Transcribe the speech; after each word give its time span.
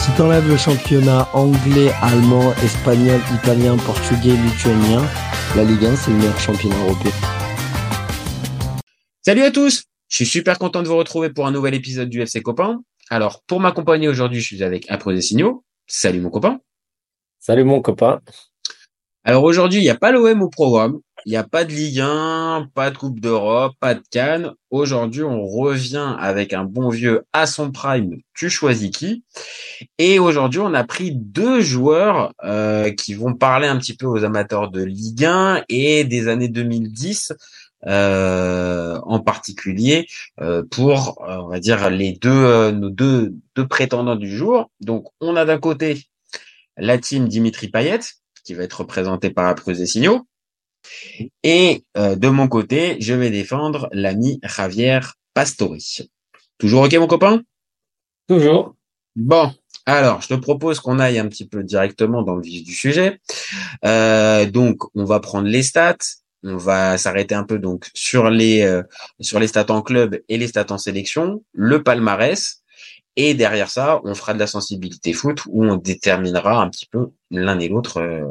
Si 0.00 0.10
t'enlèves 0.12 0.48
le 0.48 0.56
championnat 0.56 1.28
anglais, 1.34 1.90
allemand, 2.00 2.54
espagnol, 2.64 3.20
italien, 3.34 3.76
portugais, 3.76 4.34
lituanien, 4.34 5.02
la 5.54 5.62
Ligue 5.62 5.84
1 5.84 5.94
c'est 5.94 6.10
le 6.10 6.16
meilleur 6.16 6.40
championnat 6.40 6.76
européen. 6.84 7.12
Salut 9.20 9.42
à 9.42 9.50
tous 9.50 9.84
Je 10.08 10.16
suis 10.16 10.24
super 10.24 10.58
content 10.58 10.82
de 10.82 10.88
vous 10.88 10.96
retrouver 10.96 11.28
pour 11.28 11.46
un 11.46 11.50
nouvel 11.50 11.74
épisode 11.74 12.08
du 12.08 12.22
FC 12.22 12.40
Copain. 12.40 12.80
Alors, 13.10 13.42
pour 13.46 13.60
m'accompagner 13.60 14.08
aujourd'hui, 14.08 14.40
je 14.40 14.46
suis 14.46 14.62
avec 14.62 14.90
Impro 14.90 15.12
des 15.12 15.20
Signaux. 15.20 15.64
Salut 15.86 16.20
mon 16.20 16.30
copain. 16.30 16.60
Salut 17.38 17.64
mon 17.64 17.82
copain. 17.82 18.20
Alors 19.24 19.44
aujourd'hui, 19.44 19.80
il 19.80 19.82
n'y 19.82 19.90
a 19.90 19.98
pas 19.98 20.12
l'OM 20.12 20.40
au 20.40 20.48
programme. 20.48 21.00
Il 21.26 21.30
n'y 21.30 21.36
a 21.36 21.44
pas 21.44 21.64
de 21.64 21.72
Ligue 21.72 22.00
1, 22.00 22.70
pas 22.74 22.90
de 22.90 22.96
Coupe 22.96 23.20
d'Europe, 23.20 23.74
pas 23.80 23.94
de 23.94 24.02
Cannes. 24.10 24.52
Aujourd'hui, 24.70 25.22
on 25.22 25.46
revient 25.46 26.16
avec 26.18 26.52
un 26.52 26.64
bon 26.64 26.88
vieux 26.88 27.24
à 27.32 27.46
son 27.46 27.70
prime. 27.70 28.16
Tu 28.34 28.48
choisis 28.48 28.90
qui 28.90 29.24
Et 29.98 30.18
aujourd'hui, 30.18 30.60
on 30.60 30.72
a 30.72 30.84
pris 30.84 31.12
deux 31.14 31.60
joueurs 31.60 32.32
euh, 32.44 32.90
qui 32.92 33.14
vont 33.14 33.34
parler 33.34 33.66
un 33.68 33.76
petit 33.78 33.96
peu 33.96 34.06
aux 34.06 34.24
amateurs 34.24 34.70
de 34.70 34.82
Ligue 34.82 35.24
1 35.24 35.64
et 35.68 36.04
des 36.04 36.28
années 36.28 36.48
2010 36.48 37.32
euh, 37.86 38.98
en 39.04 39.20
particulier 39.20 40.06
euh, 40.40 40.62
pour, 40.70 41.22
euh, 41.26 41.38
on 41.38 41.48
va 41.48 41.60
dire, 41.60 41.88
les 41.90 42.12
deux 42.12 42.30
euh, 42.30 42.72
nos 42.72 42.90
deux 42.90 43.34
deux 43.56 43.66
prétendants 43.66 44.16
du 44.16 44.34
jour. 44.34 44.70
Donc, 44.80 45.06
on 45.20 45.36
a 45.36 45.44
d'un 45.44 45.58
côté 45.58 46.04
la 46.76 46.98
team 46.98 47.28
Dimitri 47.28 47.68
Payet 47.68 48.00
qui 48.44 48.54
va 48.54 48.64
être 48.64 48.80
représentée 48.80 49.30
par 49.30 49.54
et 49.66 49.86
Signaux. 49.86 50.26
Et 51.42 51.84
euh, 51.96 52.16
de 52.16 52.28
mon 52.28 52.48
côté, 52.48 52.96
je 53.00 53.14
vais 53.14 53.30
défendre 53.30 53.88
l'ami 53.92 54.40
Javier 54.42 55.00
Pastori. 55.34 56.10
Toujours 56.58 56.82
ok 56.82 56.94
mon 56.94 57.06
copain? 57.06 57.42
Toujours. 58.28 58.76
Bon, 59.16 59.52
alors 59.86 60.20
je 60.20 60.28
te 60.28 60.34
propose 60.34 60.78
qu'on 60.80 60.98
aille 60.98 61.18
un 61.18 61.28
petit 61.28 61.46
peu 61.46 61.64
directement 61.64 62.22
dans 62.22 62.36
le 62.36 62.42
vif 62.42 62.64
du 62.64 62.74
sujet. 62.74 63.20
Euh, 63.84 64.46
donc 64.46 64.82
on 64.94 65.04
va 65.04 65.20
prendre 65.20 65.48
les 65.48 65.62
stats. 65.62 65.96
On 66.42 66.56
va 66.56 66.96
s'arrêter 66.96 67.34
un 67.34 67.44
peu 67.44 67.58
donc 67.58 67.90
sur 67.92 68.30
les 68.30 68.62
euh, 68.62 68.82
sur 69.20 69.40
les 69.40 69.46
stats 69.46 69.70
en 69.70 69.82
club 69.82 70.20
et 70.28 70.38
les 70.38 70.48
stats 70.48 70.66
en 70.70 70.78
sélection, 70.78 71.42
le 71.52 71.82
palmarès. 71.82 72.62
Et 73.16 73.34
derrière 73.34 73.68
ça, 73.68 74.00
on 74.04 74.14
fera 74.14 74.32
de 74.34 74.38
la 74.38 74.46
sensibilité 74.46 75.12
foot 75.12 75.42
où 75.48 75.64
on 75.64 75.76
déterminera 75.76 76.62
un 76.62 76.70
petit 76.70 76.86
peu 76.86 77.10
l'un 77.30 77.58
et 77.58 77.68
l'autre 77.68 78.00
euh, 78.00 78.24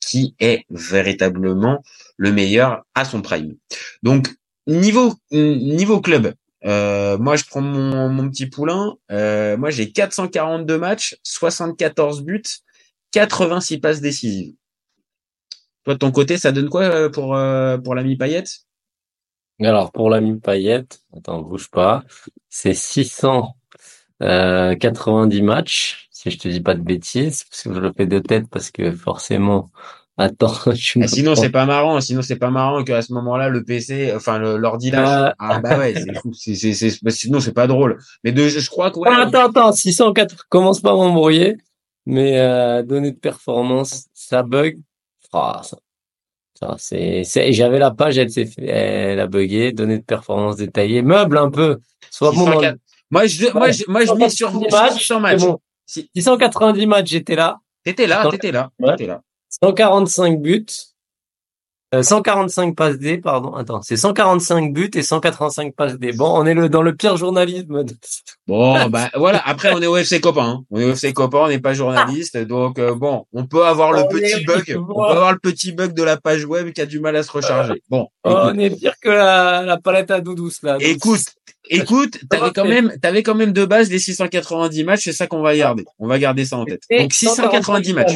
qui 0.00 0.34
est 0.40 0.64
véritablement 0.70 1.82
le 2.16 2.32
meilleur 2.32 2.84
à 2.94 3.04
son 3.04 3.22
prime. 3.22 3.56
Donc 4.02 4.28
niveau 4.66 5.14
niveau 5.30 6.00
club, 6.00 6.34
euh, 6.64 7.16
moi 7.18 7.36
je 7.36 7.44
prends 7.44 7.60
mon, 7.60 8.08
mon 8.08 8.30
petit 8.30 8.46
poulain. 8.46 8.96
Euh, 9.10 9.56
moi 9.56 9.70
j'ai 9.70 9.90
442 9.92 10.78
matchs, 10.78 11.16
74 11.22 12.22
buts, 12.22 12.42
86 13.12 13.78
passes 13.78 14.00
décisives. 14.00 14.54
Toi 15.84 15.94
de 15.94 15.98
ton 15.98 16.10
côté, 16.10 16.36
ça 16.38 16.50
donne 16.52 16.68
quoi 16.68 16.82
euh, 16.82 17.08
pour 17.08 17.34
euh, 17.36 17.78
pour 17.78 17.94
l'ami 17.94 18.16
Payette 18.16 18.50
Alors 19.62 19.92
pour 19.92 20.10
l'ami 20.10 20.38
Payette, 20.38 21.00
attends 21.16 21.40
bouge 21.42 21.70
pas, 21.70 22.04
c'est 22.48 22.74
690 22.74 25.42
matchs 25.42 26.07
si 26.30 26.36
je 26.36 26.42
te 26.42 26.48
dis 26.48 26.60
pas 26.60 26.74
de 26.74 26.82
bêtises, 26.82 27.44
parce 27.44 27.62
que 27.62 27.74
je 27.74 27.80
le 27.80 27.92
fais 27.96 28.06
de 28.06 28.18
tête 28.18 28.46
parce 28.50 28.70
que 28.70 28.92
forcément 28.92 29.70
Attends, 30.20 30.52
ah, 30.66 31.06
sinon 31.06 31.36
c'est 31.36 31.50
pas 31.50 31.64
marrant, 31.64 32.00
sinon 32.00 32.22
c'est 32.22 32.36
pas 32.36 32.50
marrant 32.50 32.82
qu'à 32.82 33.02
ce 33.02 33.12
moment-là 33.12 33.48
le 33.48 33.62
PC, 33.62 34.12
enfin 34.12 34.40
l'ordi 34.40 34.90
lâche. 34.90 35.06
Ah. 35.08 35.34
ah 35.38 35.60
bah 35.60 35.78
ouais, 35.78 35.94
c'est 35.94 36.12
fou, 36.18 36.32
c'est 36.34 36.56
c'est 36.56 37.10
sinon 37.10 37.38
c'est 37.38 37.52
pas 37.52 37.68
drôle. 37.68 37.98
Mais 38.24 38.32
de 38.32 38.48
je, 38.48 38.68
crois 38.68 38.90
que 38.90 38.98
ouais. 38.98 39.08
Attends 39.08 39.48
attends, 39.48 39.70
604 39.70 40.46
commence 40.48 40.80
pas 40.80 40.90
à 40.90 40.94
m'embrouiller, 40.94 41.56
mais 42.04 42.40
euh, 42.40 42.82
données 42.82 43.12
de 43.12 43.16
performance, 43.16 44.06
ça 44.12 44.42
bug. 44.42 44.80
Ah, 45.32 45.60
ça, 45.62 45.76
ça 46.54 46.74
c'est 46.78 47.22
c'est 47.22 47.52
j'avais 47.52 47.78
la 47.78 47.92
page, 47.92 48.18
elle 48.18 48.30
s'est 48.30 48.50
elle 48.58 49.20
a 49.20 49.28
bugué, 49.28 49.70
données 49.70 49.98
de 49.98 50.04
performance 50.04 50.56
détaillées, 50.56 51.02
meuble 51.02 51.38
un 51.38 51.50
peu. 51.52 51.78
Soit 52.10 52.32
bon. 52.32 52.60
Moi 53.12 53.26
je 53.26 53.52
moi 53.52 53.70
je 53.70 53.84
moi 53.86 54.04
je 54.04 54.12
mets 54.14 54.30
sur 54.30 54.52
match, 54.52 55.00
sur 55.00 55.20
match. 55.20 55.40
Bon. 55.42 55.60
690 55.88 56.86
matchs, 56.86 57.10
j'étais 57.10 57.36
là. 57.36 57.58
T'étais 57.84 58.06
là, 58.06 58.28
t'étais 58.30 58.52
là, 58.52 58.70
t'étais 58.80 59.06
là. 59.06 59.22
145 59.48 60.40
buts, 60.40 60.66
euh, 61.94 62.02
145 62.02 62.76
passes 62.76 62.98
D, 62.98 63.16
pardon. 63.16 63.54
Attends, 63.54 63.80
c'est 63.80 63.96
145 63.96 64.74
buts 64.74 64.90
et 64.94 65.02
185 65.02 65.74
passes 65.74 65.98
D. 65.98 66.12
Bon, 66.12 66.30
on 66.38 66.44
est 66.44 66.52
le, 66.52 66.68
dans 66.68 66.82
le 66.82 66.94
pire 66.94 67.16
journalisme. 67.16 67.82
Bon, 68.46 68.88
bah 68.90 69.08
voilà. 69.14 69.40
Après, 69.46 69.72
on 69.72 69.80
est 69.80 69.86
au 69.86 69.96
FC 69.96 70.20
copain. 70.20 70.44
Hein. 70.44 70.64
On 70.70 70.80
est 70.80 70.84
au 70.84 70.90
FC 70.90 71.14
copain, 71.14 71.38
on 71.38 71.48
n'est 71.48 71.60
pas 71.60 71.72
journaliste, 71.72 72.36
donc 72.36 72.78
euh, 72.78 72.94
bon, 72.94 73.24
on 73.32 73.46
peut 73.46 73.64
avoir 73.64 73.92
le 73.92 74.02
petit 74.02 74.44
bug. 74.44 74.78
On 74.88 74.94
peut 74.94 75.10
avoir 75.10 75.32
le 75.32 75.38
petit 75.38 75.72
bug 75.72 75.94
de 75.94 76.02
la 76.02 76.18
page 76.18 76.44
web 76.44 76.72
qui 76.72 76.80
a 76.80 76.86
du 76.86 77.00
mal 77.00 77.16
à 77.16 77.22
se 77.22 77.32
recharger. 77.32 77.82
Bon, 77.88 78.08
on 78.24 78.58
est 78.58 78.70
pire 78.70 78.94
que 79.00 79.08
la, 79.08 79.62
la 79.62 79.78
palette 79.78 80.10
à 80.10 80.20
doudous 80.20 80.52
là. 80.62 80.76
Écoute, 80.80 81.24
Écoute, 81.70 82.18
t'avais 82.28 82.52
quand 82.52 82.64
même, 82.64 82.92
t'avais 83.00 83.22
quand 83.22 83.34
même 83.34 83.52
de 83.52 83.64
base 83.64 83.90
les 83.90 83.98
690 83.98 84.84
matchs, 84.84 85.04
c'est 85.04 85.12
ça 85.12 85.26
qu'on 85.26 85.42
va 85.42 85.56
garder. 85.56 85.84
On 85.98 86.06
va 86.06 86.18
garder 86.18 86.44
ça 86.44 86.56
en 86.56 86.64
tête. 86.64 86.82
Donc 86.90 87.12
690 87.12 87.92
matchs. 87.94 88.14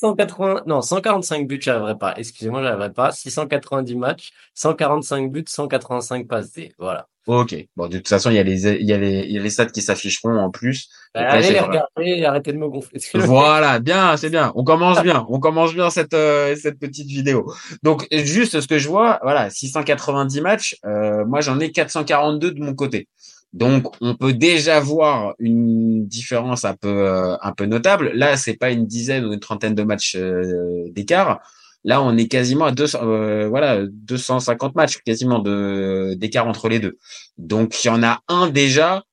180, 0.00 0.62
non, 0.66 0.82
145 0.82 1.46
buts, 1.46 1.58
j'arriverai 1.60 1.96
pas. 1.96 2.14
Excusez-moi, 2.16 2.62
j'arriverai 2.62 2.92
pas. 2.92 3.12
690 3.12 3.94
matchs, 3.96 4.32
145 4.54 5.30
buts, 5.30 5.44
185 5.46 6.26
passes 6.26 6.52
D. 6.52 6.72
Voilà. 6.78 7.08
Ok. 7.26 7.54
Bon, 7.76 7.88
de 7.88 7.98
toute 7.98 8.08
façon, 8.08 8.30
il 8.30 8.36
y 8.36 8.38
a 8.38 8.42
les, 8.42 8.66
il 8.66 8.86
y 8.86 8.92
a 8.92 8.98
les, 8.98 9.20
il 9.20 9.32
y 9.32 9.38
a 9.38 9.42
les 9.42 9.50
stats 9.50 9.66
qui 9.66 9.82
s'afficheront 9.82 10.38
en 10.38 10.50
plus. 10.50 10.88
Bah, 11.14 11.28
allez 11.28 11.50
les 11.50 11.60
regarder 11.60 12.04
et 12.04 12.24
arrêtez 12.24 12.52
de 12.52 12.58
me 12.58 12.68
gonfler. 12.68 13.00
voilà, 13.14 13.80
bien, 13.80 14.16
c'est 14.16 14.30
bien. 14.30 14.52
On 14.54 14.64
commence 14.64 15.02
bien. 15.02 15.26
On 15.28 15.38
commence 15.38 15.74
bien 15.74 15.90
cette, 15.90 16.14
euh, 16.14 16.56
cette 16.56 16.78
petite 16.78 17.08
vidéo. 17.08 17.52
Donc, 17.82 18.06
juste 18.10 18.60
ce 18.60 18.66
que 18.66 18.78
je 18.78 18.88
vois, 18.88 19.20
voilà, 19.22 19.50
690 19.50 20.40
matchs. 20.40 20.76
Euh, 20.86 21.26
moi, 21.26 21.40
j'en 21.40 21.60
ai 21.60 21.70
442 21.70 22.52
de 22.52 22.60
mon 22.60 22.74
côté. 22.74 23.08
Donc, 23.54 23.94
on 24.02 24.14
peut 24.14 24.34
déjà 24.34 24.78
voir 24.78 25.34
une 25.38 26.06
différence 26.06 26.64
un 26.64 26.74
peu, 26.74 27.06
euh, 27.06 27.36
un 27.40 27.52
peu 27.52 27.64
notable. 27.64 28.10
Là, 28.14 28.36
c'est 28.36 28.56
pas 28.56 28.70
une 28.70 28.86
dizaine 28.86 29.24
ou 29.24 29.32
une 29.32 29.40
trentaine 29.40 29.74
de 29.74 29.82
matchs 29.82 30.16
euh, 30.16 30.84
d'écart. 30.90 31.40
Là, 31.88 32.02
on 32.02 32.18
est 32.18 32.28
quasiment 32.28 32.66
à 32.66 32.72
200, 32.72 32.98
euh, 33.02 33.48
voilà, 33.48 33.86
250 33.86 34.74
matchs 34.74 34.98
quasiment 34.98 35.38
de 35.38 36.12
d'écart 36.18 36.46
entre 36.46 36.68
les 36.68 36.80
deux. 36.80 36.98
Donc, 37.38 37.82
il 37.82 37.86
y 37.86 37.90
en 37.90 38.02
a 38.02 38.20
un 38.28 38.50
déjà. 38.50 39.04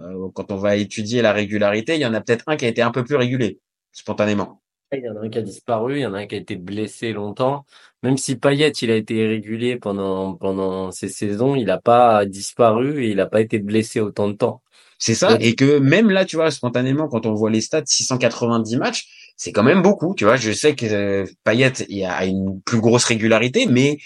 Euh, 0.00 0.28
quand 0.34 0.50
on 0.50 0.56
va 0.56 0.74
étudier 0.74 1.22
la 1.22 1.32
régularité, 1.32 1.94
il 1.94 2.00
y 2.00 2.06
en 2.06 2.12
a 2.12 2.20
peut-être 2.20 2.42
un 2.48 2.56
qui 2.56 2.64
a 2.64 2.68
été 2.68 2.82
un 2.82 2.90
peu 2.90 3.04
plus 3.04 3.14
régulé 3.14 3.60
spontanément. 3.92 4.60
Il 4.90 5.04
y 5.04 5.08
en 5.08 5.16
a 5.16 5.20
un 5.20 5.28
qui 5.28 5.38
a 5.38 5.42
disparu, 5.42 5.98
il 5.98 6.00
y 6.00 6.06
en 6.06 6.14
a 6.14 6.18
un 6.18 6.26
qui 6.26 6.34
a 6.34 6.38
été 6.38 6.56
blessé 6.56 7.12
longtemps. 7.12 7.66
Même 8.02 8.16
si 8.16 8.34
Payet, 8.34 8.70
il 8.70 8.90
a 8.90 8.96
été 8.96 9.28
régulier 9.28 9.76
pendant 9.76 10.34
pendant 10.34 10.90
ces 10.90 11.08
saisons, 11.08 11.54
il 11.54 11.66
n'a 11.66 11.78
pas 11.78 12.26
disparu 12.26 13.04
et 13.04 13.10
il 13.10 13.16
n'a 13.18 13.26
pas 13.26 13.42
été 13.42 13.60
blessé 13.60 14.00
autant 14.00 14.26
de 14.26 14.32
temps. 14.32 14.60
C'est 14.98 15.14
ça, 15.14 15.36
et 15.38 15.54
que 15.54 15.78
même 15.78 16.10
là, 16.10 16.24
tu 16.24 16.34
vois, 16.34 16.50
spontanément, 16.50 17.08
quand 17.08 17.26
on 17.26 17.34
voit 17.34 17.50
les 17.50 17.60
stats, 17.60 17.82
690 17.84 18.76
matchs, 18.76 19.23
c'est 19.36 19.52
quand 19.52 19.62
même 19.62 19.82
beaucoup, 19.82 20.14
tu 20.14 20.24
vois. 20.24 20.36
Je 20.36 20.52
sais 20.52 20.74
que 20.74 20.86
euh, 20.86 21.26
Payet 21.44 21.72
il 21.88 22.04
a 22.04 22.24
une 22.24 22.60
plus 22.62 22.80
grosse 22.80 23.04
régularité, 23.04 23.66
mais 23.66 23.98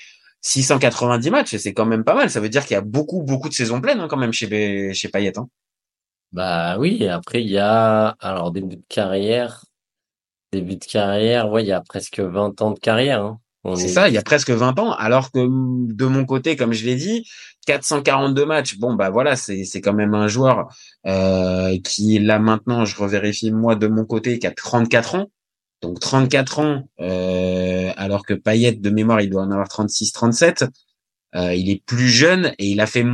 690 0.43 1.31
matchs, 1.31 1.57
c'est 1.57 1.75
quand 1.75 1.87
même 1.87 2.05
pas 2.05 2.15
mal. 2.15 2.31
Ça 2.31 2.41
veut 2.41 2.49
dire 2.49 2.65
qu'il 2.65 2.75
y 2.75 2.79
a 2.79 2.83
beaucoup, 2.83 3.23
beaucoup 3.23 3.49
de 3.49 3.55
saisons 3.55 3.81
pleines 3.81 4.01
hein, 4.01 4.09
quand 4.09 4.17
même 4.17 4.33
chez 4.33 4.93
chez 4.95 5.09
Payet. 5.09 5.39
Hein. 5.39 5.49
Bah 6.33 6.79
oui, 6.79 7.07
après 7.09 7.43
il 7.43 7.51
y 7.51 7.59
a 7.59 8.09
alors 8.21 8.53
début 8.53 8.77
de 8.77 8.85
carrière, 8.89 9.65
début 10.53 10.77
de 10.77 10.85
carrière, 10.85 11.51
ouais, 11.51 11.65
il 11.65 11.69
y 11.69 11.73
a 11.73 11.81
presque 11.81 12.21
20 12.21 12.61
ans 12.63 12.71
de 12.73 12.79
carrière. 12.79 13.23
Hein. 13.23 13.41
C'est 13.77 13.89
ça, 13.89 14.09
il 14.09 14.15
y 14.15 14.19
a 14.19 14.23
presque 14.23 14.51
20 14.51 14.79
ans, 14.79 14.93
alors 14.93 15.31
que 15.31 15.41
de 15.41 16.05
mon 16.07 16.25
côté, 16.25 16.57
comme 16.57 16.73
je 16.73 16.87
l'ai 16.87 16.95
dit, 16.95 17.29
442 17.69 18.47
matchs, 18.47 18.79
bon 18.79 18.95
bah 18.95 19.11
voilà, 19.11 19.37
c'est 19.37 19.81
quand 19.83 19.93
même 19.93 20.15
un 20.15 20.27
joueur 20.27 20.69
euh, 21.07 21.77
qui 21.85 22.19
là 22.19 22.39
maintenant, 22.39 22.87
je 22.87 22.97
revérifie 22.97 23.51
moi 23.51 23.77
de 23.77 23.87
mon 23.89 24.07
côté, 24.07 24.39
qui 24.39 24.47
a 24.47 24.53
34 24.53 25.17
ans. 25.17 25.31
Donc 25.83 26.01
34 26.01 26.59
ans, 26.61 26.89
euh, 27.01 27.93
alors 27.99 28.25
que 28.25 28.33
Payet 28.33 28.73
de 28.73 28.91
mémoire, 28.91 29.21
il 29.21 29.29
doit 29.29 29.43
en 29.43 29.51
avoir 29.51 29.69
36, 29.69 30.13
37. 30.13 30.65
Euh, 31.35 31.55
il 31.55 31.69
est 31.71 31.85
plus 31.85 32.09
jeune 32.09 32.55
et 32.59 32.69
il 32.69 32.81
a 32.81 32.87
fait 32.87 33.05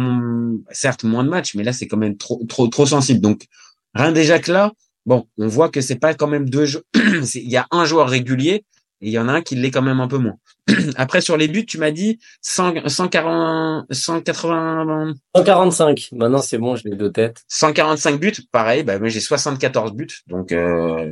certes 0.70 1.02
moins 1.02 1.24
de 1.24 1.30
matchs, 1.30 1.56
mais 1.56 1.64
là 1.64 1.72
c'est 1.72 1.88
quand 1.88 1.96
même 1.96 2.16
trop 2.16 2.40
trop 2.48 2.68
trop 2.68 2.86
sensible. 2.86 3.20
Donc 3.20 3.46
rien 3.92 4.12
déjà 4.12 4.38
que 4.38 4.52
là, 4.52 4.72
bon, 5.04 5.26
on 5.36 5.48
voit 5.48 5.68
que 5.68 5.80
c'est 5.80 5.96
pas 5.98 6.14
quand 6.14 6.28
même 6.28 6.48
deux 6.48 6.66
Il 6.94 7.50
y 7.50 7.56
a 7.56 7.66
un 7.72 7.84
joueur 7.84 8.08
régulier 8.08 8.64
et 9.00 9.08
il 9.08 9.12
y 9.12 9.18
en 9.18 9.28
a 9.28 9.32
un 9.32 9.42
qui 9.42 9.56
l'est 9.56 9.70
quand 9.70 9.82
même 9.82 10.00
un 10.00 10.08
peu 10.08 10.18
moins. 10.18 10.36
Après, 10.96 11.20
sur 11.20 11.36
les 11.36 11.48
buts, 11.48 11.66
tu 11.66 11.78
m'as 11.78 11.90
dit 11.90 12.18
100, 12.40 12.88
140, 12.88 13.86
180, 13.90 15.14
145. 15.36 16.08
Maintenant, 16.12 16.38
c'est 16.40 16.58
bon, 16.58 16.76
je 16.76 16.88
l'ai 16.88 16.96
de 16.96 17.08
tête. 17.08 17.42
145 17.48 18.18
buts. 18.18 18.32
Pareil, 18.50 18.82
bah, 18.82 18.98
moi, 18.98 19.08
j'ai 19.08 19.20
74 19.20 19.92
buts. 19.92 20.06
Donc, 20.26 20.52
euh, 20.52 21.10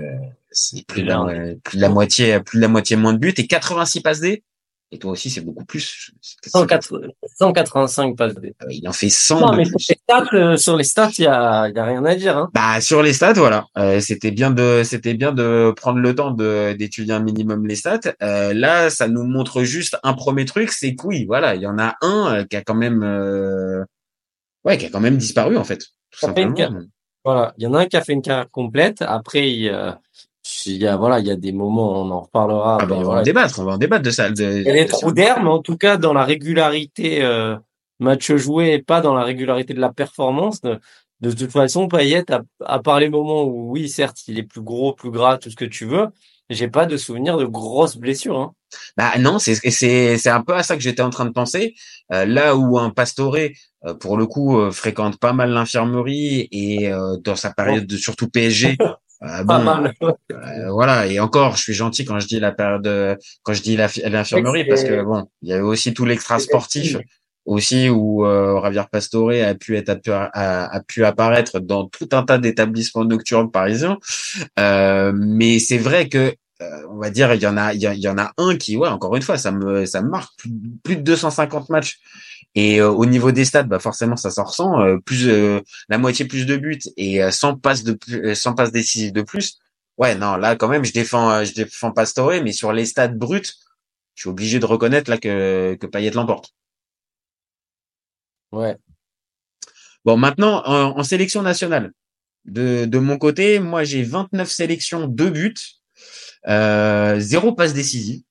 c'est 0.50 0.86
plus 0.86 1.02
de, 1.02 1.08
la, 1.08 1.54
plus 1.62 1.76
de 1.76 1.82
la 1.82 1.88
moitié, 1.88 2.40
plus 2.40 2.58
de 2.58 2.62
la 2.62 2.68
moitié 2.68 2.96
moins 2.96 3.12
de 3.12 3.18
buts 3.18 3.34
et 3.36 3.46
86 3.46 4.00
passes 4.00 4.20
D. 4.20 4.42
Et 4.94 4.98
toi 4.98 5.12
aussi, 5.12 5.30
c'est 5.30 5.40
beaucoup 5.40 5.64
plus. 5.64 6.12
180 6.46 7.08
185 7.38 8.14
passes 8.14 8.34
D. 8.34 8.54
Euh, 8.62 8.66
Il 8.70 8.86
en 8.86 8.92
fait 8.92 9.08
100 9.08 9.40
Non, 9.40 9.56
mais 9.56 9.62
plus. 9.64 9.72
sur 9.78 9.94
les 9.94 9.96
stats, 9.96 10.34
euh, 10.36 10.56
sur 10.58 10.76
les 10.76 10.84
stats, 10.84 11.10
il 11.18 11.24
y 11.24 11.26
a, 11.26 11.68
y 11.70 11.78
a 11.78 11.84
rien 11.84 12.04
à 12.04 12.14
dire, 12.14 12.36
hein. 12.36 12.50
Bah 12.54 12.78
sur 12.82 13.02
les 13.02 13.14
stats, 13.14 13.32
voilà, 13.32 13.64
Euh, 13.78 14.00
c'était 14.00 14.30
bien 14.30 14.50
de 14.50 14.82
c'était 14.84 15.14
bien 15.14 15.32
de 15.32 15.72
prendre 15.74 15.98
le 15.98 16.14
temps 16.14 16.30
de 16.30 16.74
d'étudier 16.74 17.14
un 17.14 17.20
minimum 17.20 17.66
les 17.66 17.74
stats. 17.76 18.00
Euh, 18.22 18.52
là, 18.52 18.90
ça 18.90 19.08
nous 19.08 19.24
montre 19.24 19.62
juste 19.62 19.96
un 20.02 20.12
premier 20.12 20.44
truc, 20.44 20.70
c'est 20.70 20.94
que 20.94 21.06
oui, 21.06 21.24
voilà, 21.24 21.54
il 21.54 21.62
y 21.62 21.66
en 21.66 21.78
a 21.78 21.94
un 22.02 22.34
euh, 22.34 22.44
qui 22.44 22.56
a 22.56 22.62
quand 22.62 22.74
même 22.74 23.02
euh, 23.02 23.82
ouais, 24.66 24.76
qui 24.76 24.84
a 24.86 24.90
quand 24.90 25.00
même 25.00 25.16
disparu 25.16 25.56
en 25.56 25.64
fait, 25.64 25.78
tout 26.10 26.20
Ça 26.20 26.34
fait 26.34 26.42
une 26.42 26.54
simplement. 26.54 26.82
Voilà. 27.24 27.54
Il 27.56 27.64
y 27.64 27.66
en 27.66 27.72
a 27.72 27.80
un 27.80 27.86
qui 27.86 27.96
a 27.96 28.02
fait 28.02 28.12
une 28.12 28.20
carrière 28.20 28.50
complète. 28.50 29.00
Après, 29.00 29.48
il 29.50 29.68
il 30.66 30.76
y 30.76 30.86
a, 30.86 30.96
voilà, 30.96 31.20
il 31.20 31.26
y 31.26 31.30
a 31.30 31.36
des 31.36 31.52
moments, 31.52 32.02
on 32.02 32.10
en 32.10 32.20
reparlera. 32.20 32.78
Ah 32.80 32.86
bah, 32.86 32.96
on 32.98 33.02
va 33.04 33.20
en 33.20 33.22
débattre, 33.22 33.58
on 33.60 33.64
va 33.64 33.72
en 33.72 33.78
débattre 33.78 34.02
de 34.04 34.10
ça. 34.10 34.30
de- 34.30 34.42
Il 34.60 34.62
y 34.62 34.70
a 34.70 34.72
des 34.72 34.86
trous 34.86 35.12
d'air, 35.12 35.42
mais 35.42 35.50
en 35.50 35.60
tout 35.60 35.76
cas, 35.76 35.96
dans 35.96 36.12
la 36.12 36.24
régularité 36.24 37.22
euh, 37.22 37.56
match 38.00 38.32
joué 38.34 38.72
et 38.72 38.82
pas 38.82 39.00
dans 39.00 39.14
la 39.14 39.22
régularité 39.24 39.74
de 39.74 39.80
la 39.80 39.92
performance. 39.92 40.60
De, 40.60 40.80
de 41.20 41.30
toute 41.30 41.52
façon, 41.52 41.86
Payet, 41.86 42.24
à, 42.32 42.42
à 42.64 42.80
part 42.80 42.98
les 42.98 43.08
moments 43.08 43.44
où, 43.44 43.70
oui, 43.70 43.88
certes, 43.88 44.26
il 44.26 44.38
est 44.38 44.42
plus 44.42 44.62
gros, 44.62 44.92
plus 44.92 45.10
gras, 45.12 45.38
tout 45.38 45.50
ce 45.50 45.56
que 45.56 45.64
tu 45.64 45.86
veux, 45.86 46.08
j'ai 46.50 46.66
pas 46.68 46.86
de 46.86 46.96
souvenir 46.96 47.36
de 47.38 47.44
grosses 47.44 47.96
blessures. 47.96 48.38
Hein. 48.38 48.52
Bah 48.96 49.12
non, 49.18 49.38
c'est 49.38 49.54
c'est 49.70 50.16
c'est 50.18 50.30
un 50.30 50.42
peu 50.42 50.54
à 50.54 50.62
ça 50.62 50.76
que 50.76 50.82
j'étais 50.82 51.02
en 51.02 51.10
train 51.10 51.26
de 51.26 51.30
penser. 51.30 51.74
Euh, 52.12 52.24
là 52.24 52.56
où 52.56 52.78
un 52.78 52.90
Pastore, 52.90 53.36
euh, 53.36 53.94
pour 53.94 54.16
le 54.16 54.26
coup, 54.26 54.58
euh, 54.58 54.70
fréquente 54.72 55.18
pas 55.20 55.32
mal 55.32 55.50
l'infirmerie 55.50 56.48
et 56.50 56.90
euh, 56.90 57.16
dans 57.18 57.36
sa 57.36 57.52
période 57.52 57.86
de 57.86 57.96
surtout 57.96 58.28
PSG. 58.28 58.76
euh, 59.24 59.44
bon, 59.44 59.62
mal. 59.62 59.94
Euh, 60.02 60.70
voilà 60.70 61.06
et 61.06 61.20
encore 61.20 61.56
je 61.56 61.62
suis 61.62 61.74
gentil 61.74 62.04
quand 62.04 62.18
je 62.18 62.26
dis 62.26 62.40
la 62.40 62.52
période 62.52 63.18
quand 63.42 63.52
je 63.52 63.62
dis 63.62 63.76
l'infirmerie 63.76 64.64
parce 64.64 64.84
que 64.84 65.02
bon 65.02 65.28
il 65.42 65.50
y 65.50 65.52
avait 65.52 65.62
aussi 65.62 65.94
tout 65.94 66.04
l'extra 66.04 66.38
sportif 66.38 66.96
aussi 67.44 67.88
où 67.88 68.24
euh, 68.24 68.60
Javier 68.62 68.82
Pastore 68.90 69.32
a 69.32 69.54
pu 69.54 69.76
être 69.76 69.88
a 69.88 69.96
pu, 69.96 70.10
a, 70.12 70.28
a 70.32 70.80
pu 70.82 71.04
apparaître 71.04 71.60
dans 71.60 71.86
tout 71.88 72.08
un 72.12 72.22
tas 72.22 72.38
d'établissements 72.38 73.04
nocturnes 73.04 73.50
parisiens. 73.50 73.98
Euh, 74.58 75.12
mais 75.14 75.58
c'est 75.58 75.78
vrai 75.78 76.08
que 76.08 76.34
euh, 76.62 76.66
on 76.90 76.98
va 76.98 77.10
dire 77.10 77.34
il 77.34 77.42
y 77.42 77.46
en 77.46 77.56
a 77.56 77.74
il 77.74 77.80
y, 77.80 78.00
y 78.00 78.08
en 78.08 78.18
a 78.18 78.32
un 78.36 78.56
qui 78.56 78.76
ouais 78.76 78.88
encore 78.88 79.16
une 79.16 79.22
fois 79.22 79.38
ça 79.38 79.50
me 79.50 79.86
ça 79.86 80.02
me 80.02 80.08
marque 80.08 80.30
plus, 80.38 80.52
plus 80.84 80.96
de 80.96 81.02
250 81.02 81.68
matchs 81.70 81.98
et 82.54 82.80
euh, 82.80 82.90
au 82.90 83.06
niveau 83.06 83.32
des 83.32 83.44
stats 83.44 83.62
bah 83.64 83.78
forcément 83.78 84.16
ça 84.16 84.30
s'en 84.30 84.44
ressent 84.44 84.80
euh, 84.80 84.98
plus 84.98 85.28
euh, 85.28 85.60
la 85.88 85.98
moitié 85.98 86.26
plus 86.26 86.46
de 86.46 86.56
buts 86.56 86.80
et 86.96 87.22
euh, 87.22 87.30
100 87.30 87.56
passes 87.56 87.84
de 87.84 87.92
plus 87.94 88.26
euh, 88.30 88.34
100 88.34 88.54
passes 88.54 88.72
décisives 88.72 89.12
de 89.12 89.22
plus 89.22 89.58
ouais 89.98 90.14
non 90.16 90.36
là 90.36 90.56
quand 90.56 90.68
même 90.68 90.84
je 90.84 90.92
défends 90.92 91.30
euh, 91.30 91.44
je 91.44 91.54
défends 91.54 91.92
Pastore 91.92 92.32
mais 92.42 92.52
sur 92.52 92.72
les 92.72 92.86
stats 92.86 93.08
bruts 93.08 93.42
je 94.14 94.22
suis 94.22 94.30
obligé 94.30 94.58
de 94.58 94.66
reconnaître 94.66 95.10
là 95.10 95.18
que 95.18 95.76
que 95.80 95.86
Payet 95.86 96.10
l'emporte 96.10 96.52
Ouais. 98.52 98.76
Bon, 100.04 100.16
maintenant, 100.16 100.62
en, 100.66 100.98
en 100.98 101.02
sélection 101.04 101.42
nationale, 101.42 101.92
de, 102.44 102.84
de 102.86 102.98
mon 102.98 103.18
côté, 103.18 103.60
moi, 103.60 103.84
j'ai 103.84 104.02
29 104.02 104.50
sélections, 104.50 105.06
2 105.06 105.30
buts, 105.30 105.54
euh, 106.48 107.18
zéro 107.20 107.54
passe 107.54 107.72
décisive. 107.72 108.22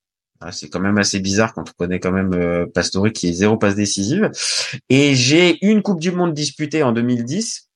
C'est 0.51 0.69
quand 0.69 0.79
même 0.79 0.97
assez 0.97 1.19
bizarre 1.19 1.53
quand 1.53 1.69
on 1.69 1.73
connaît 1.77 1.99
quand 1.99 2.11
même 2.11 2.33
euh, 2.33 2.65
Pastore 2.65 3.11
qui 3.11 3.29
est 3.29 3.33
zéro 3.33 3.57
passe 3.57 3.75
décisive. 3.75 4.31
Et 4.89 5.13
j'ai 5.13 5.63
une 5.65 5.81
Coupe 5.83 5.99
du 5.99 6.11
Monde 6.11 6.33
disputée 6.33 6.81
en 6.83 6.91
2010, 6.91 7.69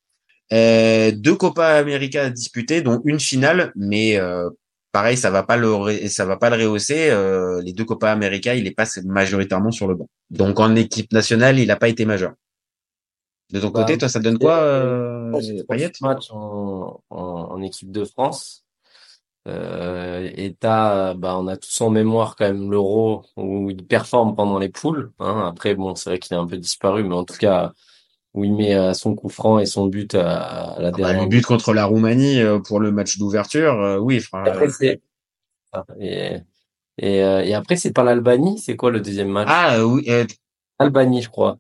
euh, 0.54 1.12
deux 1.12 1.36
Copa 1.36 1.68
América 1.68 2.30
disputées, 2.30 2.82
dont 2.82 3.02
une 3.06 3.20
finale, 3.20 3.72
mais 3.76 4.18
euh, 4.18 4.50
pareil, 4.92 5.18
ça 5.18 5.30
va 5.30 5.44
pas 5.44 5.58
le 5.58 6.08
ça 6.08 6.26
va 6.26 6.38
pas 6.38 6.50
le 6.56 6.64
rehausser. 6.68 7.10
euh, 7.10 7.62
les 7.62 7.74
deux 7.74 7.86
Copa 7.86 8.12
América, 8.12 8.56
il 8.56 8.66
est 8.66 8.72
pas 8.72 8.86
majoritairement 9.06 9.72
sur 9.72 9.88
le 9.88 9.96
banc. 9.96 10.08
Donc 10.32 10.60
en 10.60 10.76
équipe 10.76 11.12
nationale, 11.14 11.60
il 11.60 11.70
a 11.70 11.76
pas 11.76 11.90
été 11.90 12.06
majeur. 12.06 12.34
De 13.52 13.60
ton 13.60 13.70
Bah, 13.70 13.82
côté, 13.82 13.98
toi, 13.98 14.10
ça 14.10 14.20
donne 14.20 14.40
quoi, 14.40 14.58
euh, 14.58 15.32
Payet 15.70 15.92
en 16.02 17.62
équipe 17.62 17.92
de 17.92 18.04
France. 18.04 18.65
Euh, 19.48 20.30
et 20.36 20.56
t'as, 20.60 21.14
bah, 21.14 21.38
on 21.38 21.48
a 21.48 21.58
tous 21.58 21.82
en 21.82 21.90
mémoire 21.90 22.36
quand 22.36 22.46
même 22.46 22.72
l'Euro 22.72 23.24
où 23.38 23.70
il 23.70 23.86
performe 23.86 24.36
pendant 24.36 24.58
les 24.58 24.70
poules. 24.70 25.12
Hein. 25.20 25.48
Après, 25.48 25.76
bon, 25.76 25.96
c'est 25.96 26.10
vrai 26.10 26.20
qu'il 26.20 26.36
a 26.36 26.40
un 26.40 26.48
peu 26.48 26.58
disparu, 26.58 27.04
mais 27.04 27.16
en 27.16 27.26
tout 27.26 27.38
cas, 27.38 27.74
où 28.34 28.44
il 28.44 28.54
met 28.54 28.76
euh, 28.76 28.94
son 28.94 29.16
coup 29.16 29.30
franc 29.30 29.60
et 29.60 29.66
son 29.66 29.86
but 29.88 30.16
à, 30.16 30.76
la 30.80 30.88
Ah 30.88 30.92
bah, 30.92 30.92
dernière 30.92 31.24
Le 31.24 31.30
but 31.30 31.46
contre 31.46 31.74
la 31.74 31.86
Roumanie 31.86 32.42
euh, 32.42 32.60
pour 32.60 32.80
le 32.80 32.92
match 32.92 33.18
d'ouverture, 33.18 33.80
euh, 33.80 33.98
oui, 33.98 34.20
fera. 34.20 34.44
Après, 34.46 34.70
c'est, 34.70 35.02
ah, 35.76 35.86
et, 36.00 36.38
et, 36.98 37.24
euh, 37.24 37.44
et 37.44 37.54
après, 37.54 37.76
c'est 37.76 37.92
pas 37.92 38.04
l'Albanie. 38.04 38.60
C'est 38.60 38.76
quoi 38.76 38.92
le 38.92 39.02
deuxième 39.02 39.30
match? 39.30 39.48
Ah 39.52 39.76
euh, 39.76 39.84
oui, 39.84 40.06
euh, 40.10 40.26
Albanie, 40.80 41.22
je 41.22 41.30
crois. 41.30 41.58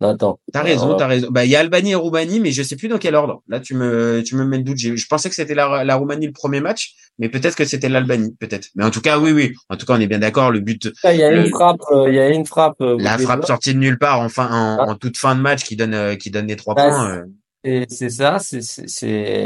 Non, 0.00 0.08
attends. 0.08 0.40
t'as 0.52 0.62
raison, 0.62 0.86
Alors, 0.86 0.96
t'as 0.96 1.06
raison. 1.06 1.28
Bah, 1.30 1.44
il 1.44 1.50
y 1.50 1.56
a 1.56 1.60
Albanie 1.60 1.92
et 1.92 1.94
Roumanie, 1.94 2.40
mais 2.40 2.50
je 2.50 2.62
sais 2.62 2.76
plus 2.76 2.88
dans 2.88 2.98
quel 2.98 3.14
ordre. 3.14 3.42
Là, 3.46 3.60
tu 3.60 3.74
me, 3.74 4.22
tu 4.24 4.34
me 4.34 4.44
mets 4.44 4.58
le 4.58 4.64
doute. 4.64 4.78
Je 4.78 5.06
pensais 5.06 5.28
que 5.28 5.34
c'était 5.34 5.54
la, 5.54 5.84
la 5.84 5.94
Roumanie 5.94 6.26
le 6.26 6.32
premier 6.32 6.60
match, 6.60 6.96
mais 7.18 7.28
peut-être 7.28 7.54
que 7.56 7.64
c'était 7.64 7.88
l'Albanie, 7.88 8.34
peut-être. 8.40 8.68
Mais 8.74 8.84
en 8.84 8.90
tout 8.90 9.00
cas, 9.00 9.18
oui, 9.18 9.32
oui. 9.32 9.52
En 9.68 9.76
tout 9.76 9.86
cas, 9.86 9.94
on 9.96 10.00
est 10.00 10.06
bien 10.06 10.18
d'accord. 10.18 10.50
Le 10.50 10.60
but, 10.60 10.90
Il 11.04 11.16
y 11.16 11.22
a 11.22 11.30
le- 11.30 11.44
une 11.46 11.50
frappe, 11.50 11.80
euh, 11.92 12.08
il 12.08 12.14
y 12.14 12.18
a 12.18 12.28
une 12.30 12.46
frappe. 12.46 12.80
euh, 12.80 12.96
la 12.98 13.18
frappe 13.18 13.44
sortie 13.44 13.74
de 13.74 13.78
nulle 13.78 13.98
part, 13.98 14.20
en 14.20 14.28
fin, 14.28 14.46
en, 14.46 14.78
Ah. 14.80 14.90
en 14.90 14.94
toute 14.96 15.16
fin 15.16 15.34
de 15.34 15.40
match, 15.40 15.64
qui 15.64 15.76
donne, 15.76 15.94
euh, 15.94 16.16
qui 16.16 16.30
donne 16.30 16.46
les 16.46 16.56
trois 16.56 16.74
Bah, 16.74 16.88
points. 16.88 17.10
euh. 17.18 17.24
Et 17.64 17.86
c'est 17.88 18.10
ça, 18.10 18.38
c'est, 18.40 18.60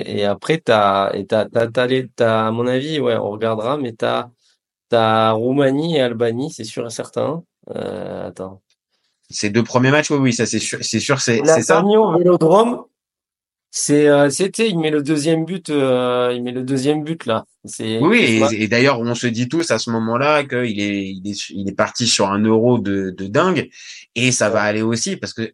et 0.07 0.25
après, 0.25 0.59
t'as, 0.59 1.13
et 1.13 1.27
t'as, 1.27 1.45
t'as, 1.47 1.67
t'as, 1.67 1.87
les- 1.87 2.09
t'as, 2.09 2.47
à 2.47 2.51
mon 2.51 2.67
avis, 2.67 2.99
ouais, 2.99 3.17
on 3.17 3.29
regardera, 3.31 3.77
mais 3.77 3.93
t'as, 3.93 4.31
t'as 4.89 5.33
Roumanie 5.33 5.97
et 5.97 6.01
Albanie, 6.01 6.51
c'est 6.51 6.65
sûr 6.65 6.87
et 6.87 6.91
certain. 6.91 7.43
Euh, 7.75 8.29
attends. 8.29 8.62
Ces 9.29 9.51
deux 9.51 9.65
premiers 9.65 9.91
matchs, 9.91 10.11
oui, 10.12 10.19
oui, 10.19 10.33
ça 10.33 10.47
c'est 10.47 10.61
sûr, 10.61 10.79
c'est 10.83 11.01
sûr, 11.01 11.21
c'est, 11.21 11.45
ça? 11.62 11.83
Vélodrome, 12.17 12.85
c'est, 13.78 14.08
euh, 14.08 14.31
c'était, 14.31 14.70
il 14.70 14.78
met 14.78 14.88
le 14.90 15.02
deuxième 15.02 15.44
but, 15.44 15.69
euh, 15.69 16.32
il 16.34 16.43
met 16.43 16.50
le 16.50 16.62
deuxième 16.62 17.05
but, 17.05 17.26
là. 17.26 17.44
C'est, 17.67 17.99
Oui, 17.99 18.40
et, 18.50 18.62
et 18.62 18.68
d'ailleurs, 18.68 19.00
on 19.00 19.14
se 19.14 19.26
dit 19.26 19.50
tous 19.50 19.71
à 19.71 19.78
ce 19.78 19.90
moment-là 19.90 20.45
qu'il 20.45 20.80
est, 20.80 21.11
il 21.11 21.28
est, 21.28 21.50
il 21.50 21.68
est 21.68 21.75
parti 21.75 22.06
sur 22.06 22.30
un 22.30 22.38
euro 22.38 22.78
de, 22.78 23.11
de 23.11 23.26
dingue, 23.26 23.68
et 24.14 24.33
ça 24.33 24.49
va 24.49 24.62
aller 24.62 24.80
aussi 24.80 25.16
parce 25.16 25.35
que 25.35 25.52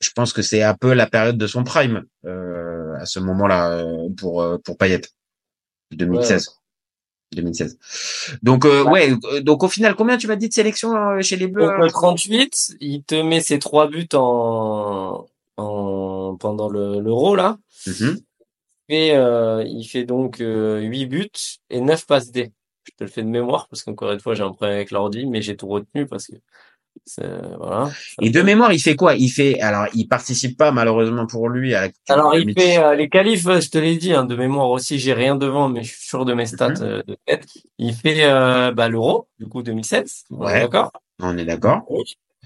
je 0.00 0.10
pense 0.10 0.32
que 0.32 0.42
c'est 0.42 0.64
un 0.64 0.74
peu 0.74 0.94
la 0.94 1.06
période 1.06 1.38
de 1.38 1.46
son 1.46 1.62
prime 1.62 2.06
euh, 2.24 2.92
à 2.98 3.06
ce 3.06 3.20
moment-là 3.20 3.70
euh, 3.76 4.08
pour 4.16 4.42
euh, 4.42 4.58
pour 4.58 4.76
Payet, 4.76 5.02
2016. 5.92 6.48
2016. 7.36 7.78
Donc 8.42 8.64
euh, 8.64 8.82
ouais, 8.82 9.12
euh, 9.32 9.40
donc 9.40 9.62
au 9.62 9.68
final, 9.68 9.94
combien 9.94 10.16
tu 10.16 10.26
m'as 10.26 10.34
dit 10.34 10.48
de 10.48 10.52
sélection 10.52 11.20
chez 11.20 11.36
les 11.36 11.46
Bleus 11.46 11.66
Donc, 11.66 11.74
euh, 11.78 11.84
le 11.84 11.90
38, 11.90 12.78
il 12.80 13.04
te 13.04 13.14
met 13.14 13.40
ses 13.40 13.60
trois 13.60 13.88
buts 13.88 14.08
en, 14.14 15.26
en, 15.60 16.36
pendant 16.36 16.68
le, 16.68 17.00
l'Euro, 17.00 17.36
là. 17.36 17.58
Mhm. 17.86 18.18
Et, 18.88 19.12
euh, 19.14 19.62
il 19.66 19.84
fait 19.84 20.04
donc 20.04 20.40
euh, 20.40 20.80
8 20.80 21.06
buts 21.06 21.30
et 21.70 21.80
9 21.80 22.06
passes 22.06 22.32
D. 22.32 22.52
Je 22.84 22.92
te 22.96 23.04
le 23.04 23.10
fais 23.10 23.22
de 23.22 23.28
mémoire 23.28 23.68
parce 23.68 23.82
qu'encore 23.84 24.10
une 24.12 24.20
fois, 24.20 24.34
j'ai 24.34 24.42
un 24.42 24.50
problème 24.52 24.74
avec 24.76 24.90
l'ordi, 24.90 25.26
mais 25.26 25.42
j'ai 25.42 25.56
tout 25.56 25.68
retenu 25.68 26.06
parce 26.06 26.26
que 26.26 26.34
voilà. 27.58 27.90
Et 28.20 28.30
de 28.30 28.42
mémoire, 28.42 28.72
il 28.72 28.80
fait 28.80 28.96
quoi? 28.96 29.14
Il 29.14 29.28
fait 29.28 29.60
alors, 29.60 29.86
il 29.94 30.06
participe 30.08 30.56
pas 30.56 30.72
malheureusement 30.72 31.26
pour 31.26 31.48
lui 31.48 31.74
à 31.74 31.86
la. 31.86 31.92
Alors, 32.08 32.34
il 32.36 32.52
fait 32.52 32.78
euh, 32.78 32.94
les 32.94 33.08
qualifs, 33.08 33.46
euh, 33.46 33.60
je 33.60 33.70
te 33.70 33.78
l'ai 33.78 33.96
dit, 33.96 34.12
hein, 34.12 34.24
de 34.24 34.34
mémoire 34.34 34.70
aussi, 34.70 34.98
j'ai 34.98 35.12
rien 35.12 35.36
devant, 35.36 35.68
mais 35.68 35.82
je 35.84 35.92
suis 35.94 36.06
sûr 36.06 36.24
de 36.24 36.34
mes 36.34 36.46
stats 36.46 36.70
Mhm. 36.70 36.82
euh, 36.82 37.02
de 37.06 37.16
tête. 37.26 37.46
Il 37.78 37.94
fait 37.94 38.24
euh, 38.24 38.72
bah, 38.72 38.88
l'Euro, 38.88 39.28
du 39.38 39.46
coup 39.46 39.62
2007, 39.62 40.08
on 40.30 40.42
est 40.42 40.46
Ouais. 40.46 40.60
d'accord? 40.62 40.92
On 41.20 41.36
est 41.38 41.44
d'accord. 41.44 41.84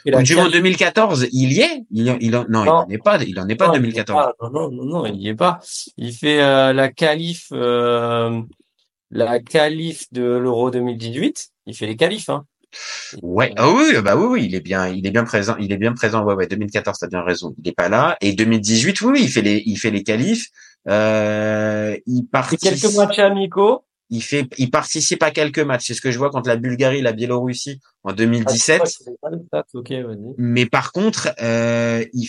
Monde 0.06 0.24
qualif- 0.24 0.52
2014, 0.52 1.28
il 1.32 1.52
y 1.52 1.60
est 1.60 1.84
Il, 1.90 2.10
en- 2.10 2.18
il 2.20 2.36
en- 2.36 2.44
non, 2.48 2.64
Non. 2.64 2.64
il 2.64 2.68
en 2.70 2.88
est 2.90 2.98
pas. 2.98 3.22
Il 3.22 3.38
en 3.40 3.48
est 3.48 3.54
pas 3.56 3.68
Non, 3.68 3.72
il 3.74 3.76
y 3.76 3.78
est 3.78 3.80
2014. 3.82 4.22
pas. 4.38 4.50
Non, 4.50 4.70
non, 4.70 4.84
non, 4.84 5.06
il 5.06 5.16
y 5.20 5.28
est 5.28 5.34
pas. 5.34 5.60
Il 5.96 6.12
fait 6.12 6.42
euh, 6.42 6.72
la 6.72 6.88
qualif, 6.90 7.48
euh, 7.52 8.40
la 9.10 9.40
qualif 9.40 10.12
de 10.12 10.22
l'Euro 10.24 10.70
2018. 10.70 11.48
Il 11.66 11.74
fait 11.74 11.86
les 11.86 11.96
qualifs, 11.96 12.28
hein. 12.28 12.44
Ouais, 13.22 13.52
ah 13.56 13.70
oui, 13.70 13.92
bah 14.02 14.16
oui, 14.16 14.26
oui, 14.28 14.44
il 14.46 14.54
est 14.56 14.60
bien, 14.60 14.88
il 14.88 15.06
est 15.06 15.12
bien 15.12 15.22
présent, 15.22 15.54
il 15.60 15.70
est 15.72 15.76
bien 15.76 15.92
présent. 15.92 16.24
Ouais, 16.24 16.34
ouais, 16.34 16.48
2014, 16.48 16.98
t'as 16.98 17.06
bien 17.06 17.22
raison, 17.22 17.54
il 17.62 17.68
est 17.68 17.72
pas 17.72 17.88
là. 17.88 18.16
Et 18.20 18.32
2018, 18.32 19.00
oui, 19.02 19.10
oui, 19.12 19.20
il 19.22 19.28
fait 19.28 19.42
les, 19.42 19.62
il 19.64 19.76
fait 19.76 19.92
les 19.92 20.02
qualifs. 20.02 20.48
Euh, 20.88 21.96
il 22.06 22.24
participe, 22.24 22.72
quelques 22.80 22.94
matchs 22.96 23.20
amicaux. 23.20 23.84
Il 24.10 24.22
fait, 24.22 24.46
il 24.58 24.70
participe 24.70 25.22
à 25.22 25.30
quelques 25.30 25.58
matchs. 25.60 25.86
C'est 25.86 25.94
ce 25.94 26.00
que 26.00 26.10
je 26.10 26.18
vois 26.18 26.30
contre 26.30 26.48
la 26.48 26.56
Bulgarie, 26.56 27.02
la 27.02 27.12
Biélorussie 27.12 27.80
en 28.02 28.10
Ah, 28.10 28.14
2017. 28.14 28.82
c'est 28.86 29.20
pas 29.20 29.30
les 29.30 29.38
stats, 29.46 29.64
Ok, 29.74 29.90
vas-y. 29.90 30.34
Mais 30.38 30.66
par 30.66 30.92
contre, 30.92 31.34
euh, 31.42 32.04
il, 32.12 32.28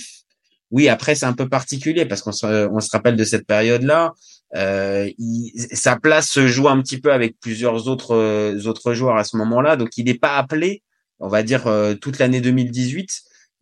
oui, 0.72 0.90
après 0.90 1.16
c'est 1.16 1.26
un 1.26 1.34
peu 1.34 1.48
particulier 1.48 2.06
parce 2.06 2.22
qu'on 2.22 2.32
se, 2.32 2.68
on 2.70 2.80
se 2.80 2.90
rappelle 2.92 3.16
de 3.16 3.24
cette 3.24 3.46
période-là. 3.46 4.14
Euh, 4.56 5.10
il, 5.18 5.52
sa 5.74 5.98
place 5.98 6.30
se 6.30 6.48
joue 6.48 6.70
un 6.70 6.82
petit 6.82 7.00
peu 7.00 7.12
avec 7.12 7.40
plusieurs 7.40 7.88
autres 7.88 8.16
euh, 8.16 8.60
autres 8.66 8.94
joueurs 8.94 9.18
à 9.18 9.24
ce 9.24 9.38
moment-là, 9.38 9.76
donc 9.76 9.90
il 9.98 10.06
n'est 10.06 10.14
pas 10.18 10.38
appelé, 10.38 10.82
on 11.20 11.28
va 11.28 11.44
dire 11.44 11.68
euh, 11.68 11.94
toute 11.96 12.20
l'année 12.20 12.42
2018, 12.42 13.10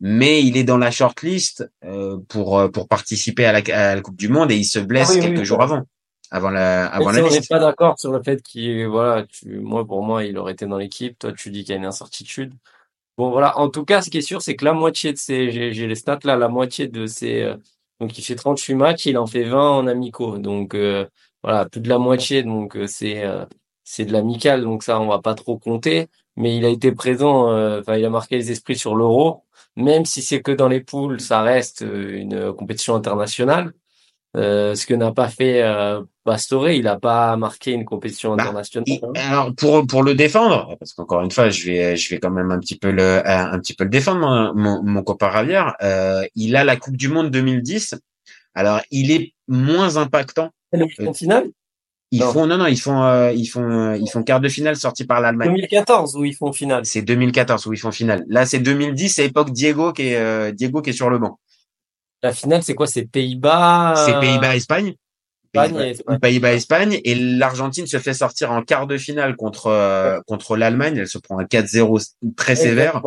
mais 0.00 0.42
il 0.42 0.56
est 0.56 0.64
dans 0.64 0.78
la 0.78 0.90
shortlist 0.90 1.68
euh, 1.84 2.18
pour 2.28 2.70
pour 2.72 2.86
participer 2.88 3.44
à 3.44 3.52
la, 3.52 3.58
à 3.74 3.94
la, 3.96 4.00
Coupe 4.02 4.16
du 4.16 4.28
Monde 4.28 4.52
et 4.52 4.56
il 4.56 4.64
se 4.64 4.78
blesse 4.78 5.10
Ah 5.10 5.14
oui, 5.14 5.20
quelques 5.20 5.38
oui, 5.40 5.44
jours 5.44 5.62
avant, 5.62 5.82
avant 6.34 6.50
la 6.50 6.86
avant 6.86 7.12
la 7.12 7.24
on 7.24 7.30
n'est 7.30 7.40
pas 7.48 7.60
d'accord 7.60 7.98
sur 7.98 8.12
le 8.12 8.20
fait 8.20 8.42
qu'il, 8.42 8.86
voilà, 8.88 9.24
tu, 9.24 9.60
moi, 9.60 9.86
pour 9.86 10.02
moi, 10.02 10.24
il 10.24 10.36
aurait 10.36 10.52
été 10.54 10.66
dans 10.66 10.78
l'équipe. 10.78 11.16
Toi, 11.18 11.32
tu 11.32 11.50
dis 11.50 11.62
qu'il 11.62 11.70
y 11.70 11.76
a 11.76 11.78
une 11.78 11.86
incertitude. 11.86 12.52
Bon, 13.16 13.30
voilà. 13.30 13.56
En 13.58 13.68
tout 13.70 13.84
cas, 13.84 14.02
ce 14.02 14.10
qui 14.10 14.18
est 14.18 14.20
sûr, 14.22 14.42
c'est 14.42 14.56
que 14.56 14.64
la 14.64 14.72
moitié 14.72 15.12
de 15.12 15.18
ces, 15.18 15.52
j'ai, 15.52 15.72
j'ai 15.72 15.86
les 15.86 15.94
stats 15.94 16.18
là, 16.24 16.36
la 16.36 16.48
moitié 16.48 16.88
de 16.88 17.06
ces, 17.06 17.42
euh, 17.42 17.56
donc 18.00 18.18
il 18.18 18.22
fait 18.22 18.34
38 18.34 18.74
matchs, 18.74 19.06
il 19.06 19.16
en 19.18 19.26
fait 19.28 19.44
20 19.44 19.70
en 19.70 19.86
amicaux. 19.86 20.38
Donc, 20.38 20.74
euh, 20.74 21.06
voilà, 21.44 21.66
plus 21.68 21.80
de 21.80 21.88
la 21.88 21.98
moitié. 21.98 22.42
Donc, 22.42 22.76
euh, 22.76 22.86
c'est, 22.88 23.24
euh, 23.24 23.44
c'est 23.84 24.04
de 24.04 24.12
l'amical. 24.12 24.62
Donc, 24.62 24.82
ça, 24.82 25.00
on 25.00 25.06
va 25.08 25.20
pas 25.20 25.34
trop 25.34 25.56
compter. 25.58 26.08
Mais 26.36 26.56
il 26.56 26.64
a 26.64 26.68
été 26.68 26.90
présent, 26.92 27.50
euh, 27.50 27.80
enfin, 27.80 27.96
il 27.96 28.04
a 28.04 28.10
marqué 28.10 28.36
les 28.36 28.50
esprits 28.50 28.76
sur 28.76 28.96
l'Euro. 28.96 29.44
Même 29.76 30.04
si 30.04 30.22
c'est 30.22 30.42
que 30.42 30.52
dans 30.52 30.68
les 30.68 30.80
poules, 30.80 31.20
ça 31.20 31.42
reste 31.42 31.82
euh, 31.82 32.16
une 32.18 32.52
compétition 32.54 32.96
internationale. 32.96 33.72
Euh, 34.36 34.74
ce 34.74 34.84
que 34.86 34.94
n'a 34.94 35.12
pas 35.12 35.28
fait 35.28 35.62
euh, 35.62 36.02
Pastore, 36.24 36.70
il 36.70 36.84
n'a 36.84 36.98
pas 36.98 37.36
marqué 37.36 37.70
une 37.72 37.84
compétition 37.84 38.34
Bah, 38.34 38.42
internationale. 38.42 38.84
Il- 38.88 39.00
hein. 39.04 39.12
alors 39.30 39.54
pour 39.54 39.86
pour 39.86 40.02
le 40.02 40.14
défendre, 40.14 40.76
parce 40.78 40.92
qu'encore 40.92 41.22
une 41.22 41.30
fois, 41.30 41.50
je 41.50 41.66
vais 41.66 41.96
je 41.96 42.10
vais 42.10 42.18
quand 42.18 42.30
même 42.30 42.50
un 42.50 42.58
petit 42.58 42.76
peu 42.76 42.90
le 42.90 43.22
un, 43.28 43.52
un 43.52 43.58
petit 43.60 43.74
peu 43.74 43.84
le 43.84 43.90
défendre 43.90 44.20
mon 44.20 44.54
mon, 44.54 44.82
mon 44.82 45.02
copain 45.04 45.28
Ravière. 45.28 45.74
Euh, 45.82 46.24
il 46.34 46.56
a 46.56 46.64
la 46.64 46.76
Coupe 46.76 46.96
du 46.96 47.08
Monde 47.08 47.30
2010. 47.30 47.94
Alors 48.54 48.80
il 48.90 49.10
est 49.12 49.34
moins 49.48 49.96
impactant. 49.96 50.50
Le 50.72 50.86
finale? 51.12 51.46
Ils 52.10 52.20
Non. 52.20 52.32
font 52.32 52.46
non 52.46 52.58
non 52.58 52.66
ils 52.66 52.78
font 52.78 53.02
euh, 53.02 53.32
ils 53.32 53.46
font 53.46 53.68
euh, 53.68 53.96
ils 53.96 54.08
font 54.08 54.22
quart 54.22 54.40
de 54.40 54.48
finale 54.48 54.76
sorti 54.76 55.04
par 55.04 55.20
l'Allemagne. 55.20 55.48
2014 55.48 56.16
où 56.16 56.24
ils 56.24 56.34
font 56.34 56.52
finale. 56.52 56.84
C'est 56.86 57.02
2014 57.02 57.66
où 57.66 57.72
ils 57.72 57.76
font 57.78 57.90
finale. 57.92 58.24
Là 58.28 58.46
c'est 58.46 58.60
2010, 58.60 59.08
c'est 59.08 59.24
époque 59.26 59.50
Diego 59.52 59.92
qui 59.92 60.08
est 60.08 60.16
euh, 60.16 60.52
Diego 60.52 60.80
qui 60.82 60.90
est 60.90 60.92
sur 60.92 61.10
le 61.10 61.18
banc. 61.18 61.38
La 62.24 62.32
finale, 62.32 62.62
c'est 62.62 62.74
quoi? 62.74 62.86
C'est 62.86 63.04
Pays-Bas. 63.04 63.92
C'est 64.06 64.14
euh, 64.14 64.20
Pays-Bas 64.20 64.56
Espagne. 64.56 64.94
Espagne 65.52 65.76
et 65.76 65.90
Espagne. 65.90 66.18
Pays-Bas 66.20 66.54
Espagne 66.54 67.00
et 67.04 67.14
l'Argentine 67.14 67.86
se 67.86 67.98
fait 67.98 68.14
sortir 68.14 68.50
en 68.50 68.62
quart 68.62 68.86
de 68.86 68.96
finale 68.96 69.36
contre 69.36 69.66
euh, 69.66 70.18
contre 70.26 70.56
l'Allemagne. 70.56 70.96
Elle 70.96 71.06
se 71.06 71.18
prend 71.18 71.38
un 71.38 71.44
4-0 71.44 72.14
très 72.34 72.56
sévère. 72.56 73.02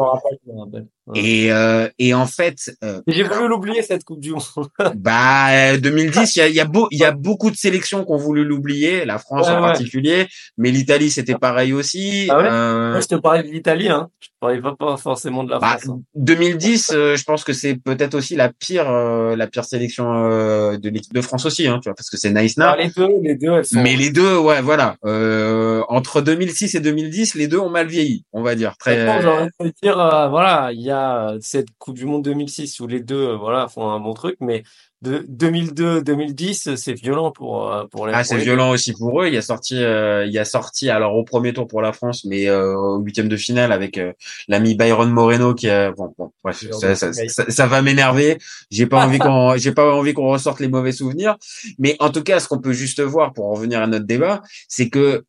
Et, 1.16 1.52
euh, 1.52 1.88
et 2.00 2.14
en 2.14 2.26
fait, 2.26 2.76
euh, 2.84 3.02
J'ai 3.08 3.24
voulu 3.24 3.48
l'oublier 3.48 3.82
cette 3.82 4.04
Coupe 4.04 4.20
du 4.20 4.32
Monde. 4.32 4.44
bah 4.96 5.48
euh, 5.74 5.78
2010, 5.80 6.36
il 6.36 6.40
y 6.40 6.42
a, 6.42 6.48
il 6.50 6.56
y, 6.56 6.60
a 6.60 6.66
beau, 6.66 6.88
il 6.92 7.00
y 7.00 7.06
a 7.06 7.12
beaucoup 7.12 7.50
de 7.50 7.56
sélections 7.56 8.04
qui 8.04 8.12
ont 8.12 8.18
voulu 8.18 8.44
l'oublier, 8.44 9.06
la 9.06 9.18
France 9.18 9.48
Ouais, 9.48 9.54
en 9.54 9.62
ouais. 9.62 9.68
particulier, 9.68 10.28
mais 10.58 10.70
l'Italie 10.72 11.10
c'était 11.10 11.36
pareil 11.36 11.72
aussi. 11.74 12.28
Ah 12.30 12.38
ouais? 12.38 12.48
Euh, 12.52 12.92
Moi, 12.92 13.00
je 13.02 13.08
te 13.08 13.16
parlais 13.16 13.44
de 13.44 13.48
l'Italie, 13.50 13.88
hein. 13.90 14.10
Je 14.20 14.28
te 14.28 14.34
parlais 14.42 14.62
pas, 14.62 14.76
pas 14.76 14.98
forcément 14.98 15.44
de 15.44 15.50
la 15.52 15.60
bah, 15.60 15.78
France. 15.78 15.88
hein. 15.90 16.02
2010, 16.16 16.92
euh, 16.94 17.16
je 17.16 17.24
pense 17.24 17.44
que 17.44 17.54
c'est 17.54 17.76
peut-être 17.76 18.16
aussi 18.16 18.36
la 18.36 18.50
pire, 18.50 18.90
euh, 18.90 19.36
la 19.36 19.48
pire 19.48 19.64
sélection 19.64 20.14
euh, 20.14 20.78
de 20.78 20.90
l'équipe 20.90 21.14
de 21.14 21.22
France 21.22 21.46
aussi, 21.46 21.68
hein, 21.68 21.80
tu 21.82 21.90
vois, 21.90 21.96
parce 21.96 22.10
que 22.10 22.18
c'est 22.18 22.32
Naïsna. 22.32 22.72
Ah, 22.72 22.78
les 22.78 22.90
deux, 22.90 23.08
les 23.22 23.36
deux, 23.36 23.52
elles 23.54 23.66
sont. 23.66 23.82
Mais 23.82 23.96
les 23.96 24.10
deux, 24.10 24.38
ouais, 24.38 24.62
voilà. 24.62 24.96
Euh, 25.06 25.84
entre 25.88 26.22
2006 26.22 26.76
et 26.76 26.80
2010, 26.82 27.36
les 27.36 27.48
deux 27.48 27.60
ont 27.60 27.70
mal 27.70 27.88
vieilli, 27.88 28.26
on 28.34 28.44
va 28.44 28.56
dire. 28.56 28.76
Très. 28.78 28.98
Te 28.98 29.72
dire, 29.82 30.00
euh, 30.00 30.28
voilà, 30.28 30.72
il 30.74 30.82
y 30.82 30.92
a 30.92 30.97
euh, 30.98 31.38
cette 31.42 31.68
Coupe 31.80 31.96
du 31.96 32.06
Monde 32.06 32.24
2006 32.24 32.80
où 32.80 32.88
les 32.88 33.02
deux, 33.02 33.30
euh, 33.30 33.38
voilà, 33.38 33.68
font 33.68 33.90
un 33.90 34.00
bon 34.00 34.14
truc, 34.14 34.38
mais 34.40 34.64
de 35.04 35.20
2002-2010, 35.30 36.76
c'est 36.76 36.94
violent 36.94 37.32
pour 37.32 37.72
euh, 37.72 37.86
pour 37.86 38.08
les. 38.08 38.14
Ah, 38.16 38.24
c'est 38.24 38.38
violent 38.38 38.72
aussi 38.72 38.94
pour 38.94 39.22
eux. 39.22 39.28
Il 39.28 39.34
y 39.34 39.38
a 39.38 39.44
sorti, 39.44 39.76
euh, 39.76 40.26
il 40.26 40.34
y 40.34 40.40
a 40.40 40.46
sorti 40.46 40.90
alors 40.90 41.16
au 41.16 41.24
premier 41.24 41.54
tour 41.54 41.68
pour 41.68 41.84
la 41.84 41.94
France, 41.94 42.26
mais 42.26 42.50
euh, 42.50 42.76
au 42.76 42.98
huitième 43.00 43.28
de 43.28 43.38
finale 43.38 43.72
avec 43.72 44.00
euh, 44.00 44.14
l'ami 44.48 44.74
Byron 44.74 45.12
Moreno 45.12 45.54
qui 45.54 45.70
a 45.70 45.92
bon, 45.92 46.14
bon 46.18 46.32
bref, 46.44 46.66
ça, 46.72 46.96
ça, 46.96 47.14
ça, 47.14 47.46
ça 47.48 47.68
va 47.68 47.84
m'énerver. 47.84 48.40
J'ai 48.72 48.88
pas 48.88 49.06
envie 49.06 49.20
qu'on, 49.20 49.56
j'ai 49.58 49.72
pas 49.72 49.94
envie 49.94 50.14
qu'on 50.14 50.30
ressorte 50.30 50.60
les 50.60 50.68
mauvais 50.68 50.92
souvenirs. 50.92 51.38
Mais 51.78 51.96
en 52.00 52.10
tout 52.10 52.24
cas, 52.24 52.40
ce 52.40 52.48
qu'on 52.48 52.60
peut 52.60 52.74
juste 52.74 53.02
voir 53.02 53.34
pour 53.34 53.46
en 53.46 53.54
revenir 53.54 53.82
à 53.82 53.88
notre 53.88 54.06
débat, 54.06 54.42
c'est 54.68 54.90
que 54.90 55.26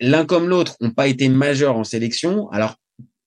l'un 0.00 0.24
comme 0.24 0.48
l'autre 0.48 0.76
ont 0.80 0.92
pas 0.92 1.08
été 1.08 1.28
majeurs 1.28 1.76
en 1.76 1.84
sélection. 1.84 2.48
Alors 2.52 2.76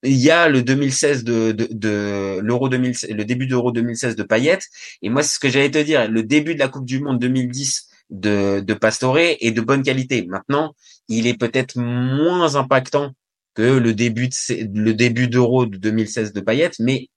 il 0.04 0.18
y 0.18 0.30
a 0.32 0.50
le 0.50 0.62
2016 0.62 1.24
de, 1.24 1.52
de, 1.52 1.68
de 1.72 2.40
l'Euro 2.42 2.70
2016, 2.70 3.10
le 3.12 3.26
début 3.26 3.48
d'Euro 3.48 3.72
2016 3.72 4.16
de 4.16 4.24
Payet. 4.24 4.60
Et 5.02 5.10
moi, 5.10 5.24
c'est 5.24 5.36
ce 5.36 5.40
que 5.40 5.50
j'allais 5.50 5.72
te 5.72 5.78
dire. 5.78 6.10
Le 6.10 6.24
début 6.24 6.56
de 6.56 6.60
la 6.60 6.68
Coupe 6.68 6.86
du 6.86 7.00
Monde 7.00 7.20
2010 7.20 7.88
de, 8.10 8.60
de 8.60 8.74
Pastore 8.74 9.18
est 9.18 9.52
de 9.52 9.62
bonne 9.62 9.82
qualité. 9.82 10.26
Maintenant, 10.28 10.76
il 11.08 11.28
est 11.28 11.38
peut-être 11.38 11.78
moins 11.78 12.56
impactant 12.56 13.12
que 13.56 13.62
le 13.62 13.94
début 13.94 14.28
de, 14.28 14.34
le 14.74 14.94
début 14.94 15.28
d'Euro 15.28 15.66
de 15.66 15.78
2016 15.78 16.34
de 16.34 16.42
Payet. 16.42 16.72
Mais 16.80 17.08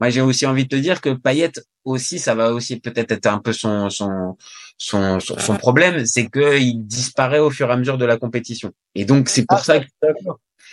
moi, 0.00 0.08
j'ai 0.10 0.20
aussi 0.20 0.46
envie 0.46 0.64
de 0.64 0.68
te 0.68 0.76
dire 0.76 1.00
que 1.00 1.10
Payet 1.10 1.52
aussi, 1.84 2.18
ça 2.18 2.34
va 2.34 2.52
aussi 2.52 2.80
peut-être 2.80 3.12
être 3.12 3.26
un 3.26 3.38
peu 3.38 3.52
son, 3.52 3.90
son, 3.90 4.36
son, 4.78 5.20
son, 5.20 5.38
son 5.38 5.56
problème, 5.56 6.06
c'est 6.06 6.28
qu'il 6.28 6.86
disparaît 6.86 7.38
au 7.38 7.50
fur 7.50 7.68
et 7.68 7.72
à 7.72 7.76
mesure 7.76 7.98
de 7.98 8.04
la 8.04 8.16
compétition. 8.16 8.72
Et 8.94 9.04
donc, 9.04 9.28
c'est 9.28 9.44
pour 9.46 9.58
Ah, 9.58 9.62
ça 9.62 9.80
que. 9.80 9.86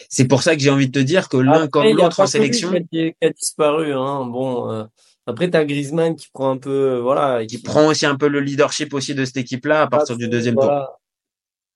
C'est 0.07 0.27
pour 0.27 0.41
ça 0.43 0.55
que 0.55 0.61
j'ai 0.61 0.69
envie 0.69 0.87
de 0.87 0.91
te 0.91 1.03
dire 1.03 1.27
que 1.27 1.37
l'un 1.37 1.67
comme 1.67 1.87
l'autre 1.87 2.19
en 2.21 2.27
sélection, 2.27 2.71
Qui 2.91 3.01
a, 3.01 3.11
qui 3.11 3.15
a 3.21 3.29
disparu, 3.31 3.93
hein. 3.93 4.25
Bon, 4.25 4.71
euh, 4.71 4.85
après, 5.25 5.49
t'as 5.49 5.65
Griezmann 5.65 6.15
qui 6.15 6.27
prend 6.33 6.51
un 6.51 6.57
peu, 6.57 6.69
euh, 6.69 7.01
voilà. 7.01 7.45
qui 7.45 7.61
prend 7.61 7.87
aussi 7.87 8.05
un 8.05 8.15
peu 8.15 8.27
le 8.27 8.39
leadership 8.39 8.93
aussi 8.93 9.13
de 9.13 9.25
cette 9.25 9.37
équipe-là 9.37 9.81
à 9.81 9.87
partir 9.87 10.15
du 10.17 10.27
deuxième 10.29 10.55
tour. 10.55 10.65
Voilà. 10.65 10.95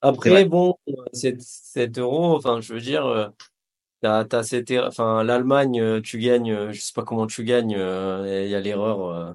Après, 0.02 0.46
bon, 0.46 0.76
cet, 1.14 1.42
cet 1.42 1.98
euro, 1.98 2.36
enfin, 2.36 2.60
je 2.62 2.74
veux 2.74 2.82
dire, 2.82 3.06
euh, 3.06 3.28
t'as, 4.02 4.26
t'as 4.26 4.44
cette, 4.44 4.70
er- 4.72 4.86
enfin, 4.88 5.24
l'Allemagne, 5.24 5.80
euh, 5.80 6.02
tu 6.02 6.18
gagnes, 6.20 6.72
je 6.72 6.80
sais 6.80 6.92
pas 6.94 7.04
comment 7.04 7.28
tu 7.28 7.44
gagnes, 7.44 7.76
euh, 7.78 8.44
il 8.46 8.52
y 8.52 8.56
a 8.56 8.60
l'erreur 8.60 9.10
euh, 9.10 9.32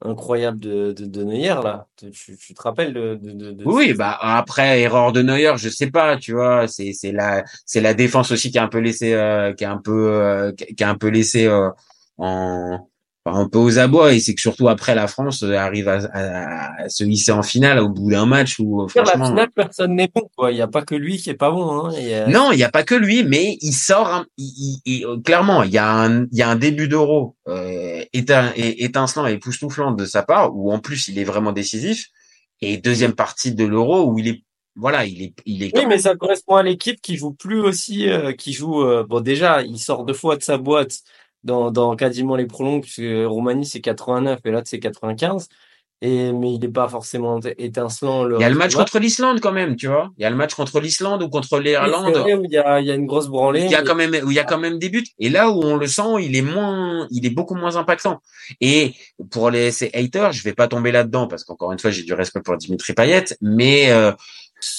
incroyable 0.00 0.60
de, 0.60 0.92
de, 0.92 1.06
de 1.06 1.24
Neuer, 1.24 1.48
là. 1.62 1.86
Tu, 1.96 2.36
tu 2.36 2.54
te 2.54 2.62
rappelles 2.62 2.92
de, 2.94 3.14
de, 3.16 3.32
de, 3.32 3.52
de- 3.52 3.64
Oui, 3.64 3.92
bah 3.92 4.16
après 4.20 4.80
erreur 4.80 5.12
de 5.12 5.20
Neuer, 5.20 5.52
je 5.58 5.68
sais 5.68 5.90
pas, 5.90 6.16
tu 6.16 6.32
vois, 6.32 6.66
c'est 6.68 6.92
c'est 6.94 7.12
la 7.12 7.44
c'est 7.66 7.80
la 7.80 7.92
défense 7.92 8.30
aussi 8.30 8.50
qui 8.50 8.58
a 8.58 8.62
un 8.64 8.68
peu 8.68 8.78
laissé 8.78 9.12
euh, 9.12 9.52
qui 9.52 9.64
a 9.64 9.72
un 9.72 9.78
peu 9.78 10.10
euh, 10.14 10.52
qui 10.52 10.82
a 10.84 10.88
un 10.88 10.94
peu 10.96 11.08
laissé 11.08 11.46
euh, 11.46 11.68
en 12.16 12.87
un 13.36 13.48
peu 13.48 13.58
aux 13.58 13.78
abois 13.78 14.12
et 14.12 14.20
c'est 14.20 14.34
que 14.34 14.40
surtout 14.40 14.68
après 14.68 14.94
la 14.94 15.06
France 15.06 15.42
euh, 15.42 15.54
arrive 15.56 15.88
à, 15.88 15.98
à- 16.12 16.82
à 16.84 16.88
se 16.88 17.04
hisser 17.04 17.32
en 17.32 17.42
finale 17.42 17.78
au 17.78 17.88
bout 17.88 18.10
d'un 18.10 18.26
match 18.26 18.58
où 18.58 18.82
euh, 18.82 18.88
Sur 18.88 19.02
la 19.02 19.08
franchement 19.10 19.28
finale, 19.28 19.48
personne 19.54 19.94
n'est 19.94 20.10
bon, 20.14 20.28
quoi. 20.36 20.50
Il 20.52 20.56
y 20.58 20.62
a 20.62 20.68
pas 20.68 20.82
que 20.82 20.94
lui 20.94 21.18
qui 21.18 21.30
est 21.30 21.34
pas 21.34 21.50
bon, 21.50 21.86
hein. 21.86 21.92
A- 21.94 22.26
Non, 22.28 22.50
il 22.52 22.56
n'y 22.56 22.64
a 22.64 22.70
pas 22.70 22.82
que 22.84 22.94
lui, 22.94 23.24
mais 23.24 23.58
il 23.60 23.72
sort. 23.72 24.08
un- 24.08 24.26
il- 24.36 24.78
il- 24.84 25.04
euh, 25.06 25.18
clairement, 25.20 25.62
il 25.62 25.70
y 25.70 25.78
a 25.78 25.90
un, 25.90 26.22
il 26.24 26.38
y 26.38 26.42
a 26.42 26.48
un 26.48 26.56
début 26.56 26.88
d'Euro 26.88 27.36
euh, 27.48 28.02
et- 28.12 28.84
étincelant 28.84 29.26
et 29.26 29.32
époustouflant 29.32 29.92
de 29.92 30.04
sa 30.04 30.22
part, 30.22 30.54
où 30.56 30.72
en 30.72 30.78
plus 30.78 31.08
il 31.08 31.18
est 31.18 31.24
vraiment 31.24 31.52
décisif. 31.52 32.06
Et 32.60 32.76
deuxième 32.76 33.12
partie 33.14 33.54
de 33.54 33.64
l'Euro 33.64 34.04
où 34.10 34.18
il 34.18 34.28
est, 34.28 34.42
voilà, 34.74 35.04
il 35.06 35.22
est, 35.22 35.32
il 35.46 35.62
est. 35.62 35.76
Oui, 35.76 35.86
mais 35.86 35.98
ça 35.98 36.14
correspond 36.16 36.56
à 36.56 36.62
l'équipe 36.62 37.00
qui 37.00 37.16
joue 37.16 37.32
plus 37.32 37.60
aussi, 37.60 38.08
euh, 38.08 38.32
qui 38.32 38.52
joue. 38.52 38.82
euh, 38.82 39.04
bon, 39.08 39.20
déjà, 39.20 39.62
il 39.62 39.78
sort 39.78 40.04
deux 40.04 40.14
fois 40.14 40.36
de 40.36 40.42
sa 40.42 40.56
boîte 40.58 40.98
dans, 41.44 41.70
dans 41.70 41.96
quasiment 41.96 42.36
les 42.36 42.46
prolongs, 42.46 42.80
puisque 42.80 43.02
Roumanie 43.26 43.66
c'est 43.66 43.80
89 43.80 44.40
et 44.44 44.50
là 44.50 44.62
c'est 44.64 44.78
95. 44.78 45.48
Et 46.00 46.32
mais 46.32 46.54
il 46.54 46.60
n'est 46.60 46.68
pas 46.68 46.88
forcément 46.88 47.40
étincelant. 47.58 48.30
Il 48.30 48.40
y 48.40 48.44
a 48.44 48.48
le 48.48 48.54
match 48.54 48.76
contre 48.76 49.00
l'Islande 49.00 49.40
quand 49.40 49.50
même, 49.50 49.74
tu 49.74 49.88
vois. 49.88 50.10
Il 50.16 50.22
y 50.22 50.24
a 50.24 50.30
le 50.30 50.36
match 50.36 50.54
contre 50.54 50.78
l'Islande 50.78 51.24
ou 51.24 51.28
contre 51.28 51.58
l'Irlande. 51.58 52.24
il 52.44 52.52
y 52.52 52.56
a, 52.56 52.80
il 52.80 52.86
y 52.86 52.90
a 52.92 52.94
une 52.94 53.06
grosse 53.06 53.26
branlée. 53.26 53.64
Il 53.64 53.70
y 53.70 53.74
a 53.74 53.82
quand 53.82 53.96
même, 53.96 54.14
où 54.24 54.30
il 54.30 54.34
y 54.34 54.38
a 54.38 54.44
quand 54.44 54.58
même 54.58 54.78
des 54.78 54.90
buts. 54.90 55.04
Et 55.18 55.28
là 55.28 55.50
où 55.50 55.60
on 55.60 55.76
le 55.76 55.88
sent, 55.88 56.20
il 56.20 56.36
est 56.36 56.42
moins, 56.42 57.08
il 57.10 57.26
est 57.26 57.30
beaucoup 57.30 57.56
moins 57.56 57.74
impactant. 57.74 58.20
Et 58.60 58.94
pour 59.32 59.50
les 59.50 59.72
ces 59.72 59.90
haters, 59.92 60.30
je 60.30 60.44
vais 60.44 60.52
pas 60.52 60.68
tomber 60.68 60.92
là-dedans 60.92 61.26
parce 61.26 61.42
qu'encore 61.42 61.72
une 61.72 61.80
fois, 61.80 61.90
j'ai 61.90 62.04
du 62.04 62.14
respect 62.14 62.42
pour 62.42 62.56
Dimitri 62.56 62.92
Payet, 62.92 63.24
mais 63.40 63.90
euh, 63.90 64.12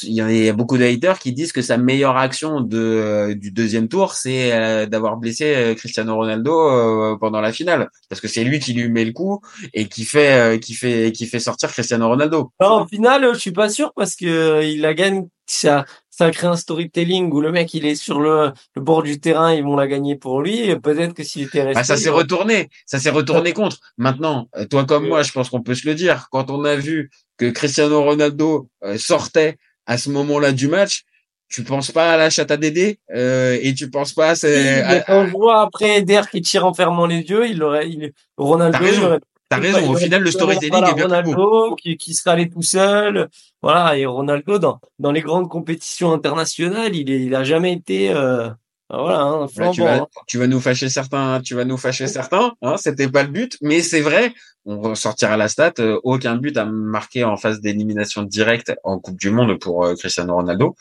il 0.03 0.13
y 0.13 0.49
a- 0.49 0.53
beaucoup 0.53 0.77
de 0.77 0.83
haters 0.83 1.19
qui 1.19 1.31
disent 1.33 1.51
que 1.53 1.61
sa 1.61 1.77
meilleure 1.77 2.17
action 2.17 2.61
de 2.61 2.77
euh, 2.77 3.35
du 3.35 3.51
deuxième 3.51 3.87
tour, 3.87 4.13
c'est 4.13 4.51
euh, 4.53 4.85
d'avoir 4.85 5.17
blessé 5.17 5.53
euh, 5.55 5.73
Cristiano 5.75 6.15
Ronaldo 6.15 6.51
euh, 6.69 7.17
pendant 7.19 7.41
la 7.41 7.51
finale, 7.53 7.89
parce 8.09 8.19
que 8.21 8.27
c'est 8.27 8.43
lui 8.43 8.59
qui 8.59 8.73
lui 8.73 8.89
met 8.89 9.05
le 9.05 9.11
coup 9.13 9.41
et 9.73 9.87
qui 9.87 10.03
fait, 10.03 10.33
euh, 10.33 10.57
qui 10.57 10.73
fait, 10.73 11.11
qui 11.13 11.25
fait 11.27 11.39
sortir 11.39 11.71
Cristiano 11.71 12.07
Ronaldo. 12.07 12.51
Non, 12.61 12.81
au 12.83 12.87
final, 12.87 13.29
je 13.33 13.39
suis 13.39 13.51
pas 13.51 13.69
sûr 13.69 13.93
parce 13.95 14.15
que 14.15 14.63
il 14.63 14.81
la 14.81 14.93
gagne. 14.93 15.27
Ça, 15.51 15.85
ça 16.11 16.29
crée 16.29 16.45
un 16.45 16.55
storytelling 16.55 17.31
où 17.31 17.41
le 17.41 17.51
mec 17.51 17.73
il 17.73 17.83
est 17.87 17.95
sur 17.95 18.19
le, 18.19 18.51
le 18.75 18.81
bord 18.83 19.01
du 19.01 19.19
terrain, 19.19 19.51
ils 19.51 19.63
vont 19.63 19.75
la 19.75 19.87
gagner 19.87 20.15
pour 20.15 20.41
lui. 20.43 20.59
Et 20.59 20.75
Peut-être 20.75 21.13
que 21.15 21.23
s'il 21.23 21.43
était 21.43 21.63
resté. 21.63 21.79
Ah, 21.79 21.83
ça 21.83 21.97
s'est 21.97 22.11
retourné, 22.11 22.69
ça 22.85 22.99
s'est 22.99 23.09
retourné 23.09 23.53
contre. 23.53 23.77
Maintenant, 23.97 24.47
toi 24.69 24.85
comme 24.85 25.07
moi, 25.07 25.23
je 25.23 25.31
pense 25.31 25.49
qu'on 25.49 25.63
peut 25.63 25.73
se 25.73 25.87
le 25.87 25.95
dire. 25.95 26.27
Quand 26.31 26.51
on 26.51 26.65
a 26.65 26.75
vu 26.75 27.09
que 27.37 27.49
Cristiano 27.49 28.03
Ronaldo 28.03 28.69
euh, 28.83 28.97
sortait 28.99 29.57
à 29.85 29.97
ce 29.97 30.09
moment-là 30.09 30.51
du 30.51 30.67
match, 30.67 31.03
tu 31.49 31.63
penses 31.63 31.91
pas 31.91 32.11
à 32.13 32.17
la 32.17 32.29
chatte 32.29 32.51
à 32.51 32.57
Dédé 32.57 32.99
euh, 33.15 33.57
et 33.61 33.73
tu 33.73 33.89
penses 33.89 34.13
pas 34.13 34.29
à, 34.29 34.35
ces- 34.35 34.81
à- 34.81 35.25
je 35.25 35.31
vois 35.31 35.61
après 35.61 35.97
Eder 35.97 36.21
qui 36.31 36.41
tire 36.41 36.65
en 36.65 36.73
fermant 36.73 37.07
les 37.07 37.21
yeux, 37.21 37.47
il 37.49 37.63
aurait, 37.63 37.89
il, 37.89 38.11
Ronaldo, 38.37 38.77
T'as 38.77 38.83
raison. 38.85 39.05
aurait 39.07 39.19
T'as 39.49 39.57
raison. 39.57 39.89
Au 39.91 39.95
final, 39.95 40.21
le 40.21 40.29
storytelling 40.29 40.71
Voilà, 40.73 40.91
est 40.91 40.93
bien. 40.93 41.03
Ronaldo 41.05 41.75
qui, 41.75 41.97
qui 41.97 42.13
serait 42.13 42.29
allé 42.31 42.49
tout 42.51 42.61
seul. 42.61 43.29
Voilà, 43.63 43.97
et 43.97 44.05
Ronaldo 44.05 44.59
dans 44.59 44.79
dans 44.99 45.11
les 45.11 45.21
grandes 45.21 45.49
compétitions 45.49 46.13
internationales, 46.13 46.95
il 46.95 47.09
est, 47.09 47.21
il 47.21 47.33
a 47.33 47.43
jamais 47.43 47.73
été 47.73 48.11
euh, 48.11 48.49
voilà, 48.89 49.21
hein, 49.21 49.47
Là, 49.57 49.71
tu 49.71 49.81
vas, 49.81 49.97
hein. 49.97 50.07
tu 50.27 50.37
vas 50.37 50.47
nous 50.47 50.59
fâcher 50.59 50.89
certains, 50.89 51.41
tu 51.41 51.55
vas 51.55 51.65
nous 51.65 51.77
fâcher 51.77 52.07
certains, 52.07 52.53
hein, 52.61 52.75
c'était 52.77 53.07
pas 53.07 53.23
le 53.23 53.29
but, 53.29 53.57
mais 53.61 53.81
c'est 53.81 54.01
vrai, 54.01 54.33
on 54.65 54.81
ressortira 54.81 55.37
la 55.37 55.47
stat, 55.47 55.73
euh, 55.79 55.99
aucun 56.03 56.35
but 56.35 56.57
à 56.57 56.65
marquer 56.65 57.23
en 57.23 57.37
phase 57.37 57.61
d'élimination 57.61 58.23
directe 58.23 58.73
en 58.83 58.99
Coupe 58.99 59.19
du 59.19 59.29
Monde 59.29 59.59
pour 59.59 59.85
euh, 59.85 59.95
Cristiano 59.95 60.33
Ronaldo. 60.35 60.75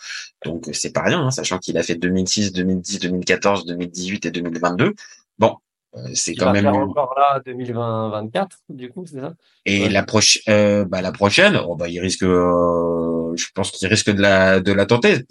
Donc, 0.44 0.68
euh, 0.68 0.72
c'est 0.72 0.92
pas 0.92 1.02
rien, 1.02 1.20
hein, 1.20 1.30
sachant 1.30 1.58
qu'il 1.58 1.76
a 1.76 1.82
fait 1.82 1.96
2006, 1.96 2.52
2010, 2.52 3.00
2014, 3.00 3.66
2018 3.66 4.26
et 4.26 4.30
2022. 4.30 4.94
Bon, 5.38 5.56
euh, 5.96 6.08
c'est 6.14 6.34
quand 6.34 6.46
va 6.46 6.52
même, 6.52 6.64
faire 6.64 6.74
encore 6.74 7.14
là 7.16 7.40
2020-24, 7.46 8.46
du 8.68 8.90
coup, 8.90 9.06
c'est 9.06 9.20
ça? 9.20 9.34
et 9.64 9.84
Ouais. 9.84 9.88
la 9.88 10.02
prochaine, 10.02 10.42
euh, 10.48 10.84
bah, 10.84 11.00
la 11.00 11.12
prochaine, 11.12 11.58
oh, 11.66 11.76
bah, 11.76 11.88
il 11.88 11.98
risque, 11.98 12.24
euh, 12.24 13.34
je 13.36 13.46
pense 13.54 13.70
qu'il 13.70 13.88
risque 13.88 14.10
de 14.10 14.20
la, 14.20 14.60
de 14.60 14.72
la 14.72 14.84
tenter. 14.84 15.24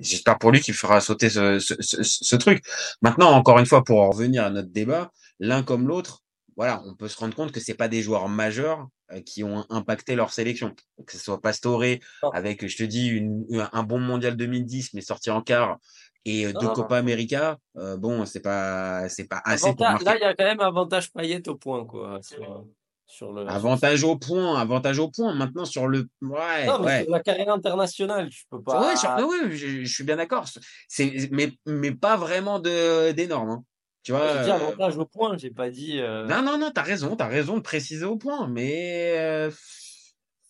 J'espère 0.00 0.38
pour 0.38 0.50
lui 0.52 0.60
qu'il 0.60 0.74
fera 0.74 1.00
sauter 1.00 1.28
ce, 1.30 1.58
ce, 1.58 1.74
ce, 1.80 2.02
ce 2.02 2.36
truc. 2.36 2.64
Maintenant, 3.02 3.30
encore 3.32 3.58
une 3.58 3.66
fois, 3.66 3.84
pour 3.84 4.00
en 4.00 4.10
revenir 4.10 4.44
à 4.44 4.50
notre 4.50 4.70
débat, 4.70 5.10
l'un 5.40 5.62
comme 5.62 5.86
l'autre, 5.88 6.22
voilà, 6.56 6.82
on 6.86 6.94
peut 6.94 7.08
se 7.08 7.18
rendre 7.18 7.34
compte 7.34 7.52
que 7.52 7.60
c'est 7.60 7.74
pas 7.74 7.88
des 7.88 8.00
joueurs 8.02 8.28
majeurs 8.28 8.86
euh, 9.12 9.20
qui 9.20 9.42
ont 9.42 9.66
impacté 9.70 10.14
leur 10.14 10.32
sélection. 10.32 10.74
Que 11.06 11.12
ce 11.12 11.18
soit 11.18 11.40
Pastore 11.40 11.82
avec, 12.32 12.66
je 12.66 12.76
te 12.76 12.84
dis, 12.84 13.08
une, 13.08 13.44
un 13.72 13.82
bon 13.82 13.98
mondial 13.98 14.36
2010 14.36 14.94
mais 14.94 15.00
sorti 15.00 15.30
en 15.30 15.42
quart 15.42 15.78
et 16.24 16.46
euh, 16.46 16.52
Non, 16.52 16.60
deux 16.60 16.66
non, 16.68 16.72
Copa 16.74 16.96
América, 16.96 17.58
euh, 17.76 17.96
bon, 17.96 18.24
c'est 18.24 18.40
pas, 18.40 19.08
c'est 19.08 19.24
pas 19.28 19.42
assez 19.44 19.66
Avantage- 19.68 20.02
là, 20.02 20.16
il 20.16 20.20
y 20.20 20.24
a 20.24 20.34
quand 20.34 20.44
même 20.44 20.60
avantage 20.60 21.12
Payet 21.12 21.46
au 21.48 21.56
point, 21.56 21.84
quoi, 21.84 22.20
sur, 22.22 22.64
sur 23.06 23.32
le. 23.32 23.46
Avantage 23.48 24.02
au 24.04 24.16
point, 24.16 24.58
avantage 24.58 24.98
au 24.98 25.08
point. 25.10 25.34
Maintenant 25.34 25.64
sur 25.64 25.86
le, 25.86 26.08
ouais, 26.22 26.66
Non, 26.66 26.78
mais 26.80 26.84
ouais. 26.86 27.02
sur 27.02 27.10
la 27.10 27.20
carrière 27.20 27.50
internationale, 27.52 28.30
tu 28.30 28.44
peux 28.50 28.62
pas. 28.62 28.88
Ouais, 28.88 28.96
sur- 28.96 29.10
ouais, 29.10 29.50
je, 29.50 29.84
je 29.84 29.92
suis 29.94 30.04
bien 30.04 30.16
d'accord. 30.16 30.46
C'est, 30.88 31.28
mais, 31.30 31.52
mais 31.66 31.92
pas 31.92 32.16
vraiment 32.16 32.58
de, 32.58 33.12
d'énorme, 33.12 33.50
hein. 33.50 33.64
Tu 34.02 34.12
vois. 34.12 34.38
J'ai 34.38 34.44
dit 34.44 34.50
euh, 34.50 34.54
avantage 34.54 34.98
au 34.98 35.06
point, 35.06 35.36
j'ai 35.38 35.50
pas 35.50 35.70
dit. 35.70 35.98
euh, 35.98 36.26
Non, 36.26 36.42
non, 36.42 36.58
non, 36.58 36.70
t'as 36.70 36.82
raison, 36.82 37.16
t'as 37.16 37.26
raison 37.28 37.56
de 37.56 37.62
préciser 37.62 38.04
au 38.04 38.16
point, 38.16 38.48
mais 38.48 39.14
euh, 39.16 39.50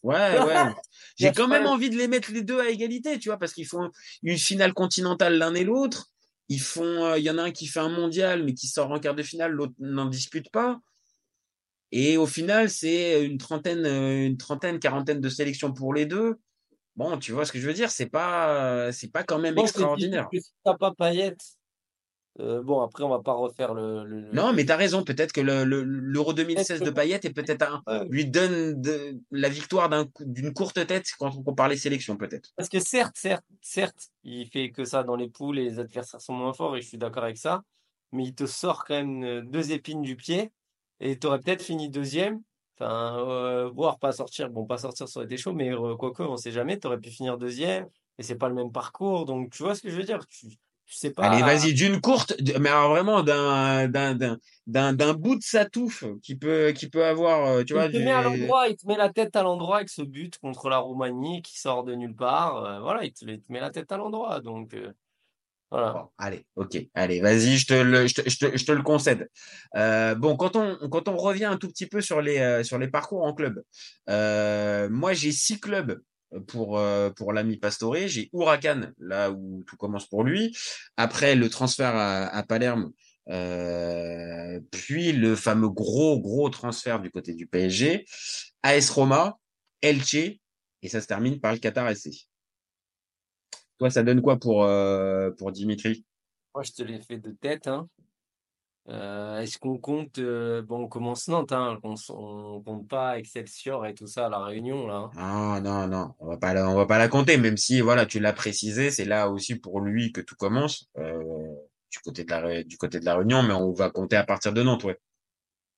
ouais, 0.02 0.14
ouais. 0.44 0.74
J'ai 1.16 1.30
quand 1.32 1.46
même 1.48 1.66
envie 1.66 1.90
de 1.90 1.96
les 1.96 2.08
mettre 2.08 2.32
les 2.32 2.42
deux 2.42 2.58
à 2.60 2.68
égalité, 2.68 3.18
tu 3.20 3.28
vois, 3.28 3.38
parce 3.38 3.52
qu'ils 3.52 3.66
font 3.68 3.90
une 4.24 4.38
finale 4.38 4.72
continentale 4.74 5.38
l'un 5.38 5.54
et 5.54 5.62
l'autre. 5.64 6.06
Ils 6.48 6.60
font, 6.60 7.04
euh, 7.04 7.18
il 7.18 7.24
y 7.24 7.30
en 7.30 7.38
a 7.38 7.42
un 7.44 7.50
qui 7.52 7.66
fait 7.66 7.78
un 7.80 7.88
mondial, 7.88 8.42
mais 8.42 8.54
qui 8.54 8.66
sort 8.66 8.90
en 8.90 8.98
quart 8.98 9.14
de 9.14 9.22
finale, 9.22 9.52
l'autre 9.52 9.72
n'en 9.78 10.06
dispute 10.06 10.50
pas. 10.50 10.78
Et 11.96 12.16
au 12.16 12.26
final, 12.26 12.70
c'est 12.70 13.24
une 13.24 13.38
trentaine, 13.38 13.86
euh, 13.86 14.26
une 14.26 14.36
trentaine, 14.36 14.80
quarantaine 14.80 15.20
de 15.20 15.28
sélections 15.28 15.72
pour 15.72 15.94
les 15.94 16.06
deux. 16.06 16.40
Bon, 16.96 17.16
tu 17.18 17.30
vois 17.30 17.44
ce 17.44 17.52
que 17.52 17.60
je 17.60 17.66
veux 17.68 17.72
dire, 17.72 17.88
c'est 17.88 18.06
pas, 18.08 18.90
c'est 18.90 19.12
pas 19.12 19.22
quand 19.22 19.38
même 19.38 19.54
Bon, 19.54 19.62
extraordinaire. 19.62 20.28
si 20.32 20.40
t'as 20.64 20.74
pas 20.76 20.92
Payet. 20.92 21.36
euh, 22.40 22.64
bon, 22.64 22.80
après, 22.80 23.04
on 23.04 23.10
va 23.10 23.20
pas 23.20 23.34
refaire 23.34 23.74
le. 23.74 24.32
Non, 24.32 24.52
mais 24.52 24.64
t'as 24.64 24.74
raison. 24.74 25.04
Peut-être 25.04 25.32
que 25.32 25.40
le- 25.40 25.62
le- 25.62 25.84
l'Euro 25.84 26.32
2016 26.32 26.80
de 26.80 26.90
Payet 26.90 27.20
est 27.22 27.32
peut-être 27.32 27.84
Ouais. 27.86 28.08
lui 28.08 28.26
donne 28.26 28.80
de, 28.82 29.16
la 29.30 29.48
victoire 29.48 29.88
d'une 30.18 30.52
courte 30.52 30.84
tête 30.84 31.06
quand 31.16 31.32
on 31.36 31.44
compare 31.44 31.68
les 31.68 31.76
sélections, 31.76 32.16
peut-être. 32.16 32.50
Parce 32.56 32.68
que 32.68 32.80
certes, 32.80 33.14
certes, 33.16 33.44
certes, 33.60 34.08
il 34.24 34.48
fait 34.48 34.72
que 34.72 34.84
ça 34.84 35.04
dans 35.04 35.14
les 35.14 35.28
poules 35.28 35.60
et 35.60 35.64
les 35.64 35.78
adversaires 35.78 36.20
sont 36.20 36.34
moins 36.34 36.52
forts 36.52 36.76
et 36.76 36.80
je 36.80 36.88
suis 36.88 36.98
d'accord 36.98 37.22
avec 37.22 37.38
ça. 37.38 37.62
Mais 38.10 38.24
il 38.24 38.34
te 38.34 38.46
sort 38.46 38.84
quand 38.84 38.94
même 38.94 39.22
euh, 39.22 39.42
deux 39.42 39.70
épines 39.70 40.02
du 40.02 40.16
pied 40.16 40.50
et 41.00 41.18
tu 41.18 41.26
aurais 41.26 41.40
peut-être 41.40 41.62
fini 41.62 41.88
deuxième. 41.90 42.42
Enfin, 42.78 43.18
euh, 43.28 43.70
voire 43.70 43.98
pas 43.98 44.12
sortir. 44.12 44.50
Bon, 44.50 44.66
pas 44.66 44.78
sortir, 44.78 45.08
ça 45.08 45.20
aurait 45.20 45.26
été 45.26 45.36
chaud, 45.36 45.52
mais 45.52 45.70
euh, 45.72 45.96
quoique, 45.96 46.22
on 46.22 46.36
sait 46.36 46.50
jamais. 46.52 46.78
Tu 46.78 46.86
aurais 46.86 46.98
pu 46.98 47.10
finir 47.10 47.38
deuxième 47.38 47.88
et 48.18 48.22
c'est 48.22 48.36
pas 48.36 48.48
le 48.48 48.54
même 48.54 48.72
parcours. 48.72 49.24
Donc, 49.26 49.52
tu 49.52 49.62
vois 49.62 49.74
ce 49.74 49.82
que 49.82 49.90
je 49.90 49.96
veux 49.96 50.02
dire? 50.04 50.26
Tu, 50.28 50.48
tu 50.86 50.94
sais 50.94 51.12
pas. 51.12 51.24
Allez, 51.26 51.42
vas-y, 51.42 51.72
d'une 51.74 52.00
courte, 52.00 52.34
mais 52.60 52.68
alors 52.68 52.90
vraiment 52.90 53.22
d'un, 53.22 53.88
d'un, 53.88 54.14
d'un, 54.66 54.92
d'un, 54.92 55.14
bout 55.14 55.36
de 55.36 55.42
sa 55.42 55.64
touffe 55.64 56.04
qui 56.22 56.36
peut, 56.36 56.72
qui 56.76 56.88
peut 56.90 57.04
avoir, 57.04 57.46
euh, 57.46 57.64
tu 57.64 57.72
Il 57.72 57.74
vois, 57.74 57.88
te 57.88 57.96
du- 57.96 58.02
met 58.02 58.10
à 58.12 58.22
l'endroit, 58.22 58.68
il 58.68 58.76
te 58.76 58.86
met 58.86 58.96
la 58.96 59.08
tête 59.12 59.34
à 59.36 59.42
l'endroit 59.42 59.76
avec 59.78 59.88
ce 59.88 60.02
but 60.02 60.38
contre 60.38 60.68
la 60.68 60.78
Roumanie 60.78 61.42
qui 61.42 61.58
sort 61.58 61.82
de 61.84 61.94
nulle 61.94 62.14
part. 62.14 62.56
euh, 62.64 62.80
voilà, 62.80 63.04
il 63.04 63.12
te, 63.12 63.24
il 63.28 63.40
te 63.42 63.52
met 63.52 63.60
la 63.60 63.70
tête 63.70 63.90
à 63.92 63.96
l'endroit. 63.96 64.40
Donc, 64.40 64.74
euh, 64.74 64.92
allez, 66.18 66.46
ok, 66.56 66.76
allez, 66.94 67.20
vas-y, 67.20 67.58
je 67.58 67.66
te 67.66 68.72
le, 68.72 68.82
concède. 68.82 69.28
Bon, 69.74 70.36
quand 70.36 70.56
on, 70.56 71.16
revient 71.16 71.46
un 71.46 71.56
tout 71.56 71.68
petit 71.68 71.86
peu 71.86 72.00
sur 72.00 72.20
les, 72.20 72.38
euh, 72.38 72.90
parcours 72.90 73.24
en 73.24 73.34
club, 73.34 73.62
euh, 74.08 74.88
moi 74.90 75.12
j'ai 75.14 75.32
six 75.32 75.60
clubs 75.60 76.00
pour, 76.46 76.78
euh, 76.78 77.10
pour 77.10 77.32
l'ami 77.32 77.56
Pastore. 77.56 77.96
J'ai 78.06 78.30
Huracan, 78.32 78.92
là 78.98 79.30
où 79.30 79.64
tout 79.66 79.76
commence 79.76 80.06
pour 80.06 80.24
lui. 80.24 80.56
Après, 80.96 81.34
le 81.34 81.48
transfert 81.48 81.94
à, 81.94 82.26
à 82.26 82.42
Palerme. 82.42 82.92
Puis 83.26 85.12
le 85.12 85.34
fameux 85.34 85.70
gros, 85.70 86.20
gros 86.20 86.50
transfert 86.50 87.00
du 87.00 87.10
côté 87.10 87.34
du 87.34 87.46
PSG. 87.46 88.04
AS 88.62 88.90
Roma, 88.90 89.38
Elche, 89.82 90.38
et 90.82 90.88
ça 90.88 91.00
se 91.00 91.06
termine 91.06 91.40
par 91.40 91.52
le 91.52 91.58
Qatar 91.58 91.90
SC. 91.94 92.28
Toi, 93.78 93.90
ça 93.90 94.02
donne 94.02 94.22
quoi 94.22 94.38
pour, 94.38 94.64
euh, 94.64 95.30
pour 95.32 95.52
Dimitri? 95.52 96.04
Moi, 96.54 96.62
je 96.62 96.72
te 96.72 96.82
l'ai 96.82 97.00
fait 97.00 97.18
de 97.18 97.32
tête. 97.32 97.66
Hein. 97.66 97.88
Euh, 98.88 99.40
est-ce 99.40 99.58
qu'on 99.58 99.78
compte 99.78 100.18
euh, 100.18 100.60
Bon, 100.62 100.82
on 100.84 100.88
commence 100.88 101.28
Nantes. 101.28 101.52
Hein, 101.52 101.78
on, 101.82 101.94
on 102.10 102.62
compte 102.62 102.86
pas 102.86 103.18
Excelsior 103.18 103.86
et 103.86 103.94
tout 103.94 104.06
ça 104.06 104.26
à 104.26 104.28
la 104.28 104.38
Réunion 104.44 104.86
là. 104.86 105.10
hein. 105.16 105.60
Non, 105.62 105.86
non, 105.86 105.86
non, 105.88 106.14
on 106.18 106.28
va 106.28 106.36
pas 106.36 106.52
la, 106.52 106.68
on 106.68 106.74
va 106.74 106.84
pas 106.86 106.98
la 106.98 107.08
compter, 107.08 107.38
même 107.38 107.56
si 107.56 107.80
voilà, 107.80 108.04
tu 108.04 108.20
l'as 108.20 108.34
précisé, 108.34 108.90
c'est 108.90 109.06
là 109.06 109.30
aussi 109.30 109.54
pour 109.56 109.80
lui 109.80 110.12
que 110.12 110.20
tout 110.20 110.36
commence 110.36 110.90
euh, 110.98 111.54
du 111.90 111.98
côté 112.00 112.24
de 112.24 112.30
la 112.30 112.62
du 112.62 112.76
côté 112.76 113.00
de 113.00 113.06
la 113.06 113.16
Réunion, 113.16 113.42
mais 113.42 113.54
on 113.54 113.72
va 113.72 113.88
compter 113.88 114.16
à 114.16 114.24
partir 114.24 114.52
de 114.52 114.62
Nantes, 114.62 114.84
ouais. 114.84 114.98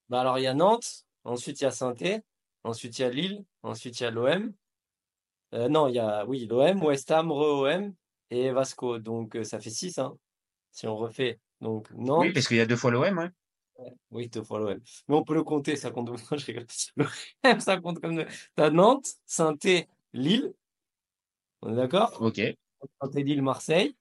Bah 0.08 0.22
alors 0.22 0.38
il 0.40 0.42
y 0.42 0.48
a 0.48 0.54
Nantes, 0.54 1.04
ensuite 1.22 1.60
il 1.60 1.64
y 1.64 1.66
a 1.68 1.70
Saint-Étienne, 1.70 2.22
ensuite 2.64 2.98
il 2.98 3.02
y 3.02 3.04
a 3.04 3.10
Lille, 3.10 3.44
ensuite 3.62 4.00
il 4.00 4.02
y 4.02 4.06
a 4.06 4.10
l'OM. 4.10 4.52
Euh, 5.56 5.68
non, 5.68 5.88
il 5.88 5.94
y 5.94 5.98
a 5.98 6.26
oui 6.26 6.46
l'OM, 6.46 6.82
West 6.84 7.10
Ham, 7.10 7.32
re-OM 7.32 7.94
et 8.30 8.50
Vasco. 8.50 8.98
Donc 8.98 9.36
euh, 9.36 9.44
ça 9.44 9.58
fait 9.58 9.70
6 9.70 9.98
hein. 9.98 10.16
Si 10.70 10.86
on 10.86 10.96
refait. 10.96 11.40
Donc 11.60 11.90
Nantes. 11.92 12.20
Oui, 12.20 12.32
parce 12.32 12.46
qu'il 12.46 12.58
y 12.58 12.60
a 12.60 12.66
deux 12.66 12.76
fois 12.76 12.90
l'OM, 12.90 13.18
ouais. 13.18 13.30
Oui, 14.10 14.28
deux 14.28 14.42
fois 14.42 14.58
l'OM. 14.58 14.78
Mais 15.08 15.14
on 15.14 15.24
peut 15.24 15.34
le 15.34 15.42
compter, 15.42 15.76
ça 15.76 15.90
compte. 15.90 16.10
Je 16.38 16.46
rigole. 16.46 16.66
L'OM, 16.96 17.60
ça 17.60 17.80
compte 17.80 18.00
comme. 18.00 18.16
deux. 18.16 18.26
T'as 18.54 18.70
Nantes, 18.70 19.08
Saint-Étienne, 19.24 19.86
Lille. 20.12 20.52
On 21.62 21.72
est 21.72 21.76
d'accord? 21.76 22.16
Ok. 22.20 22.38
Et 22.38 22.58
Saint-Étienne, 23.00 23.26
Lille, 23.26 23.42
Marseille, 23.42 23.96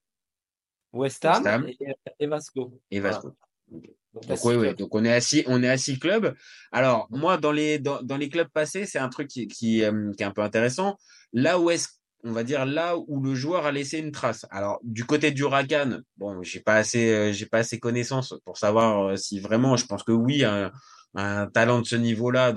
West 0.92 1.24
Ham, 1.24 1.42
West 1.42 1.46
Ham. 1.46 1.68
Et, 1.68 1.94
et 2.18 2.26
Vasco. 2.26 2.80
Vasco. 2.92 3.32
Voilà. 3.68 3.86
Donc, 4.28 4.44
oui, 4.44 4.54
oui. 4.54 4.74
Donc 4.74 4.94
on 4.94 5.04
est 5.04 5.12
à 5.12 5.20
six, 5.20 5.44
on 5.46 5.62
est 5.62 5.68
à 5.68 5.76
six 5.76 5.98
clubs. 5.98 6.34
Alors 6.72 7.06
moi, 7.10 7.36
dans 7.36 7.52
les 7.52 7.78
dans, 7.78 8.02
dans 8.02 8.16
les 8.16 8.28
clubs 8.28 8.48
passés, 8.48 8.86
c'est 8.86 8.98
un 8.98 9.08
truc 9.08 9.28
qui 9.28 9.46
qui, 9.46 9.84
euh, 9.84 10.12
qui 10.16 10.22
est 10.22 10.26
un 10.26 10.30
peu 10.30 10.42
intéressant. 10.42 10.96
Là 11.36 11.60
où 11.60 11.70
est-ce 11.70 11.88
on 12.24 12.32
va 12.32 12.42
dire 12.42 12.66
là 12.66 12.96
où 12.96 13.22
le 13.22 13.34
joueur 13.34 13.66
a 13.66 13.72
laissé 13.72 13.98
une 13.98 14.10
trace. 14.10 14.46
Alors 14.50 14.80
du 14.82 15.04
côté 15.04 15.30
du 15.30 15.42
Huracan, 15.42 16.00
bon, 16.16 16.42
j'ai 16.42 16.60
pas 16.60 16.74
assez 16.76 17.12
euh, 17.12 17.32
j'ai 17.32 17.46
pas 17.46 17.58
assez 17.58 17.78
connaissances 17.78 18.34
pour 18.44 18.58
savoir 18.58 19.10
euh, 19.10 19.16
si 19.16 19.38
vraiment. 19.38 19.76
Je 19.76 19.86
pense 19.86 20.02
que 20.02 20.12
oui, 20.12 20.44
un, 20.44 20.72
un 21.14 21.46
talent 21.46 21.80
de 21.80 21.86
ce 21.86 21.94
niveau-là, 21.96 22.54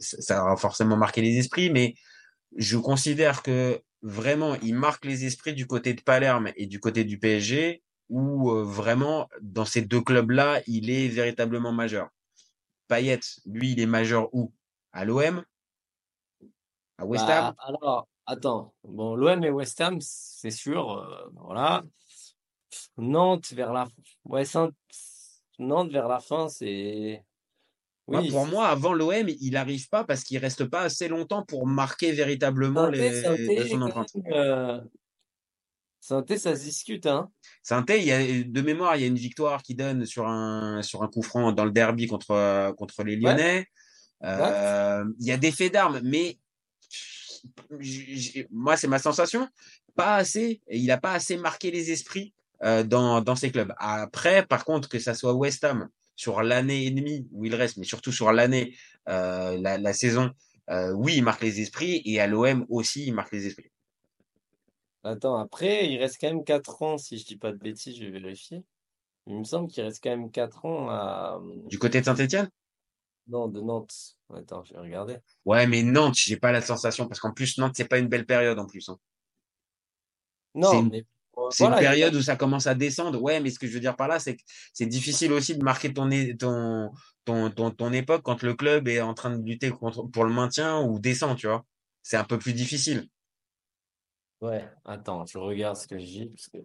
ça 0.00 0.42
aura 0.42 0.56
forcément 0.56 0.96
marqué 0.96 1.20
les 1.20 1.36
esprits, 1.36 1.70
mais 1.70 1.94
je 2.56 2.78
considère 2.78 3.42
que 3.42 3.80
vraiment 4.02 4.56
il 4.56 4.74
marque 4.74 5.04
les 5.04 5.24
esprits 5.24 5.54
du 5.54 5.66
côté 5.66 5.94
de 5.94 6.00
Palerme 6.00 6.50
et 6.56 6.66
du 6.66 6.80
côté 6.80 7.04
du 7.04 7.18
PSG 7.18 7.82
où 8.08 8.50
euh, 8.50 8.64
vraiment 8.64 9.28
dans 9.42 9.66
ces 9.66 9.82
deux 9.82 10.00
clubs-là, 10.00 10.62
il 10.66 10.90
est 10.90 11.08
véritablement 11.08 11.72
majeur. 11.72 12.08
Payet, 12.88 13.20
lui, 13.44 13.72
il 13.72 13.80
est 13.80 13.86
majeur 13.86 14.28
où? 14.32 14.52
À 14.92 15.04
l'OM 15.04 15.44
À 16.98 17.04
West 17.04 17.28
Ham? 17.28 17.54
Bah, 17.56 17.64
alors, 17.66 18.08
attends. 18.26 18.74
Bon, 18.84 19.14
l'OM 19.16 19.44
et 19.44 19.50
West 19.50 19.80
Ham, 19.80 19.98
c'est 20.00 20.50
sûr. 20.50 20.92
euh, 20.92 21.28
voilà. 21.34 21.84
Nantes 22.98 23.52
vers 23.52 23.72
la 23.72 23.86
ouais, 24.24 24.44
Saint- 24.44 24.70
Nantes 25.58 25.90
vers 25.90 26.08
la 26.08 26.20
fin, 26.20 26.48
c'est. 26.48 27.24
Oui, 28.08 28.28
Pour 28.28 28.44
c'est- 28.44 28.50
moi, 28.52 28.68
avant 28.68 28.92
l'OM, 28.92 29.28
il 29.28 29.50
n'arrive 29.52 29.88
pas 29.88 30.04
parce 30.04 30.22
qu'il 30.22 30.38
reste 30.38 30.64
pas 30.66 30.82
assez 30.82 31.08
longtemps 31.08 31.44
pour 31.44 31.66
marquer 31.66 32.12
véritablement 32.12 32.86
les, 32.88 33.22
de 33.22 33.64
son 33.68 33.82
empreinte. 33.82 34.12
euh, 34.32 34.80
Saint-Étienne, 36.00 36.38
ça 36.38 36.56
se 36.56 36.62
discute, 36.62 37.06
hein. 37.06 37.30
Saint-Étienne, 37.62 38.00
il 38.00 38.06
y 38.06 38.12
a, 38.12 38.44
de 38.44 38.60
mémoire, 38.60 38.96
il 38.96 39.00
y 39.02 39.04
a 39.04 39.08
une 39.08 39.16
victoire 39.16 39.62
qui 39.62 39.74
donne 39.74 40.04
sur 40.06 40.28
un, 40.28 40.82
sur 40.82 41.02
un 41.02 41.08
coup 41.08 41.22
franc 41.22 41.50
dans 41.52 41.64
le 41.64 41.72
derby 41.72 42.06
contre, 42.06 42.30
euh, 42.30 42.72
contre 42.74 43.02
les 43.02 43.16
Lyonnais. 43.16 43.66
Euh, 44.24 45.04
il 45.20 45.26
y 45.26 45.32
a 45.32 45.36
des 45.36 45.52
faits 45.52 45.72
d'armes, 45.72 46.00
mais 46.04 46.38
moi, 48.50 48.76
c'est 48.76 48.88
ma 48.88 48.98
sensation, 48.98 49.48
pas 49.94 50.16
assez. 50.16 50.60
Il 50.70 50.86
n'a 50.86 50.98
pas 50.98 51.12
assez 51.12 51.36
marqué 51.36 51.70
les 51.70 51.90
esprits 51.90 52.34
euh, 52.62 52.82
dans, 52.82 53.20
dans 53.20 53.36
ces 53.36 53.50
clubs. 53.50 53.72
Après, 53.78 54.44
par 54.46 54.64
contre, 54.64 54.88
que 54.88 54.98
ça 54.98 55.14
soit 55.14 55.34
West 55.34 55.64
Ham, 55.64 55.88
sur 56.16 56.42
l'année 56.42 56.86
et 56.86 56.90
demie 56.90 57.28
où 57.32 57.44
il 57.44 57.54
reste, 57.54 57.76
mais 57.76 57.84
surtout 57.84 58.12
sur 58.12 58.32
l'année, 58.32 58.74
euh, 59.08 59.58
la, 59.60 59.78
la 59.78 59.92
saison, 59.92 60.32
euh, 60.70 60.92
oui, 60.92 61.16
il 61.16 61.22
marque 61.22 61.42
les 61.42 61.60
esprits 61.60 62.02
et 62.04 62.20
à 62.20 62.26
l'OM 62.26 62.66
aussi, 62.68 63.06
il 63.06 63.14
marque 63.14 63.32
les 63.32 63.46
esprits. 63.46 63.70
Attends, 65.04 65.36
après, 65.36 65.88
il 65.88 65.98
reste 65.98 66.16
quand 66.20 66.28
même 66.28 66.42
4 66.42 66.82
ans, 66.82 66.98
si 66.98 67.18
je 67.18 67.24
dis 67.24 67.36
pas 67.36 67.52
de 67.52 67.58
bêtises, 67.58 67.96
je 67.96 68.04
vais 68.06 68.18
vérifier. 68.18 68.64
Il 69.28 69.38
me 69.38 69.44
semble 69.44 69.70
qu'il 69.70 69.84
reste 69.84 70.02
quand 70.02 70.10
même 70.10 70.30
4 70.30 70.64
ans 70.64 70.88
à... 70.90 71.40
Du 71.66 71.78
côté 71.78 72.00
de 72.00 72.04
Saint-Etienne? 72.06 72.48
Non, 73.28 73.48
de 73.48 73.60
Nantes. 73.60 74.16
Attends, 74.34 74.62
je 74.64 74.74
vais 74.74 74.80
regarder. 74.80 75.16
Ouais, 75.44 75.66
mais 75.66 75.82
Nantes, 75.82 76.14
j'ai 76.16 76.36
pas 76.36 76.52
la 76.52 76.60
sensation 76.60 77.06
parce 77.08 77.20
qu'en 77.20 77.32
plus 77.32 77.58
Nantes, 77.58 77.74
c'est 77.76 77.88
pas 77.88 77.98
une 77.98 78.08
belle 78.08 78.26
période 78.26 78.58
en 78.58 78.66
plus. 78.66 78.88
Hein. 78.88 78.98
Non, 80.54 80.70
C'est 80.70 80.78
une- 80.78 80.88
mais 80.90 81.04
C'est 81.50 81.64
voilà, 81.64 81.76
une 81.76 81.82
il 81.82 81.84
y 81.84 81.86
a- 81.86 81.90
période 81.90 82.14
où 82.14 82.22
ça 82.22 82.36
commence 82.36 82.66
à 82.66 82.74
descendre. 82.74 83.20
Ouais, 83.20 83.40
mais 83.40 83.50
ce 83.50 83.58
que 83.58 83.66
je 83.66 83.72
veux 83.74 83.80
dire 83.80 83.94
par 83.96 84.08
là, 84.08 84.18
c'est 84.18 84.36
que 84.36 84.42
c'est 84.72 84.86
difficile 84.86 85.32
aussi 85.32 85.56
de 85.56 85.62
marquer 85.62 85.92
ton, 85.92 86.10
é- 86.10 86.34
ton, 86.36 86.92
ton, 87.24 87.50
ton, 87.50 87.70
ton 87.70 87.92
époque 87.92 88.22
quand 88.24 88.42
le 88.42 88.54
club 88.54 88.88
est 88.88 89.00
en 89.02 89.12
train 89.12 89.36
de 89.36 89.44
lutter 89.44 89.70
contre, 89.70 90.04
pour 90.04 90.24
le 90.24 90.32
maintien 90.32 90.80
ou 90.80 90.98
descend, 90.98 91.36
tu 91.36 91.46
vois. 91.46 91.64
C'est 92.02 92.16
un 92.16 92.24
peu 92.24 92.38
plus 92.38 92.54
difficile. 92.54 93.08
Ouais, 94.40 94.66
attends, 94.84 95.26
je 95.26 95.38
regarde 95.38 95.76
ce 95.76 95.86
que 95.86 95.98
je 95.98 96.04
dis, 96.04 96.26
parce 96.26 96.48
que 96.48 96.58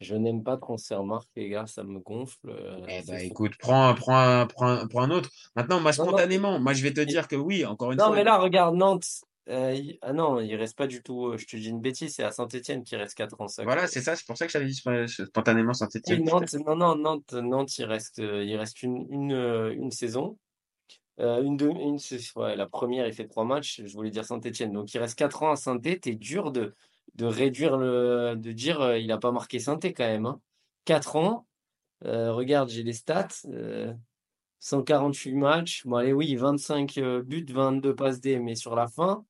je 0.00 0.14
n'aime 0.14 0.42
pas 0.42 0.56
Transfermarkt, 0.56 1.28
les 1.36 1.48
gars, 1.48 1.66
ça 1.66 1.82
me 1.84 1.98
gonfle. 2.00 2.48
euh, 2.50 2.80
Eh 2.88 3.02
c'est 3.02 3.18
fou. 3.18 3.24
écoute, 3.24 3.52
prends, 3.58 3.94
prends, 3.94 4.16
un- 4.18 4.46
prends, 4.46 4.66
un- 4.68 4.86
prends 4.86 5.02
un 5.02 5.10
autre. 5.10 5.30
Maintenant, 5.56 5.80
moi, 5.80 5.92
Non, 5.96 6.04
non, 6.04 6.10
spontanément, 6.10 6.58
moi, 6.60 6.72
je 6.72 6.82
vais 6.82 6.92
te 6.92 7.00
dire 7.00 7.28
que 7.28 7.36
oui, 7.36 7.64
encore 7.64 7.92
une 7.92 7.98
non, 7.98 8.06
fois. 8.06 8.16
mais 8.16 8.24
là, 8.24 8.38
regarde, 8.38 8.74
Nantes. 8.76 9.06
euh, 9.48 9.74
il- 9.74 9.98
Ah 10.02 10.12
non, 10.12 10.40
il 10.40 10.54
reste 10.56 10.76
pas 10.76 10.86
du 10.86 11.02
tout, 11.02 11.26
euh, 11.26 11.36
je 11.36 11.46
te 11.46 11.56
dis 11.56 11.68
une 11.68 11.80
bêtise, 11.80 12.14
c'est 12.14 12.22
à 12.24 12.30
Saint-Étienne 12.30 12.82
qui 12.82 12.96
reste 12.96 13.14
4 13.14 13.40
ans, 13.40 13.48
ça. 13.48 13.62
Voilà, 13.62 13.86
c'est 13.86 14.00
ça, 14.00 14.16
c'est 14.16 14.26
pour 14.26 14.36
ça 14.36 14.46
que 14.46 14.52
j'avais 14.52 14.66
dit 14.66 14.72
sp- 14.72 15.26
spontanément 15.26 15.70
Oui, 15.70 15.76
Saint-Etienne. 15.76 16.24
Nantes, 16.24 16.54
non, 16.66 16.76
non, 16.76 16.96
Nantes, 16.96 17.32
Nantes, 17.34 17.78
il 17.78 17.84
reste, 17.84 18.18
il 18.18 18.56
reste 18.56 18.82
une, 18.82 19.06
une, 19.10 19.32
une 19.78 19.90
saison. 19.90 20.38
Euh, 21.20 21.42
une, 21.44 21.56
de, 21.56 21.68
une, 21.68 21.98
c'est- 21.98 22.34
ouais, 22.36 22.56
la 22.56 22.66
première, 22.66 23.06
il 23.06 23.12
fait 23.12 23.28
trois 23.28 23.44
matchs, 23.44 23.82
je 23.84 23.92
voulais 23.94 24.10
dire 24.10 24.24
Saint-Étienne. 24.24 24.72
Donc, 24.72 24.92
il 24.94 24.98
reste 24.98 25.16
quatre 25.16 25.42
ans 25.44 25.52
à 25.52 25.56
Saint-Étienne. 25.56 26.00
T'es 26.00 26.14
dur 26.16 26.50
de, 26.50 26.74
de 27.14 27.24
réduire 27.26 27.76
le, 27.76 28.34
de 28.36 28.52
dire, 28.52 28.80
euh, 28.80 28.98
il 28.98 29.10
a 29.12 29.18
pas 29.18 29.32
marqué 29.32 29.58
Saint-Étienne 29.58 29.94
quand 29.96 30.12
même, 30.12 30.26
hein. 30.26 30.40
Quatre 30.84 31.16
ans. 31.16 31.46
Euh, 32.04 32.32
regarde, 32.32 32.68
j'ai 32.68 32.82
les 32.82 32.92
stats. 32.92 33.28
Euh, 33.46 33.92
148 34.60 35.34
matchs. 35.34 35.82
Bon, 35.86 35.96
allez, 35.96 36.12
oui, 36.12 36.34
25 36.36 36.96
euh, 36.98 37.22
buts, 37.22 37.46
22 37.48 37.94
passes 37.94 38.20
D, 38.20 38.38
mais 38.38 38.54
sur 38.54 38.74
la 38.74 38.88
fin. 38.88 39.24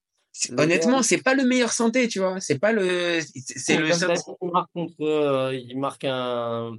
Honnêtement, 0.56 1.02
c'est 1.02 1.22
pas 1.22 1.34
le 1.34 1.44
meilleur 1.44 1.72
santé, 1.72 2.08
tu 2.08 2.18
vois. 2.20 2.40
C'est 2.40 2.58
pas 2.58 2.72
le, 2.72 3.20
c'est 3.20 3.76
le, 3.76 3.92
seul- 3.92 4.16
il 4.42 4.50
marque 4.50 4.72
contre, 4.72 4.94
euh, 5.00 5.54
il 5.54 5.78
marque 5.78 6.04
un, 6.04 6.72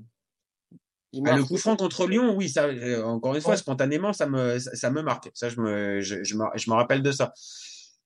il 1.14 1.22
Ah, 1.26 1.36
le 1.38 1.44
coup 1.44 1.58
franc 1.58 1.76
contre 1.78 2.08
Lyon, 2.08 2.36
oui, 2.36 2.50
ça, 2.50 2.66
euh, 2.66 3.04
encore 3.04 3.36
une 3.36 3.42
fois, 3.42 3.56
spontanément, 3.56 4.12
ça 4.12 4.26
me, 4.28 4.60
ça, 4.60 4.76
ça 4.76 4.90
me 4.92 5.02
marque. 5.02 5.32
Ça, 5.34 5.48
je 5.50 5.60
me, 5.62 6.02
je, 6.02 6.24
je 6.24 6.36
me, 6.36 6.44
je 6.56 6.70
me 6.70 6.76
rappelle 6.76 7.02
de 7.02 7.12
ça. 7.12 7.34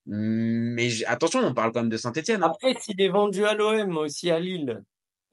Mais 0.05 0.89
attention, 1.05 1.39
on 1.41 1.53
parle 1.53 1.71
quand 1.71 1.81
même 1.81 1.89
de 1.89 1.97
Saint-Etienne. 1.97 2.43
Après, 2.43 2.73
s'il 2.79 2.99
est 3.01 3.09
vendu 3.09 3.45
à 3.45 3.53
l'OM, 3.53 3.97
aussi 3.97 4.31
à 4.31 4.39
Lille. 4.39 4.81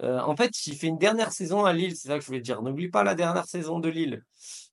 Euh, 0.02 0.20
en 0.20 0.36
fait, 0.36 0.66
il 0.66 0.76
fait 0.76 0.88
une 0.88 0.98
dernière 0.98 1.32
saison 1.32 1.64
à 1.64 1.72
Lille, 1.72 1.96
c'est 1.96 2.08
ça 2.08 2.16
que 2.16 2.20
je 2.20 2.26
voulais 2.26 2.40
dire. 2.40 2.60
N'oublie 2.62 2.88
pas 2.88 3.02
la 3.02 3.14
dernière 3.14 3.46
saison 3.46 3.78
de 3.78 3.88
Lille. 3.88 4.22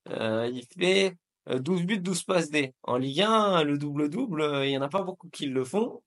Euh, 0.09 0.49
il 0.53 0.65
fait 0.77 1.15
euh, 1.49 1.59
12 1.59 1.83
buts, 1.83 1.99
12 1.99 2.23
passes 2.23 2.49
D. 2.49 2.73
En 2.83 2.97
Ligue 2.97 3.21
1, 3.21 3.63
le 3.63 3.77
double-double, 3.77 4.41
euh, 4.41 4.65
il 4.65 4.71
y 4.71 4.77
en 4.77 4.81
a 4.81 4.89
pas 4.89 5.03
beaucoup 5.03 5.29
qui 5.29 5.45
le 5.45 5.63
font. 5.63 6.01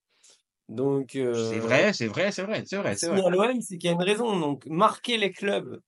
Donc, 0.68 1.11
C'est 1.12 1.20
euh, 1.20 1.61
vrai, 1.61 1.92
c'est 1.92 2.09
vrai, 2.09 2.33
c'est 2.33 2.42
vrai, 2.42 2.64
c'est 2.66 2.77
vrai, 2.77 2.96
c'est 2.96 3.09
à 3.09 3.31
l'OM, 3.31 3.61
c'est 3.61 3.79
qu'il 3.79 3.88
y 3.88 3.92
a 3.92 3.94
une 3.94 4.03
raison. 4.03 4.38
Donc, 4.38 4.66
marquer 4.66 5.16
les 5.16 5.31
clubs, 5.31 5.68
euh, 5.68 5.81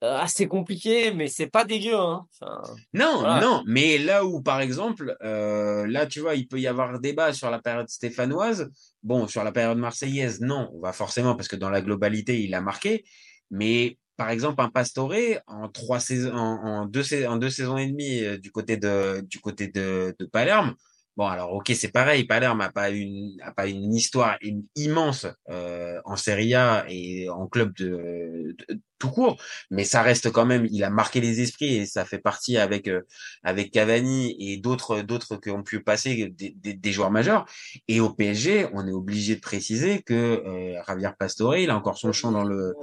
assez 0.00 0.46
compliqué, 0.46 1.12
mais 1.12 1.26
c'est 1.28 1.48
pas 1.48 1.64
dégueu, 1.64 1.94
hein. 1.96 2.26
Enfin, 2.40 2.62
Non, 2.94 3.18
Voilà. 3.20 3.40
non, 3.40 3.62
mais 3.66 3.98
là 3.98 4.24
où, 4.24 4.40
par 4.42 4.60
exemple, 4.60 5.16
euh, 5.22 5.86
là, 5.86 6.06
tu 6.06 6.20
vois, 6.20 6.34
il 6.34 6.46
peut 6.46 6.60
y 6.60 6.66
avoir 6.66 7.00
débat 7.00 7.32
sur 7.32 7.50
la 7.50 7.58
période 7.60 7.88
stéphanoise. 7.88 8.70
Bon, 9.02 9.26
sur 9.26 9.42
la 9.44 9.52
période 9.52 9.78
marseillaise, 9.78 10.40
non, 10.40 10.70
on 10.74 10.80
va 10.80 10.92
forcément, 10.92 11.34
parce 11.34 11.48
que 11.48 11.56
dans 11.56 11.70
la 11.70 11.80
globalité, 11.82 12.40
il 12.42 12.54
a 12.54 12.60
marqué. 12.60 13.04
Mais, 13.50 13.98
par 14.16 14.30
exemple, 14.30 14.60
un 14.62 14.68
Pastore, 14.70 15.14
en 15.46 15.68
trois 15.68 16.00
saisons, 16.00 16.34
en, 16.34 16.82
en 16.82 16.86
deux, 16.86 17.02
en 17.26 17.36
deux 17.36 17.50
saisons 17.50 17.76
et 17.78 17.86
demie, 17.86 18.20
euh, 18.24 18.38
du 18.38 18.50
côté 18.52 18.76
de, 18.76 19.20
du 19.28 19.40
côté 19.40 19.68
de, 19.68 20.14
de 20.18 20.24
Palerme. 20.26 20.74
Bon, 21.18 21.26
alors, 21.26 21.52
ok, 21.52 21.72
c'est 21.74 21.90
pareil, 21.90 22.22
Palerme 22.26 22.60
a 22.60 22.70
pas 22.70 22.90
une, 22.90 23.36
a 23.42 23.50
pas 23.52 23.66
une 23.66 23.92
histoire 23.92 24.38
im- 24.40 24.62
immense, 24.76 25.26
euh, 25.50 26.00
en 26.04 26.14
Serie 26.14 26.54
A 26.54 26.84
et 26.88 27.28
en 27.28 27.48
club 27.48 27.74
de, 27.76 28.54
de- 28.68 28.80
tout 29.00 29.10
court 29.10 29.36
mais 29.70 29.82
ça 29.84 30.02
reste 30.02 30.30
quand 30.30 30.46
même, 30.46 30.66
il 30.70 30.84
a 30.84 30.90
marqué 30.90 31.20
les 31.20 31.40
esprits 31.40 31.74
et 31.74 31.86
ça 31.86 32.04
fait 32.04 32.20
partie 32.20 32.56
avec 32.56 32.86
euh, 32.86 33.02
avec 33.42 33.72
Cavani 33.72 34.36
et 34.38 34.58
d'autres 34.58 35.02
d'autres 35.02 35.36
qui 35.38 35.50
ont 35.50 35.64
pu 35.64 35.82
passer 35.82 36.28
des, 36.28 36.50
des, 36.50 36.74
des 36.74 36.92
joueurs 36.92 37.10
majeurs. 37.10 37.46
Et 37.88 37.98
au 38.00 38.10
PSG, 38.10 38.68
on 38.72 38.86
est 38.86 38.92
obligé 38.92 39.34
de 39.36 39.40
préciser 39.40 40.02
que 40.02 40.14
euh, 40.14 40.80
Javier 40.86 41.10
Pastore, 41.18 41.56
il 41.56 41.70
a 41.70 41.76
encore 41.76 41.98
son 41.98 42.12
champ 42.12 42.30
dans 42.32 42.44
le. 42.44 42.74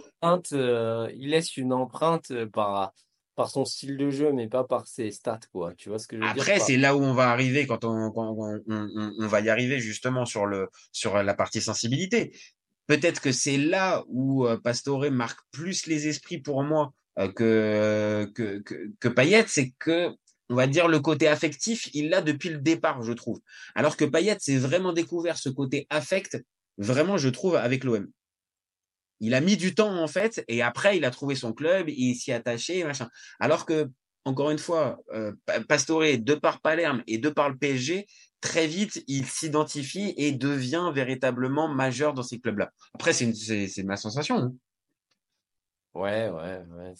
euh, 0.51 1.09
il 1.17 1.29
laisse 1.29 1.55
une 1.57 1.71
empreinte 1.73 2.31
euh, 2.31 2.47
par, 2.47 2.93
par 3.35 3.49
son 3.49 3.65
style 3.65 3.97
de 3.97 4.09
jeu, 4.09 4.31
mais 4.31 4.47
pas 4.47 4.63
par 4.63 4.87
ses 4.87 5.11
stats, 5.11 5.39
quoi. 5.51 5.73
Tu 5.75 5.89
vois 5.89 5.99
ce 5.99 6.07
que 6.07 6.15
je 6.17 6.21
veux 6.21 6.33
dire? 6.33 6.41
Après, 6.41 6.59
c'est 6.59 6.77
là 6.77 6.95
où 6.95 7.03
on 7.03 7.13
va 7.13 7.29
arriver 7.29 7.67
quand 7.67 7.83
on 7.83 8.11
quand 8.11 8.33
on, 8.37 8.61
on, 8.67 8.89
on- 8.95 9.13
on 9.19 9.27
va 9.27 9.41
y 9.41 9.49
arriver 9.49 9.79
justement 9.79 10.25
sur 10.25 10.45
le 10.45 10.69
sur 10.91 11.21
la 11.21 11.33
partie 11.33 11.61
sensibilité. 11.61 12.37
Peut-être 12.87 13.19
que 13.21 13.31
c'est 13.31 13.57
là 13.57 14.03
où 14.07 14.45
euh, 14.45 14.57
Pastore 14.57 15.09
marque 15.11 15.39
plus 15.51 15.87
les 15.87 16.07
esprits 16.07 16.39
pour 16.39 16.63
moi 16.63 16.93
euh, 17.19 17.31
que 17.31 18.31
que 18.35 18.59
que, 18.59 18.75
que 18.99 19.07
Payet, 19.07 19.45
c'est 19.47 19.71
que 19.79 20.09
on 20.49 20.55
va 20.55 20.67
dire 20.67 20.87
le 20.87 20.99
côté 20.99 21.27
affectif, 21.27 21.89
il 21.93 22.09
l'a 22.09 22.21
depuis 22.21 22.49
le 22.49 22.59
départ, 22.59 23.01
je 23.01 23.13
trouve. 23.13 23.39
Alors 23.73 23.97
que 23.97 24.05
Payet 24.05 24.37
s'est 24.39 24.57
vraiment 24.57 24.93
découvert 24.93 25.37
ce 25.37 25.49
côté 25.49 25.87
affect, 25.89 26.37
vraiment, 26.77 27.17
je 27.17 27.29
trouve, 27.29 27.55
avec 27.55 27.83
l'OM. 27.83 28.07
Il 29.19 29.33
a 29.33 29.41
mis 29.41 29.57
du 29.57 29.73
temps 29.75 29.95
en 30.01 30.07
fait, 30.07 30.43
et 30.47 30.61
après 30.61 30.97
il 30.97 31.05
a 31.05 31.11
trouvé 31.11 31.35
son 31.35 31.53
club, 31.53 31.89
il 31.89 32.15
s'y 32.15 32.31
attaché, 32.31 32.83
machin. 32.83 33.09
Alors 33.39 33.65
que 33.65 33.89
encore 34.25 34.49
une 34.49 34.57
fois, 34.57 34.97
euh, 35.13 35.33
Pa- 35.45 35.61
Pastore, 35.61 36.01
de 36.19 36.33
par 36.35 36.59
Palerme 36.61 37.03
et 37.07 37.19
de 37.19 37.29
par 37.29 37.49
le 37.49 37.57
PSG, 37.57 38.07
très 38.41 38.65
vite, 38.67 39.03
il 39.07 39.25
s'identifie 39.25 40.13
et 40.17 40.31
devient 40.31 40.91
véritablement 40.93 41.67
majeur 41.67 42.13
dans 42.13 42.23
ces 42.23 42.39
clubs-là. 42.39 42.71
Après, 42.95 43.13
c'est 43.13 43.83
ma 43.83 43.95
sensation. 43.97 44.37
hein. 44.37 44.53
Ouais, 45.93 46.29
ouais, 46.29 46.63
ouais, 46.77 46.93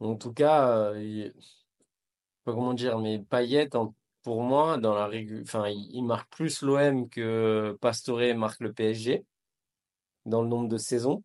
En 0.00 0.16
tout 0.16 0.32
cas, 0.32 0.68
euh, 0.92 1.02
il- 1.02 1.34
pas 2.44 2.52
comment 2.52 2.74
dire, 2.74 2.98
mais 2.98 3.18
Payet, 3.18 3.68
pour 4.22 4.42
moi, 4.42 4.78
dans 4.78 4.94
la 4.94 5.08
enfin, 5.42 5.68
il, 5.68 5.88
il 5.92 6.02
marque 6.04 6.30
plus 6.32 6.62
l'OM 6.62 7.08
que 7.08 7.76
Pastore 7.80 8.34
marque 8.36 8.60
le 8.60 8.72
PSG 8.72 9.24
dans 10.26 10.42
le 10.42 10.48
nombre 10.48 10.68
de 10.68 10.78
saisons. 10.78 11.22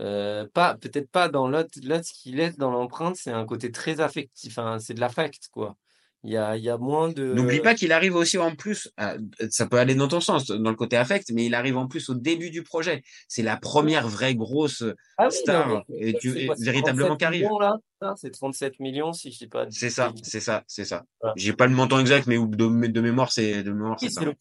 Euh, 0.00 0.46
pas, 0.54 0.76
peut-être 0.76 1.10
pas 1.10 1.28
dans 1.28 1.48
l'autre, 1.48 1.70
l'autre, 1.82 2.04
ce 2.04 2.12
qu'il 2.12 2.36
laisse 2.36 2.56
dans 2.56 2.70
l'empreinte, 2.70 3.16
c'est 3.16 3.32
un 3.32 3.44
côté 3.44 3.72
très 3.72 4.00
affectif, 4.00 4.56
enfin, 4.56 4.78
c'est 4.78 4.94
de 4.94 5.00
l'affect, 5.00 5.48
quoi. 5.50 5.76
Il 6.24 6.32
y 6.32 6.36
a, 6.36 6.56
il 6.56 6.64
y 6.64 6.68
a 6.68 6.78
moins 6.78 7.10
de. 7.10 7.32
N'oublie 7.32 7.60
pas 7.60 7.74
qu'il 7.74 7.92
arrive 7.92 8.16
aussi 8.16 8.38
en 8.38 8.54
plus, 8.54 8.90
à- 8.96 9.16
ça 9.50 9.66
peut 9.66 9.78
aller 9.78 9.94
dans 9.94 10.08
ton 10.08 10.20
sens, 10.20 10.46
dans 10.46 10.70
le 10.70 10.76
côté 10.76 10.96
affect, 10.96 11.30
mais 11.32 11.46
il 11.46 11.54
arrive 11.54 11.76
en 11.76 11.86
plus 11.86 12.08
au 12.10 12.14
début 12.14 12.50
du 12.50 12.64
projet. 12.64 13.02
C'est 13.28 13.44
la 13.44 13.56
première 13.56 14.08
vraie 14.08 14.34
grosse 14.34 14.82
Ah 15.16 15.30
star 15.30 15.84
et 15.96 16.14
tu, 16.14 16.46
quoi, 16.46 16.56
véritablement 16.58 17.16
37 17.16 17.18
qui 17.18 17.24
arrive. 17.24 17.48
Ça, 18.00 18.14
C'est 18.16 18.30
37 18.30 18.80
millions, 18.80 19.12
si 19.12 19.30
je 19.30 19.38
dis 19.38 19.46
pas. 19.46 19.66
C'est 19.70 19.90
ça, 19.90 20.12
c'est 20.22 20.40
ça, 20.40 20.64
c'est 20.66 20.84
ça. 20.84 21.04
Voilà. 21.20 21.34
J'ai 21.36 21.52
pas 21.52 21.68
le 21.68 21.74
montant 21.74 22.00
exact, 22.00 22.26
mais 22.26 22.36
de, 22.36 22.86
de 22.86 23.00
mémoire, 23.00 23.30
c'est 23.30 23.62
de 23.62 23.72
mémoire, 23.72 23.96
Oui, 24.02 24.10
c'est 24.10 24.24
le 24.24 24.34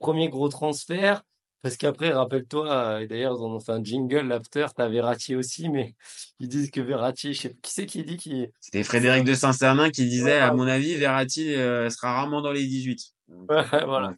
premier 0.00 0.28
gros 0.30 0.48
transfert? 0.48 1.22
Parce 1.64 1.78
qu'après, 1.78 2.12
rappelle-toi, 2.12 2.70
euh, 2.70 2.98
et 2.98 3.06
d'ailleurs, 3.06 3.38
ils 3.38 3.42
en 3.42 3.54
ont 3.54 3.58
fait 3.58 3.72
un 3.72 3.82
jingle, 3.82 4.28
l'after, 4.28 4.66
t'as 4.76 4.86
Verratti 4.86 5.34
aussi, 5.34 5.70
mais 5.70 5.94
ils 6.38 6.46
disent 6.46 6.70
que 6.70 6.82
Verratti, 6.82 7.32
je 7.32 7.40
sais 7.40 7.56
qui 7.62 7.72
c'est 7.72 7.86
qui 7.86 8.04
dit 8.04 8.18
qu'il. 8.18 8.50
C'était 8.60 8.82
Frédéric 8.82 9.24
de 9.24 9.32
Saint-Cernin 9.32 9.88
qui 9.88 10.04
disait, 10.04 10.24
Ouais, 10.24 10.40
à 10.40 10.52
mon 10.52 10.66
avis, 10.66 10.94
Verratti 10.96 11.54
euh, 11.54 11.88
sera 11.88 12.12
rarement 12.12 12.42
dans 12.42 12.52
les 12.52 12.66
18. 12.66 13.00
Donc, 13.28 13.50
Ouais, 13.50 13.84
voilà. 13.86 14.12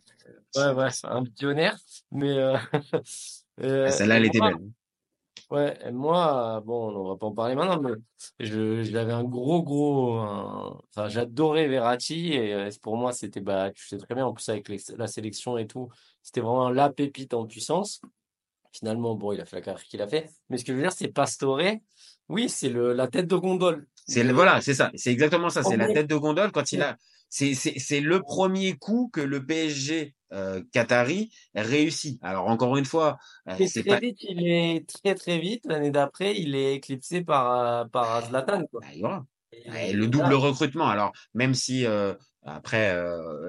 ouais. 0.56 0.72
Ouais, 0.72 0.90
c'est 0.90 1.06
un 1.06 1.22
visionnaire. 1.22 1.78
Mais 2.10 2.36
euh, 2.36 2.56
euh, 3.62 3.86
Ah, 3.86 3.90
Celle-là, 3.92 4.16
elle 4.16 4.24
était 4.24 4.40
belle. 4.40 4.56
Ouais, 5.50 5.78
et 5.86 5.90
moi, 5.92 6.60
bon, 6.64 6.94
on 6.96 7.08
va 7.08 7.16
pas 7.16 7.26
en 7.26 7.32
parler 7.32 7.54
maintenant, 7.54 7.80
mais 7.80 7.92
je, 8.40 8.82
j'avais 8.82 9.12
un 9.12 9.24
gros, 9.24 9.62
gros, 9.62 10.14
un- 10.18 10.80
enfin, 10.90 11.08
j'adorais 11.08 11.68
Verratti 11.68 12.32
et 12.34 12.52
euh, 12.54 12.70
pour 12.82 12.96
moi, 12.96 13.12
c'était, 13.12 13.40
bah, 13.40 13.70
tu 13.72 13.86
sais 13.86 13.98
très 13.98 14.14
bien, 14.14 14.26
en 14.26 14.32
plus 14.32 14.48
avec 14.48 14.68
les- 14.68 14.80
la 14.96 15.06
sélection 15.06 15.58
et 15.58 15.66
tout, 15.66 15.88
c'était 16.22 16.40
vraiment 16.40 16.70
la 16.70 16.90
pépite 16.90 17.34
en 17.34 17.46
puissance. 17.46 18.00
Finalement, 18.72 19.14
bon, 19.14 19.32
il 19.32 19.40
a 19.40 19.46
fait 19.46 19.56
la 19.56 19.62
carrière 19.62 19.84
qu'il 19.84 20.02
a 20.02 20.08
fait. 20.08 20.28
Mais 20.50 20.58
ce 20.58 20.64
que 20.64 20.72
je 20.72 20.76
veux 20.76 20.82
dire, 20.82 20.92
c'est 20.92 21.08
Pastore. 21.08 21.60
Oui, 22.28 22.48
c'est 22.48 22.68
le, 22.68 22.92
la 22.92 23.08
tête 23.08 23.26
de 23.26 23.36
gondole. 23.36 23.86
C'est 24.06 24.22
le- 24.22 24.30
De- 24.30 24.34
voilà, 24.34 24.60
c'est 24.60 24.74
ça. 24.74 24.90
C'est 24.94 25.10
exactement 25.12 25.48
ça. 25.48 25.62
C'est 25.64 25.76
la 25.78 25.86
tête 25.88 26.08
de 26.08 26.16
gondole 26.16 26.52
quand 26.52 26.72
il 26.72 26.82
a. 26.82 26.98
C'est 27.28 27.54
c'est 27.54 27.78
c'est 27.78 28.00
le 28.00 28.20
premier 28.20 28.76
coup 28.76 29.08
que 29.12 29.20
le 29.20 29.44
PSG 29.44 30.14
euh, 30.32 30.62
qatari 30.72 31.30
réussit. 31.54 32.18
Alors 32.22 32.48
encore 32.48 32.76
une 32.76 32.84
fois, 32.84 33.18
euh, 33.48 33.56
Et 33.58 33.68
c'est 33.68 33.82
très 33.82 33.90
pas. 33.90 34.00
vite, 34.00 34.18
il 34.22 34.46
est 34.46 34.88
très 34.88 35.14
très 35.14 35.38
vite. 35.38 35.64
L'année 35.66 35.90
d'après, 35.90 36.36
il 36.36 36.54
est 36.54 36.74
éclipsé 36.74 37.22
par, 37.22 37.52
euh, 37.52 37.84
par 37.84 38.26
Zlatan. 38.28 38.66
Quoi. 38.66 38.80
Bah. 39.00 39.24
Et- 39.52 39.92
le 39.92 40.06
double 40.08 40.34
recrutement. 40.34 40.88
Alors, 40.88 41.12
même 41.34 41.54
si 41.54 41.86
euh, 41.86 42.14
après, 42.44 42.94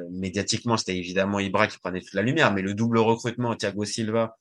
médiatiquement, 0.09 0.77
c'était 0.77 0.97
évidemment 0.97 1.39
Ibra 1.39 1.67
qui 1.67 1.77
prenait 1.79 1.99
toute 2.01 2.13
la 2.13 2.21
lumière, 2.21 2.53
mais 2.53 2.61
le 2.61 2.73
double 2.73 2.99
recrutement, 2.99 3.55
Thiago 3.55 3.83
Silva, 3.85 4.37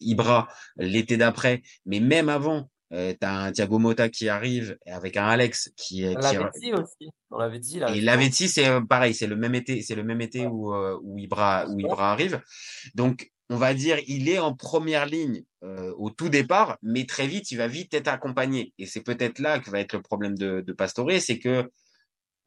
Ibra, 0.00 0.48
l'été 0.76 1.16
d'après, 1.16 1.62
mais 1.86 2.00
même 2.00 2.28
avant, 2.28 2.68
euh, 2.92 3.12
tu 3.18 3.26
as 3.26 3.38
un 3.38 3.52
Thiago 3.52 3.78
Motta 3.78 4.08
qui 4.08 4.28
arrive 4.28 4.76
avec 4.86 5.16
un 5.16 5.26
Alex 5.26 5.72
qui 5.76 6.04
est. 6.04 6.14
dit 6.60 6.72
aussi. 6.72 7.10
On 7.30 7.38
l'avait 7.38 7.58
dit. 7.58 7.78
là, 7.78 7.94
et. 7.94 8.00
Lavezzi, 8.00 8.48
c'est 8.48 8.68
euh, 8.68 8.80
pareil, 8.80 9.14
c'est 9.14 9.26
le 9.26 9.36
même 9.36 9.54
été, 9.54 9.82
c'est 9.82 9.94
le 9.94 10.04
même 10.04 10.20
été 10.20 10.46
où, 10.46 10.74
euh, 10.74 10.98
où 11.02 11.18
Ibra, 11.18 11.66
où 11.68 11.80
Ibra 11.80 12.12
arrive. 12.12 12.40
Donc, 12.94 13.32
on 13.48 13.56
va 13.56 13.74
dire, 13.74 13.98
il 14.06 14.28
est 14.28 14.38
en 14.38 14.54
première 14.54 15.06
ligne 15.06 15.44
euh, 15.62 15.92
au 15.96 16.10
tout 16.10 16.28
départ, 16.28 16.78
mais 16.82 17.04
très 17.04 17.26
vite, 17.26 17.50
il 17.50 17.58
va 17.58 17.68
vite 17.68 17.94
être 17.94 18.08
accompagné. 18.08 18.72
Et 18.78 18.86
c'est 18.86 19.02
peut-être 19.02 19.38
là 19.38 19.58
que 19.58 19.70
va 19.70 19.80
être 19.80 19.92
le 19.92 20.02
problème 20.02 20.36
de, 20.36 20.60
de 20.60 20.72
Pastore, 20.72 21.10
c'est 21.20 21.38
que 21.38 21.70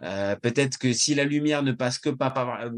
euh, 0.01 0.35
peut-être 0.35 0.77
que 0.77 0.93
si 0.93 1.15
la 1.15 1.23
lumière 1.23 1.63
ne 1.63 1.71
passe 1.71 1.99
que 1.99 2.09
pas 2.09 2.31
par, 2.31 2.61
euh, 2.61 2.69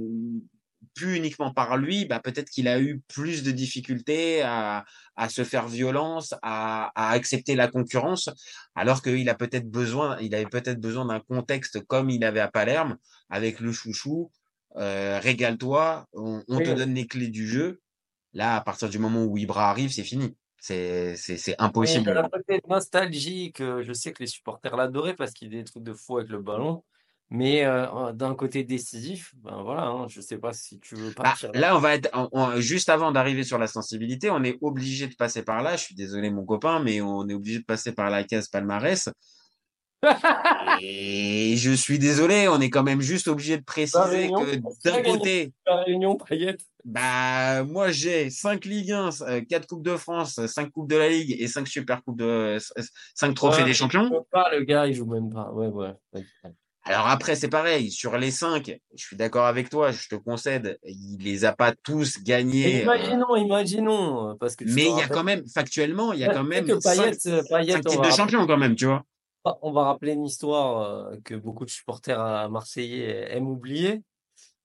plus 0.97 1.15
uniquement 1.21 1.53
par 1.53 1.77
lui, 1.77 2.05
bah 2.09 2.19
peut-être 2.19 2.49
qu'il 2.49 2.67
a 2.67 2.79
eu 2.81 3.01
plus 3.15 3.43
de 3.43 3.51
difficultés 3.51 4.41
à, 4.41 4.83
à 5.15 5.29
se 5.29 5.43
faire 5.43 5.67
violence, 5.67 6.33
à, 6.41 6.91
à 6.95 7.11
accepter 7.11 7.55
la 7.55 7.67
concurrence, 7.67 8.29
alors 8.75 9.01
qu'il 9.01 9.29
a 9.29 9.35
peut-être 9.35 9.69
besoin, 9.69 10.17
il 10.19 10.33
avait 10.35 10.51
peut-être 10.57 10.79
besoin 10.81 11.05
d'un 11.05 11.21
contexte 11.21 11.75
comme 11.85 12.09
il 12.09 12.23
avait 12.23 12.41
à 12.41 12.49
Palerme, 12.49 12.97
avec 13.29 13.59
le 13.59 13.71
chouchou, 13.71 14.31
euh, 14.77 15.19
régale-toi, 15.21 16.05
on, 16.13 16.43
on 16.47 16.57
te 16.59 16.71
donne 16.79 16.93
les 16.93 17.07
clés 17.07 17.29
du 17.29 17.47
jeu. 17.47 17.79
Là, 18.33 18.55
à 18.57 18.61
partir 18.61 18.89
du 18.89 18.99
moment 18.99 19.23
où 19.25 19.37
Ibra 19.37 19.69
arrive, 19.69 19.91
c'est 19.91 20.03
fini. 20.03 20.35
C'est, 20.59 21.15
Mais 21.37 21.43
il 21.45 21.49
y 21.51 21.55
impossible. 21.59 22.09
a 22.17 22.25
un 22.25 22.29
côté 22.29 22.61
nostalgique. 22.67 23.61
euh, 23.61 23.83
Je 23.83 23.93
sais 23.93 24.11
que 24.11 24.21
les 24.23 24.27
supporters 24.27 24.75
l'adoraient 24.75 25.15
parce 25.15 25.31
qu'il 25.31 25.51
y 25.53 25.55
a 25.57 25.59
des 25.59 25.63
trucs 25.63 25.83
de 25.83 25.93
fou 25.93 26.17
avec 26.17 26.29
le 26.29 26.41
ballon. 26.41 26.83
Mais 27.29 27.65
euh, 27.65 28.13
d'un 28.13 28.35
côté 28.35 28.63
décisif, 28.63 29.33
ben 29.43 29.61
voilà, 29.61 29.87
hein, 29.87 30.07
je 30.07 30.21
sais 30.21 30.37
pas 30.37 30.53
si 30.53 30.79
tu 30.79 30.95
veux 30.95 31.09
Bah, 31.09 31.23
partir 31.23 31.51
là. 31.51 31.59
là, 31.59 31.75
on 31.75 31.79
va 31.79 31.95
être 31.95 32.09
on- 32.13 32.29
on- 32.31 32.59
juste 32.61 32.87
avant 32.87 33.11
d'arriver 33.11 33.43
sur 33.43 33.57
la 33.57 33.67
sensibilité, 33.67 34.29
on 34.29 34.43
est 34.45 34.57
obligé 34.61 35.07
de 35.07 35.15
passer 35.15 35.43
par 35.43 35.61
là. 35.61 35.75
Je 35.75 35.83
suis 35.83 35.95
désolé, 35.95 36.29
mon 36.29 36.45
copain, 36.45 36.81
mais 36.81 37.01
on 37.01 37.27
est 37.27 37.33
obligé 37.33 37.59
de 37.59 37.65
passer 37.65 37.91
par 37.91 38.09
la 38.09 38.23
case 38.23 38.47
palmarès. 38.47 39.09
Et 40.81 41.55
je 41.57 41.71
suis 41.71 41.99
désolé, 41.99 42.47
on 42.47 42.61
est 42.61 42.69
quand 42.69 42.83
même 42.83 43.01
juste 43.01 43.27
obligé 43.27 43.57
de 43.57 43.63
préciser 43.63 43.99
Réunion, 44.05 44.45
que 44.45 44.55
d'un 44.89 45.01
côté, 45.01 45.53
La 45.65 45.83
Réunion, 45.83 46.15
Payet. 46.15 46.55
bah 46.85 47.63
moi 47.63 47.91
j'ai 47.91 48.29
5 48.29 48.63
Ligue 48.65 48.91
1, 48.91 49.09
4 49.49 49.67
Coupes 49.67 49.83
de 49.83 49.97
France, 49.97 50.39
5 50.45 50.71
Coupes 50.71 50.89
de 50.89 50.95
la 50.97 51.09
Ligue 51.09 51.35
et 51.39 51.47
5 51.47 51.67
Super 51.67 52.03
Coupes 52.03 52.19
de 52.19 52.57
5 53.15 53.33
trophées 53.33 53.59
Ouais, 53.61 53.65
des 53.65 53.71
il 53.71 53.75
champions. 53.75 54.07
joue 54.07 54.25
pas, 54.31 54.49
le 54.55 54.63
gars, 54.63 54.85
il 54.87 54.93
joue 54.93 55.07
même 55.07 55.29
pas. 55.31 55.51
Ouais, 55.51 55.67
ouais. 55.67 55.93
ouais. 56.13 56.23
Alors 56.87 57.07
après, 57.07 57.35
c'est 57.35 57.49
pareil, 57.49 57.91
sur 57.91 58.17
les 58.17 58.31
5, 58.31 58.71
je 58.95 59.03
suis 59.03 59.17
d'accord 59.17 59.45
avec 59.45 59.69
toi, 59.69 59.91
je 59.91 60.07
te 60.07 60.15
concède, 60.15 60.79
il 60.83 61.17
les 61.19 61.43
a 61.43 61.53
pas 61.53 61.73
tous 61.73 62.17
Et 62.19 62.23
gagnés. 62.23 62.79
euh, 62.79 62.95
imaginons, 62.95 63.35
imaginons, 63.35 64.37
parce 64.39 64.55
que 64.55 64.63
tu 64.63 64.71
mais 64.71 64.85
il 64.89 64.97
y 64.97 65.01
a 65.01 65.07
quand 65.07 65.23
même, 65.23 65.45
factuellement, 65.47 66.13
il 66.13 66.19
y 66.19 66.23
a 66.23 66.33
quand 66.33 66.45
même 66.45 66.65
que 66.65 66.79
5, 66.79 66.95
Payet, 66.95 67.17
euh, 67.27 67.43
titres 67.43 67.83
de 67.83 67.89
rappeler- 67.97 68.11
champion 68.15 68.47
quand 68.47 68.57
même, 68.57 68.75
tu 68.75 68.85
vois. 68.85 69.03
On 69.61 69.71
va 69.71 69.83
rappeler 69.83 70.13
une 70.13 70.25
histoire 70.25 70.81
euh, 70.81 71.15
que 71.23 71.35
beaucoup 71.35 71.65
de 71.65 71.69
supporters 71.69 72.19
à 72.19 72.49
marseillais 72.49 73.27
aiment 73.35 73.47
oublier. 73.49 74.01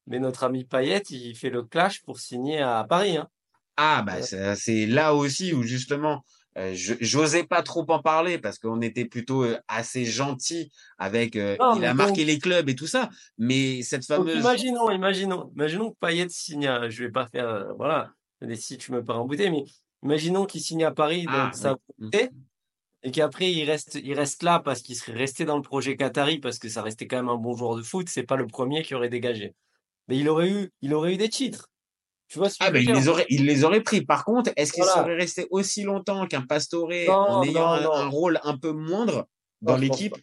Mais 0.09 0.19
notre 0.19 0.43
ami 0.45 0.65
Payet, 0.65 1.03
il 1.11 1.37
fait 1.37 1.51
le 1.51 1.63
clash 1.63 2.03
pour 2.03 2.19
signer 2.19 2.61
à 2.61 2.85
Paris. 2.89 3.17
Hein. 3.17 3.29
Ah, 3.77 4.03
bah, 4.05 4.23
c'est 4.23 4.87
là 4.87 5.15
aussi 5.15 5.55
où 5.55 5.63
justement, 5.63 6.25
euh, 6.59 6.73
j'osais 6.75 7.45
pas 7.45 7.63
trop 7.63 7.85
en 7.89 8.01
parler 8.01 8.39
parce 8.39 8.59
qu'on 8.59 8.81
était 8.83 9.05
plutôt 9.07 9.45
euh, 9.45 9.59
assez 9.69 10.05
gentil 10.05 10.71
avec, 10.99 11.37
euh, 11.37 11.57
il 11.77 11.85
a 11.85 11.89
donc- 11.89 11.97
marqué 11.97 12.25
les 12.25 12.39
clubs 12.39 12.69
et 12.69 12.75
tout 12.75 12.87
ça, 12.87 13.09
mais 13.39 13.83
cette 13.83 14.05
fameuse, 14.05 14.39
imaginons, 14.39 14.91
imaginons, 14.91 15.51
imaginons 15.57 15.91
que 15.93 15.97
Payet 16.01 16.29
signe 16.29 16.67
à, 16.67 16.89
je 16.91 17.05
vais 17.05 17.11
pas 17.11 17.27
faire, 17.27 17.49
euh, 17.49 17.73
voilà, 17.75 18.13
si 18.55 18.77
tu 18.77 18.93
me 18.93 19.03
pars 19.03 19.21
en 19.21 19.25
bouteille, 19.27 19.51
mais 19.51 19.65
imaginons 20.03 20.45
qu'il 20.45 20.61
signe 20.61 20.85
à 20.85 20.91
Paris 20.91 21.25
Ah, 21.29 21.45
donc 21.47 21.55
sa 21.55 21.73
oui. 21.73 21.79
volonté, 21.99 22.31
et 23.03 23.11
qu'après 23.11 23.51
il 23.51 23.65
reste, 23.65 23.99
il 24.03 24.15
reste 24.15 24.43
là 24.43 24.61
parce 24.61 24.83
qu'il 24.83 24.95
serait 24.95 25.17
resté 25.17 25.45
dans 25.45 25.57
le 25.57 25.63
projet 25.63 25.97
Qatari 25.97 26.39
parce 26.39 26.59
que 26.59 26.69
ça 26.69 26.83
restait 26.83 27.07
quand 27.07 27.17
même 27.17 27.29
un 27.31 27.37
bon 27.37 27.57
joueur 27.57 27.77
de 27.77 27.83
foot, 27.83 28.09
c'est 28.09 28.23
pas 28.23 28.37
le 28.37 28.47
premier 28.47 28.83
qui 28.83 28.95
aurait 28.95 29.09
dégagé. 29.09 29.55
Mais 30.09 30.19
il 30.19 30.29
aurait 30.29 30.51
eu, 30.51 30.71
il 30.83 30.93
aurait 30.95 31.15
eu 31.15 31.17
des 31.17 31.29
titres. 31.29 31.69
Tu 32.33 32.39
vois 32.39 32.49
ce 32.49 32.59
que 32.59 32.65
ah, 32.65 32.71
bah, 32.71 32.79
il 32.79 32.91
les 32.91 33.09
aurait, 33.09 33.27
il 33.29 33.45
les 33.45 33.63
aurait 33.63 33.83
pris. 33.83 34.07
Par 34.07 34.25
contre, 34.25 34.53
est-ce 34.57 34.73
qu'il 34.73 34.83
Voilà. 34.85 35.03
serait 35.05 35.17
resté 35.17 35.47
aussi 35.51 35.83
longtemps 35.83 36.27
qu'un 36.27 36.41
Pastore 36.41 36.89
Non, 37.07 37.29
en 37.29 37.43
ayant 37.43 37.67
non, 37.67 37.77
un, 37.77 37.83
non. 37.83 37.93
un 37.93 38.09
rôle 38.09 38.41
un 38.43 38.57
peu 38.57 38.73
moindre 38.73 39.29
dans 39.61 39.77
l'équipe? 39.77 40.17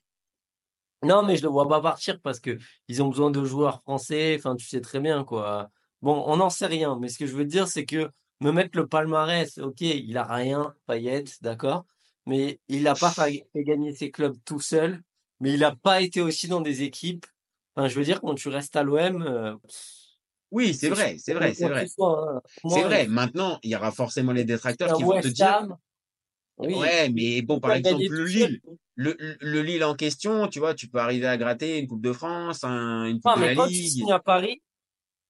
Non, 1.04 1.22
mais 1.24 1.38
je 1.38 1.44
le 1.44 1.50
vois 1.50 1.68
pas 1.70 1.82
partir 1.82 2.20
parce 2.22 2.40
que 2.40 2.58
ils 2.88 3.04
ont 3.04 3.10
besoin 3.10 3.30
de 3.30 3.44
joueurs 3.46 3.82
français. 3.84 4.36
Enfin, 4.40 4.56
tu 4.56 4.66
sais 4.68 4.82
très 4.82 5.00
bien, 5.00 5.24
quoi. 5.24 5.70
Bon, 6.02 6.24
on 6.26 6.38
n'en 6.38 6.50
sait 6.50 6.66
rien, 6.66 6.98
mais 7.00 7.10
ce 7.10 7.20
que 7.20 7.28
je 7.28 7.36
veux 7.36 7.46
dire, 7.46 7.68
c'est 7.68 7.86
que 7.86 8.10
me 8.42 8.52
mettre 8.52 8.76
le 8.78 8.88
palmarès, 8.88 9.58
ok, 9.60 9.82
il 9.82 10.18
a 10.18 10.24
rien, 10.24 10.74
Payet, 10.88 11.26
d'accord, 11.42 11.86
mais 12.26 12.60
il 12.70 12.84
n'a 12.84 12.96
pas 12.96 13.12
fa- 13.12 13.28
fait 13.28 13.64
gagner 13.64 13.94
ses 13.94 14.10
clubs 14.12 14.36
tout 14.46 14.60
seul, 14.62 15.02
mais 15.42 15.54
il 15.54 15.60
n'a 15.60 15.76
pas 15.76 16.02
été 16.02 16.22
aussi 16.22 16.48
dans 16.48 16.62
des 16.62 16.82
équipes. 16.84 17.26
Enfin, 17.76 17.88
je 17.88 17.96
veux 18.00 18.04
dire, 18.06 18.20
quand 18.22 18.36
tu 18.36 18.48
restes 18.50 18.76
à 18.76 18.84
l'OM, 18.84 19.22
euh, 19.22 19.56
Oui, 20.52 20.74
c'est 20.74 20.90
vrai, 20.90 21.18
c'est 21.20 21.34
vrai, 21.34 21.54
c'est 21.54 21.68
vrai. 21.68 21.92
Pour 21.98 22.40
C'est 22.68 22.84
moi, 22.84 22.84
vrai. 22.84 23.08
Maintenant, 23.08 23.60
il 23.64 23.72
y 23.72 23.76
aura 23.76 23.92
forcément 23.92 24.34
les 24.34 24.46
détracteurs 24.46 24.94
qui 24.94 25.04
vont 25.04 25.20
te 25.20 25.28
dire, 25.28 25.58
oui, 26.58 26.76
ouais, 26.76 27.10
mais 27.10 27.42
bon, 27.42 27.60
par 27.60 27.74
exemple, 27.74 28.12
le. 28.14 28.26
Lille, 28.28 28.62
le, 28.96 29.16
le- 29.20 29.38
le 29.40 29.62
Lille 29.62 29.84
en 29.86 29.96
question, 29.96 30.48
tu 30.50 30.60
vois, 30.60 30.74
tu 30.76 30.90
peux 30.90 31.00
arriver 31.00 31.28
à 31.28 31.38
gratter 31.38 31.80
une 31.80 31.88
Coupe 31.88 32.02
de 32.02 32.12
France, 32.14 32.64
un- 32.66 33.06
une 33.06 33.22
Coupe 33.22 33.36
de 33.36 33.42
mais 33.42 33.48
la 33.48 33.56
quand 33.56 33.68
tu 33.70 33.84
signes 33.84 34.12
à 34.12 34.20
Paris, 34.20 34.62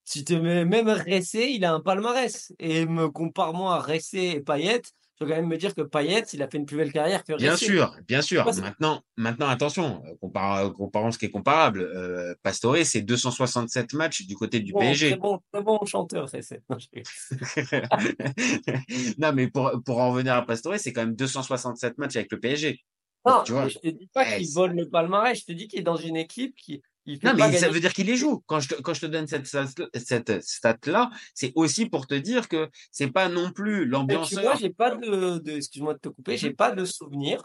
si 0.06 0.24
tu 0.26 0.40
mets 0.42 0.66
même 0.66 0.90
Ressé, 0.90 1.50
il 1.52 1.66
a 1.66 1.74
un 1.74 1.82
palmarès. 1.82 2.54
Et 2.60 2.86
me 2.86 3.10
compare-moi 3.10 3.76
à 3.76 3.80
Ressé 3.82 4.20
et 4.38 4.42
Payet, 4.42 4.82
je 5.20 5.26
vais 5.26 5.32
quand 5.32 5.38
même 5.42 5.50
me 5.50 5.58
dire 5.58 5.76
que 5.76 5.82
Payet, 5.82 6.24
il 6.34 6.42
a 6.42 6.48
fait 6.50 6.58
une 6.58 6.66
plus 6.66 6.78
belle 6.78 6.94
carrière 6.94 7.24
que 7.24 7.36
Bien 7.38 7.52
Ressé. 7.52 7.66
sûr, 7.66 7.96
bien 8.08 8.22
sûr. 8.22 8.48
C'est- 8.54 8.62
Maintenant, 8.62 9.02
maintenant, 9.18 9.48
attention, 9.48 10.02
euh, 10.06 10.14
compar- 10.22 10.72
comparons 10.74 11.12
ce 11.12 11.18
qui 11.18 11.26
est 11.26 11.30
comparable. 11.30 11.82
Euh, 11.82 12.34
Pastore, 12.42 12.78
c'est 12.86 13.02
267 13.02 13.94
matchs 13.94 14.26
du 14.26 14.36
côté 14.36 14.62
du 14.62 14.72
Bon, 14.72 14.80
PSG. 14.80 15.16
bon, 15.18 15.40
très 15.52 15.62
bon 15.62 15.80
chanteur, 15.86 16.30
Ressé. 16.32 16.62
Non, 19.18 19.34
mais 19.34 19.48
pour, 19.50 19.72
pour 19.86 20.00
en 20.00 20.12
revenir 20.12 20.34
à 20.36 20.46
Pastore, 20.46 20.76
c'est 20.78 20.94
quand 20.94 21.02
même 21.06 21.16
267 21.16 21.98
matchs 21.98 22.16
avec 22.16 22.32
le 22.32 22.40
PSG. 22.40 22.80
Non, 23.26 23.44
tu 23.44 23.52
vois? 23.52 23.68
je 23.68 23.78
te 23.78 23.88
dis 23.90 24.08
pas 24.14 24.24
Ouais, 24.24 24.38
qu'il 24.38 24.48
c'est- 24.48 24.56
vole 24.56 24.72
le 24.76 24.90
palmarès, 24.90 25.38
je 25.38 25.46
te 25.46 25.52
dis 25.52 25.68
qu'il 25.68 25.80
est 25.80 25.84
dans 25.84 25.98
une 25.98 26.16
équipe 26.16 26.56
qui 26.56 26.82
il 27.10 27.19
Non, 27.24 27.34
mais 27.36 27.58
ça 27.58 27.69
veut 27.69 27.80
dire 27.80 27.93
qu'il 27.93 28.08
les 28.08 28.15
joue. 28.15 28.43
Quand 28.45 28.60
je 28.60 28.69
te, 28.69 28.76
quand 28.82 28.93
je 28.93 29.02
te 29.02 29.06
donne 29.08 29.28
cette, 29.28 29.45
stat- 29.48 29.65
cette 29.95 30.41
stat-là, 30.43 31.10
c'est 31.34 31.52
aussi 31.56 31.88
pour 31.88 32.08
te 32.08 32.13
dire 32.13 32.48
que 32.48 32.69
c'est 32.91 33.12
pas 33.12 33.30
non 33.30 33.52
plus 33.52 33.86
l'ambianceur. 33.86 34.43
vois, 34.43 34.56
j'ai 34.56 34.69
pas 34.69 34.95
de, 34.95 35.39
de 35.39 35.52
excuse-moi 35.52 35.93
de 35.95 36.00
te 36.00 36.10
couper, 36.10 36.38
j'ai 36.38 36.52
pas 36.54 36.72
de 36.72 36.86
souvenir 36.86 37.41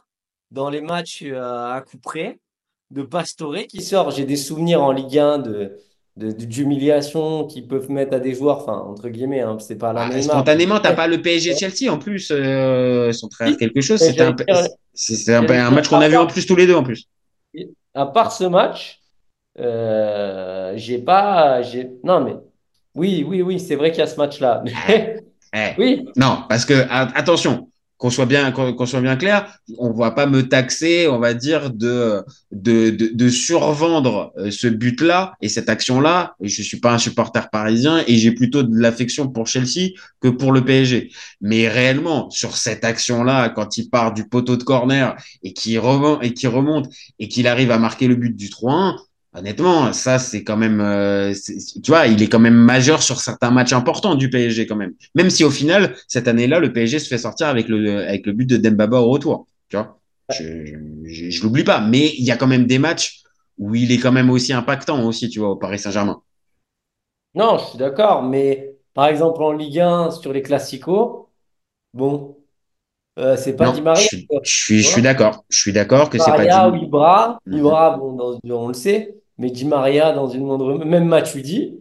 dans 0.51 0.69
les 0.71 0.81
matchs 0.83 1.23
euh, 1.25 1.73
à 1.73 1.81
coup 1.81 1.99
près 1.99 2.39
de 2.91 3.03
Pastore 3.03 3.67
qui 3.69 3.83
sort. 3.83 4.11
J'ai 4.11 4.25
des 4.25 4.37
souvenirs 4.37 4.83
en 4.83 4.93
Ligue 4.93 5.19
1 5.19 5.39
de, 5.39 5.77
de, 6.17 6.31
d'humiliation 6.31 7.47
qu'ils 7.47 7.67
peuvent 7.67 7.91
mettre 7.91 8.15
à 8.15 8.21
des 8.21 8.35
joueurs, 8.35 8.59
enfin, 8.59 8.79
entre 8.79 9.09
guillemets, 9.09 9.41
hein, 9.41 9.59
c'est 9.59 9.77
pas 9.79 9.93
la 9.93 10.03
Ah, 10.03 10.09
Neymar. 10.11 10.23
spontanément, 10.23 10.79
t'as 10.81 10.95
pas 10.95 11.07
le 11.09 11.21
PSG 11.21 11.57
Chelsea 11.57 11.91
en 11.93 11.99
plus, 11.99 12.31
euh, 12.31 13.11
son 13.13 13.29
frère 13.31 13.57
quelque 13.57 13.81
chose. 13.81 13.99
C'était 14.01 14.21
un, 15.35 15.49
un, 15.49 15.71
match 15.71 15.89
qu'on 15.89 15.97
a 16.01 16.09
vu 16.09 16.17
en 16.17 16.27
part- 16.27 16.33
plus 16.35 16.47
tous 16.47 16.57
les 16.57 16.67
deux 16.67 16.75
en 16.75 16.85
plus. 16.85 17.09
À 17.95 18.07
part 18.07 18.33
ce 18.33 18.45
match, 18.45 19.01
euh, 19.59 20.73
j'ai 20.77 20.99
pas, 20.99 21.63
non, 22.03 22.25
mais, 22.25 22.37
oui, 22.95 23.25
oui, 23.27 23.43
oui, 23.43 23.61
c'est 23.61 23.77
vrai 23.77 23.91
qu'il 23.91 24.01
y 24.01 24.03
a 24.03 24.07
ce 24.07 24.17
match-là. 24.17 24.63
Mais, 24.89 25.17
Eh, 25.55 25.81
oui, 25.81 26.05
Non, 26.17 26.45
parce 26.49 26.65
que 26.65 26.87
attention, 26.91 27.69
qu'on 27.97 28.11
soit 28.11 28.27
bien, 28.27 28.51
qu'on 28.51 28.87
soit 28.87 29.01
bien 29.01 29.17
clair, 29.17 29.57
on 29.79 29.93
va 29.93 30.11
pas 30.11 30.27
me 30.27 30.49
taxer, 30.49 31.07
on 31.09 31.19
va 31.21 31.33
dire 31.33 31.71
de 31.71 32.25
de, 32.51 32.91
de, 32.91 33.11
de 33.15 33.29
survendre 33.29 34.33
euh, 34.37 34.51
ce 34.51 34.67
but-là 34.67 35.35
et 35.41 35.49
cette 35.49 35.69
action-là. 35.69 36.35
Je 36.41 36.63
suis 36.63 36.81
pas 36.81 36.93
un 36.93 36.99
supporter 36.99 37.49
parisien 37.51 38.03
et 38.07 38.17
j'ai 38.17 38.33
plutôt 38.33 38.63
de 38.65 38.77
l'affection 38.77 39.29
pour 39.29 39.47
Chelsea 39.47 39.93
que 40.21 40.29
pour 40.29 40.51
le 40.53 40.65
PSG. 40.65 41.13
Mais 41.41 41.69
réellement, 41.69 42.31
sur 42.31 42.57
cette 42.57 42.85
action-là, 42.85 43.49
quand 43.51 43.79
il 43.79 43.89
part 43.89 44.13
du 44.13 44.29
poteau 44.29 44.57
de 44.57 44.65
corner 44.65 45.15
et 45.43 45.53
qui 45.53 45.79
remonte 45.79 46.23
et 46.25 46.35
qui 46.35 46.47
remonte 46.49 46.93
et 47.21 47.29
qu'il 47.29 47.47
arrive 47.47 47.71
à 47.71 47.79
marquer 47.79 48.09
le 48.09 48.17
but 48.17 48.35
du 48.37 48.49
3-1. 48.49 48.97
Honnêtement, 49.37 49.93
ça 49.93 50.21
c'est 50.21 50.45
quand 50.45 50.57
même, 50.57 50.81
euh, 50.81 51.33
tu 51.83 51.91
vois, 51.91 52.07
il 52.07 52.23
est 52.23 52.29
quand 52.29 52.39
même 52.39 52.55
majeur 52.55 53.03
sur 53.03 53.21
certains 53.21 53.51
matchs 53.51 53.73
importants 53.73 54.15
du 54.15 54.31
PSG 54.31 54.67
quand 54.69 54.77
même. 54.77 54.93
Même 55.17 55.29
si 55.29 55.43
au 55.43 55.51
final 55.51 55.97
cette 56.07 56.29
année-là, 56.29 56.61
le 56.61 56.73
PSG 56.73 57.01
se 57.01 57.09
fait 57.09 57.19
sortir 57.19 57.49
avec 57.49 57.67
le 57.69 58.07
avec 58.07 58.27
le 58.27 58.33
but 58.33 58.47
de 58.49 58.57
Dembaba 58.57 59.01
au 59.01 59.11
retour, 59.11 59.49
tu 59.69 59.77
vois. 59.77 59.99
Je 60.29 60.45
je, 61.05 61.31
je 61.31 61.43
l'oublie 61.43 61.65
pas, 61.65 61.81
mais 61.81 62.13
il 62.17 62.25
y 62.25 62.31
a 62.31 62.37
quand 62.37 62.47
même 62.47 62.67
des 62.67 62.79
matchs 62.79 63.23
où 63.59 63.75
il 63.75 63.91
est 63.91 63.99
quand 63.99 64.13
même 64.13 64.31
aussi 64.31 64.53
impactant 64.53 65.05
aussi, 65.05 65.29
tu 65.29 65.41
vois, 65.41 65.51
au 65.51 65.57
Paris 65.57 65.81
Saint-Germain. 65.81 66.23
Non, 67.35 67.59
je 67.59 67.65
suis 67.67 67.79
d'accord, 67.79 68.23
mais 68.23 68.77
par 68.95 69.07
exemple 69.07 69.43
en 69.43 69.53
Ligue 69.53 69.81
1, 69.81 70.11
sur 70.11 70.33
les 70.33 70.43
classicos, 70.43 71.27
bon, 71.95 72.39
euh, 73.19 73.37
c'est 73.37 73.57
pas 73.57 73.71
Di 73.71 73.81
Non, 73.81 73.83
je 73.93 74.01
Maria, 74.01 74.09
suis, 74.09 74.31
quoi, 74.31 74.41
je 74.43 74.51
suis, 74.55 74.79
tu 74.79 74.85
je 74.85 74.89
suis 74.89 75.03
vois. 75.03 75.03
d'accord. 75.03 75.45
Je 75.49 75.59
suis 75.59 75.73
d'accord 75.73 76.09
que 76.11 76.19
c'est 76.21 76.35
pas 76.35 76.47
Maria 76.47 76.69
ou 76.71 76.75
dit. 76.75 76.77
Ibra. 76.77 77.39
Ibra, 77.51 77.97
bon, 77.99 78.13
dans- 78.15 78.41
on 78.57 78.69
le 78.69 78.75
sait, 78.75 79.15
mais 79.39 79.51
Di 79.51 79.65
Maria 79.67 80.13
dans 80.13 80.29
une 80.29 80.45
moindre, 80.45 80.85
même 80.85 81.07
Matuidi, 81.07 81.81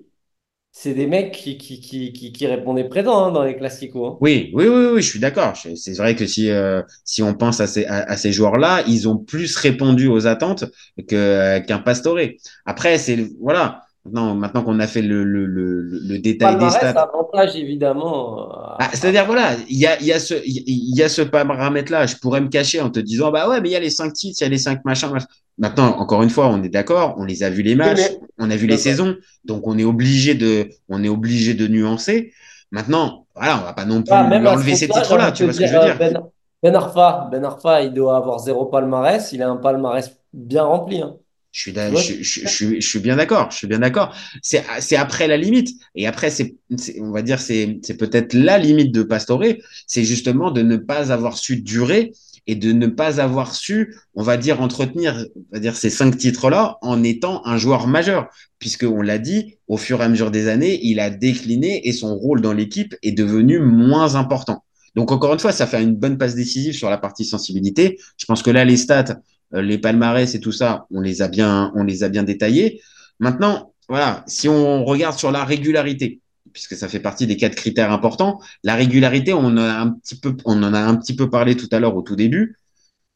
c'est 0.72 0.94
des 0.96 1.08
mecs 1.08 1.34
qui, 1.34 1.58
qui, 1.58 1.82
qui, 1.82 2.14
qui, 2.14 2.32
qui 2.34 2.48
répondaient 2.48 2.90
présent 2.90 3.26
hein, 3.26 3.32
dans 3.32 3.44
les 3.44 3.56
classicos. 3.58 4.08
hein. 4.08 4.20
Oui, 4.20 4.52
oui, 4.54 4.68
oui, 4.68 4.86
oui, 4.94 5.02
je 5.02 5.10
suis 5.10 5.20
d'accord. 5.20 5.54
C'est 5.58 5.98
vrai 5.98 6.16
que 6.16 6.26
si, 6.26 6.50
euh, 6.50 6.82
si 7.04 7.22
on 7.24 7.34
pense 7.34 7.60
à 7.60 7.68
ces, 7.68 7.86
à, 7.86 8.04
à 8.10 8.16
ces 8.16 8.32
joueurs-là, 8.32 8.84
ils 8.88 9.10
ont 9.10 9.18
plus 9.18 9.56
répondu 9.58 10.08
aux 10.08 10.28
attentes 10.28 10.64
euh, 11.12 11.60
qu'un 11.60 11.80
Pastore. 11.80 12.20
Après, 12.66 12.98
c'est, 12.98 13.18
voilà. 13.42 13.82
Maintenant, 14.06 14.36
maintenant 14.36 14.64
qu'on 14.64 14.80
a 14.80 14.88
fait 14.88 15.02
le, 15.02 15.24
le, 15.24 15.46
le, 15.46 15.82
le 15.82 16.20
détail 16.20 16.58
des 16.58 16.70
stats, 16.70 16.96
avantage 16.96 17.56
évidemment. 17.56 18.50
euh, 18.52 18.78
Ah, 18.80 18.90
c'est-à-dire, 18.92 19.26
voilà, 19.28 19.56
il 19.70 19.78
y 19.78 19.86
a, 19.86 20.00
il 20.02 20.08
y 20.08 20.12
a 20.14 20.20
ce, 20.20 20.34
il 20.46 20.96
y 20.98 21.04
a 21.04 21.10
ce 21.10 21.22
paramètre-là. 21.22 22.08
Je 22.08 22.16
pourrais 22.18 22.42
me 22.42 22.50
cacher 22.50 22.82
en 22.82 22.90
te 22.90 23.00
disant, 23.00 23.32
bah 23.32 23.48
ouais, 23.48 23.62
mais 23.62 23.70
il 23.70 23.72
y 23.72 23.76
a 23.76 23.80
les 23.80 23.92
cinq 23.92 24.14
titres, 24.14 24.42
il 24.42 24.44
y 24.44 24.48
a 24.48 24.50
les 24.50 24.58
cinq 24.58 24.84
machins. 24.84 25.12
machin. 25.12 25.28
Maintenant, 25.58 25.98
encore 26.00 26.24
une 26.24 26.30
fois, 26.30 26.48
on 26.48 26.64
est 26.64 26.70
d'accord, 26.70 27.16
on 27.18 27.26
les 27.26 27.44
a 27.44 27.50
vus 27.50 27.62
les 27.62 27.76
matchs, 27.76 28.12
on 28.40 28.50
a 28.50 28.56
vu 28.56 28.66
les 28.66 28.78
saisons, 28.78 29.16
donc 29.46 29.68
on 29.68 29.78
est 29.78 29.84
obligé 29.84 30.34
de, 30.34 30.70
on 30.90 31.04
est 31.04 31.10
obligé 31.10 31.54
de 31.54 31.68
nuancer. 31.68 32.34
Maintenant, 32.72 33.28
voilà, 33.36 33.60
on 33.60 33.64
va 33.64 33.74
pas 33.74 33.86
non 33.86 34.02
plus 34.02 34.12
Ah, 34.12 34.28
à 34.28 34.30
ce 34.32 34.48
enlever 34.48 34.76
ces 34.76 34.88
titres-là, 34.88 35.32
tu 35.32 35.44
vois 35.44 35.54
ce 35.54 35.60
que 35.60 35.68
je 35.68 35.74
veux 35.74 35.80
euh, 35.80 35.86
dire? 35.86 35.98
Ben, 36.00 36.24
Ben 36.64 36.76
Arfa, 36.76 37.30
Ben 37.32 37.46
Arfa, 37.46 37.84
il 37.84 37.94
doit 37.94 38.18
avoir 38.18 38.40
zéro 38.40 38.66
palmarès, 38.66 39.32
il 39.32 39.44
a 39.44 39.50
un 39.50 39.58
palmarès 39.58 40.18
bien 40.34 40.64
rempli. 40.64 41.02
Hein. 41.02 41.16
Je 41.52 41.62
suis, 41.62 41.74
je, 41.76 42.24
je 42.24 42.24
je, 42.24 42.48
suis 42.48 42.82
je 42.82 42.88
suis 42.88 43.00
bien 43.00 43.16
d'accord, 43.16 43.52
je 43.52 43.58
suis 43.58 43.68
bien 43.68 43.78
d'accord. 43.78 44.16
C'est, 44.42 44.64
après 44.96 45.28
la 45.28 45.38
limite. 45.38 45.70
Et 45.94 46.08
après, 46.08 46.32
c'est, 46.32 46.56
on 47.00 47.12
va 47.12 47.22
dire, 47.22 47.40
c'est, 47.40 47.80
c'est 47.84 47.96
peut-être 47.96 48.34
la 48.34 48.58
limite 48.58 48.92
de 48.92 49.04
Pastore, 49.04 49.44
c'est 49.86 50.04
justement 50.04 50.50
de 50.50 50.64
ne 50.64 50.78
pas 50.78 51.12
avoir 51.12 51.38
su 51.38 51.58
durer 51.58 52.12
et 52.48 52.56
de 52.56 52.72
ne 52.72 52.88
pas 52.88 53.22
avoir 53.22 53.56
su, 53.56 53.96
on 54.16 54.24
va 54.24 54.38
dire, 54.38 54.62
entretenir, 54.62 55.26
on 55.36 55.54
va 55.54 55.60
dire, 55.60 55.76
ces 55.76 55.90
cinq 55.90 56.18
titres-là 56.18 56.78
en 56.82 57.04
étant 57.04 57.46
un 57.46 57.58
joueur 57.58 57.88
majeur. 57.88 58.28
Puisque, 58.60 58.84
on 58.84 59.02
l'a 59.02 59.18
dit, 59.18 59.58
au 59.68 59.78
fur 59.78 60.02
et 60.02 60.04
à 60.04 60.10
mesure 60.10 60.32
des 60.32 60.48
années, 60.48 60.80
il 60.84 61.00
a 61.00 61.10
décliné 61.10 61.88
et 61.88 61.94
son 61.94 62.16
rôle 62.16 62.42
dans 62.42 62.54
l'équipe 62.54 62.96
est 63.02 63.12
devenu 63.12 63.60
moins 63.60 64.16
important. 64.16 64.64
Donc, 64.96 65.12
encore 65.12 65.34
une 65.34 65.40
fois, 65.40 65.52
ça 65.52 65.68
fait 65.68 65.82
une 65.82 65.96
bonne 65.96 66.18
passe 66.18 66.36
décisive 66.36 66.74
sur 66.74 66.90
la 66.90 66.98
partie 66.98 67.26
sensibilité. 67.26 67.98
Je 68.18 68.26
pense 68.26 68.44
que 68.44 68.52
là, 68.52 68.64
les 68.64 68.78
stats, 68.78 69.20
euh, 69.54 69.62
les 69.62 69.78
palmarès 69.78 70.34
et 70.36 70.40
tout 70.40 70.52
ça, 70.52 70.86
on 70.92 71.02
les 71.02 71.22
a 71.22 71.28
bien, 71.28 71.72
on 71.76 71.84
les 71.84 72.04
a 72.04 72.10
bien 72.10 72.24
détaillés. 72.24 72.82
Maintenant, 73.20 73.74
voilà, 73.90 74.24
si 74.28 74.48
on 74.48 74.86
regarde 74.86 75.18
sur 75.18 75.32
la 75.32 75.44
régularité, 75.44 76.22
puisque 76.54 76.76
ça 76.76 76.88
fait 76.88 77.00
partie 77.00 77.28
des 77.28 77.38
quatre 77.38 77.56
critères 77.56 77.92
importants, 77.92 78.40
la 78.64 78.76
régularité, 78.76 79.34
on 79.34 79.46
en 79.46 79.58
a 79.58 79.74
un 79.80 79.92
petit 79.92 80.20
peu, 80.20 80.36
on 80.46 80.62
en 80.64 80.74
a 80.74 80.80
un 80.80 80.96
petit 80.96 81.16
peu 81.16 81.30
parlé 81.30 81.56
tout 81.58 81.68
à 81.72 81.80
l'heure 81.80 81.96
au 81.96 82.02
tout 82.02 82.16
début. 82.16 82.58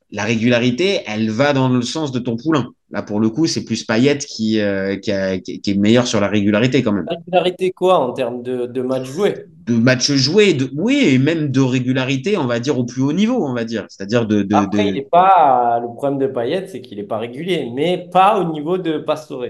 La 0.10 0.24
régularité, 0.24 1.02
elle 1.06 1.30
va 1.30 1.52
dans 1.52 1.68
le 1.68 1.82
sens 1.82 2.14
de 2.14 2.20
ton 2.20 2.38
poulain. 2.38 2.68
Là, 2.92 3.02
pour 3.02 3.20
le 3.20 3.30
coup, 3.30 3.46
c'est 3.46 3.66
plus 3.66 3.84
Payet 3.84 4.18
qui, 4.20 4.62
euh, 4.62 4.96
qui, 4.96 5.12
a- 5.12 5.38
qui 5.38 5.62
est 5.66 5.74
meilleur 5.78 6.08
sur 6.08 6.22
la 6.22 6.30
régularité 6.30 6.82
quand 6.82 6.94
même. 6.94 7.06
La 7.10 7.18
régularité 7.18 7.72
quoi 7.72 8.00
en 8.00 8.14
termes 8.14 8.42
de, 8.42 8.68
de 8.68 8.82
matchs 8.82 9.08
joués? 9.08 9.34
De 9.66 9.74
matchs 9.74 10.14
joués, 10.14 10.54
de, 10.54 10.70
oui, 10.76 11.02
et 11.04 11.18
même 11.18 11.52
de 11.52 11.60
régularité, 11.60 12.38
on 12.38 12.48
va 12.48 12.62
dire 12.62 12.80
au 12.80 12.86
plus 12.86 13.02
haut 13.02 13.12
niveau, 13.12 13.46
on 13.46 13.54
va 13.54 13.66
dire. 13.66 13.86
C'est-à-dire 13.90 14.26
de, 14.26 14.44
de, 14.44 14.56
Après, 14.56 14.88
il 14.88 14.94
de... 14.94 15.00
n'est 15.00 15.02
pas. 15.06 15.80
Le 15.82 15.88
problème 15.88 16.20
de 16.20 16.28
Payet, 16.28 16.68
c'est 16.68 16.82
qu'il 16.82 16.98
n'est 17.00 17.04
pas 17.04 17.18
régulier, 17.18 17.70
mais 17.76 18.08
pas 18.10 18.40
au 18.40 18.46
niveau 18.52 18.78
de 18.78 19.00
Pastore. 19.00 19.44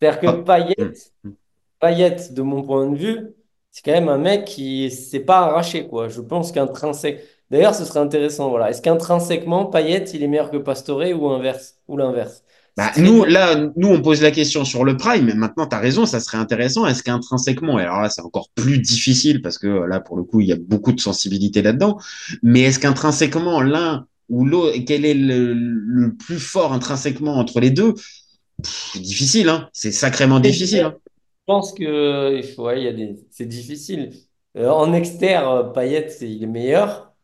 C'est-à-dire 0.00 0.20
que 0.20 0.42
Payet, 0.44 0.76
hum. 0.78 0.92
Payet, 1.86 2.16
de 2.32 2.42
mon 2.42 2.62
point 2.62 2.90
de 2.90 2.96
vue, 2.96 3.28
c'est 3.70 3.84
quand 3.84 3.92
même 3.92 4.08
un 4.08 4.18
mec 4.18 4.44
qui 4.44 4.90
s'est 4.90 5.20
pas 5.20 5.40
arraché, 5.40 5.86
quoi. 5.86 6.08
Je 6.08 6.20
pense 6.20 6.50
qu'intrinsèquement. 6.50 7.22
D'ailleurs, 7.50 7.74
ce 7.76 7.84
serait 7.84 8.00
intéressant, 8.00 8.50
voilà. 8.50 8.70
Est-ce 8.70 8.82
qu'intrinsèquement, 8.82 9.66
Payet, 9.66 10.04
il 10.14 10.22
est 10.22 10.26
meilleur 10.26 10.50
que 10.50 10.56
Pastore 10.56 11.04
ou 11.14 11.28
inverse, 11.28 11.74
ou 11.86 11.96
l'inverse? 11.96 12.42
Bah, 12.76 12.90
nous, 12.98 13.24
là, 13.24 13.54
nous, 13.76 13.88
on 13.88 14.02
pose 14.02 14.20
la 14.20 14.32
question 14.32 14.64
sur 14.64 14.84
le 14.84 14.96
prime. 14.96 15.32
Maintenant, 15.34 15.66
tu 15.66 15.76
as 15.76 15.78
raison, 15.78 16.06
ça 16.06 16.20
serait 16.20 16.38
intéressant. 16.38 16.86
Est-ce 16.86 17.02
qu'intrinsèquement, 17.02 17.78
et 17.78 17.82
alors 17.82 18.02
là, 18.02 18.10
c'est 18.10 18.22
encore 18.22 18.48
plus 18.54 18.78
difficile 18.80 19.40
parce 19.42 19.58
que 19.58 19.66
là, 19.66 20.00
pour 20.00 20.16
le 20.16 20.24
coup, 20.24 20.40
il 20.40 20.48
y 20.48 20.52
a 20.52 20.56
beaucoup 20.58 20.92
de 20.92 21.00
sensibilité 21.00 21.62
là-dedans. 21.62 21.98
Mais 22.42 22.62
est-ce 22.62 22.78
qu'intrinsèquement, 22.78 23.62
l'un 23.62 24.06
ou 24.28 24.44
l'autre, 24.44 24.76
quel 24.86 25.04
est 25.04 25.14
le, 25.14 25.54
le 25.54 26.14
plus 26.14 26.40
fort 26.40 26.72
intrinsèquement 26.72 27.36
entre 27.36 27.60
les 27.60 27.70
deux? 27.70 27.94
Pff, 27.94 28.26
C'est 28.62 29.00
difficile, 29.00 29.48
hein. 29.48 29.68
C'est 29.72 29.92
sacrément 29.92 30.40
difficile, 30.40 30.80
hein. 30.80 30.94
Pense 31.46 31.72
que 31.72 32.36
il 32.36 32.44
faut- 32.44 32.64
ouais, 32.66 32.80
il 32.80 32.84
y 32.84 32.88
a 32.88 32.92
des... 32.92 33.26
c'est 33.30 33.46
difficile. 33.46 34.12
Euh, 34.56 34.68
en 34.70 34.92
externe, 34.92 35.46
euh, 35.68 35.70
Payet, 35.72 36.08
c'est- 36.08 36.30
il 36.30 36.42
est 36.44 36.46
meilleur. 36.46 37.14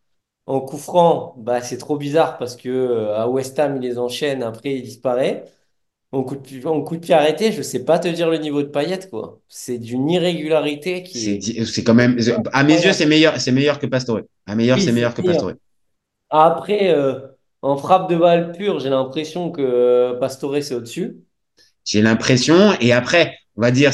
En 0.46 0.61
coup 0.62 0.78
franc, 0.78 1.35
bah, 1.38 1.62
c'est 1.62 1.78
trop 1.78 1.96
bizarre 1.98 2.38
parce 2.38 2.56
que 2.56 2.68
euh, 2.70 3.16
à 3.16 3.28
West 3.28 3.58
Ham, 3.58 3.76
il 3.76 3.82
les 3.82 3.98
enchaîne, 3.98 4.42
après 4.42 4.74
il 4.76 4.82
disparaît. 4.82 5.44
En 6.12 6.24
coup 6.24 6.37
de, 6.37 6.42
pi- 6.42 6.66
en 6.66 6.82
coup 6.82 6.96
de 6.96 7.00
pied 7.02 7.14
arrêté, 7.14 7.52
je 7.52 7.62
sais 7.62 7.85
pas 7.85 7.98
te 8.00 8.08
dire 8.08 8.30
le 8.30 8.38
niveau 8.38 8.62
de 8.62 8.68
Payet, 8.68 9.08
quoi. 9.11 9.40
C'est 9.48 9.78
d'une 9.78 10.11
irrégularité 10.11 11.02
qui 11.04 11.24
C'est, 11.24 11.37
est 11.37 11.38
di- 11.38 11.66
c'est 11.66 11.85
quand 11.85 11.94
même, 11.94 12.18
à 12.52 12.64
mes 12.64 12.82
yeux, 12.85 12.92
incroyable. 12.92 12.92
c'est 12.92 13.06
meilleur, 13.06 13.38
c'est 13.40 13.52
meilleur 13.52 13.78
que 13.78 13.87
Pastore. 13.87 14.20
À 14.46 14.54
meilleur, 14.54 14.80
Oui, 14.80 14.80
c'est 14.80 14.92
c'est 14.92 14.92
meilleur 14.92 15.14
que 15.14 15.22
meilleur. 15.22 15.42
Pastore. 15.42 15.52
Après, 16.30 16.90
euh, 16.94 17.20
en 17.62 17.76
frappe 17.78 18.11
de 18.11 18.16
balle 18.16 18.52
pure, 18.52 18.80
j'ai 18.80 18.90
l'impression 18.90 19.52
que 19.52 19.62
euh, 19.62 20.18
Pastore, 20.20 20.56
c'est 20.62 20.74
au-dessus. 20.76 21.24
J'ai 21.85 22.02
l'impression. 22.02 22.72
Et 22.80 22.92
après, 22.92 23.37
on 23.57 23.62
va 23.62 23.71
dire, 23.71 23.93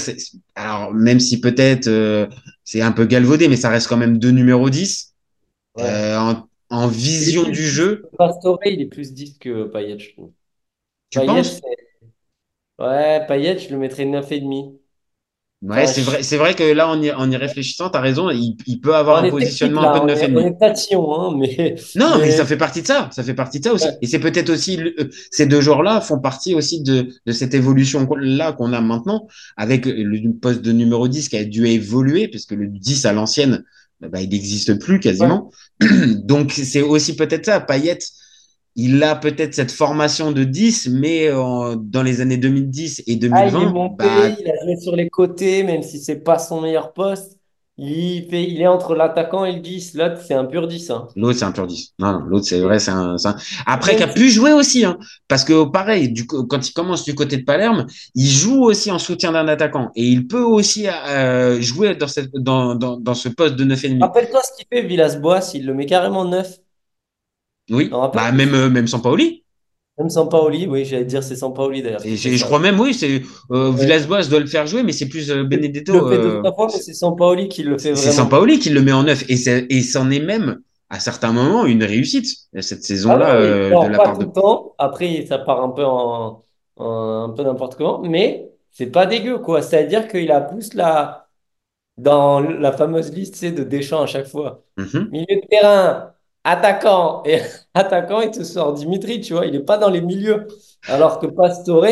alors, 0.54 0.92
même 0.94 1.20
si 1.20 1.40
peut-être, 1.40 1.88
euh, 1.88 2.26
c'est 2.64 2.80
un 2.82 2.92
peu 2.92 3.06
galvaudé, 3.06 3.48
mais 3.48 3.56
ça 3.56 3.70
reste 3.70 3.88
quand 3.88 3.96
même 3.96 4.18
deux 4.18 4.30
numéros 4.30 4.70
10. 4.70 5.14
Ouais. 5.74 5.98
Euh, 5.98 6.16
en, 6.18 6.48
en 6.70 6.88
vision 6.88 7.44
plus 7.44 7.50
du 7.50 7.66
10 7.66 7.68
jeu, 7.68 8.10
Pastore, 8.18 8.60
il 8.66 8.80
est 8.82 8.86
plus 8.86 9.12
10 9.12 9.38
que 9.38 9.64
Payet, 9.64 9.98
je 9.98 10.12
trouve. 10.12 10.32
tu 11.10 11.20
Payet, 11.20 11.22
penses? 11.22 11.62
Ouais, 12.78 13.24
Payet, 13.28 13.58
je 13.58 13.70
le 13.70 13.78
mettrais 13.78 14.04
9,5. 14.04 14.78
Ouais, 15.62 15.86
Enfin, 15.86 15.92
c'est 15.92 16.02
vrai, 16.02 16.22
c'est 16.22 16.36
vrai 16.36 16.54
que 16.54 16.62
là, 16.62 16.88
en 16.88 17.02
y, 17.02 17.10
en 17.12 17.30
y 17.30 17.36
réfléchissant, 17.36 17.90
t'as 17.90 18.00
raison, 18.00 18.30
il, 18.30 18.56
il 18.66 18.80
peut 18.80 18.94
avoir 18.94 19.18
un 19.18 19.24
positionnement 19.24 19.82
un 19.82 19.88
peu 19.88 19.98
là, 19.98 20.00
de 20.00 20.04
on 20.04 20.06
neuf 20.06 20.22
et 20.22 20.26
est, 20.26 20.30
on 20.34 20.40
demi. 20.40 20.46
est 20.46 20.58
tatillon, 20.58 21.12
hein, 21.20 21.36
mais, 21.38 21.74
Non, 21.94 22.18
mais 22.20 22.30
ça 22.30 22.44
fait 22.46 22.56
partie 22.56 22.82
de 22.82 22.86
ça, 22.86 23.08
ça 23.12 23.24
fait 23.24 23.34
partie 23.34 23.58
de 23.58 23.64
ça 23.64 23.72
aussi. 23.72 23.88
ouais, 23.88 23.98
Et 24.02 24.06
c'est 24.06 24.20
peut-être 24.20 24.50
aussi, 24.50 24.78
euh, 24.80 25.08
ces 25.32 25.46
deux 25.46 25.60
joueurs-là 25.60 26.00
font 26.00 26.20
partie 26.20 26.54
aussi 26.54 26.82
de, 26.82 27.08
de 27.26 27.32
cette 27.32 27.54
évolution-là 27.54 28.52
qu'on 28.52 28.72
a 28.72 28.80
maintenant, 28.80 29.26
avec 29.56 29.86
le 29.86 30.32
poste 30.32 30.62
de 30.62 30.70
numéro 30.72 31.08
10 31.08 31.28
qui 31.28 31.36
a 31.36 31.44
dû 31.44 31.66
évoluer, 31.66 32.28
puisque 32.28 32.52
le 32.52 32.68
10 32.68 33.04
à 33.06 33.12
l'ancienne, 33.12 33.64
bah, 34.00 34.20
il 34.20 34.28
n'existe 34.28 34.78
plus 34.78 35.00
ouais. 35.18 35.38
quasiment. 35.38 35.50
Donc, 36.24 36.52
c'est 36.52 36.82
aussi 36.82 37.16
peut-être 37.16 37.46
ça. 37.46 37.58
Payet, 37.60 37.98
il 38.80 39.02
a 39.02 39.16
peut-être 39.16 39.54
cette 39.54 39.72
formation 39.72 40.30
de 40.32 40.44
10, 40.44 40.88
mais 40.92 41.30
en- 41.32 41.74
dans 41.76 42.02
les 42.04 42.20
années 42.20 42.36
2010 42.38 43.00
et 43.00 43.02
Ah, 43.08 43.12
il 43.12 43.12
est 43.12 43.16
2020, 43.28 43.72
monté, 43.72 44.04
bah, 44.04 44.28
il 44.40 44.48
a 44.48 44.54
joué 44.64 44.76
sur 44.80 44.94
les 44.96 45.10
côtés, 45.10 45.64
même 45.64 45.82
si 45.82 45.98
c'est 45.98 46.20
pas 46.20 46.38
son 46.38 46.60
meilleur 46.60 46.92
poste. 46.92 47.34
Il 47.80 48.26
fait, 48.28 48.42
il 48.42 48.60
est 48.60 48.66
entre 48.66 48.96
l'attaquant 48.96 49.44
et 49.44 49.52
le 49.52 49.60
10. 49.60 49.94
L'autre, 49.94 50.20
c'est 50.26 50.34
un 50.34 50.44
pur 50.46 50.66
10. 50.66 50.90
Hein. 50.90 51.06
L'autre, 51.14 51.38
c'est 51.38 51.44
un 51.44 51.52
pur 51.52 51.64
10. 51.66 51.94
Non, 52.00 52.12
non, 52.12 52.18
l'autre, 52.26 52.44
c'est 52.46 52.58
vrai, 52.58 52.80
c'est 52.80 52.90
un, 52.90 53.14
Après, 53.66 53.94
qui 53.94 54.02
a 54.02 54.08
pu 54.08 54.30
jouer 54.30 54.52
aussi, 54.52 54.84
hein. 54.84 54.98
Parce 55.28 55.44
que, 55.44 55.64
pareil, 55.64 56.08
du, 56.08 56.26
quand 56.26 56.68
il 56.68 56.72
commence 56.72 57.04
du 57.04 57.14
côté 57.14 57.36
de 57.36 57.44
Palerme, 57.44 57.86
il 58.16 58.26
joue 58.26 58.64
aussi 58.64 58.90
en 58.90 58.98
soutien 58.98 59.30
d'un 59.30 59.46
attaquant. 59.46 59.90
Et 59.94 60.04
il 60.08 60.26
peut 60.26 60.42
aussi, 60.42 60.88
euh, 60.88 61.60
jouer 61.60 61.94
dans 61.94 62.08
cette, 62.08 62.32
dans, 62.34 62.74
dans, 62.74 62.96
dans 62.98 63.14
ce 63.14 63.28
poste 63.28 63.54
de 63.54 63.64
9,5. 63.64 64.00
rappelle-toi 64.00 64.40
ce 64.42 64.56
qu'il 64.56 64.66
fait, 64.72 64.84
Villas-Boas, 64.84 65.52
il 65.54 65.64
le 65.64 65.74
met 65.74 65.86
carrément 65.86 66.24
9. 66.24 66.58
Oui. 67.70 67.90
Bah, 67.90 68.32
même, 68.32 68.54
euh, 68.54 68.70
même 68.70 68.86
sans 68.86 69.00
Paoli. 69.00 69.44
Même 69.98 70.10
Sampaoli, 70.10 70.66
oui, 70.68 70.84
j'allais 70.84 71.04
dire 71.04 71.24
c'est 71.24 71.34
Sampaoli 71.34 71.82
d'ailleurs 71.82 72.00
qui 72.00 72.10
fait 72.16 72.30
j'ai- 72.30 72.36
je 72.36 72.44
crois 72.44 72.60
même, 72.60 72.78
oui, 72.78 72.94
c'est, 72.94 73.20
euh. 73.50 73.72
Villas-Boas 73.72 74.26
doit 74.28 74.38
le 74.38 74.46
faire 74.46 74.66
jouer, 74.66 74.84
mais 74.84 74.92
c'est 74.92 75.08
plus 75.08 75.28
euh, 75.30 75.42
Il 75.42 75.48
Benedetto, 75.48 75.92
le 75.92 76.16
fait 76.16 76.22
deux, 76.22 76.38
trois 76.38 76.54
fois, 76.54 76.66
mais 76.72 76.80
c'est 76.80 76.94
Sampaoli 76.94 77.48
qui 77.48 77.62
le 77.64 77.78
fait 77.78 77.94
c'est 77.94 78.10
vraiment. 78.10 78.12
Sampaoli 78.12 78.58
qui 78.60 78.70
le 78.70 78.82
met 78.82 78.92
en 78.92 79.02
neuf. 79.02 79.24
Et 79.28 79.82
c'en 79.82 80.10
est 80.10 80.20
même, 80.20 80.60
à 80.88 81.00
certains 81.00 81.32
moments, 81.32 81.66
une 81.66 81.82
réussite, 81.84 82.26
cette 82.60 82.82
Ah 82.82 82.86
saison-là, 82.86 83.34
euh, 83.40 83.70
de 83.70 83.86
la 83.88 83.98
part 83.98 84.12
tout 84.14 84.20
de. 84.20 84.26
le 84.26 84.32
temps. 84.32 84.74
Après, 84.78 85.26
ça 85.26 85.38
part 85.38 85.62
un 85.62 85.70
peu 85.70 85.84
en, 85.84 86.44
en- 86.76 87.24
un 87.24 87.30
peu 87.30 87.42
n'importe 87.42 87.76
comment, 87.76 88.00
mais 88.00 88.50
c'est 88.70 88.90
pas 88.90 89.06
dégueu, 89.06 89.38
quoi. 89.38 89.62
C'est-à-dire 89.62 90.06
qu'il 90.08 90.30
a 90.30 90.40
plus 90.40 90.74
la, 90.74 91.28
dans 91.98 92.40
la 92.40 92.72
fameuse 92.72 93.12
liste, 93.12 93.44
de 93.44 93.64
Deschamps 93.64 94.02
à 94.02 94.06
chaque 94.06 94.26
fois. 94.28 94.64
Mhm. 94.76 95.08
Milieu 95.10 95.26
de 95.42 95.46
terrain, 95.48 96.14
attaquant, 96.52 97.22
et 97.26 97.40
attaquant, 97.74 98.20
il 98.20 98.30
te 98.30 98.42
sort 98.42 98.72
Dimitri, 98.74 99.20
tu 99.20 99.34
vois, 99.34 99.46
il 99.46 99.54
est 99.54 99.60
pas 99.60 99.78
dans 99.78 99.90
les 99.90 100.00
milieux. 100.00 100.46
Alors 100.88 101.18
que 101.18 101.26
Pastore, 101.26 101.84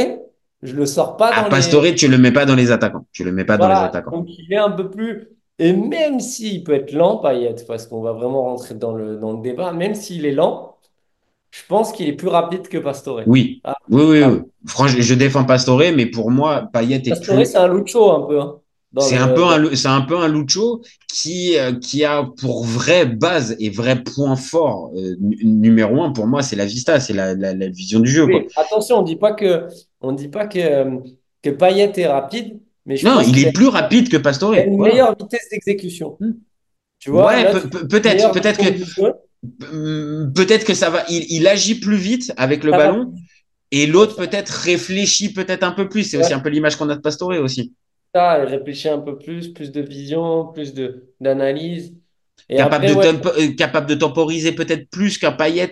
je 0.62 0.74
le 0.74 0.86
sors 0.86 1.16
pas 1.16 1.28
À 1.28 1.36
dans 1.40 1.44
les. 1.44 1.50
Pastore, 1.50 1.84
tu 1.96 2.08
le 2.08 2.18
mets 2.18 2.32
pas 2.32 2.46
dans 2.46 2.54
les 2.54 2.70
attaquants. 2.70 3.06
Tu 3.12 3.24
le 3.24 3.32
mets 3.32 3.44
pas 3.44 3.56
dans 3.58 3.68
les 3.68 3.74
attaquants. 3.74 4.10
donc 4.12 4.26
il 4.28 4.52
est 4.52 4.56
un 4.56 4.70
peu 4.70 4.90
plus. 4.90 5.28
Et 5.58 5.72
même 5.72 6.20
s'il 6.20 6.64
peut 6.64 6.74
être 6.74 6.92
lent, 6.92 7.16
Payet, 7.18 7.54
parce 7.66 7.86
qu'on 7.86 8.02
va 8.02 8.12
vraiment 8.12 8.42
rentrer 8.42 8.74
dans 8.74 8.92
le, 8.92 9.16
dans 9.16 9.32
le 9.32 9.42
débat, 9.42 9.72
même 9.72 9.94
s'il 9.94 10.26
est 10.26 10.32
lent, 10.32 10.76
je 11.50 11.62
pense 11.68 11.92
qu'il 11.92 12.06
est 12.08 12.12
plus 12.12 12.28
rapide 12.28 12.68
que 12.68 12.76
Pastore. 12.78 13.22
Oui, 13.26 13.60
Ah, 13.64 13.76
oui, 13.88 14.02
oui, 14.06 14.22
ah, 14.22 14.30
oui. 14.30 14.40
Franchement, 14.66 15.00
je 15.00 15.14
défends 15.14 15.44
Pastore, 15.44 15.82
mais 15.94 16.06
pour 16.06 16.30
moi, 16.30 16.68
Payet 16.72 16.96
est 16.96 17.08
Pastore, 17.08 17.36
plus. 17.36 17.46
c'est 17.46 17.56
un 17.56 17.68
Lucho 17.68 18.10
un 18.12 18.26
peu. 18.26 18.40
hein. 18.40 18.56
C'est 18.98 19.16
un 19.16 19.28
peu 19.28 19.44
un, 19.44 19.74
c'est 19.74 19.88
un 19.88 20.00
peu 20.00 20.16
un 20.16 20.28
Lucho 20.28 20.82
qui 21.12 21.58
euh, 21.58 21.72
qui 21.72 22.04
a 22.04 22.24
pour 22.40 22.64
vraie 22.64 23.04
base 23.04 23.56
et 23.58 23.68
vrai 23.68 24.02
point 24.02 24.36
fort 24.36 24.90
euh, 24.96 25.16
numéro 25.20 26.02
un 26.02 26.12
pour 26.12 26.26
moi, 26.26 26.42
c'est 26.42 26.56
la 26.56 26.64
vista, 26.64 26.98
c'est 26.98 27.12
la, 27.12 27.34
la, 27.34 27.52
la, 27.52 27.68
vision 27.68 28.00
du 28.00 28.10
jeu. 28.10 28.26
Quoi. 28.26 28.40
Attention, 28.56 28.98
on 28.98 29.02
dit 29.02 29.16
pas 29.16 29.32
que 29.32 29.66
on 30.00 30.12
dit 30.12 30.28
pas 30.28 30.46
que 30.46 31.00
que 31.42 31.50
Payet 31.50 31.92
est 31.96 32.06
rapide, 32.06 32.58
mais 32.86 32.96
je 32.96 33.06
non, 33.06 33.20
il 33.20 33.38
est 33.38 33.52
plus 33.52 33.68
rapide 33.68 34.08
que 34.08 34.16
Pastore. 34.16 34.54
Il 34.54 34.60
a 34.60 34.64
une 34.64 34.80
meilleure 34.80 35.14
vitesse 35.18 35.48
d'exécution. 35.50 36.16
Hmm. 36.20 36.32
Tu 36.98 37.10
vois 37.10 37.26
Ouais, 37.26 37.52
peut-être, 37.90 38.32
peut-être 38.32 38.58
que 38.58 40.30
peut-être 40.32 40.64
que 40.64 40.74
ça 40.74 40.90
va. 40.90 41.04
Il, 41.10 41.26
il, 41.28 41.46
agit 41.46 41.74
plus 41.74 41.96
vite 41.96 42.32
avec 42.36 42.64
le 42.64 42.70
ballon. 42.70 43.12
Et 43.72 43.86
l'autre 43.86 44.16
peut-être 44.16 44.48
réfléchit 44.50 45.32
peut-être 45.32 45.64
un 45.64 45.72
peu 45.72 45.88
plus. 45.88 46.04
C'est 46.04 46.16
aussi 46.16 46.32
un 46.32 46.38
peu 46.38 46.48
l'image 46.48 46.76
qu'on 46.76 46.88
a 46.88 46.94
de 46.94 47.00
Pastore 47.00 47.30
aussi 47.42 47.74
ça, 48.16 48.38
il 48.42 48.48
réfléchit 48.48 48.88
un 48.88 48.98
peu 48.98 49.18
plus, 49.18 49.52
plus 49.52 49.70
de 49.70 49.82
vision, 49.82 50.46
plus 50.52 50.72
d'analyse. 51.20 51.94
Capable, 52.48 52.86
de 52.86 52.92
euh, 52.92 53.54
capable 53.54 53.86
de 53.88 53.94
temporiser 53.94 54.52
peut-être 54.52 54.88
plus 54.88 55.18
qu'un 55.18 55.32
Payet 55.32 55.70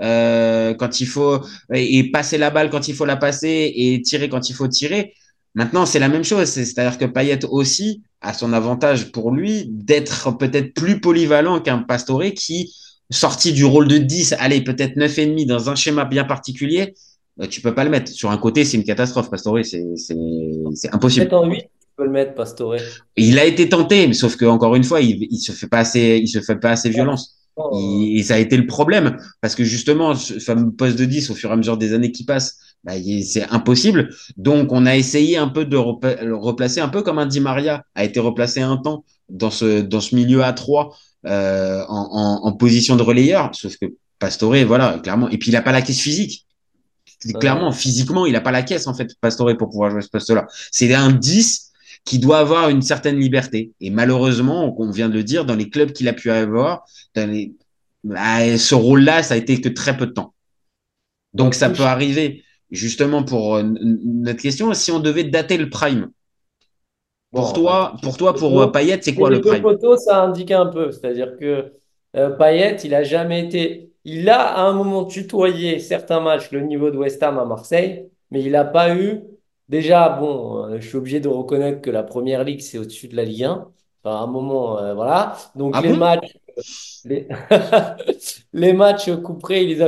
euh, 0.00 0.74
quand 0.74 1.00
il 1.00 1.06
faut 1.06 1.40
et 1.72 2.10
passer 2.10 2.38
la 2.38 2.50
balle 2.50 2.70
quand 2.70 2.88
il 2.88 2.94
faut 2.94 3.04
la 3.04 3.16
passer 3.16 3.72
et 3.76 4.00
tirer 4.02 4.28
quand 4.28 4.48
il 4.48 4.54
faut 4.54 4.68
tirer. 4.68 5.12
Maintenant, 5.54 5.86
c'est 5.86 6.00
la 6.00 6.08
même 6.08 6.24
chose. 6.24 6.48
C'est-à-dire 6.48 6.98
que 6.98 7.04
Payet 7.04 7.44
aussi 7.44 8.02
a 8.20 8.32
son 8.32 8.52
avantage 8.52 9.12
pour 9.12 9.30
lui 9.30 9.66
d'être 9.68 10.36
peut-être 10.36 10.74
plus 10.74 11.00
polyvalent 11.00 11.60
qu'un 11.60 11.78
Pastore 11.78 12.24
qui, 12.34 12.74
sorti 13.10 13.52
du 13.52 13.64
rôle 13.64 13.86
de 13.86 13.98
10, 13.98 14.34
allez, 14.38 14.62
peut-être 14.62 14.96
9,5 14.96 15.46
dans 15.46 15.70
un 15.70 15.74
schéma 15.76 16.06
bien 16.06 16.24
particulier, 16.24 16.94
euh, 17.40 17.46
tu 17.46 17.60
peux 17.60 17.74
pas 17.74 17.84
le 17.84 17.90
mettre. 17.90 18.10
Sur 18.10 18.30
un 18.30 18.38
côté, 18.38 18.64
c'est 18.64 18.78
une 18.78 18.84
catastrophe, 18.84 19.30
Pastore. 19.30 19.58
C'est 19.64 20.92
impossible 20.92 21.28
le 22.02 22.10
mettre, 22.10 22.34
Pastore. 22.34 22.76
Il 23.16 23.38
a 23.38 23.44
été 23.44 23.68
tenté, 23.68 24.06
mais 24.06 24.14
sauf 24.14 24.36
que 24.36 24.44
encore 24.44 24.74
une 24.74 24.84
fois, 24.84 25.00
il, 25.00 25.28
il 25.30 25.38
se 25.38 25.52
fait 25.52 25.68
pas 25.68 25.78
assez, 25.78 26.18
il 26.22 26.28
se 26.28 26.40
fait 26.40 26.56
pas 26.56 26.70
assez 26.70 26.90
violence. 26.90 27.36
et 27.72 28.22
ça 28.24 28.34
a 28.34 28.38
été 28.38 28.56
le 28.56 28.66
problème 28.66 29.16
parce 29.40 29.54
que 29.54 29.62
justement, 29.62 30.14
ce 30.14 30.40
fameux 30.40 30.72
poste 30.72 30.98
de 30.98 31.04
10 31.04 31.30
au 31.30 31.34
fur 31.34 31.50
et 31.50 31.52
à 31.52 31.56
mesure 31.56 31.76
des 31.76 31.92
années 31.92 32.10
qui 32.10 32.24
passent, 32.24 32.58
bah, 32.82 32.94
c'est 33.22 33.48
impossible. 33.50 34.10
Donc, 34.36 34.72
on 34.72 34.86
a 34.86 34.96
essayé 34.96 35.36
un 35.36 35.48
peu 35.48 35.64
de 35.64 35.76
le 35.76 36.36
replacer, 36.36 36.80
un 36.80 36.88
peu 36.88 37.02
comme 37.02 37.18
un 37.18 37.26
Di 37.26 37.40
Maria 37.40 37.84
a 37.94 38.04
été 38.04 38.20
replacé 38.20 38.60
un 38.60 38.76
temps 38.76 39.04
dans 39.30 39.50
ce 39.50 39.80
dans 39.80 40.00
ce 40.00 40.14
milieu 40.14 40.42
à 40.42 40.52
3 40.52 40.94
euh, 41.26 41.82
en, 41.88 42.08
en, 42.12 42.46
en, 42.46 42.52
position 42.52 42.96
de 42.96 43.02
relayeur. 43.02 43.50
Sauf 43.54 43.76
que 43.78 43.86
Pastore, 44.18 44.56
voilà, 44.66 44.98
clairement. 44.98 45.30
Et 45.30 45.38
puis, 45.38 45.50
il 45.50 45.56
a 45.56 45.62
pas 45.62 45.72
la 45.72 45.80
caisse 45.80 46.00
physique. 46.00 46.46
Clairement, 47.40 47.72
physiquement, 47.72 48.26
il 48.26 48.36
a 48.36 48.42
pas 48.42 48.50
la 48.50 48.62
caisse, 48.62 48.86
en 48.86 48.92
fait, 48.92 49.14
Pastore, 49.20 49.56
pour 49.56 49.70
pouvoir 49.70 49.90
jouer 49.90 50.02
ce 50.02 50.10
poste-là. 50.10 50.46
C'est 50.70 50.92
un 50.92 51.10
10 51.10 51.72
qui 52.04 52.18
doit 52.18 52.38
avoir 52.38 52.68
une 52.68 52.82
certaine 52.82 53.18
liberté. 53.18 53.72
Et 53.80 53.90
malheureusement, 53.90 54.74
on 54.78 54.90
vient 54.90 55.08
de 55.08 55.14
le 55.14 55.24
dire, 55.24 55.44
dans 55.44 55.54
les 55.54 55.70
clubs 55.70 55.92
qu'il 55.92 56.08
a 56.08 56.12
pu 56.12 56.30
avoir, 56.30 56.84
dans 57.14 57.30
les... 57.30 57.54
Bah, 58.02 58.58
ce 58.58 58.74
rôle-là, 58.74 59.22
ça 59.22 59.34
a 59.34 59.36
été 59.38 59.60
que 59.60 59.70
très 59.70 59.96
peu 59.96 60.06
de 60.06 60.12
temps. 60.12 60.34
Donc 61.32 61.54
ça 61.54 61.70
peut 61.70 61.84
arriver. 61.84 62.44
Justement, 62.70 63.22
pour 63.22 63.56
euh, 63.56 63.62
notre 63.62 64.42
question, 64.42 64.72
si 64.74 64.90
on 64.90 65.00
devait 65.00 65.24
dater 65.24 65.56
le 65.56 65.70
prime, 65.70 66.10
pour 67.30 67.52
toi, 67.52 67.96
pour 68.02 68.16
toi, 68.16 68.34
pour 68.34 68.60
euh, 68.60 68.66
Payet, 68.68 68.98
c'est 69.00 69.14
quoi 69.14 69.30
le 69.30 69.40
prime? 69.40 69.62
Photos, 69.62 70.04
ça 70.04 70.22
indique 70.22 70.50
un 70.50 70.66
peu. 70.66 70.92
C'est-à-dire 70.92 71.36
que 71.38 71.72
euh, 72.16 72.30
Payet, 72.30 72.76
il 72.84 72.94
a 72.94 73.02
jamais 73.02 73.44
été. 73.44 73.90
Il 74.04 74.28
a 74.28 74.40
à 74.40 74.62
un 74.62 74.72
moment 74.72 75.04
tutoyé 75.04 75.78
certains 75.78 76.20
matchs 76.20 76.50
le 76.50 76.60
niveau 76.60 76.90
de 76.90 76.98
West 76.98 77.22
Ham 77.22 77.38
à 77.38 77.44
Marseille, 77.44 78.06
mais 78.30 78.42
il 78.42 78.52
n'a 78.52 78.64
pas 78.64 78.94
eu 78.94 79.22
Déjà, 79.68 80.10
bon, 80.10 80.66
euh, 80.66 80.80
je 80.80 80.86
suis 80.88 80.96
obligé 80.96 81.20
de 81.20 81.28
reconnaître 81.28 81.80
que 81.80 81.90
la 81.90 82.02
première 82.02 82.44
ligue, 82.44 82.60
c'est 82.60 82.78
au-dessus 82.78 83.08
de 83.08 83.16
la 83.16 83.24
Ligue 83.24 83.44
1. 83.44 83.72
Enfin, 84.04 84.16
à 84.16 84.20
un 84.20 84.26
moment, 84.26 84.78
euh, 84.78 84.94
voilà. 84.94 85.36
Donc, 85.54 85.74
ah 85.76 85.80
les 85.80 85.94
matchs, 85.94 86.36
les, 87.04 87.28
les 88.52 88.72
matchs 88.72 89.10
couperés, 89.22 89.64
les 89.66 89.82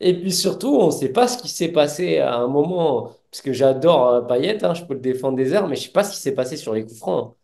Et 0.00 0.14
puis 0.20 0.32
surtout, 0.32 0.68
on 0.76 0.86
ne 0.86 0.90
sait 0.90 1.10
pas 1.12 1.28
ce 1.28 1.38
qui 1.38 1.48
s'est 1.48 1.70
passé 1.72 2.18
à 2.18 2.36
un 2.36 2.48
moment, 2.48 3.12
parce 3.30 3.42
que 3.42 3.52
j'adore 3.52 4.08
euh, 4.08 4.20
Payet, 4.22 4.64
hein, 4.64 4.74
je 4.74 4.84
peux 4.84 4.94
le 4.94 5.00
défendre 5.00 5.36
des 5.36 5.52
heures, 5.52 5.68
mais 5.68 5.76
je 5.76 5.82
ne 5.82 5.86
sais 5.86 5.92
pas 5.92 6.04
ce 6.04 6.12
qui 6.12 6.20
s'est 6.20 6.34
passé 6.34 6.56
sur 6.56 6.74
les 6.74 6.84
coups 6.84 6.98
francs. 6.98 7.36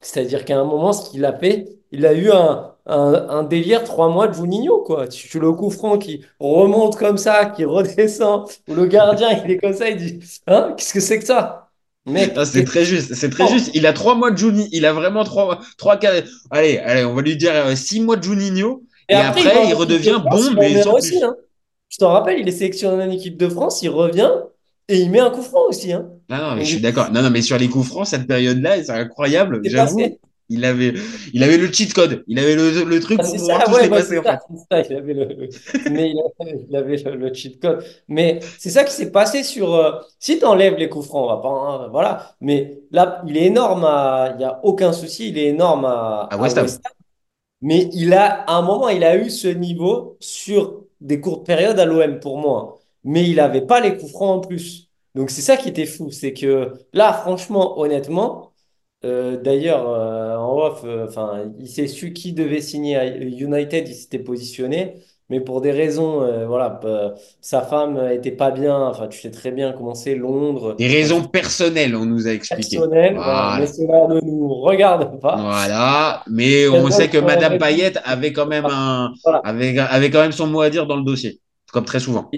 C'est-à-dire 0.00 0.44
qu'à 0.44 0.58
un 0.60 0.64
moment, 0.64 0.92
ce 0.92 1.10
qu'il 1.10 1.24
a 1.24 1.38
fait, 1.38 1.78
il 1.92 2.06
a 2.06 2.14
eu 2.14 2.30
un, 2.32 2.73
un, 2.86 3.42
délire 3.44 3.84
trois 3.84 4.08
mois 4.08 4.28
de 4.28 4.34
Juninho, 4.34 4.82
quoi. 4.82 5.08
Tu, 5.08 5.28
tu, 5.28 5.40
le 5.40 5.52
coup 5.52 5.70
franc 5.70 5.98
qui 5.98 6.24
remonte 6.38 6.96
comme 6.96 7.18
ça, 7.18 7.46
qui 7.46 7.64
redescend, 7.64 8.46
ou 8.68 8.74
le 8.74 8.86
gardien, 8.86 9.40
il 9.44 9.50
est 9.50 9.58
comme 9.58 9.72
ça, 9.72 9.88
il 9.88 9.96
dit, 9.96 10.20
hein, 10.46 10.74
qu'est-ce 10.76 10.92
que 10.92 11.00
c'est 11.00 11.18
que 11.18 11.24
ça? 11.24 11.70
Mec, 12.06 12.34
c'est 12.44 12.64
très 12.64 12.84
juste, 12.84 13.14
c'est 13.14 13.30
très 13.30 13.48
juste. 13.48 13.70
Il 13.72 13.86
a 13.86 13.94
trois 13.94 14.14
mois 14.14 14.30
de 14.30 14.36
Juninho, 14.36 14.68
il 14.72 14.84
a 14.84 14.92
vraiment 14.92 15.24
trois, 15.24 15.60
trois, 15.78 15.96
quatre, 15.96 16.28
allez, 16.50 16.78
allez, 16.78 17.04
on 17.04 17.14
va 17.14 17.22
lui 17.22 17.36
dire 17.36 17.52
euh, 17.54 17.74
six 17.74 18.00
mois 18.00 18.16
de 18.16 18.22
Juninho, 18.22 18.82
et, 19.08 19.14
après, 19.14 19.68
il, 19.68 19.74
redevient 19.74 20.22
bon, 20.22 20.52
mais 20.58 20.82
sans 20.82 20.94
aussi, 20.94 21.22
hein. 21.22 21.34
Je 21.88 21.98
t'en 21.98 22.10
rappelle, 22.10 22.40
il 22.40 22.48
est 22.48 22.52
sélectionné 22.52 23.04
en 23.04 23.10
équipe 23.10 23.36
de 23.36 23.48
France, 23.48 23.82
il 23.82 23.88
revient, 23.88 24.30
et 24.88 24.98
il 24.98 25.10
met 25.10 25.20
un 25.20 25.30
coup 25.30 25.42
franc 25.42 25.62
aussi, 25.68 25.92
hein. 25.92 26.08
Non, 26.28 26.38
non, 26.38 26.54
mais 26.56 26.64
je 26.64 26.70
suis 26.70 26.80
d'accord. 26.80 27.10
Non, 27.10 27.22
non, 27.22 27.30
mais 27.30 27.42
sur 27.42 27.56
les 27.56 27.68
coups 27.68 27.86
francs, 27.86 28.06
cette 28.06 28.26
période-là, 28.26 28.82
c'est 28.82 28.90
incroyable, 28.90 29.60
j'avoue. 29.64 30.18
Il 30.50 30.64
avait, 30.64 30.92
il 31.32 31.42
avait 31.42 31.56
le 31.56 31.72
cheat 31.72 31.94
code. 31.94 32.22
Il 32.26 32.38
avait 32.38 32.54
le, 32.54 32.84
le 32.84 33.00
truc 33.00 33.18
ah, 33.20 33.24
pour 33.24 33.34
pouvoir 33.34 33.64
tout 33.64 33.88
passer, 33.88 34.18
en 34.18 34.22
fait. 34.22 34.86
il 34.90 34.96
avait 34.96 35.14
le, 35.14 35.48
mais 35.90 36.10
il 36.10 36.76
avait, 36.76 36.96
le, 36.96 37.32
cheat 37.32 37.60
code. 37.60 37.82
Mais 38.08 38.40
c'est 38.58 38.70
ça 38.70 38.84
qui 38.84 38.92
s'est 38.92 39.10
passé 39.10 39.42
sur, 39.42 39.74
euh, 39.74 39.92
si 40.18 40.38
tu 40.38 40.44
enlèves 40.44 40.76
les 40.76 40.88
coups 40.90 41.06
francs, 41.06 41.24
on 41.24 41.34
va 41.34 41.40
pas, 41.40 41.48
hein, 41.48 41.88
voilà. 41.90 42.36
Mais 42.40 42.78
là, 42.90 43.22
il 43.26 43.36
est 43.36 43.46
énorme 43.46 43.84
à, 43.84 44.34
il 44.36 44.42
y 44.42 44.44
a 44.44 44.60
aucun 44.64 44.92
souci, 44.92 45.30
il 45.30 45.38
est 45.38 45.46
énorme 45.46 45.86
à, 45.86 46.28
à 46.30 46.36
West 46.36 46.58
Ham. 46.58 46.66
Mais 47.62 47.88
il 47.94 48.12
a, 48.12 48.42
à 48.42 48.56
un 48.56 48.62
moment, 48.62 48.90
il 48.90 49.04
a 49.04 49.16
eu 49.16 49.30
ce 49.30 49.48
niveau 49.48 50.18
sur 50.20 50.84
des 51.00 51.20
courtes 51.20 51.46
périodes 51.46 51.78
à 51.78 51.86
l'OM 51.86 52.20
pour 52.20 52.38
moi. 52.38 52.78
Mais 53.04 53.28
il 53.28 53.40
avait 53.40 53.66
pas 53.66 53.80
les 53.80 53.96
coups 53.96 54.12
francs 54.12 54.44
en 54.44 54.46
plus. 54.46 54.90
Donc 55.14 55.30
c'est 55.30 55.42
ça 55.42 55.56
qui 55.56 55.68
était 55.68 55.86
fou. 55.86 56.10
C'est 56.10 56.32
que 56.34 56.74
là, 56.92 57.12
franchement, 57.12 57.78
honnêtement, 57.78 58.52
euh, 59.04 59.36
d'ailleurs, 59.36 59.88
euh, 59.88 60.36
en 60.36 60.56
off, 60.58 60.82
euh, 60.84 61.06
enfin, 61.06 61.44
il 61.58 61.68
s'est 61.68 61.86
su 61.86 62.12
qui 62.12 62.32
devait 62.32 62.60
signer 62.60 62.96
à 62.96 63.06
United, 63.06 63.86
il 63.86 63.94
s'était 63.94 64.18
positionné, 64.18 64.94
mais 65.28 65.40
pour 65.40 65.60
des 65.60 65.72
raisons, 65.72 66.26
voilà, 66.46 66.80
sa 67.40 67.62
femme 67.62 67.98
était 68.12 68.30
pas 68.30 68.50
bien. 68.50 68.78
Enfin, 68.78 69.08
tu 69.08 69.20
sais 69.20 69.30
très 69.30 69.50
bien 69.50 69.72
comment 69.72 69.94
c'est 69.94 70.14
Londres. 70.14 70.74
Des 70.76 70.86
raisons 70.86 71.22
personnelles, 71.22 71.96
on 71.96 72.04
nous 72.04 72.26
a 72.28 72.32
expliqué. 72.32 72.76
Personnelles, 72.76 73.14
mais 73.14 73.66
cela 73.66 74.06
ne 74.08 74.20
nous 74.20 74.54
regarde 74.54 75.20
pas. 75.20 75.36
Voilà, 75.36 76.22
mais 76.30 76.68
on 76.68 76.90
sait 76.90 77.08
que 77.08 77.18
Madame 77.18 77.58
Payette 77.58 77.98
avait 78.04 78.32
quand 78.32 78.46
même 78.46 78.66
un, 78.66 79.12
avait, 79.44 79.78
avait 79.78 80.10
quand 80.10 80.20
même 80.20 80.32
son 80.32 80.46
mot 80.46 80.60
à 80.60 80.70
dire 80.70 80.86
dans 80.86 80.96
le 80.96 81.04
dossier, 81.04 81.40
comme 81.72 81.84
très 81.84 82.00
souvent 82.00 82.30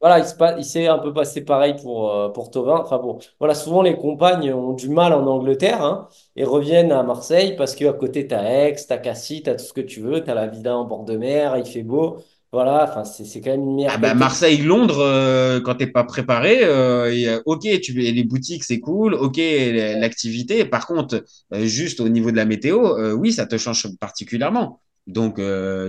voilà, 0.00 0.24
il 0.58 0.64
s'est 0.64 0.86
un 0.86 0.98
peu 0.98 1.12
passé 1.12 1.42
pareil 1.42 1.74
pour, 1.80 2.12
euh, 2.12 2.28
pour. 2.28 2.50
Enfin 2.54 2.98
bon, 2.98 3.18
voilà, 3.38 3.54
souvent 3.54 3.80
les 3.82 3.96
compagnes 3.96 4.52
ont 4.52 4.74
du 4.74 4.90
mal 4.90 5.14
en 5.14 5.26
Angleterre 5.26 5.82
hein, 5.82 6.08
et 6.36 6.44
reviennent 6.44 6.92
à 6.92 7.02
Marseille 7.02 7.56
parce 7.56 7.74
qu'à 7.74 7.92
côté, 7.94 8.26
tu 8.26 8.34
as 8.34 8.68
Aix, 8.68 8.76
tu 8.76 8.92
as 8.92 8.98
Cassis, 8.98 9.42
tu 9.42 9.50
as 9.50 9.54
tout 9.54 9.64
ce 9.64 9.72
que 9.72 9.80
tu 9.80 10.00
veux, 10.00 10.22
tu 10.22 10.30
as 10.30 10.34
la 10.34 10.48
vida 10.48 10.76
en 10.76 10.84
bord 10.84 11.04
de 11.04 11.16
mer, 11.16 11.56
il 11.56 11.64
fait 11.64 11.82
beau. 11.82 12.18
Voilà, 12.52 12.86
enfin, 12.88 13.04
c'est 13.04 13.40
quand 13.40 13.50
même 13.50 13.62
une 13.62 13.74
merde. 13.74 13.92
Ah 13.94 13.98
bah, 13.98 14.14
Marseille-Londres, 14.14 15.00
euh, 15.00 15.60
quand 15.60 15.74
t'es 15.74 15.88
pas 15.88 16.04
préparé, 16.04 16.60
euh, 16.62 17.40
ok, 17.44 17.66
tu 17.80 17.92
les 17.92 18.24
boutiques, 18.24 18.64
c'est 18.64 18.80
cool, 18.80 19.14
ok, 19.14 19.36
l'activité. 19.36 20.64
Par 20.64 20.86
contre, 20.86 21.24
juste 21.52 22.00
au 22.00 22.08
niveau 22.08 22.30
de 22.30 22.36
la 22.36 22.44
météo, 22.44 23.14
oui, 23.16 23.32
ça 23.32 23.46
te 23.46 23.58
change 23.58 23.88
particulièrement. 23.98 24.80
Donc, 25.06 25.40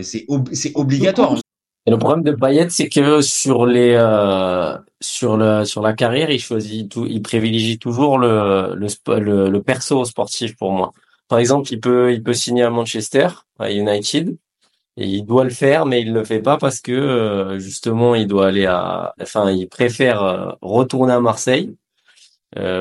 c'est 0.02 0.26
c'est 0.54 0.72
obligatoire. 0.76 1.38
Et 1.88 1.90
le 1.90 1.98
problème 1.98 2.22
de 2.26 2.34
Payet, 2.34 2.70
c'est 2.70 2.90
que 2.90 3.22
sur 3.22 3.66
les 3.66 3.94
euh, 3.96 4.78
sur 5.00 5.38
le 5.38 5.64
sur 5.64 5.82
la 5.82 5.94
carrière, 5.94 6.30
il 6.30 6.40
choisit 6.40 6.92
tout, 6.92 7.06
il 7.06 7.22
privilégie 7.22 7.80
toujours 7.80 8.20
le 8.20 8.76
le, 8.76 9.50
le 9.50 9.62
perso 9.64 10.04
sportif 10.04 10.58
pour 10.58 10.74
moi. 10.74 10.92
Par 11.30 11.40
exemple, 11.40 11.72
il 11.72 11.80
peut 11.80 12.12
il 12.12 12.22
peut 12.22 12.34
signer 12.34 12.64
à 12.64 12.70
Manchester, 12.70 13.30
à 13.58 13.72
United, 13.72 14.36
et 14.98 15.06
il 15.08 15.24
doit 15.24 15.46
le 15.46 15.50
faire, 15.50 15.86
mais 15.86 16.02
il 16.02 16.12
le 16.12 16.26
fait 16.26 16.42
pas 16.42 16.58
parce 16.58 16.82
que 16.82 16.92
euh, 16.92 17.58
justement, 17.58 18.16
il 18.16 18.28
doit 18.28 18.48
aller 18.48 18.66
à, 18.66 19.14
enfin, 19.22 19.50
il 19.50 19.70
préfère 19.70 20.22
euh, 20.24 20.52
retourner 20.62 21.14
à 21.14 21.22
Marseille. 21.22 21.74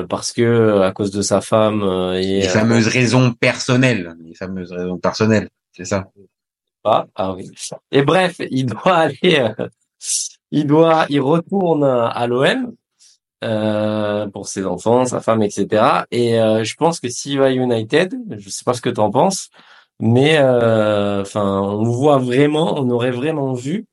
parce 0.09 0.33
que 0.33 0.81
à 0.81 0.91
cause 0.91 1.11
de 1.11 1.21
sa 1.21 1.39
femme 1.39 1.81
et 2.15 2.41
les 2.41 2.49
fameuses 2.49 2.89
raisons 2.89 3.31
personnelles, 3.31 4.15
les 4.21 4.35
fameuses 4.35 4.73
raisons 4.73 4.97
personnelles, 4.97 5.47
c'est 5.71 5.85
ça. 5.85 6.09
Ah 7.15 7.33
oui. 7.33 7.49
Et 7.91 8.01
bref, 8.03 8.37
il 8.51 8.65
doit 8.67 8.93
aller, 8.95 9.39
euh, 9.59 9.67
il 10.51 10.67
doit, 10.67 11.05
il 11.09 11.21
retourne 11.21 11.83
à 11.83 12.27
l'OM 12.27 12.73
euh, 13.43 14.27
pour 14.27 14.47
ses 14.47 14.65
enfants, 14.65 15.05
sa 15.05 15.21
femme, 15.21 15.43
etc. 15.43 16.05
Et 16.11 16.39
euh, 16.39 16.63
je 16.63 16.75
pense 16.75 16.99
que 16.99 17.09
s'il 17.09 17.39
va 17.39 17.45
à 17.45 17.51
United, 17.51 18.13
je 18.37 18.49
sais 18.49 18.63
pas 18.63 18.73
ce 18.73 18.81
que 18.81 18.89
tu 18.89 18.99
en 18.99 19.11
penses, 19.11 19.49
mais 19.99 20.39
enfin, 20.39 21.61
on 21.61 21.83
voit 21.83 22.17
vraiment, 22.17 22.79
on 22.79 22.89
aurait 22.89 23.11
vraiment 23.11 23.53
vu 23.53 23.85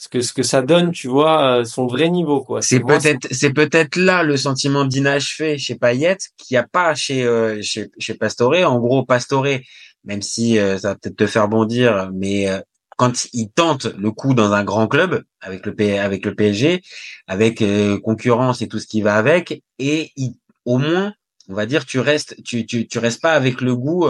ce 0.00 0.08
que 0.08 0.22
ce 0.22 0.32
que 0.32 0.42
ça 0.42 0.62
donne, 0.62 0.92
tu 0.92 1.08
vois, 1.08 1.58
euh, 1.58 1.64
son 1.64 1.86
vrai 1.86 2.08
niveau 2.08 2.40
quoi. 2.40 2.62
C'est 2.62 2.80
peut-être 2.80 3.28
c'est 3.32 3.52
peut-être 3.52 3.96
là 3.96 4.22
le 4.22 4.38
sentiment 4.38 4.86
d'inachevé 4.86 5.58
chez 5.58 5.74
Payet 5.74 6.16
qu'il 6.38 6.54
n'y 6.54 6.58
a 6.58 6.66
pas 6.66 6.94
chez 6.94 7.22
euh, 7.22 7.60
chez 7.60 7.90
chez 7.98 8.14
Pastore. 8.14 8.64
En 8.64 8.78
gros, 8.78 9.04
Pastore, 9.04 9.58
même 10.04 10.22
si 10.22 10.58
euh, 10.58 10.78
ça 10.78 10.88
va 10.90 10.94
peut-être 10.96 11.16
te 11.16 11.26
faire 11.26 11.48
bondir, 11.48 12.10
mais 12.14 12.48
euh, 12.48 12.60
quand 12.96 13.26
il 13.32 13.50
tente 13.50 13.86
le 13.86 14.10
coup 14.12 14.34
dans 14.34 14.52
un 14.52 14.64
grand 14.64 14.86
club 14.88 15.22
avec 15.40 15.64
le 15.66 15.74
P- 15.74 15.98
avec 15.98 16.24
le 16.26 16.34
PSG, 16.34 16.82
avec 17.26 17.62
euh, 17.62 17.98
concurrence 18.00 18.62
et 18.62 18.68
tout 18.68 18.78
ce 18.78 18.86
qui 18.86 19.02
va 19.02 19.16
avec, 19.16 19.62
et 19.78 20.12
au 20.64 20.78
moins, 20.78 21.14
on 21.48 21.54
va 21.54 21.66
dire, 21.66 21.84
tu 21.86 21.98
restes 22.00 22.36
tu 22.44 22.66
tu 22.66 22.86
tu 22.86 22.98
restes 22.98 23.20
pas 23.22 23.32
avec 23.34 23.60
le 23.60 23.74
goût. 23.76 24.06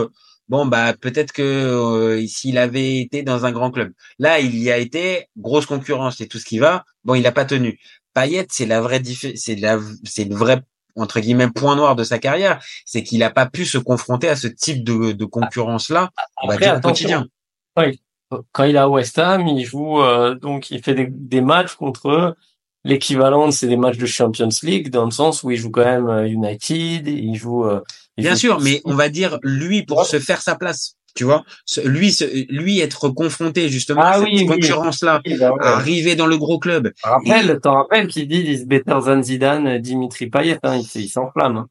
Bon 0.49 0.67
bah 0.67 0.95
peut-être 1.01 1.33
que 1.33 1.43
euh, 1.43 2.27
s'il 2.27 2.59
avait 2.59 2.99
été 3.01 3.23
dans 3.23 3.45
un 3.47 3.53
grand 3.53 3.71
club, 3.71 3.93
là 4.19 4.41
il 4.41 4.57
y 4.59 4.71
a 4.71 4.79
été 4.79 5.27
grosse 5.37 5.67
concurrence 5.67 6.21
et 6.21 6.27
tout 6.29 6.39
ce 6.39 6.45
qui 6.45 6.59
va. 6.59 6.85
Bon, 7.05 7.15
il 7.15 7.27
a 7.27 7.33
pas 7.33 7.45
tenu. 7.45 7.79
Payet, 8.15 8.47
c'est 8.51 8.67
la 8.67 8.81
vraie 8.81 9.01
c'est 9.37 9.55
la 9.57 9.79
c'est 10.05 10.25
le 10.25 10.35
vrai 10.35 10.61
entre 11.01 11.21
guillemets 11.21 11.49
point 11.51 11.77
noir 11.77 11.97
de 11.97 12.05
sa 12.05 12.19
carrière, 12.19 12.63
c'est 12.85 13.03
qu'il 13.03 13.23
a 13.23 13.31
pas 13.31 13.47
pu 13.47 13.65
se 13.65 13.79
confronter 13.79 14.29
à 14.29 14.37
ce 14.37 14.47
type 14.47 14.85
de, 14.85 15.13
de 15.13 15.25
concurrence 15.25 15.89
là, 15.91 16.11
on 16.43 16.47
va 16.49 16.57
dire 16.57 16.77
au 16.77 16.81
quotidien. 16.81 17.27
quand 18.53 18.65
il 18.65 18.77
est 18.77 18.79
à 18.79 18.89
West 18.89 19.19
Ham, 19.19 19.47
il 19.49 19.65
joue 19.65 20.01
euh, 20.03 20.35
donc 20.35 20.71
il 20.71 20.83
fait 20.83 20.95
des, 20.95 21.07
des 21.11 21.41
matchs 21.41 21.75
contre 21.75 22.37
l'équivalent, 22.85 23.51
c'est 23.51 23.67
des 23.69 23.77
matchs 23.77 23.99
de 23.99 24.07
Champions 24.07 24.49
League 24.63 24.91
dans 24.91 25.05
le 25.05 25.11
sens 25.11 25.43
où 25.43 25.51
il 25.51 25.57
joue 25.57 25.71
quand 25.71 25.85
même 25.85 26.09
euh, 26.09 26.27
United, 26.29 27.07
il 27.09 27.35
joue. 27.35 27.65
euh, 27.65 27.81
il 28.17 28.23
Bien 28.23 28.33
joue- 28.33 28.39
sûr, 28.39 28.61
mais 28.61 28.81
on 28.85 28.95
va 28.95 29.09
dire 29.09 29.39
lui 29.43 29.83
pour 29.85 30.05
se 30.05 30.19
faire 30.19 30.41
sa 30.43 30.55
place, 30.57 30.95
tu 31.15 31.25
vois, 31.25 31.45
lui 31.85 32.17
lui 32.49 32.81
être 32.81 33.09
confronté 33.09 33.69
justement 33.69 34.03
Ah 34.05 34.11
à 34.11 34.15
cette 34.19 34.25
oui, 34.25 34.37
oui. 34.41 34.47
concurrence 34.47 35.03
là, 35.03 35.21
Oui, 35.27 35.37
bah 35.39 35.53
ouais. 35.53 35.59
arriver 35.65 36.15
dans 36.17 36.27
le 36.27 36.37
gros 36.39 36.59
club. 36.59 36.93
Rappelle, 37.03 37.59
t'en 37.63 37.75
rappelles 37.75 38.07
qu'il 38.09 38.29
dit 38.29 38.41
is 38.41 38.65
better 38.65 38.99
than 39.05 39.23
Zidane, 39.23 39.79
Dimitri 39.79 40.27
Payet, 40.29 40.59
hein, 40.63 40.81
il, 40.95 41.09
s'enflamme. 41.09 41.57
hein. 41.59 41.69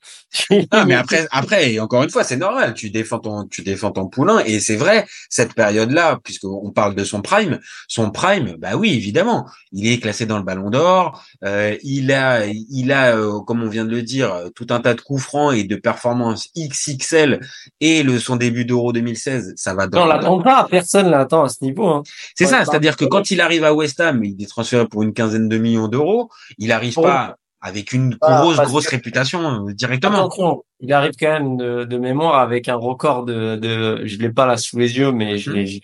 Ah, 0.72 0.86
mais 0.86 0.96
après, 0.96 1.28
après, 1.32 1.80
encore 1.80 2.04
une 2.04 2.10
fois, 2.10 2.24
c'est 2.24 2.38
normal. 2.38 2.74
Tu 2.74 2.90
défends 2.90 3.20
ton, 3.20 3.46
tu 3.46 3.62
défends 3.62 3.92
ton 3.92 4.08
poulain, 4.08 4.40
et 4.46 4.60
c'est 4.60 4.76
vrai. 4.76 5.06
Cette 5.30 5.54
période-là, 5.54 6.20
puisqu'on 6.24 6.72
parle 6.72 6.96
de 6.96 7.04
son 7.04 7.22
prime, 7.22 7.60
son 7.88 8.12
prime, 8.12 8.56
bah 8.60 8.76
oui, 8.76 8.94
évidemment, 8.94 9.48
il 9.72 9.88
est 9.92 10.00
classé 10.00 10.26
dans 10.26 10.38
le 10.38 10.44
Ballon 10.44 10.70
d'Or. 10.70 11.24
euh, 11.46 11.76
il 11.84 12.12
a, 12.12 12.46
il 12.46 12.92
a, 12.92 13.16
euh, 13.16 13.40
comme 13.42 13.64
on 13.64 13.70
vient 13.70 13.86
de 13.86 13.92
le 13.92 14.02
dire, 14.02 14.34
tout 14.56 14.68
un 14.70 14.80
tas 14.82 14.94
de 14.94 15.02
coups 15.02 15.24
francs 15.24 15.54
et 15.56 15.64
de 15.64 15.76
performances 15.76 16.50
XXL. 16.58 17.40
Et 17.80 18.04
le 18.04 18.20
son 18.20 18.36
début 18.36 18.66
d'Euro 18.66 18.92
2016, 18.94 19.39
ça 19.56 19.74
va 19.74 19.88
dans. 19.88 20.04
on 20.04 20.08
l'attend 20.08 20.40
pas, 20.42 20.68
personne 20.70 21.10
l'attend 21.10 21.44
à 21.44 21.50
ce 21.50 21.64
niveau. 21.64 21.88
Hein. 21.88 22.04
C'est 22.36 22.46
ça, 22.46 22.64
c'est-à-dire 22.66 22.96
que 22.98 23.06
quand 23.06 23.32
il 23.32 23.42
arrive 23.42 23.64
à 23.64 23.74
West 23.74 24.00
Ham, 24.00 24.24
il 24.24 24.42
est 24.42 24.48
transféré 24.50 24.88
pour 24.88 25.04
une 25.04 25.14
quinzaine 25.14 25.50
de 25.50 25.58
millions 25.58 25.88
d'euros. 25.88 26.30
Il 26.58 26.72
arrive 26.72 26.94
Pour- 26.94 27.04
pas 27.06 27.36
avec 27.62 27.92
une 27.92 28.16
Voilà, 28.22 28.40
grosse, 28.42 28.58
grosse 28.62 28.86
que- 28.86 28.92
réputation 28.92 29.68
euh, 29.68 29.74
directement. 29.74 30.20
Attention, 30.28 30.64
il 30.80 30.94
arrive 30.94 31.12
quand 31.20 31.28
même 31.28 31.58
de, 31.58 31.84
de 31.84 31.98
mémoire 31.98 32.40
avec 32.40 32.70
un 32.70 32.76
record 32.76 33.26
de, 33.26 33.58
de 33.58 34.02
je 34.06 34.18
l'ai 34.18 34.30
pas 34.30 34.46
là 34.46 34.56
sous 34.56 34.80
les 34.80 34.98
yeux, 34.98 35.12
mais 35.12 35.38
je, 35.38 35.52
l'ai- 35.52 35.66
je, 35.66 35.80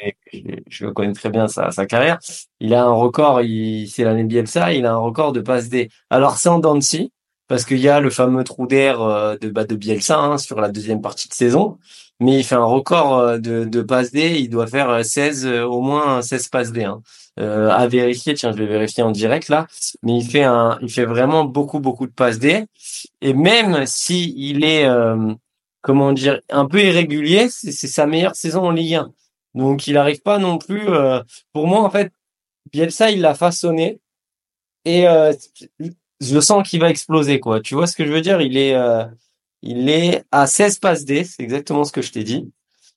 je, 0.70 0.86
connais 0.88 1.12
très 1.12 1.30
bien 1.30 1.50
sa, 1.50 1.72
sa 1.72 1.86
carrière. 1.86 2.18
Il 2.62 2.74
a 2.74 2.84
un 2.86 2.94
record, 2.94 3.42
il, 3.42 3.90
c'est 3.90 4.06
l'année 4.06 4.24
Bielsa, 4.24 4.72
il 4.72 4.86
a 4.86 4.94
un 4.94 4.98
record 4.98 5.34
de 5.34 5.42
passe 5.42 5.68
D. 5.68 5.90
Alors 6.10 6.38
c'est 6.38 6.48
en 6.48 6.80
scie, 6.80 7.12
parce 7.48 7.66
qu'il 7.66 7.80
y 7.80 7.90
a 7.90 8.00
le 8.00 8.10
fameux 8.10 8.44
trou 8.44 8.68
d'air 8.68 9.02
euh, 9.02 9.38
de, 9.38 9.50
bah, 9.50 9.66
de 9.66 9.76
Bielsa 9.76 10.20
hein, 10.20 10.38
sur 10.38 10.60
la 10.60 10.70
deuxième 10.70 11.02
partie 11.02 11.28
de 11.30 11.34
saison, 11.34 11.78
mais 12.20 12.40
il 12.40 12.44
fait 12.44 12.56
un 12.56 12.64
record 12.66 13.18
euh, 13.20 13.38
de, 13.38 13.66
de 13.66 13.82
passe 13.82 14.12
D, 14.12 14.38
il 14.40 14.50
doit 14.50 14.68
faire 14.68 14.90
euh, 14.90 15.04
16, 15.04 15.46
euh, 15.46 15.64
au 15.64 15.82
moins 15.82 16.22
16 16.22 16.48
passes 16.50 16.72
D. 16.72 16.84
Hein. 16.84 17.02
À 17.38 17.86
vérifier, 17.88 18.34
tiens, 18.34 18.54
je 18.54 18.58
vais 18.58 18.66
vérifier 18.66 19.04
en 19.04 19.12
direct 19.12 19.50
là, 19.50 19.68
mais 20.04 20.18
il 20.20 20.26
fait 20.26 20.44
un, 20.44 20.80
il 20.82 20.90
fait 20.90 21.04
vraiment 21.04 21.44
beaucoup 21.44 21.80
beaucoup 21.82 22.08
de 22.08 22.14
passes 22.14 22.40
D. 22.40 22.64
Et 23.22 23.34
même 23.34 23.86
si 23.86 24.34
il 24.38 24.64
est, 24.64 24.86
euh, 24.86 25.34
comment 25.82 26.14
dire, 26.14 26.40
un 26.50 26.66
peu 26.66 26.82
irrégulier, 26.82 27.50
c'est 27.50 27.74
sa 27.88 28.06
meilleure 28.08 28.36
saison 28.38 28.64
en 28.64 28.72
Ligue 28.72 28.96
1. 28.96 29.12
Donc 29.54 29.86
il 29.88 29.96
n'arrive 29.96 30.22
pas 30.22 30.38
non 30.38 30.58
plus. 30.58 30.88
euh, 30.88 31.22
pour 31.52 31.68
moi, 31.68 31.82
en 31.82 31.90
fait, 31.90 32.14
Bielsa, 32.72 33.12
il 33.12 33.20
l'a 33.20 33.36
façonné 33.36 34.00
et 34.86 35.06
je 36.22 36.40
sens 36.40 36.68
qu'il 36.68 36.80
va 36.80 36.90
exploser, 36.90 37.40
quoi. 37.40 37.60
Tu 37.62 37.76
vois 37.76 37.88
ce 37.88 37.96
que 37.96 38.06
je 38.06 38.12
veux 38.12 38.22
dire? 38.22 38.42
Il 38.42 38.58
est, 38.58 38.76
euh, 38.76 39.06
il 39.62 39.90
est 39.90 40.24
à 40.32 40.48
16 40.48 40.80
passes 40.80 41.06
D, 41.06 41.24
c'est 41.24 41.44
exactement 41.44 41.84
ce 41.84 41.92
que 41.92 42.02
je 42.02 42.12
t'ai 42.12 42.24
dit. 42.24 42.52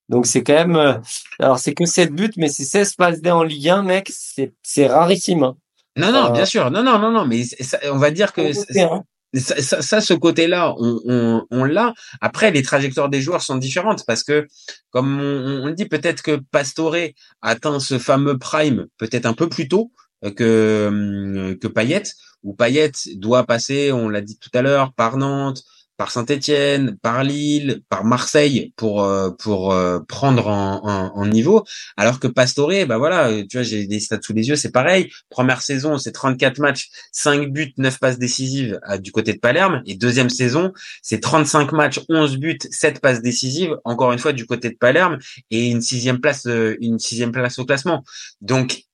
Donc 0.08 0.26
c'est 0.26 0.42
quand 0.42 0.54
même, 0.54 0.76
euh, 0.76 0.94
alors 1.38 1.58
c'est 1.58 1.74
que 1.74 1.84
7 1.84 2.12
buts, 2.14 2.30
mais 2.38 2.48
c'est 2.48 2.64
16 2.64 2.94
passes 2.94 3.20
D 3.20 3.30
en 3.30 3.42
Ligue 3.42 3.68
1, 3.68 3.82
mec, 3.82 4.10
c'est 4.14 4.52
c'est 4.62 4.86
rarissime. 4.86 5.42
hein. 5.42 5.56
Non, 5.96 6.12
non, 6.12 6.26
Euh, 6.26 6.30
bien 6.30 6.44
sûr. 6.46 6.70
Non, 6.70 6.82
non, 6.82 6.98
non, 6.98 7.10
non, 7.10 7.26
mais 7.26 7.42
ça- 7.44 7.78
on 7.92 7.98
va 7.98 8.10
dire 8.10 8.32
que 8.32 8.40
hein. 8.78 9.02
ça, 9.34 9.60
ça, 9.60 9.82
ça, 9.82 10.00
ce 10.00 10.14
côté-là, 10.14 10.74
on, 10.78 11.00
on, 11.04 11.46
on 11.50 11.64
l'a. 11.64 11.92
Après, 12.20 12.50
les 12.52 12.62
trajectoires 12.62 13.08
des 13.10 13.20
joueurs 13.20 13.42
sont 13.42 13.56
différentes 13.56 14.06
parce 14.06 14.22
que, 14.22 14.46
comme 14.90 15.20
on, 15.20 15.62
on 15.64 15.66
le 15.66 15.74
dit, 15.74 15.86
peut-être 15.86 16.22
que 16.22 16.40
Pastore 16.52 16.94
atteint 17.42 17.80
ce 17.80 17.98
fameux 17.98 18.38
prime 18.38 18.86
peut-être 18.96 19.26
un 19.26 19.34
peu 19.34 19.48
plus 19.48 19.68
tôt 19.68 19.90
que 20.36 20.86
hum, 20.88 21.58
que 21.58 21.68
Payet, 21.68 22.02
où 22.42 22.54
Payet 22.54 22.92
doit 23.16 23.44
passer, 23.44 23.92
on 23.92 24.08
l'a 24.08 24.20
dit 24.20 24.38
tout 24.38 24.50
à 24.54 24.62
l'heure, 24.62 24.92
par 24.94 25.16
Nantes, 25.16 25.62
par 25.98 26.12
Saint-Étienne, 26.12 26.96
par 27.02 27.24
Lille, 27.24 27.82
par 27.88 28.04
Marseille 28.04 28.72
pour 28.76 29.02
euh, 29.02 29.30
pour 29.30 29.72
euh, 29.72 29.98
prendre 30.08 30.46
en, 30.46 31.26
niveau, 31.26 31.64
alors 31.96 32.20
que 32.20 32.28
Pastore, 32.28 32.86
bah 32.86 32.98
voilà, 32.98 33.28
euh, 33.28 33.44
tu 33.48 33.58
vois, 33.58 33.64
j'ai 33.64 33.86
des 33.86 34.00
stats 34.00 34.20
sous 34.22 34.32
les 34.32 34.48
yeux, 34.48 34.56
c'est 34.56 34.70
pareil. 34.70 35.10
Première 35.28 35.60
saison, 35.60 35.98
c'est 35.98 36.12
34 36.12 36.58
matchs, 36.60 36.88
5 37.12 37.48
buts, 37.50 37.74
9 37.76 37.98
passes 37.98 38.18
décisives 38.18 38.78
euh, 38.88 38.96
du 38.98 39.12
côté 39.12 39.34
de 39.34 39.38
Palerme. 39.38 39.82
Et 39.86 39.96
deuxième 39.96 40.30
saison, 40.30 40.72
c'est 41.02 41.20
35 41.20 41.72
matchs, 41.72 42.00
11 42.08 42.38
buts, 42.38 42.58
7 42.70 43.00
passes 43.00 43.20
décisives, 43.20 43.76
encore 43.84 44.12
une 44.12 44.18
fois 44.20 44.32
du 44.32 44.46
côté 44.46 44.70
de 44.70 44.76
Palerme, 44.76 45.18
et 45.50 45.66
une 45.68 45.80
sixième 45.82 46.20
place, 46.20 46.46
euh, 46.46 46.76
une 46.80 47.00
sixième 47.00 47.32
place 47.32 47.58
au 47.58 47.64
classement. 47.64 48.04
Donc, 48.40 48.84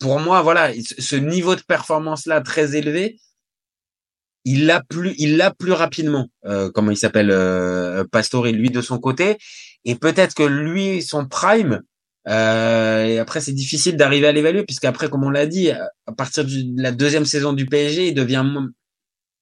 pour 0.00 0.18
moi, 0.20 0.42
voilà, 0.42 0.70
ce 0.98 1.16
niveau 1.16 1.56
de 1.56 1.62
performance-là 1.62 2.40
très 2.40 2.76
élevé, 2.76 3.18
il 4.44 4.66
l'a 4.66 4.82
plus, 4.82 5.14
il 5.18 5.36
l'a 5.36 5.50
plus 5.52 5.72
rapidement. 5.72 6.28
Euh, 6.44 6.70
comment 6.70 6.90
il 6.90 6.96
s'appelle, 6.96 7.30
euh, 7.30 8.04
Pastore, 8.10 8.46
lui 8.46 8.70
de 8.70 8.80
son 8.80 8.98
côté, 8.98 9.38
et 9.84 9.94
peut-être 9.94 10.34
que 10.34 10.42
lui, 10.42 11.02
son 11.02 11.26
prime. 11.26 11.80
Euh, 12.26 13.04
et 13.04 13.18
après, 13.18 13.40
c'est 13.40 13.52
difficile 13.52 13.96
d'arriver 13.96 14.26
à 14.26 14.32
l'évaluer 14.32 14.64
puisqu'après, 14.64 15.10
comme 15.10 15.24
on 15.24 15.30
l'a 15.30 15.46
dit, 15.46 15.70
à 15.70 16.12
partir 16.16 16.44
de 16.44 16.50
la 16.80 16.90
deuxième 16.90 17.26
saison 17.26 17.52
du 17.52 17.66
PSG, 17.66 18.08
il 18.08 18.14
devient 18.14 18.42
mo- 18.46 18.70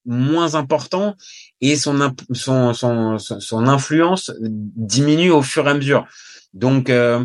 moins 0.04 0.56
important 0.56 1.14
et 1.60 1.76
son, 1.76 2.12
son, 2.32 2.74
son, 2.74 3.18
son 3.18 3.68
influence 3.68 4.32
diminue 4.40 5.30
au 5.30 5.42
fur 5.42 5.68
et 5.68 5.70
à 5.70 5.74
mesure. 5.74 6.06
Donc, 6.54 6.90
euh, 6.90 7.24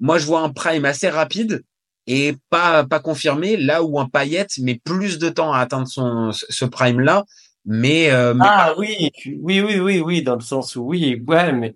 moi, 0.00 0.18
je 0.18 0.26
vois 0.26 0.42
un 0.42 0.50
prime 0.50 0.84
assez 0.84 1.08
rapide 1.08 1.62
et 2.10 2.36
pas 2.50 2.84
pas 2.84 3.00
confirmé, 3.00 3.56
là 3.56 3.82
où 3.82 3.98
un 4.00 4.08
Payet 4.08 4.46
met 4.62 4.80
plus 4.84 5.18
de 5.18 5.28
temps 5.28 5.52
à 5.52 5.60
atteindre 5.60 5.88
son 5.88 6.30
ce 6.32 6.64
prime 6.64 7.00
là, 7.00 7.24
mais, 7.64 8.10
euh, 8.10 8.34
mais 8.34 8.44
Ah 8.46 8.74
oui, 8.78 9.10
oui, 9.40 9.60
oui, 9.60 9.78
oui, 9.80 10.00
oui, 10.00 10.22
dans 10.22 10.34
le 10.34 10.40
sens 10.40 10.76
où 10.76 10.82
oui, 10.82 11.22
ouais, 11.26 11.52
mais 11.52 11.74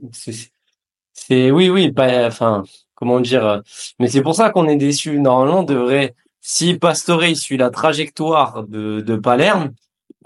c'est, 1.13 1.51
oui, 1.51 1.71
oui, 1.71 1.93
pas, 1.93 2.27
enfin, 2.27 2.65
comment 2.95 3.21
dire, 3.21 3.63
mais 3.99 4.09
c'est 4.09 4.23
pour 4.23 4.35
ça 4.35 4.51
qu'on 4.51 4.69
est 4.69 4.77
déçu. 4.77 5.21
Normalement, 5.21 5.63
devrait, 5.63 6.15
si 6.41 6.75
Pastore 6.75 7.23
suit 7.37 7.57
la 7.57 7.71
trajectoire 7.71 8.65
de, 8.65 9.01
de 9.01 9.17
Palerme, 9.17 9.73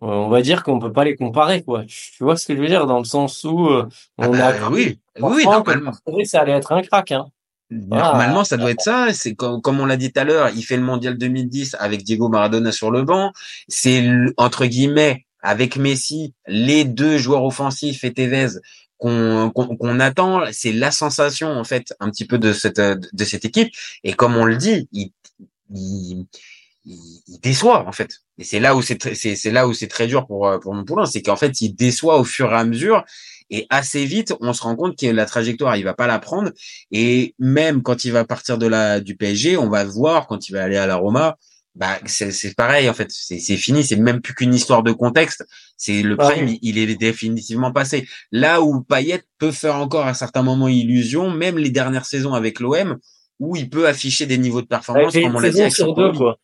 euh, 0.02 0.06
on 0.06 0.28
va 0.28 0.42
dire 0.42 0.62
qu'on 0.62 0.78
peut 0.78 0.92
pas 0.92 1.04
les 1.04 1.16
comparer, 1.16 1.62
quoi. 1.62 1.84
Tu 1.86 2.22
vois 2.22 2.36
ce 2.36 2.46
que 2.46 2.54
je 2.54 2.61
veux 2.61 2.68
dire, 2.68 2.86
dans 2.86 2.98
le 2.98 3.04
sens 3.04 3.42
où 3.44 3.66
euh, 3.66 3.88
Ah 4.16 4.28
on 4.28 4.32
bah, 4.32 4.48
a 4.48 4.70
oui, 4.70 5.00
oui, 5.20 5.44
normalement. 5.44 5.92
Ça 6.24 6.40
allait 6.40 6.52
être 6.52 6.72
un 6.72 6.82
crack, 6.82 7.12
hein. 7.12 7.26
Normalement, 7.70 8.44
ça 8.44 8.56
doit 8.56 8.70
être 8.70 8.80
ça. 8.80 9.08
C'est 9.12 9.34
comme, 9.34 9.60
comme 9.60 9.78
on 9.80 9.86
l'a 9.86 9.96
dit 9.96 10.10
tout 10.12 10.20
à 10.20 10.24
l'heure, 10.24 10.50
il 10.54 10.62
fait 10.64 10.76
le 10.76 10.82
mondial 10.82 11.18
2010 11.18 11.76
avec 11.78 12.02
Diego 12.02 12.28
Maradona 12.28 12.72
sur 12.72 12.90
le 12.90 13.02
banc. 13.02 13.32
C'est 13.68 14.08
entre 14.38 14.66
guillemets 14.66 15.26
avec 15.42 15.76
Messi 15.76 16.34
les 16.46 16.84
deux 16.84 17.18
joueurs 17.18 17.44
offensifs 17.44 18.04
et 18.04 18.12
Tevez 18.14 18.48
qu'on 18.96 19.50
qu'on 19.54 19.76
qu'on 19.76 20.00
attend. 20.00 20.42
C'est 20.52 20.72
la 20.72 20.90
sensation 20.90 21.48
en 21.50 21.64
fait 21.64 21.94
un 22.00 22.10
petit 22.10 22.26
peu 22.26 22.38
de 22.38 22.52
cette 22.52 22.80
de 22.80 23.24
cette 23.24 23.44
équipe. 23.44 23.68
Et 24.02 24.14
comme 24.14 24.36
on 24.36 24.44
le 24.44 24.56
dit, 24.56 24.88
il 24.92 25.10
il, 25.74 26.26
il- 26.86 27.38
déçoit 27.42 27.86
en 27.86 27.92
fait. 27.92 28.10
Et 28.38 28.44
c'est 28.44 28.60
là 28.60 28.74
où 28.74 28.82
c'est 28.82 29.14
c'est 29.14 29.50
là 29.50 29.68
où 29.68 29.74
c'est 29.74 29.88
très 29.88 30.06
dur 30.06 30.26
pour 30.26 30.58
pour 30.60 30.74
mon 30.74 30.84
poulain, 30.84 31.04
c'est 31.06 31.22
qu'en 31.22 31.36
fait 31.36 31.60
il 31.60 31.74
déçoit 31.74 32.18
au 32.18 32.24
fur 32.24 32.50
et 32.50 32.56
à 32.56 32.64
mesure. 32.64 33.04
Et 33.51 33.66
assez 33.70 34.05
vite, 34.05 34.34
on 34.40 34.53
se 34.53 34.62
rend 34.62 34.76
compte 34.76 34.99
que 34.99 35.07
la 35.07 35.24
trajectoire, 35.26 35.76
il 35.76 35.84
va 35.84 35.94
pas 35.94 36.07
la 36.07 36.18
prendre. 36.18 36.51
Et 36.92 37.34
même 37.38 37.82
quand 37.82 38.05
il 38.05 38.12
va 38.12 38.24
partir 38.24 38.59
de 38.59 38.66
la 38.66 39.01
du 39.01 39.16
PSG, 39.16 39.57
on 39.57 39.68
va 39.68 39.84
voir 39.84 40.26
quand 40.26 40.49
il 40.49 40.53
va 40.53 40.64
aller 40.64 40.76
à 40.76 40.86
la 40.86 40.96
Roma, 40.96 41.36
bah 41.74 41.99
c'est 42.07 42.32
c'est 42.32 42.55
pareil 42.55 42.88
en 42.88 42.94
fait. 42.94 43.09
C'est 43.11 43.38
c'est 43.38 43.57
fini. 43.57 43.84
C'est 43.84 43.96
même 43.96 44.20
plus 44.20 44.34
qu'une 44.34 44.55
histoire 44.55 44.82
de 44.82 44.92
contexte. 44.92 45.44
C'est 45.76 46.03
le 46.03 46.16
Ah 46.18 46.30
prime, 46.30 46.57
il 46.61 46.76
est 46.78 46.96
définitivement 46.96 47.72
passé. 47.72 48.07
Là 48.32 48.61
où 48.61 48.82
Payet 48.82 49.22
peut 49.38 49.53
faire 49.53 49.76
encore 49.76 50.07
à 50.07 50.14
certains 50.14 50.42
moments 50.42 50.68
illusion, 50.68 51.30
même 51.30 51.57
les 51.57 51.70
dernières 51.70 52.07
saisons 52.07 52.34
avec 52.34 52.61
l'OM, 52.61 52.99
où 53.38 53.57
il 53.57 53.70
peut 53.70 53.86
afficher 53.86 54.26
des 54.26 54.38
niveaux 54.38 54.61
de 54.62 54.66
performance, 54.66 55.14
comme 55.14 55.36
on 55.36 55.38
une 55.38 55.42
l'a 55.42 55.51
dit 55.51 55.70
sur 55.70 55.94
deux, 55.94 56.12
quoi. 56.12 56.38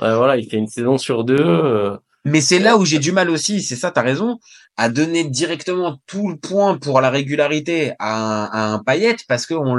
Ouais, 0.00 0.14
voilà, 0.16 0.36
il 0.36 0.48
fait 0.48 0.56
une 0.56 0.66
saison 0.66 0.98
sur 0.98 1.24
deux. 1.24 1.36
euh, 1.38 1.96
Mais 2.24 2.40
c'est 2.40 2.58
là 2.58 2.76
où 2.78 2.84
j'ai 2.84 2.98
du 2.98 3.12
mal 3.12 3.28
aussi, 3.28 3.62
c'est 3.62 3.76
ça, 3.76 3.90
t'as 3.90 4.00
raison, 4.02 4.38
à 4.76 4.88
donner 4.88 5.24
directement 5.24 5.98
tout 6.06 6.28
le 6.28 6.36
point 6.36 6.78
pour 6.78 7.00
la 7.00 7.10
régularité 7.10 7.92
à 7.98 8.16
un, 8.16 8.44
à 8.46 8.72
un 8.72 8.78
Payet 8.78 9.16
parce 9.28 9.44
que 9.46 9.54
on, 9.54 9.78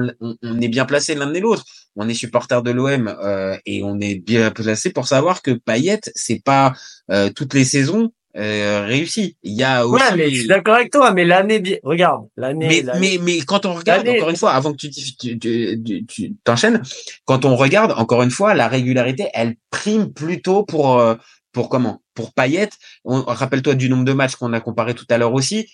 est 0.61 0.67
bien 0.67 0.85
placé 0.85 1.15
l'un 1.15 1.33
et 1.33 1.39
l'autre. 1.39 1.65
On 1.95 2.07
est 2.07 2.13
supporter 2.13 2.61
de 2.61 2.71
l'OM 2.71 3.07
euh, 3.23 3.57
et 3.65 3.83
on 3.83 3.99
est 3.99 4.15
bien 4.15 4.51
placé 4.51 4.91
pour 4.91 5.07
savoir 5.07 5.41
que 5.41 5.51
Payet, 5.51 6.01
c'est 6.13 6.41
pas 6.43 6.73
euh, 7.11 7.29
toutes 7.35 7.53
les 7.53 7.65
saisons 7.65 8.11
euh, 8.37 8.85
réussies. 8.85 9.37
Il 9.43 9.53
y 9.53 9.63
a 9.63 9.87
aussi. 9.87 10.03
Ouais, 10.03 10.15
mais 10.15 10.29
je 10.29 10.39
suis 10.39 10.47
d'accord 10.47 10.75
avec 10.75 10.91
toi, 10.91 11.11
mais 11.13 11.23
l'année, 11.25 11.79
regarde, 11.83 12.27
l'année. 12.35 12.67
Mais, 12.67 12.81
l'année- 12.81 13.17
mais, 13.17 13.23
mais 13.37 13.39
quand 13.39 13.65
on 13.65 13.73
regarde, 13.73 14.05
L'année- 14.05 14.19
encore 14.19 14.29
une 14.29 14.35
fois, 14.35 14.51
avant 14.51 14.73
que 14.73 14.77
tu 14.77 14.89
tu- 14.91 15.39
tu- 15.39 15.81
tu- 15.83 16.05
tu 16.05 16.33
t'enchaînes, 16.43 16.81
quand 17.23 17.45
on 17.45 17.55
regarde, 17.55 17.93
encore 17.97 18.23
une 18.23 18.31
fois, 18.31 18.53
la 18.53 18.67
régularité, 18.67 19.29
elle 19.33 19.55
prime 19.71 20.11
plutôt 20.13 20.63
pour 20.63 20.99
euh, 20.99 21.15
pour 21.55 21.69
comment? 21.69 22.03
Pour 22.13 22.33
Payet? 22.33 22.69
Rappelle-toi 23.05 23.75
du 23.75 23.89
nombre 23.89 24.03
de 24.03 24.11
matchs 24.11 24.35
qu'on 24.35 24.51
a 24.51 24.59
comparé 24.59 24.93
tout 24.93 25.05
à 25.09 25.17
l'heure 25.17 25.33
aussi. 25.33 25.71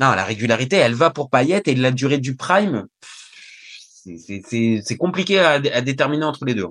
Non, 0.00 0.12
la 0.12 0.24
régularité, 0.24 0.76
elle 0.76 0.94
va 0.94 1.10
pour 1.10 1.28
Payet 1.28 1.62
et 1.66 1.74
la 1.74 1.90
durée 1.90 2.18
du 2.18 2.34
prime, 2.34 2.86
c'est- 4.06 4.96
compliqué 4.96 5.38
à, 5.38 5.60
déterminer 5.82 6.24
entre 6.24 6.46
les 6.46 6.54
deux. 6.54 6.68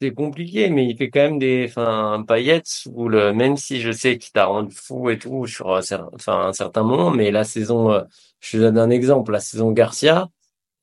C'est 0.00 0.12
compliqué, 0.12 0.70
mais 0.70 0.86
il 0.88 0.96
fait 0.96 1.08
quand 1.10 1.20
même 1.20 1.38
des, 1.38 1.66
enfin, 1.68 2.24
Payet 2.26 2.62
où 2.86 3.08
le, 3.08 3.32
même 3.32 3.56
si 3.56 3.80
je 3.80 3.92
sais 3.92 4.18
qu'il 4.18 4.32
t'a 4.32 4.46
rendu 4.46 4.74
fou 4.74 5.08
et 5.10 5.18
tout 5.18 5.46
sur 5.46 5.68
enfin, 5.68 6.48
un 6.48 6.52
certain 6.52 6.82
moment, 6.82 7.12
mais 7.12 7.30
la 7.30 7.44
saison, 7.44 7.92
euh, 7.92 8.02
je 8.40 8.56
te 8.56 8.62
donne 8.62 8.78
un 8.78 8.90
exemple, 8.90 9.30
la 9.30 9.38
saison 9.38 9.70
Garcia, 9.70 10.28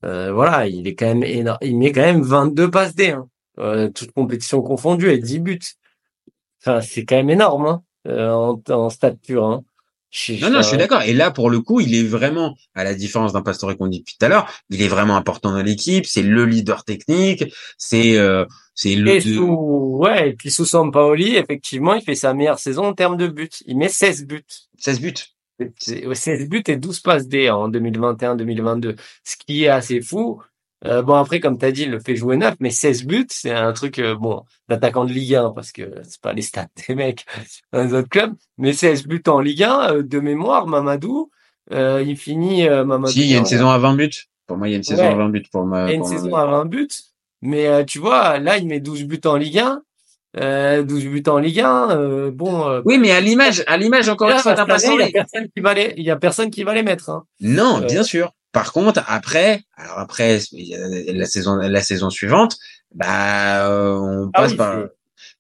euh, 0.06 0.32
voilà, 0.32 0.68
il 0.68 0.88
est 0.88 0.96
quand 0.96 1.08
même 1.08 1.24
énorme, 1.24 1.58
il 1.62 1.78
met 1.78 1.92
quand 1.92 2.02
même 2.02 2.22
22 2.22 2.72
passes 2.72 2.96
D, 2.96 3.10
hein, 3.10 3.28
euh, 3.60 3.90
toute 3.90 4.14
compétition 4.14 4.62
confondue 4.62 5.10
et 5.12 5.18
10 5.18 5.40
buts. 5.40 5.60
Enfin, 6.62 6.82
c'est 6.82 7.06
quand 7.06 7.16
même 7.16 7.30
énorme, 7.30 7.66
hein, 7.66 7.84
euh, 8.08 8.30
en, 8.32 8.62
en 8.70 8.90
stade 8.90 9.18
pur, 9.20 9.46
hein. 9.46 9.64
Je- 10.12 10.34
Non, 10.44 10.50
non, 10.50 10.62
je 10.64 10.68
suis 10.70 10.78
d'accord. 10.78 11.04
Et 11.04 11.14
là, 11.14 11.30
pour 11.30 11.52
le 11.52 11.62
coup, 11.62 11.82
il 11.82 11.94
est 11.94 12.02
vraiment, 12.04 12.56
à 12.74 12.84
la 12.84 12.96
différence 12.96 13.32
d'un 13.32 13.44
Pastore 13.44 13.78
qu'on 13.78 13.86
dit 13.86 14.00
depuis 14.00 14.16
tout 14.20 14.26
à 14.26 14.30
l'heure, 14.30 14.50
il 14.72 14.82
est 14.82 14.88
vraiment 14.88 15.16
important 15.16 15.52
dans 15.52 15.62
l'équipe. 15.62 16.08
C'est 16.08 16.24
le 16.24 16.46
leader 16.46 16.84
technique. 16.84 17.44
C'est, 17.78 18.18
euh, 18.18 18.44
c'est 18.74 18.96
le. 18.96 19.12
Et 19.12 19.22
sous, 19.22 19.98
ouais, 20.02 20.30
et 20.30 20.34
puis 20.34 20.50
sous 20.50 20.66
Sampaoli, 20.66 21.36
effectivement, 21.36 21.94
il 21.94 22.02
fait 22.02 22.16
sa 22.16 22.34
meilleure 22.34 22.58
saison 22.58 22.86
en 22.86 22.94
termes 22.94 23.18
de 23.18 23.28
buts. 23.28 23.50
Il 23.68 23.78
met 23.78 23.88
16 23.88 24.26
buts. 24.26 24.44
16 24.80 25.00
buts. 25.00 25.14
C'est- 25.78 26.08
ouais, 26.08 26.16
16 26.16 26.50
buts 26.50 26.64
et 26.66 26.78
12 26.78 27.02
passes 27.02 27.28
D 27.28 27.52
en 27.52 27.70
2021-2022. 27.70 28.96
Ce 29.24 29.36
qui 29.38 29.66
est 29.66 29.68
assez 29.68 30.02
fou. 30.02 30.42
Euh, 30.86 31.02
bon, 31.02 31.16
après, 31.16 31.40
comme 31.42 31.58
tu 31.58 31.66
as 31.66 31.72
dit, 31.72 31.84
il 31.84 31.92
le 31.92 32.00
fait 32.00 32.16
jouer 32.16 32.38
neuf, 32.38 32.56
mais 32.62 32.70
16 32.70 33.04
buts, 33.06 33.28
c'est 33.30 33.52
un 33.52 33.74
truc, 33.74 34.00
euh, 34.00 34.16
bon, 34.16 34.44
d'attaquant 34.70 35.04
de 35.04 35.12
Ligue 35.12 35.36
1, 35.36 35.50
parce 35.52 35.72
que 35.74 35.82
c'est 36.04 36.22
pas 36.22 36.32
les 36.32 36.42
stats 36.42 36.68
des 36.88 36.96
mecs 36.96 37.26
dans 37.74 37.84
les 37.84 37.94
autres 37.94 38.08
clubs, 38.08 38.34
mais 38.58 38.72
16 38.74 39.06
buts 39.06 39.22
en 39.28 39.40
Ligue 39.42 39.64
1, 39.64 39.92
euh, 39.96 40.04
de 40.04 40.20
mémoire, 40.20 40.68
Mamadou, 40.68 41.32
euh, 41.74 42.02
il 42.06 42.16
finit, 42.16 42.68
euh, 42.68 42.86
Mamadou. 42.86 43.12
Si, 43.12 43.22
il 43.22 43.28
y 43.32 43.36
a 43.36 43.40
une 43.40 43.46
saison 43.46 43.70
à 43.70 43.78
20 43.78 43.96
buts. 43.96 44.10
Pour 44.48 44.58
moi, 44.58 44.68
il 44.68 44.72
y 44.72 44.74
a 44.74 44.78
une 44.78 44.84
saison 44.84 45.04
Ouais. 45.04 45.10
à 45.10 45.16
20 45.16 45.30
buts 45.30 45.44
pour 45.52 45.66
ma. 45.66 45.84
il 45.86 45.90
y 45.90 45.92
a 45.92 45.96
une 45.96 46.02
ma- 46.02 46.08
saison 46.08 46.36
à 46.36 46.46
20 46.46 46.66
buts, 46.66 46.88
mais 47.42 47.68
euh, 47.68 47.84
tu 47.84 48.00
vois, 48.00 48.40
là, 48.40 48.58
il 48.58 48.66
met 48.68 48.80
12 48.80 49.04
buts 49.04 49.20
en 49.26 49.36
Ligue 49.36 49.60
1, 49.60 49.82
euh, 50.40 50.84
12 50.84 51.06
buts 51.06 51.24
en 51.28 51.38
Ligue 51.40 51.60
1, 51.60 51.92
euh, 51.92 52.32
bon, 52.32 52.82
Oui, 52.86 52.98
mais 53.00 53.12
à 53.12 53.20
l'image, 53.20 53.64
à 53.68 53.76
l'image 53.78 54.08
encore 54.10 54.30
une 54.30 54.38
fois 54.38 54.54
il 54.56 54.58
y 54.58 54.62
a 54.62 55.12
personne 55.12 55.48
qui 55.54 55.60
va 55.62 55.74
les, 55.74 55.94
il 55.98 56.04
y 56.04 56.10
a 56.12 56.16
personne 56.16 56.50
qui 56.50 56.64
va 56.64 56.74
les 56.74 56.84
mettre, 56.84 57.10
hein. 57.10 57.26
Non, 57.42 57.80
bien 57.80 58.04
sûr. 58.04 58.32
Par 58.52 58.74
contre, 58.74 59.04
après, 59.08 59.64
alors 59.76 60.00
après, 60.00 60.40
la 60.52 61.26
saison, 61.26 61.56
la 61.56 61.82
saison 61.82 62.10
suivante, 62.10 62.58
bah, 62.96 63.68
euh, 63.70 63.96
on 64.00 64.32
Ah 64.34 64.42
passe 64.42 64.52
oui, 64.52 64.58
par. 64.58 64.86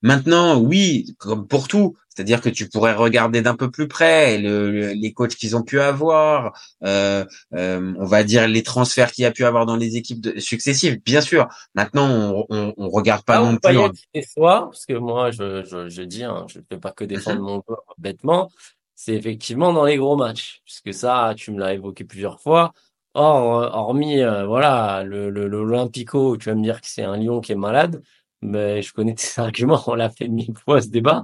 Maintenant, 0.01 0.59
oui, 0.59 1.15
comme 1.17 1.47
pour 1.47 1.67
tout, 1.67 1.95
c'est-à-dire 2.09 2.41
que 2.41 2.49
tu 2.49 2.67
pourrais 2.69 2.93
regarder 2.93 3.41
d'un 3.41 3.55
peu 3.55 3.71
plus 3.71 3.87
près 3.87 4.37
le, 4.37 4.71
le- 4.71 4.91
les 4.91 5.13
coachs 5.13 5.35
qu'ils 5.35 5.55
ont 5.55 5.63
pu 5.63 5.79
avoir, 5.79 6.51
euh, 6.83 7.25
euh, 7.53 7.93
on 7.97 8.05
va 8.05 8.23
dire 8.23 8.47
les 8.47 8.61
transferts 8.63 9.11
qu'il 9.13 9.23
y 9.23 9.25
a 9.25 9.31
pu 9.31 9.45
avoir 9.45 9.65
dans 9.65 9.77
les 9.77 9.95
équipes 9.95 10.21
de- 10.21 10.39
successives. 10.39 11.01
Bien 11.03 11.21
sûr. 11.21 11.47
Maintenant, 11.75 12.09
on, 12.09 12.45
on, 12.49 12.73
on 12.77 12.89
regarde 12.89 13.23
pas 13.23 13.37
Ah, 13.37 13.51
non 13.51 13.57
plus. 13.57 13.77
en- 13.77 13.91
fois, 14.35 14.69
parce 14.69 14.85
que 14.85 14.93
moi, 14.93 15.31
je, 15.31 15.63
je, 15.63 15.89
je 15.89 16.01
dis, 16.01 16.23
hein, 16.23 16.45
je 16.49 16.59
ne 16.59 16.63
fais 16.69 16.77
pas 16.77 16.91
que 16.91 17.05
défendre 17.05 17.41
mon 17.41 17.61
joueur 17.65 17.83
bêtement, 17.97 18.49
c'est 18.95 19.13
effectivement 19.13 19.71
dans 19.73 19.85
les 19.85 19.95
gros 19.97 20.17
matchs. 20.17 20.61
Puisque 20.65 20.93
ça, 20.93 21.33
tu 21.37 21.51
me 21.51 21.59
l'as 21.59 21.73
évoqué 21.73 22.03
plusieurs 22.03 22.39
fois. 22.41 22.73
Or, 23.15 23.63
euh, 23.63 23.69
hormis, 23.71 24.21
euh, 24.21 24.45
voilà, 24.45 25.03
le, 25.03 25.29
l'Olympico, 25.29 26.37
tu 26.37 26.49
vas 26.49 26.55
me 26.55 26.61
dire 26.63 26.79
que 26.79 26.87
c'est 26.87 27.03
un 27.03 27.17
lion 27.17 27.41
qui 27.41 27.51
est 27.53 27.55
malade, 27.55 28.01
mais 28.41 28.81
je 28.81 28.93
connais 28.93 29.15
tes 29.15 29.41
arguments, 29.41 29.81
on 29.87 29.95
l'a 29.95 30.09
fait 30.09 30.27
mille 30.27 30.55
fois 30.57 30.81
ce 30.81 30.89
débat. 30.89 31.23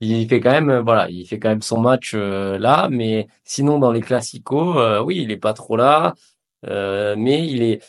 Il 0.00 0.28
fait 0.28 0.40
quand 0.40 0.50
même, 0.52 0.70
euh, 0.70 0.82
voilà, 0.82 1.08
il 1.10 1.26
fait 1.26 1.38
quand 1.38 1.50
même 1.50 1.62
son 1.62 1.80
match 1.80 2.14
là, 2.14 2.88
mais 2.90 3.28
sinon 3.44 3.78
dans 3.78 3.92
les 3.92 4.00
classicos, 4.00 4.76
oui, 5.04 5.18
il 5.22 5.30
est 5.30 5.36
pas 5.38 5.54
trop 5.54 5.76
là, 5.76 6.14
mais 6.64 7.46
il 7.48 7.62
est, 7.62 7.82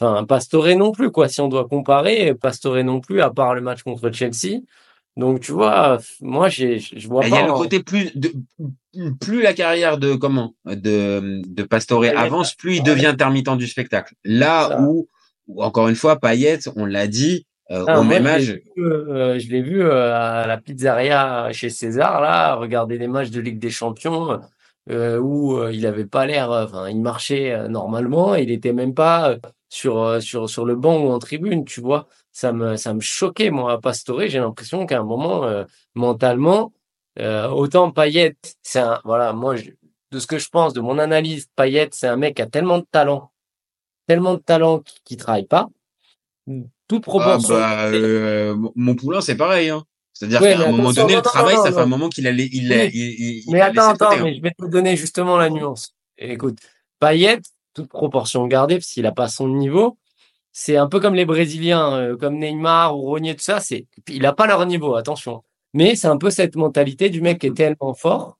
enfin, 0.00 0.24
Pastore 0.26 0.68
non 0.76 0.92
plus, 0.92 1.10
quoi. 1.12 1.28
Si 1.28 1.40
on 1.40 1.48
doit 1.48 1.68
comparer, 1.68 2.34
Pastore 2.34 2.82
non 2.84 3.00
plus, 3.00 3.20
à 3.22 3.30
part 3.30 3.54
le 3.54 3.60
match 3.62 3.82
contre 3.84 4.10
Chelsea. 4.12 4.62
Donc, 5.16 5.40
tu 5.40 5.52
vois, 5.52 5.98
moi, 6.20 6.48
j'ai, 6.48 6.78
je 6.78 7.08
vois 7.08 7.24
Il 7.26 7.32
y 7.32 7.36
a 7.36 7.46
le 7.46 7.52
côté 7.52 7.80
plus 7.82 8.16
de 8.16 8.32
plus 9.20 9.42
la 9.42 9.52
carrière 9.52 9.98
de 9.98 10.14
comment? 10.14 10.54
De 10.64 11.42
de 11.46 11.62
Pastore 11.62 12.04
avance, 12.16 12.54
plus 12.54 12.76
il 12.76 12.82
devient 12.82 13.06
intermittent 13.06 13.56
du 13.56 13.66
spectacle. 13.66 14.14
Là 14.24 14.80
où, 14.80 15.08
où, 15.48 15.62
encore 15.62 15.88
une 15.88 15.94
fois 15.96 16.16
Payet, 16.18 16.58
on 16.76 16.86
l'a 16.86 17.06
dit, 17.06 17.46
euh, 17.70 17.84
Ah, 17.86 18.00
au 18.00 18.04
même 18.04 18.22
je 18.24 18.28
l'ai 18.28 18.34
âge. 18.34 18.60
vu, 18.76 18.84
euh, 18.84 19.38
je 19.38 19.48
l'ai 19.50 19.62
vu 19.62 19.82
euh, 19.82 20.14
à 20.14 20.46
la 20.46 20.56
pizzeria 20.58 21.50
chez 21.52 21.70
César, 21.70 22.20
là, 22.20 22.54
regarder 22.54 22.98
les 22.98 23.08
matchs 23.08 23.30
de 23.30 23.40
Ligue 23.40 23.58
des 23.58 23.70
Champions, 23.70 24.40
euh, 24.90 25.18
où 25.18 25.58
euh, 25.58 25.72
il 25.72 25.86
avait 25.86 26.06
pas 26.06 26.24
l'air, 26.26 26.50
enfin, 26.50 26.88
il 26.88 27.00
marchait 27.00 27.68
normalement, 27.68 28.34
il 28.36 28.50
était 28.50 28.72
même 28.72 28.94
pas 28.94 29.36
sur 29.68 30.20
sur 30.22 30.48
sur 30.50 30.64
le 30.64 30.74
banc 30.76 30.98
ou 31.00 31.10
en 31.10 31.18
tribune, 31.18 31.64
tu 31.64 31.80
vois. 31.80 32.08
Ça 32.32 32.52
me 32.52 32.76
ça 32.76 32.94
me 32.94 33.00
choquait 33.00 33.50
moi, 33.50 33.72
à 33.72 33.78
Pastore. 33.78 34.22
J'ai 34.26 34.38
l'impression 34.38 34.86
qu'à 34.86 35.00
un 35.00 35.04
moment, 35.04 35.44
euh, 35.44 35.64
mentalement, 35.94 36.72
euh, 37.18 37.48
autant 37.48 37.90
Payet, 37.90 38.36
c'est 38.62 38.78
un, 38.80 39.00
voilà, 39.04 39.32
moi, 39.32 39.56
je- 39.56 39.70
de 40.12 40.18
ce 40.18 40.26
que 40.26 40.38
je 40.38 40.48
pense, 40.48 40.72
de 40.72 40.80
mon 40.80 40.98
analyse, 40.98 41.48
Payet, 41.56 41.88
c'est 41.92 42.06
un 42.06 42.16
mec 42.16 42.36
qui 42.36 42.42
a 42.42 42.46
tellement 42.46 42.78
de 42.78 42.86
talent, 42.90 43.30
tellement 44.06 44.34
de 44.34 44.38
talent 44.40 44.78
qui, 44.80 44.96
qui 45.04 45.16
travaille 45.16 45.46
pas. 45.46 45.68
Toute 46.88 47.02
Ah, 47.06 47.10
proportion. 47.10 47.54
bah, 47.54 47.84
euh, 47.86 48.56
mon- 48.74 48.94
poulain 48.96 49.20
c'est 49.20 49.36
pareil. 49.36 49.68
Hein. 49.70 49.84
C'est-à-dire 50.12 50.40
Ouais, 50.42 50.54
qu'à 50.56 50.68
un 50.68 50.72
moment 50.72 50.92
donné, 50.92 51.16
le 51.16 51.22
travail, 51.22 51.54
non, 51.56 51.62
ça 51.62 51.70
non. 51.70 51.76
fait 51.76 51.82
un 51.82 51.86
moment 51.86 52.08
qu'il 52.08 52.26
a, 52.26 52.30
il, 52.30 52.40
il, 52.40 52.72
a- 52.72 52.84
Oui. 52.84 52.90
il, 52.92 53.00
il- 53.00 53.42
il 53.46 53.52
Mais 53.52 53.60
attends, 53.60 53.90
attends, 53.90 54.10
hein. 54.12 54.20
mais 54.22 54.34
je 54.34 54.42
vais 54.42 54.50
te 54.50 54.66
donner 54.66 54.96
justement 54.96 55.36
la 55.36 55.48
nuance. 55.50 55.94
Écoute, 56.18 56.58
Payet, 56.98 57.40
toute 57.74 57.88
proportion 57.88 58.46
gardée, 58.46 58.76
parce 58.76 58.88
qu'il 58.88 59.06
a 59.06 59.12
pas 59.12 59.28
son 59.28 59.48
niveau, 59.48 59.96
c'est 60.52 60.76
un 60.76 60.88
peu 60.88 61.00
comme 61.00 61.14
les 61.14 61.24
Brésiliens, 61.24 61.94
euh, 61.94 62.16
comme 62.16 62.38
Neymar 62.38 62.96
ou 62.96 63.02
Ronier, 63.02 63.34
tout 63.34 63.42
ça, 63.42 63.60
c'est, 63.60 63.86
il 64.08 64.26
a 64.26 64.32
pas 64.32 64.46
leur 64.46 64.66
niveau, 64.66 64.94
attention. 64.96 65.44
Mais 65.74 65.94
c'est 65.94 66.08
un 66.08 66.18
peu 66.18 66.30
cette 66.30 66.56
mentalité 66.56 67.10
du 67.10 67.20
mec 67.20 67.40
qui 67.40 67.46
est 67.48 67.56
tellement 67.56 67.94
fort 67.94 68.38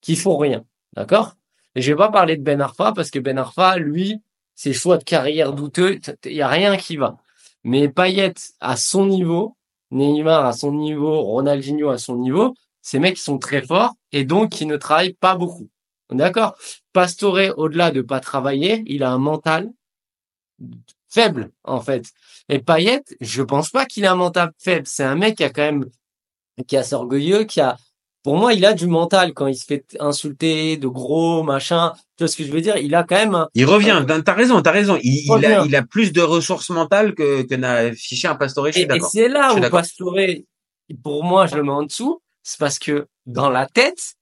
qu'il 0.00 0.16
faut 0.16 0.36
rien. 0.36 0.64
D'accord? 0.94 1.34
Et 1.74 1.82
je 1.82 1.92
vais 1.92 1.96
pas 1.96 2.10
parler 2.10 2.36
de 2.36 2.42
Ben 2.42 2.60
Arfa, 2.60 2.92
parce 2.92 3.10
que 3.10 3.18
Ben 3.18 3.38
Arfa, 3.38 3.78
lui, 3.78 4.20
ses 4.54 4.72
choix 4.72 4.98
de 4.98 5.04
carrière 5.04 5.52
douteux, 5.52 5.98
il 6.24 6.32
y 6.32 6.42
a 6.42 6.48
rien 6.48 6.76
qui 6.76 6.96
va. 6.96 7.16
Mais 7.64 7.88
Payet, 7.88 8.34
à 8.60 8.76
son 8.76 9.06
niveau, 9.06 9.56
Neymar 9.90 10.44
à 10.44 10.52
son 10.52 10.72
niveau, 10.72 11.22
Ronaldinho 11.22 11.88
à 11.88 11.98
son 11.98 12.16
niveau, 12.16 12.54
ces 12.82 12.98
mecs 12.98 13.18
sont 13.18 13.38
très 13.38 13.62
forts 13.62 13.94
et 14.12 14.24
donc 14.24 14.50
qui 14.50 14.66
ne 14.66 14.76
travaillent 14.76 15.14
pas 15.14 15.36
beaucoup. 15.36 15.68
D'accord? 16.10 16.56
Pastore, 16.92 17.58
au-delà 17.58 17.90
de 17.90 18.00
pas 18.00 18.20
travailler, 18.20 18.82
il 18.86 19.02
a 19.02 19.10
un 19.10 19.18
mental 19.18 19.70
faible 21.08 21.50
en 21.64 21.80
fait. 21.80 22.06
Et 22.48 22.60
Payet, 22.60 23.02
je 23.20 23.42
pense 23.42 23.70
pas 23.70 23.86
qu'il 23.86 24.06
a 24.06 24.12
un 24.12 24.16
mental 24.16 24.52
faible. 24.58 24.86
C'est 24.86 25.04
un 25.04 25.16
mec 25.16 25.36
qui 25.36 25.44
a 25.44 25.50
quand 25.50 25.62
même 25.62 25.86
qui 26.66 26.76
assez 26.76 26.94
orgueilleux, 26.94 27.44
qui 27.44 27.60
a 27.60 27.76
pour 28.24 28.36
moi, 28.36 28.52
il 28.52 28.66
a 28.66 28.74
du 28.74 28.86
mental 28.86 29.32
quand 29.32 29.46
il 29.46 29.56
se 29.56 29.64
fait 29.64 29.96
insulter 30.00 30.76
de 30.76 30.88
gros 30.88 31.42
machin. 31.42 31.92
Tu 32.16 32.24
vois 32.24 32.28
ce 32.28 32.36
que 32.36 32.44
je 32.44 32.52
veux 32.52 32.60
dire? 32.60 32.76
Il 32.76 32.94
a 32.94 33.04
quand 33.04 33.16
même 33.16 33.34
un, 33.34 33.48
Il 33.54 33.64
revient. 33.64 34.04
Ben, 34.06 34.22
T'as 34.22 34.34
raison, 34.34 34.60
t'as 34.60 34.72
raison. 34.72 34.98
Il, 35.02 35.24
il 35.24 35.46
a, 35.46 35.64
il 35.64 35.74
a 35.76 35.82
plus 35.82 36.12
de 36.12 36.20
ressources 36.20 36.68
mentales 36.70 37.14
que, 37.14 37.42
que 37.42 37.54
n'a 37.54 37.74
affiché 37.76 38.28
un 38.28 38.34
Pastore. 38.34 38.68
Et, 38.68 38.82
et 38.82 39.00
c'est 39.00 39.28
là 39.28 39.54
où. 39.54 39.60
Pastore, 39.70 40.18
pour 41.02 41.24
moi, 41.24 41.46
je 41.46 41.56
le 41.56 41.62
mets 41.62 41.70
en 41.70 41.84
dessous, 41.84 42.20
c'est 42.42 42.58
parce 42.58 42.78
que 42.78 43.06
dans 43.26 43.50
la 43.50 43.66
tête, 43.66 44.14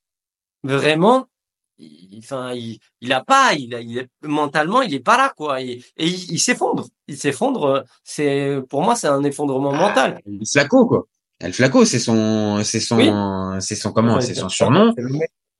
vraiment, 0.63 1.27
il, 1.79 2.19
enfin, 2.19 2.53
il, 2.55 2.79
il 3.01 3.13
a 3.13 3.23
pas, 3.25 3.55
il, 3.55 3.75
a- 3.75 3.81
il 3.81 3.99
est- 3.99 4.09
mentalement, 4.23 4.83
il 4.83 4.95
est 4.95 5.01
pas 5.01 5.17
là, 5.17 5.33
quoi. 5.37 5.61
Et, 5.61 5.83
et 5.97 6.07
il, 6.07 6.33
il 6.33 6.39
s'effondre. 6.41 6.87
Il 7.09 7.17
s'effondre. 7.17 7.65
euh, 7.65 7.83
C'est, 8.05 8.59
pour 8.69 8.83
moi, 8.83 8.97
c'est 8.97 9.09
un 9.09 9.23
effondrement 9.25 9.73
mental. 9.73 10.21
Le 10.27 10.45
Flaco, 10.51 10.87
quoi. 10.87 11.07
El 11.41 11.53
Flaco, 11.53 11.85
c'est 11.85 11.99
son, 11.99 12.63
c'est 12.65 12.81
son, 12.81 12.97
Oui. 12.97 13.61
c'est 13.61 13.75
son 13.77 13.93
comment, 13.93 14.15
Ouais, 14.17 14.21
c'est 14.23 14.35
son 14.35 14.49
surnom. 14.49 14.95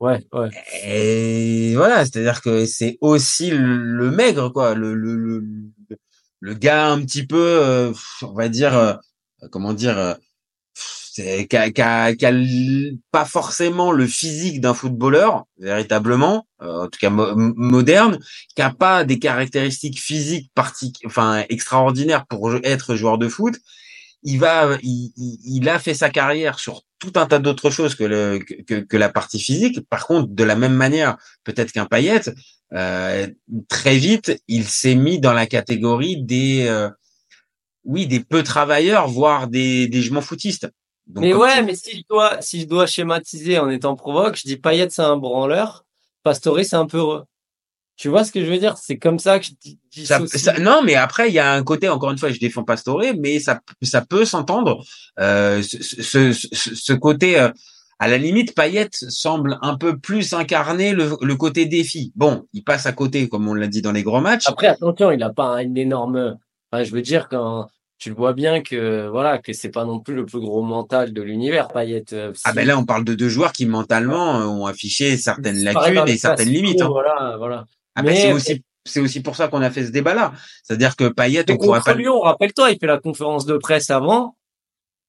Ouais, 0.01 0.27
ouais. 0.33 0.51
Et 0.85 1.75
voilà, 1.75 2.05
c'est-à-dire 2.05 2.41
que 2.43 2.67
c'est 2.67 2.99
aussi 3.01 3.51
le, 3.51 3.77
le 3.77 4.11
maigre, 4.11 4.51
quoi, 4.51 4.75
le, 4.75 4.95
le, 4.95 5.17
le, 5.17 5.45
le 6.41 6.55
gars 6.55 6.89
un 6.93 7.01
petit 7.03 7.27
peu, 7.27 7.37
euh, 7.39 7.93
on 8.23 8.33
va 8.35 8.49
dire, 8.49 8.77
euh, 8.77 8.95
comment 9.51 9.73
dire, 9.73 10.17
qui 11.17 11.57
a, 11.57 11.71
pas 13.11 13.25
forcément 13.25 13.93
le 13.93 14.07
physique 14.07 14.61
d'un 14.61 14.75
footballeur 14.75 15.45
véritablement, 15.59 16.47
euh, 16.63 16.85
en 16.85 16.89
tout 16.89 16.99
cas 16.99 17.11
mo- 17.11 17.35
moderne, 17.35 18.19
qui 18.55 18.63
a 18.63 18.71
pas 18.71 19.05
des 19.05 19.19
caractéristiques 19.19 20.01
physiques 20.01 20.51
enfin 21.07 21.45
extraordinaires 21.49 22.27
pour 22.27 22.55
être 22.65 22.95
joueur 22.97 23.19
de 23.19 23.29
foot. 23.29 23.57
Il 24.23 24.39
va, 24.41 24.77
il, 24.83 25.13
il- 25.17 25.69
a 25.69 25.79
fait 25.79 25.95
sa 25.95 26.11
carrière 26.11 26.59
sur 26.59 26.83
tout 26.99 27.13
un 27.17 27.27
tas 27.27 27.39
d'autres 27.39 27.71
choses 27.71 27.95
que, 27.95 28.05
le, 28.05 28.39
que, 28.39 28.81
que- 28.81 28.97
la 28.97 29.09
partie 29.09 29.39
physique. 29.39 29.81
Par 29.89 30.07
contre, 30.07 30.29
de 30.29 30.45
la 30.45 30.57
même 30.57 30.75
manière, 30.75 31.17
peut-être 31.45 31.71
qu'un 31.73 31.87
Payet, 31.87 32.23
euh, 32.73 33.29
très 33.69 33.97
vite, 33.97 34.43
il 34.49 34.65
s'est 34.65 34.95
mis 34.97 35.21
dans 35.21 35.33
la 35.35 35.47
catégorie 35.47 36.23
des, 36.23 36.67
euh, 36.67 36.89
oui, 37.85 38.07
des 38.07 38.21
peu 38.21 38.43
travailleurs, 38.43 39.07
voire 39.09 39.47
des, 39.49 39.87
des 39.87 40.03
je 40.03 40.13
m'en. 40.13 40.23
Donc, 41.07 41.23
mais 41.25 41.35
ouais, 41.35 41.59
tu- 41.59 41.65
mais 41.65 41.75
si 41.77 41.99
je 41.99 42.03
dois, 42.11 42.41
si 42.41 42.61
je 42.63 42.67
dois 42.67 42.87
schématiser 42.87 43.59
en 43.59 43.69
étant 43.71 43.95
provoque, 43.95 44.37
je 44.37 44.43
dis 44.43 44.57
Payet 44.57 44.89
c'est 44.91 45.03
un 45.03 45.17
branleur, 45.17 45.85
Pastore 46.23 46.59
c'est 46.65 46.75
un 46.77 46.87
peu 46.87 46.99
heureux. 46.99 47.25
Tu 47.97 48.09
vois 48.09 48.25
ce 48.25 48.33
que 48.33 48.45
je 48.45 48.51
veux 48.51 48.59
dire? 48.59 48.77
C'est 48.77 48.99
comme 48.99 49.19
ça 49.19 49.39
que 49.39 49.47
je 49.47 49.53
dis, 49.53 49.79
Ça- 50.05 50.19
dissocie. 50.19 50.43
ça- 50.43 50.59
non, 50.59 50.83
mais 50.85 50.97
après, 50.97 51.29
il 51.29 51.35
y 51.35 51.39
a 51.39 51.55
un 51.55 51.63
côté, 51.63 51.89
encore 51.89 52.11
une 52.11 52.19
fois, 52.19 52.31
je 52.31 52.39
défends 52.39 52.63
Pastore, 52.65 53.01
mais 53.19 53.39
ça, 53.41 53.61
ça 53.83 54.03
peut 54.03 54.27
s'entendre. 54.27 54.85
Euh, 55.19 55.63
ce, 55.63 55.83
ce, 55.83 56.33
ce, 56.33 56.75
ce 56.75 56.93
côté, 56.93 57.41
euh, 57.41 57.49
à 57.99 58.09
la 58.09 58.19
limite, 58.19 58.55
Payet 58.55 58.91
semble 58.93 59.59
un 59.63 59.79
peu 59.79 59.97
plus 59.99 60.35
incarner 60.35 60.93
le, 60.93 61.17
le 61.23 61.37
côté 61.37 61.65
défi. 61.65 62.13
Bon, 62.17 62.47
il 62.53 62.65
passe 62.65 62.85
à 62.85 62.93
côté, 62.93 63.29
comme 63.31 63.49
on 63.49 63.55
l'a 63.55 63.67
dit 63.69 63.81
dans 63.81 63.93
les 63.93 64.03
gros 64.03 64.21
matchs. 64.21 64.47
Après, 64.47 64.67
attention, 64.67 65.11
il 65.13 65.23
a 65.23 65.31
pas 65.33 65.47
un- 65.55 65.59
une 65.61 65.79
énorme, 65.79 66.37
enfin, 66.71 66.85
je 66.85 66.91
veux 66.91 67.01
dire, 67.01 67.29
quand 67.31 67.67
tu 67.99 68.11
le 68.11 68.15
vois 68.15 68.33
bien 68.35 68.61
que, 68.63 69.09
voilà, 69.09 69.39
que 69.39 69.53
c'est 69.53 69.71
pas 69.71 69.85
non 69.85 70.01
plus 70.01 70.15
le 70.15 70.27
plus 70.27 70.39
gros 70.41 70.63
mental 70.63 71.13
de 71.13 71.23
l'univers, 71.23 71.69
Payet. 71.69 72.05
euh, 72.13 72.33
Ah 72.45 72.53
ben 72.53 72.67
là, 72.67 72.79
on 72.79 72.85
parle 72.85 73.05
de 73.05 73.15
deux 73.15 73.29
joueurs 73.29 73.53
qui 73.53 73.65
mentalement 73.67 74.33
ont 74.41 74.67
affiché 74.67 75.17
certaines 75.17 75.63
lacunes 75.65 76.05
et 76.07 76.19
certaines 76.19 76.51
limites. 76.51 76.83
Hein. 76.83 76.89
Voilà, 76.89 77.37
voilà. 77.39 77.65
Ah 77.95 78.03
ben, 78.03 78.11
Mais- 78.13 78.21
c'est 78.21 78.33
aussi, 78.33 78.63
c'est 78.85 79.01
aussi 79.01 79.21
pour 79.23 79.35
ça 79.37 79.49
qu'on 79.49 79.63
a 79.63 79.71
fait 79.71 79.85
ce 79.87 79.91
débat-là. 79.91 80.33
C'est-à-dire 80.63 80.95
que 80.95 81.09
Payet, 81.09 81.45
Et 81.49 81.53
on 81.53 81.57
contre 81.57 81.85
pas. 81.85 81.95
Lyon, 81.95 82.21
rappelle-toi, 82.21 82.71
il 82.73 82.79
fait 82.79 82.87
la 82.87 82.99
conférence 82.99 83.47
de 83.47 83.57
presse 83.57 83.89
avant 83.91 84.37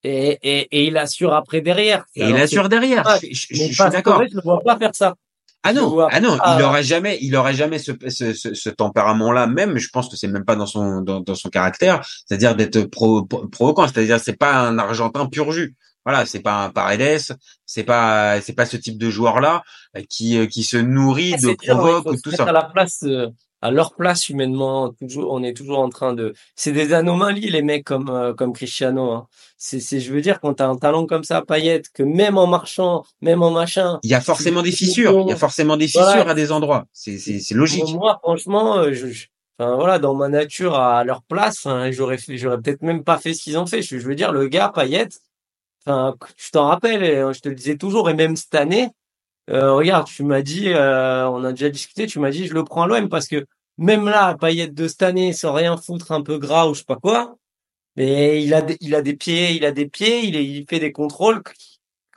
et, 0.04 0.38
et, 0.42 0.68
et 0.72 0.86
il 0.88 0.96
assure 0.98 1.34
après 1.34 1.60
derrière. 1.62 2.06
Et 2.16 2.24
il 2.30 2.36
assure 2.38 2.70
derrière. 2.70 3.04
Je, 3.22 3.28
je- 3.32 3.48
je- 3.52 3.56
je 3.56 3.74
suis 3.74 3.90
d'accord. 3.92 4.24
Je 4.30 4.36
le 4.36 4.42
vois 4.42 4.62
pas 4.62 4.78
faire 4.78 4.96
ça. 4.96 5.16
Ah 5.64 5.74
non, 5.74 6.00
ah 6.12 6.20
non, 6.22 6.38
il 6.58 6.64
aurait 6.64 6.84
jamais, 6.84 7.18
il 7.22 7.36
aurait 7.36 7.54
jamais 7.54 7.78
ce, 7.80 7.92
ce, 8.08 8.34
ce, 8.34 8.54
ce 8.54 8.70
tempérament-là. 8.70 9.48
Même, 9.48 9.78
je 9.78 9.90
pense 9.90 10.08
que 10.08 10.16
c'est 10.16 10.28
même 10.28 10.46
pas 10.46 10.56
dans 10.56 10.66
son 10.66 11.02
dans, 11.02 11.20
dans 11.20 11.36
son 11.36 11.50
caractère, 11.50 12.06
c'est-à-dire 12.26 12.56
d'être 12.56 12.84
pro, 12.84 13.26
pro- 13.26 13.48
provoquant. 13.48 13.86
C'est-à-dire, 13.88 14.20
c'est 14.20 14.38
pas 14.38 14.56
un 14.56 14.78
Argentin 14.80 15.26
pur 15.26 15.52
jus. 15.52 15.76
Voilà, 16.06 16.26
c'est 16.26 16.40
pas 16.40 16.64
un 16.64 16.70
Paredes, 16.70 17.20
c'est 17.66 17.84
pas 17.84 18.40
c'est 18.40 18.54
pas 18.54 18.66
ce 18.66 18.78
type 18.78 18.98
de 18.98 19.10
joueur-là 19.10 19.64
euh, 19.98 20.04
qui 20.10 20.38
euh, 20.38 20.46
qui 20.46 20.64
se 20.64 20.78
nourrit 20.78 21.34
Ah, 21.34 21.42
de 21.42 21.54
provoque 21.56 22.04
il 22.06 22.10
faut 22.10 22.14
ou 22.14 22.16
se 22.18 22.22
tout 22.22 22.32
ça. 22.32 22.44
À 22.46 22.52
la 22.54 22.64
place, 22.64 23.00
euh, 23.04 23.28
à 23.62 23.72
leur 23.72 23.96
place 23.96 24.30
humainement, 24.30 24.92
toujours, 25.00 25.32
on 25.34 25.42
est 25.44 25.54
toujours 25.56 25.80
en 25.80 25.90
train 25.90 26.14
de. 26.14 26.34
C'est 26.56 26.72
des 26.72 26.94
anomalies 26.94 27.50
les 27.50 27.62
mecs 27.64 27.84
comme 27.86 28.10
euh, 28.10 28.34
comme 28.34 28.54
Cristiano. 28.54 29.12
Hein. 29.12 29.28
C'est, 29.58 29.80
c'est, 29.80 30.00
je 30.00 30.14
veux 30.14 30.22
dire, 30.22 30.40
quand 30.40 30.54
t'as 30.56 30.68
un 30.68 30.76
talent 30.76 31.06
comme 31.08 31.24
ça, 31.24 31.42
Payet, 31.42 31.82
que 31.94 32.04
même 32.04 32.38
en 32.38 32.46
marchant, 32.48 33.04
même 33.22 33.42
en 33.42 33.50
machin. 33.52 34.00
Il 34.04 34.10
y 34.12 34.14
a 34.14 34.22
forcément 34.22 34.62
des 34.62 34.72
fissures. 34.72 35.20
Il 35.22 35.30
y 35.30 35.32
a 35.32 35.36
forcément 35.36 35.76
des 35.78 35.88
Voilà. 35.88 36.12
fissures 36.14 36.30
à 36.30 36.34
des 36.36 36.52
endroits. 36.52 36.86
C'est 36.94 37.18
c'est 37.18 37.40
c'est 37.40 37.56
logique. 37.56 37.82
Pour 37.86 37.96
moi, 37.96 38.20
franchement, 38.22 38.78
euh, 38.78 38.94
je, 38.94 39.08
je- 39.08 39.28
enfin 39.60 39.76
voilà, 39.76 39.98
dans 39.98 40.14
ma 40.14 40.30
nature 40.30 40.76
à 40.76 41.04
leur 41.04 41.24
place, 41.24 41.66
enfin, 41.66 41.90
j'aurais 41.92 42.20
fait, 42.20 42.38
j'aurais 42.38 42.60
peut-être 42.62 42.84
même 42.84 43.04
pas 43.04 43.18
fait 43.18 43.34
ce 43.34 43.42
qu'ils 43.42 43.58
ont 43.58 43.66
fait. 43.66 43.82
Je, 43.82 43.98
je 43.98 44.06
veux 44.08 44.14
dire, 44.16 44.32
le 44.32 44.48
gars 44.48 44.70
Payet, 44.74 45.08
enfin, 45.86 46.16
je 46.38 46.52
t'en 46.52 46.68
rappelle, 46.68 47.04
euh, 47.04 47.34
je 47.34 47.40
te 47.40 47.50
le 47.50 47.56
disais 47.56 47.78
toujours, 47.78 48.10
et 48.10 48.14
même 48.14 48.36
cette 48.36 48.54
année, 48.56 48.90
euh, 49.50 49.74
regarde, 49.74 50.08
tu 50.08 50.24
m'as 50.24 50.42
dit, 50.42 50.70
euh, 50.70 51.28
on 51.30 51.44
a 51.44 51.52
déjà 51.52 51.70
discuté, 51.70 52.06
tu 52.08 52.20
m'as 52.20 52.32
dit, 52.32 52.48
je 52.48 52.54
le 52.54 52.64
prends 52.64 52.84
à 52.84 52.88
l'OM 52.88 53.08
parce 53.10 53.28
que 53.28 53.46
même 53.78 54.06
là, 54.06 54.36
Payet 54.36 54.68
de 54.68 54.88
cette 54.88 55.04
année, 55.04 55.34
sans 55.34 55.54
rien 55.54 55.78
foutre, 55.78 56.12
un 56.12 56.22
peu 56.22 56.38
gras 56.38 56.68
ou 56.68 56.74
je 56.74 56.80
sais 56.80 56.86
pas 56.86 56.96
quoi, 56.98 57.36
mais 57.96 58.44
il 58.44 58.54
a, 58.54 58.62
des, 58.62 58.78
il 58.82 58.94
a 58.96 59.02
des 59.02 59.16
pieds, 59.16 59.52
il 59.56 59.66
a 59.66 59.72
des 59.72 59.88
pieds, 59.88 60.26
il, 60.26 60.36
est- 60.36 60.46
il 60.46 60.66
fait 60.70 60.80
des 60.80 60.92
contrôles 60.92 61.42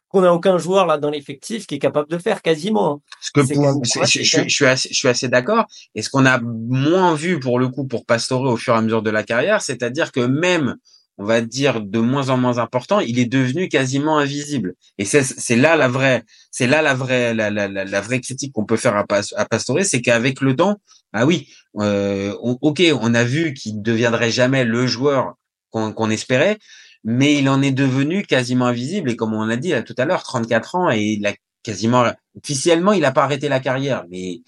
qu'on 0.09 0.22
n'a 0.22 0.35
aucun 0.35 0.59
joueur 0.59 0.87
là 0.87 0.99
dans 0.99 1.11
l'effectif 1.11 1.66
qui 1.68 1.76
est 1.76 1.78
capable 1.78 2.09
de 2.11 2.18
faire 2.18 2.43
quasiment. 2.43 2.95
hein. 2.95 3.01
Ce 3.20 3.31
que 3.31 3.41
pour- 3.55 3.62
je, 3.85 3.91
dramatique, 3.93 4.24
je- 4.24 4.49
je 4.49 4.55
suis 4.55 4.66
assez, 4.66 4.89
je 4.91 4.95
suis 4.99 5.09
assez 5.09 5.28
d'accord. 5.28 5.66
Et 5.95 6.03
ce 6.03 6.11
qu'on 6.11 6.26
a 6.26 6.41
moins 6.41 7.14
vu 7.14 7.39
pour 7.39 7.61
le 7.61 7.68
coup 7.68 7.87
pour 7.87 8.05
Pastore 8.05 8.43
au 8.43 8.57
fur 8.57 8.74
et 8.74 8.78
à 8.78 8.81
mesure 8.83 9.03
de 9.03 9.11
la 9.11 9.22
carrière, 9.22 9.62
c'est-à-dire 9.62 10.11
que 10.11 10.20
même, 10.20 10.76
on 11.20 11.24
va 11.24 11.42
dire 11.42 11.82
de 11.82 11.98
moins 11.98 12.30
en 12.30 12.38
moins 12.38 12.56
important, 12.56 12.98
il 12.98 13.18
est 13.18 13.26
devenu 13.26 13.68
quasiment 13.68 14.16
invisible. 14.16 14.72
Et 14.96 15.04
c'est 15.04 15.56
là 15.56 15.76
la 15.76 15.86
vraie, 15.86 16.24
c'est 16.50 16.66
là 16.66 16.80
la 16.80 16.94
vraie, 16.94 17.34
la, 17.34 17.50
la, 17.50 17.68
la, 17.68 18.00
vraie 18.00 18.20
critique 18.20 18.54
qu'on 18.54 18.64
peut 18.64 18.78
faire 18.78 18.96
à, 18.96 19.04
à 19.36 19.44
Pastore, 19.44 19.84
c'est 19.84 20.00
qu'avec 20.00 20.40
le 20.40 20.56
temps, 20.56 20.80
ah 21.12 21.26
oui, 21.26 21.50
euh, 21.78 22.32
ok, 22.40 22.82
on 22.98 23.14
a 23.14 23.22
vu 23.22 23.52
qu'il 23.52 23.76
ne 23.76 23.82
deviendrait 23.82 24.30
jamais 24.30 24.64
le 24.64 24.86
joueur 24.86 25.34
qu'on 25.68 26.08
espérait, 26.08 26.58
mais 27.04 27.36
il 27.36 27.50
en 27.50 27.60
est 27.60 27.70
devenu 27.70 28.22
quasiment 28.22 28.64
invisible. 28.66 29.10
Et 29.10 29.16
comme 29.16 29.34
on 29.34 29.44
l'a 29.44 29.58
dit 29.58 29.74
tout 29.84 29.94
à 29.98 30.06
l'heure, 30.06 30.22
34 30.22 30.74
ans 30.74 30.90
et 30.90 31.02
il 31.02 31.26
a 31.26 31.34
quasiment 31.62 32.10
officiellement, 32.34 32.94
il 32.94 33.02
n'a 33.02 33.12
pas 33.12 33.24
arrêté 33.24 33.50
la 33.50 33.60
carrière, 33.60 34.06
mais 34.10 34.40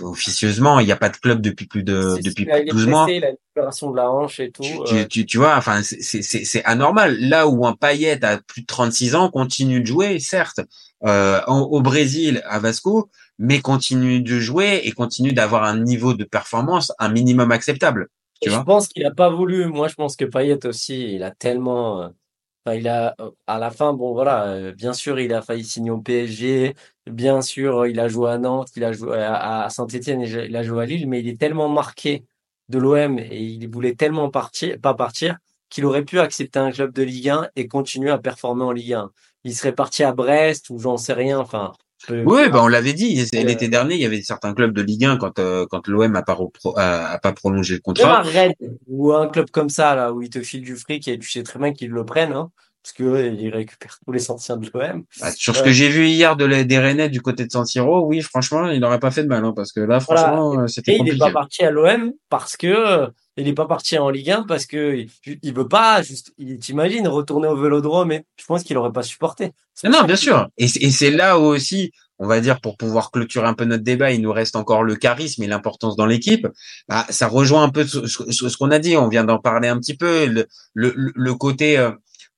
officieusement, 0.00 0.80
il 0.80 0.86
n'y 0.86 0.92
a 0.92 0.96
pas 0.96 1.08
de 1.08 1.16
club 1.16 1.40
depuis 1.40 1.66
plus 1.66 1.82
de 1.82 2.16
depuis 2.22 2.44
il 2.44 2.50
est 2.50 2.72
12 2.72 2.84
blessé, 2.84 2.90
mois. 2.90 3.06
Il 3.10 3.24
a 3.24 3.30
une 3.30 3.36
opération 3.54 3.90
de 3.90 3.96
la 3.96 4.10
hanche 4.10 4.40
et 4.40 4.50
tout. 4.50 4.62
Tu, 4.62 4.74
euh, 4.74 5.02
tu, 5.02 5.08
tu, 5.08 5.26
tu 5.26 5.38
vois, 5.38 5.56
enfin, 5.56 5.82
c'est- 5.82 6.64
anormal. 6.64 7.16
Là 7.20 7.46
où 7.46 7.66
un 7.66 7.74
Payet 7.74 8.24
à 8.24 8.38
plus 8.38 8.62
de 8.62 8.66
36 8.66 9.14
ans 9.14 9.30
continue 9.30 9.80
de 9.80 9.86
jouer, 9.86 10.18
certes, 10.18 10.60
euh, 11.04 11.40
en- 11.46 11.60
au 11.60 11.80
Brésil, 11.80 12.42
à 12.46 12.58
Vasco, 12.58 13.10
mais 13.38 13.60
continue 13.60 14.20
de 14.22 14.38
jouer 14.40 14.80
et 14.84 14.92
continue 14.92 15.32
d'avoir 15.32 15.64
un 15.64 15.78
niveau 15.78 16.14
de 16.14 16.24
performance 16.24 16.92
un 16.98 17.10
minimum 17.10 17.52
acceptable. 17.52 18.08
Tu 18.40 18.48
Et 18.48 18.50
je 18.50 18.56
vois 18.56 18.64
pense 18.64 18.88
qu'il 18.88 19.04
a 19.04 19.10
pas 19.14 19.28
voulu. 19.30 19.66
Moi, 19.66 19.88
je 19.88 19.94
pense 19.94 20.16
que 20.16 20.24
Payet 20.24 20.64
aussi, 20.66 21.14
il 21.14 21.22
a 21.22 21.30
tellement. 21.30 22.02
euh, 22.02 22.08
Enfin, 22.64 22.78
il 22.78 22.88
a 22.88 23.14
euh, 23.20 23.30
à 23.46 23.58
la 23.60 23.70
fin, 23.70 23.92
bon 23.92 24.12
voilà, 24.12 24.72
bien 24.72 24.92
sûr, 24.92 25.20
il 25.20 25.32
a 25.32 25.40
failli 25.40 25.62
signer 25.62 25.92
au 25.92 25.98
PSG. 26.00 26.74
Bien 27.10 27.40
sûr, 27.40 27.78
euh, 27.82 27.88
il 27.88 28.00
a 28.00 28.08
joué 28.08 28.30
à 28.30 28.38
Nantes, 28.38 28.68
il 28.76 28.82
a 28.84 28.92
joué 28.92 29.16
à, 29.22 29.62
à 29.64 29.70
Saint-Étienne, 29.70 30.22
et 30.22 30.46
il 30.46 30.56
a 30.56 30.62
joué 30.62 30.82
à 30.82 30.86
Lille, 30.86 31.08
mais 31.08 31.20
il 31.20 31.28
est 31.28 31.38
tellement 31.38 31.68
marqué 31.68 32.24
de 32.68 32.78
l'OM 32.78 33.18
et 33.18 33.40
il 33.40 33.68
voulait 33.70 33.94
tellement 33.94 34.28
partir, 34.28 34.76
pas 34.80 34.94
partir, 34.94 35.36
qu'il 35.70 35.84
aurait 35.84 36.04
pu 36.04 36.18
accepter 36.18 36.58
un 36.58 36.72
club 36.72 36.92
de 36.92 37.02
Ligue 37.02 37.28
1 37.28 37.48
et 37.54 37.68
continuer 37.68 38.10
à 38.10 38.18
performer 38.18 38.64
en 38.64 38.72
Ligue 38.72 38.94
1. 38.94 39.10
Il 39.44 39.54
serait 39.54 39.72
parti 39.72 40.02
à 40.02 40.12
Brest 40.12 40.70
ou 40.70 40.78
j'en 40.80 40.96
sais 40.96 41.12
rien. 41.12 41.38
Enfin, 41.38 41.72
Oui, 42.10 42.48
ben 42.50 42.58
on 42.60 42.66
l'avait 42.66 42.92
dit. 42.92 43.20
Euh, 43.20 43.42
L'été 43.44 43.68
dernier, 43.68 43.94
il 43.94 44.00
y 44.00 44.04
avait 44.04 44.22
certains 44.22 44.52
clubs 44.54 44.72
de 44.72 44.82
Ligue 44.82 45.04
1 45.04 45.16
quand 45.16 45.38
euh, 45.38 45.64
quand 45.70 45.86
l'OM 45.86 46.16
a 46.16 46.22
pas 46.22 46.34
repro- 46.34 46.76
a, 46.76 47.12
a 47.12 47.18
pas 47.18 47.32
prolongé 47.32 47.74
le 47.74 47.78
Même 47.78 47.82
contrat. 47.82 48.22
Rennes 48.22 48.54
ou 48.88 49.12
un 49.12 49.28
club 49.28 49.48
comme 49.50 49.68
ça, 49.70 49.94
là, 49.94 50.12
où 50.12 50.22
ils 50.22 50.30
te 50.30 50.42
filent 50.42 50.62
du 50.62 50.74
fric 50.76 51.06
et 51.06 51.18
tu 51.18 51.30
sais 51.30 51.44
très 51.44 51.58
bien 51.60 51.72
qu'ils 51.72 51.90
le 51.90 52.04
prennent, 52.04 52.32
hein, 52.32 52.50
parce 52.86 52.92
que 52.92 53.02
eux, 53.02 53.34
ils 53.36 53.50
récupèrent 53.50 53.98
tous 54.04 54.12
les 54.12 54.30
anciens 54.30 54.56
de 54.56 54.68
l'OM. 54.72 55.02
Ah, 55.20 55.32
sur 55.32 55.56
ce 55.56 55.60
Euh, 55.62 55.64
que 55.64 55.72
j'ai 55.72 55.88
vu 55.88 56.06
hier 56.06 56.36
de 56.36 56.44
la- 56.44 56.62
des 56.62 56.78
Rennais 56.78 57.08
du 57.08 57.20
côté 57.20 57.44
de 57.44 57.50
San 57.50 57.64
Siro, 57.66 58.06
oui, 58.06 58.20
franchement, 58.22 58.68
il 58.70 58.78
n'aurait 58.78 59.00
pas 59.00 59.10
fait 59.10 59.24
de 59.24 59.28
mal, 59.28 59.44
hein, 59.44 59.52
parce 59.56 59.72
que 59.72 59.80
là, 59.80 59.98
franchement, 59.98 60.60
euh, 60.60 60.66
c'était 60.68 60.92
Et 60.92 60.94
il 60.98 61.02
n'est 61.02 61.10
compliqué. 61.10 61.24
pas 61.32 61.32
parti 61.32 61.64
à 61.64 61.70
l'OM 61.72 62.12
parce 62.28 62.56
que 62.56 62.68
euh, 62.68 63.06
il 63.36 63.44
n'est 63.46 63.54
pas 63.54 63.66
parti 63.66 63.98
en 63.98 64.08
Ligue 64.08 64.30
1 64.30 64.44
parce 64.44 64.66
que 64.66 64.94
il, 64.94 65.10
il 65.42 65.52
veut 65.52 65.66
pas 65.66 66.00
juste, 66.02 66.32
il 66.38 66.58
t'imagines 66.60 67.08
retourner 67.08 67.48
au 67.48 67.56
Vélodrome 67.60 68.12
et 68.12 68.24
je 68.36 68.44
pense 68.46 68.62
qu'il 68.62 68.76
aurait 68.78 68.92
pas 68.92 69.02
supporté. 69.02 69.50
Non, 69.82 70.04
bien 70.04 70.14
sûr. 70.16 70.46
Et, 70.56 70.68
c'est- 70.68 70.80
et 70.82 70.90
c'est 70.92 71.10
là 71.10 71.40
où 71.40 71.42
aussi, 71.42 71.90
on 72.20 72.26
va 72.28 72.40
dire, 72.40 72.60
pour 72.60 72.76
pouvoir 72.78 73.10
clôturer 73.10 73.46
un 73.46 73.52
peu 73.54 73.64
notre 73.64 73.82
débat, 73.82 74.12
il 74.12 74.22
nous 74.22 74.32
reste 74.32 74.54
encore 74.56 74.84
le 74.84 74.94
charisme 74.94 75.42
et 75.42 75.48
l'importance 75.48 75.96
dans 75.96 76.06
l'équipe. 76.06 76.46
Bah, 76.88 77.04
ça 77.10 77.26
rejoint 77.26 77.64
un 77.64 77.68
peu 77.68 77.84
ce, 77.84 78.06
ce- 78.06 78.30
ce- 78.30 78.48
ce 78.48 78.56
qu'on 78.56 78.70
a 78.70 78.78
dit. 78.78 78.96
On 78.96 79.08
vient 79.08 79.24
d'en 79.24 79.38
parler 79.38 79.66
un 79.68 79.78
petit 79.78 79.96
peu. 79.96 80.24
Le, 80.26 80.46
le, 80.72 80.94
le 81.14 81.34
côté, 81.34 81.76
euh, 81.76 81.90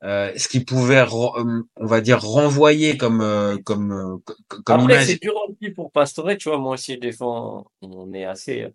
euh, 0.04 0.32
ce 0.36 0.48
qui 0.48 0.60
pouvait, 0.64 0.98
euh, 1.00 1.62
on 1.76 1.86
va 1.86 2.00
dire, 2.00 2.20
renvoyer 2.22 2.96
comme, 2.96 3.20
euh, 3.20 3.56
comme, 3.64 3.92
euh, 3.92 4.16
co- 4.24 4.62
comme 4.64 4.80
Après, 4.82 5.04
c'est 5.04 5.20
dur 5.20 5.34
aussi 5.48 5.70
pour 5.70 5.90
Pastore, 5.92 6.36
tu 6.38 6.48
vois. 6.48 6.58
Moi 6.58 6.74
aussi, 6.74 6.94
je 6.94 7.00
défends. 7.00 7.66
On 7.82 8.12
est 8.12 8.24
assez, 8.24 8.68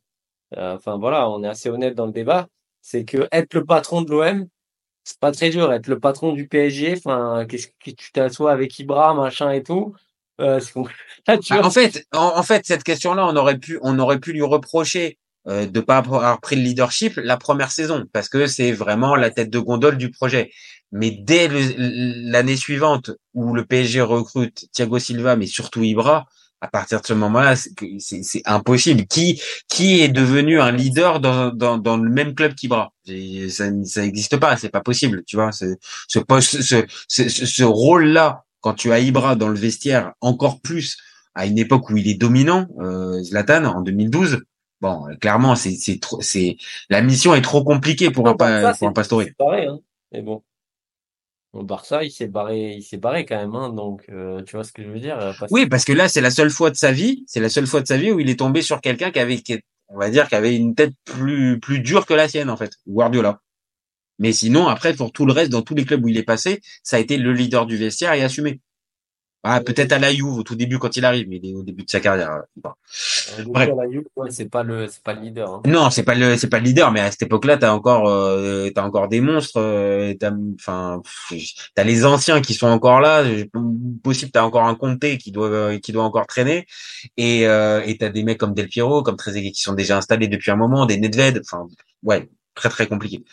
euh, 0.57 0.75
enfin 0.75 0.97
voilà, 0.97 1.29
on 1.29 1.43
est 1.43 1.47
assez 1.47 1.69
honnête 1.69 1.95
dans 1.95 2.07
le 2.07 2.13
débat. 2.13 2.49
C'est 2.81 3.05
que 3.05 3.27
être 3.31 3.53
le 3.55 3.65
patron 3.65 4.01
de 4.03 4.11
l'OM, 4.11 4.47
c'est 5.05 5.19
pas 5.19 5.31
très 5.33 5.49
dur. 5.51 5.71
Être 5.73 5.87
le 5.87 5.99
patron 5.99 6.33
du 6.33 6.47
PSG, 6.47 6.95
enfin, 6.97 7.45
qu'est-ce 7.49 7.67
que 7.67 7.91
tu 7.91 8.11
t'assois 8.13 8.51
avec 8.53 8.77
Ibra, 8.79 9.13
machin 9.15 9.51
et 9.51 9.63
tout, 9.63 9.95
euh. 10.41 10.59
Là, 11.27 11.37
tu 11.39 11.55
Bah, 11.55 11.59
vois, 11.59 11.67
en 11.67 11.71
fait, 11.71 12.05
en, 12.13 12.37
en 12.37 12.43
fait, 12.43 12.65
cette 12.65 12.83
question-là, 12.83 13.27
on 13.27 13.35
aurait 13.35 13.57
pu, 13.59 13.79
on 13.81 13.99
aurait 13.99 14.19
pu 14.19 14.33
lui 14.33 14.41
reprocher 14.41 15.17
euh, 15.47 15.65
de 15.65 15.79
pas 15.81 15.97
avoir 15.97 16.39
pris 16.41 16.55
le 16.55 16.61
leadership 16.63 17.13
la 17.17 17.37
première 17.37 17.71
saison, 17.71 18.05
parce 18.13 18.29
que 18.29 18.47
c'est 18.47 18.71
vraiment 18.71 19.15
la 19.15 19.29
tête 19.29 19.49
de 19.49 19.59
gondole 19.59 19.97
du 19.97 20.09
projet. 20.09 20.51
Mais 20.93 21.11
dès 21.11 21.49
l'année 21.77 22.55
suivante, 22.55 23.11
où 23.33 23.53
le 23.53 23.65
PSG 23.65 24.01
recrute 24.01 24.65
Thiago 24.71 24.99
Silva, 24.99 25.35
mais 25.35 25.47
surtout 25.47 25.83
Ibra, 25.83 26.25
À 26.61 26.69
partir 26.69 27.01
de 27.01 27.05
ce 27.05 27.13
moment-là, 27.13 27.55
c'est 27.57 28.41
impossible. 28.45 29.05
Qui 29.07 29.41
qui 29.67 29.99
est 30.01 30.07
devenu 30.07 30.61
un 30.61 30.71
leader 30.71 31.19
dans 31.19 31.51
dans, 31.53 31.77
dans 31.77 31.97
le 31.97 32.09
même 32.09 32.33
club 32.35 32.53
qu'Ibra? 32.55 32.93
Ça 33.49 33.65
ça 33.83 34.01
n'existe 34.01 34.37
pas, 34.37 34.55
c'est 34.55 34.69
pas 34.69 34.79
possible. 34.81 35.23
Tu 35.25 35.35
vois, 35.35 35.51
ce 35.51 36.19
poste, 36.19 36.61
ce 36.61 36.85
ce, 37.09 37.27
ce, 37.29 37.63
rôle-là, 37.65 38.45
quand 38.61 38.75
tu 38.75 38.93
as 38.93 38.99
Ibra 38.99 39.35
dans 39.35 39.49
le 39.49 39.57
vestiaire, 39.59 40.13
encore 40.21 40.61
plus 40.61 40.95
à 41.35 41.45
une 41.47 41.57
époque 41.57 41.89
où 41.89 41.97
il 41.97 42.07
est 42.07 42.13
dominant, 42.25 42.67
euh, 42.79 43.21
Zlatan 43.23 43.65
en 43.65 43.81
2012. 43.81 44.39
Bon, 44.79 45.03
clairement, 45.19 45.55
c'est 45.57 45.75
c'est 45.75 45.99
trop, 45.99 46.21
c'est 46.21 46.55
la 46.89 47.01
mission 47.01 47.35
est 47.35 47.41
trop 47.41 47.63
compliquée 47.65 48.09
pour 48.11 48.25
un 48.29 48.31
Au 48.31 48.35
Barça, 48.35 48.71
pa- 48.71 48.77
pour 48.77 48.87
un 48.87 48.91
c'est- 48.91 48.93
Pastore. 48.93 49.23
il 49.23 49.25
s'est 49.27 49.35
barré, 49.37 49.65
hein. 49.65 49.79
Mais 50.13 50.21
bon. 50.21 50.43
Barça, 51.53 52.03
il 52.03 52.11
s'est 52.11 52.27
barré, 52.27 52.73
il 52.77 52.83
s'est 52.83 52.97
barré 52.97 53.25
quand 53.25 53.37
même, 53.37 53.53
hein. 53.55 53.69
Donc, 53.69 54.05
euh, 54.09 54.41
tu 54.43 54.55
vois 54.55 54.63
ce 54.63 54.71
que 54.71 54.83
je 54.83 54.89
veux 54.89 54.99
dire? 54.99 55.19
euh, 55.19 55.33
Oui, 55.51 55.67
parce 55.67 55.85
que 55.85 55.93
là, 55.93 56.09
c'est 56.09 56.21
la 56.21 56.31
seule 56.31 56.49
fois 56.49 56.71
de 56.71 56.75
sa 56.75 56.91
vie, 56.91 57.23
c'est 57.27 57.39
la 57.39 57.49
seule 57.49 57.67
fois 57.67 57.81
de 57.81 57.87
sa 57.87 57.97
vie 57.97 58.11
où 58.11 58.19
il 58.19 58.29
est 58.29 58.39
tombé 58.39 58.61
sur 58.63 58.81
quelqu'un 58.81 59.11
qui 59.11 59.19
avait, 59.19 59.41
on 59.89 59.97
va 59.99 60.09
dire, 60.09 60.27
qui 60.27 60.35
avait 60.35 60.55
une 60.55 60.73
tête 60.73 60.93
plus 61.05 61.59
plus 61.59 61.79
dure 61.79 62.05
que 62.07 62.13
la 62.15 62.27
sienne 62.27 62.49
en 62.49 62.57
fait, 62.57 62.71
Guardiola. 62.87 63.41
Mais 64.19 64.33
sinon, 64.33 64.67
après, 64.67 64.93
pour 64.95 65.11
tout 65.11 65.25
le 65.25 65.33
reste, 65.33 65.51
dans 65.51 65.61
tous 65.61 65.75
les 65.75 65.85
clubs 65.85 66.03
où 66.03 66.07
il 66.09 66.17
est 66.17 66.23
passé, 66.23 66.61
ça 66.83 66.97
a 66.97 66.99
été 66.99 67.17
le 67.17 67.33
leader 67.33 67.65
du 67.67 67.77
vestiaire 67.77 68.13
et 68.13 68.23
assumé. 68.23 68.61
Ah, 69.45 69.59
peut-être 69.59 69.91
à 69.91 69.99
la 69.99 70.13
Juve 70.13 70.37
au 70.37 70.43
tout 70.43 70.55
début 70.55 70.79
quand 70.79 70.95
il 70.95 71.03
arrive, 71.03 71.27
mais 71.27 71.37
il 71.43 71.49
est 71.49 71.53
au 71.53 71.63
début 71.63 71.83
de 71.83 71.89
sa 71.89 71.99
carrière. 71.99 72.31
euh. 72.31 72.69
Euh, 73.39 73.43
ouais, 73.45 74.29
c'est 74.29 74.49
pas 74.49 74.63
le, 74.63 74.87
c'est 74.87 75.03
pas 75.03 75.13
le 75.13 75.21
leader, 75.21 75.55
hein. 75.55 75.61
Non, 75.65 75.89
c'est 75.89 76.03
pas 76.03 76.15
le 76.15 76.37
c'est 76.37 76.47
pas 76.47 76.59
le 76.59 76.65
leader, 76.65 76.91
mais 76.91 77.01
à 77.01 77.11
cette 77.11 77.23
époque-là, 77.23 77.57
t'as 77.57 77.73
encore 77.73 78.07
euh, 78.07 78.69
t'as 78.73 78.83
encore 78.83 79.09
des 79.09 79.19
monstres. 79.19 79.59
euh, 79.59 80.13
t'as 80.17 80.31
enfin 80.55 81.01
t'as 81.75 81.83
les 81.83 82.05
anciens 82.05 82.41
qui 82.41 82.53
sont 82.53 82.67
encore 82.67 83.01
là. 83.01 83.23
Possible, 84.01 84.31
t'as 84.31 84.43
encore 84.43 84.63
un 84.63 84.75
Comté 84.75 85.17
qui 85.17 85.31
doit 85.31 85.77
qui 85.77 85.91
doit 85.91 86.03
encore 86.05 86.25
traîner, 86.25 86.65
et 87.17 87.45
euh, 87.45 87.81
et 87.85 87.97
t'as 87.97 88.09
des 88.09 88.23
mecs 88.23 88.37
comme 88.37 88.53
Del 88.53 88.69
Piero, 88.69 89.03
comme 89.03 89.17
Trezeguet 89.17 89.51
qui 89.51 89.61
sont 89.61 89.73
déjà 89.73 89.97
installés 89.97 90.29
depuis 90.29 90.51
un 90.51 90.55
moment, 90.55 90.85
des 90.85 90.97
Nedved. 90.97 91.41
Enfin 91.43 91.67
ouais, 92.03 92.29
très 92.55 92.69
très 92.69 92.87
compliqué. 92.87 93.25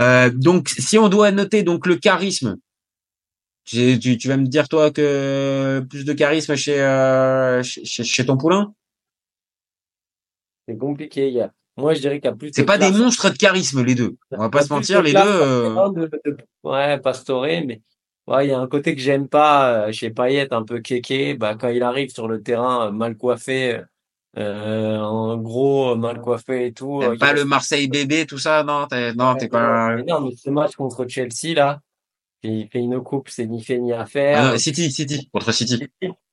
Euh, 0.00 0.30
donc 0.34 0.68
si 0.68 0.98
on 0.98 1.08
doit 1.08 1.30
noter 1.30 1.62
donc 1.62 1.86
le 1.86 1.96
charisme. 1.96 2.56
Tu, 3.70 4.18
tu 4.18 4.26
vas 4.28 4.36
me 4.36 4.46
dire 4.46 4.68
toi 4.68 4.90
que 4.90 5.84
plus 5.88 6.04
de 6.04 6.12
charisme 6.12 6.56
chez 6.56 6.80
euh, 6.80 7.62
chez, 7.62 7.84
chez- 7.84 8.26
ton 8.26 8.36
poulain? 8.36 8.74
C'est 10.66 10.76
compliqué. 10.76 11.28
Il 11.28 11.34
y 11.34 11.40
a, 11.40 11.52
moi, 11.76 11.94
je 11.94 12.00
dirais 12.00 12.20
qu'il 12.20 12.28
y 12.30 12.32
a 12.32 12.36
plus 12.36 12.50
C'est 12.52 12.64
pas 12.64 12.78
des 12.78 12.90
monstres 12.90 13.30
de 13.30 13.36
charisme 13.36 13.84
les 13.84 13.94
deux. 13.94 14.16
On 14.32 14.38
va 14.38 14.50
pas 14.50 14.62
se 14.62 14.72
mentir, 14.72 14.98
de 15.00 15.04
les 15.04 15.12
classe 15.12 15.24
deux. 15.24 15.40
euh, 15.40 15.88
de- 15.90 16.10
de- 16.24 16.36
ouais, 16.64 16.98
Pastore, 16.98 17.42
mais 17.42 17.80
ouais, 18.26 18.46
il 18.46 18.50
y 18.50 18.52
a 18.52 18.58
un 18.58 18.66
côté 18.66 18.96
que 18.96 19.00
j'aime 19.00 19.28
pas 19.28 19.86
euh, 19.86 19.92
chez 19.92 20.10
Payet, 20.10 20.52
un 20.52 20.64
peu 20.64 20.80
kéké. 20.80 21.34
Bah, 21.34 21.54
quand 21.54 21.68
il 21.68 21.84
arrive 21.84 22.10
sur 22.10 22.26
le 22.26 22.42
terrain 22.42 22.88
euh, 22.88 22.90
mal 22.90 23.16
coiffé, 23.16 23.80
euh, 24.36 24.98
en 24.98 25.36
gros, 25.38 25.90
euh, 25.92 25.94
mal 25.94 26.20
coiffé 26.20 26.66
et 26.66 26.72
tout. 26.72 27.02
Euh, 27.02 27.16
pas 27.16 27.32
le 27.32 27.44
Marseille 27.44 27.86
bébé, 27.86 28.26
tout 28.26 28.38
ça, 28.38 28.64
non, 28.64 28.88
t'es, 28.88 29.14
non, 29.14 29.36
t'es 29.36 29.48
pas. 29.48 29.94
Mais 29.94 30.02
non, 30.02 30.22
mais 30.22 30.34
ce 30.34 30.50
match 30.50 30.74
contre 30.74 31.06
Chelsea, 31.06 31.54
là, 31.54 31.80
il 32.42 32.68
fait 32.68 32.78
une 32.78 33.00
coupe, 33.02 33.28
c'est 33.28 33.46
ni 33.46 33.62
fait 33.62 33.78
ni 33.78 33.92
à 33.92 34.06
faire. 34.06 34.38
Ah 34.44 34.52
non, 34.52 34.58
City, 34.58 34.90
City, 34.90 35.28
contre 35.32 35.52
City. 35.52 35.82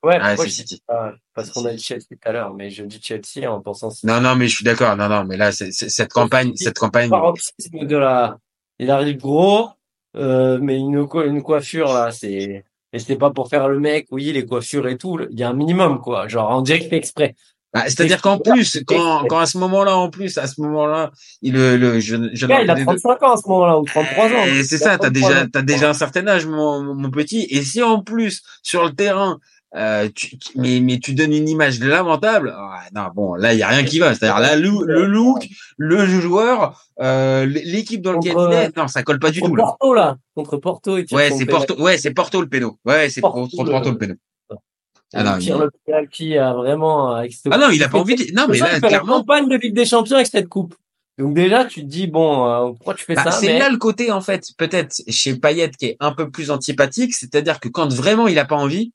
Ouais, 0.03 0.17
Ah, 0.21 0.37
c'est 0.37 0.49
City. 0.49 0.81
pas 0.87 1.13
Parce 1.33 1.49
qu'on 1.51 1.65
a 1.65 1.73
dit 1.73 1.83
Chelsea 1.83 2.05
tout 2.09 2.17
à 2.23 2.31
l'heure, 2.31 2.53
mais 2.53 2.69
je 2.69 2.83
dis 2.83 2.99
Chelsea 3.01 3.51
en 3.51 3.59
pensant 3.61 3.89
City. 3.89 4.07
Non, 4.07 4.21
non, 4.21 4.35
mais 4.35 4.47
je 4.47 4.55
suis 4.55 4.63
d'accord. 4.65 4.95
Non, 4.95 5.09
non, 5.09 5.25
mais 5.25 5.37
là, 5.37 5.51
c'est, 5.51 5.71
c'est- 5.71 5.89
cette 5.89 6.13
campagne, 6.13 6.49
City, 6.49 6.63
cette 6.65 6.77
campagne. 6.79 7.09
paroxysme 7.09 7.85
de 7.85 7.97
la, 7.97 8.37
il 8.79 8.89
arrive 8.91 9.17
gros, 9.17 9.69
euh, 10.15 10.59
mais 10.61 10.77
une, 10.77 11.07
co- 11.07 11.23
une 11.25 11.41
coiffure 11.43 11.87
là, 11.93 12.11
c'est, 12.11 12.63
et 12.93 12.99
c'était 12.99 13.17
pas 13.17 13.31
pour 13.31 13.49
faire 13.49 13.67
le 13.67 13.79
mec, 13.79 14.07
oui, 14.11 14.31
les 14.31 14.45
coiffures 14.45 14.87
et 14.87 14.97
tout, 14.97 15.19
il 15.29 15.37
y 15.39 15.43
a 15.43 15.49
un 15.49 15.53
minimum 15.53 15.99
quoi, 15.99 16.27
genre 16.27 16.49
on 16.57 16.61
dirait 16.61 16.79
qu'il 16.79 16.89
fait 16.89 16.97
exprès. 16.97 17.35
Bah, 17.77 17.83
c'est-à-dire 17.85 18.21
qu'en 18.21 18.37
plus, 18.39 18.83
quand, 18.85 19.23
quand 19.27 19.39
à 19.39 19.45
ce 19.45 19.57
moment-là, 19.57 19.97
en 19.97 20.09
plus, 20.09 20.37
à 20.37 20.47
ce 20.47 20.61
moment-là, 20.61 21.11
il, 21.41 21.53
le, 21.53 21.77
le, 21.77 21.99
je, 21.99 22.15
je 22.33 22.45
il 22.45 22.51
a 22.51 22.59
des 22.75 22.81
deux- 22.85 22.97
35 22.99 23.23
ans 23.23 23.33
à 23.33 23.37
ce 23.37 23.47
moment-là, 23.47 23.79
ou 23.79 23.83
33 23.85 24.25
ans. 24.25 24.45
Et 24.47 24.63
c'est 24.63 24.77
ça, 24.77 24.97
t'as 24.97 25.09
33 25.09 25.11
déjà, 25.29 25.47
t'as 25.47 25.61
déjà 25.61 25.89
un 25.89 25.93
certain 25.93 26.27
âge, 26.27 26.45
mon, 26.45 26.81
mon 26.95 27.09
petit. 27.11 27.47
Et 27.49 27.61
si 27.63 27.81
en 27.81 28.01
plus, 28.01 28.41
sur 28.63 28.83
le 28.85 28.91
terrain, 28.93 29.39
euh, 29.75 30.07
tu, 30.15 30.37
mais, 30.55 30.79
mais 30.79 30.97
tu 30.97 31.13
donnes 31.13 31.33
une 31.33 31.49
image 31.49 31.79
lamentable, 31.81 32.55
ah, 32.57 32.79
non, 32.95 33.09
bon, 33.13 33.35
là, 33.35 33.53
il 33.53 33.59
y 33.59 33.63
a 33.63 33.67
rien 33.67 33.83
qui 33.83 33.99
va. 33.99 34.15
C'est-à-dire, 34.15 34.39
là, 34.39 34.55
le, 34.55 34.69
le 34.85 35.05
look, 35.05 35.45
le 35.77 36.05
joueur, 36.05 36.81
euh, 37.01 37.45
l'équipe 37.45 38.01
dans 38.01 38.13
laquelle 38.13 38.33
Contre, 38.33 38.51
il 38.53 38.57
est, 38.57 38.77
non, 38.77 38.87
ça 38.87 39.03
colle 39.03 39.19
pas 39.19 39.29
du 39.29 39.41
Contre 39.41 39.51
tout. 39.51 39.61
Porto 39.61 39.93
là, 39.93 40.15
contre 40.35 40.57
Porto, 40.57 41.01
tire 41.03 41.17
Ouais, 41.17 41.29
c'est. 41.37 41.45
Porto, 41.45 41.79
ouais, 41.81 41.97
c'est 41.97 42.11
Porto 42.11 42.39
le 42.41 42.47
péno. 42.47 42.79
Ouais, 42.85 43.09
c'est 43.09 43.19
Porto, 43.21 43.41
Porto, 43.41 43.71
Porto, 43.71 43.89
le- 43.89 43.91
le 43.91 43.97
péno. 43.97 44.13
Ah 45.13 45.37
Il 45.39 45.49
non, 45.51 45.69
penalty 45.85 46.37
à 46.37 46.53
vraiment 46.53 47.11
avec 47.15 47.33
cette 47.33 47.51
Ah 47.51 47.57
non, 47.57 47.69
il 47.69 47.81
a 47.83 47.87
pas 47.89 47.99
envie 47.99 48.15
de, 48.15 48.33
non, 48.35 48.47
mais 48.49 48.57
ça, 48.57 48.65
là, 48.65 48.71
il 48.71 48.75
fait 48.75 48.81
la 48.81 48.87
clairement, 48.89 49.19
campagne 49.19 49.47
de 49.47 49.55
Ligue 49.55 49.73
des 49.73 49.85
Champions 49.85 50.15
avec 50.15 50.27
cette 50.27 50.49
coupe. 50.49 50.75
Donc 51.17 51.33
déjà, 51.33 51.65
tu 51.65 51.81
te 51.81 51.85
dis 51.87 52.07
bon, 52.07 52.45
euh, 52.45 52.67
pourquoi 52.73 52.93
tu 52.93 53.03
fais 53.05 53.15
Bah, 53.15 53.23
ça 53.23 53.31
c'est 53.31 53.47
mais... 53.47 53.59
là 53.59 53.69
le 53.69 53.77
côté 53.77 54.11
en 54.11 54.21
fait 54.21 54.49
peut-être 54.57 55.01
chez 55.09 55.35
Payet 55.35 55.71
qui 55.71 55.85
est 55.87 55.97
un 55.99 56.11
peu 56.11 56.29
plus 56.29 56.51
antipathique, 56.51 57.13
c'est-à-dire 57.15 57.59
que 57.59 57.69
quand 57.69 57.91
vraiment 57.91 58.27
il 58.27 58.37
a 58.37 58.45
pas 58.45 58.55
envie, 58.57 58.91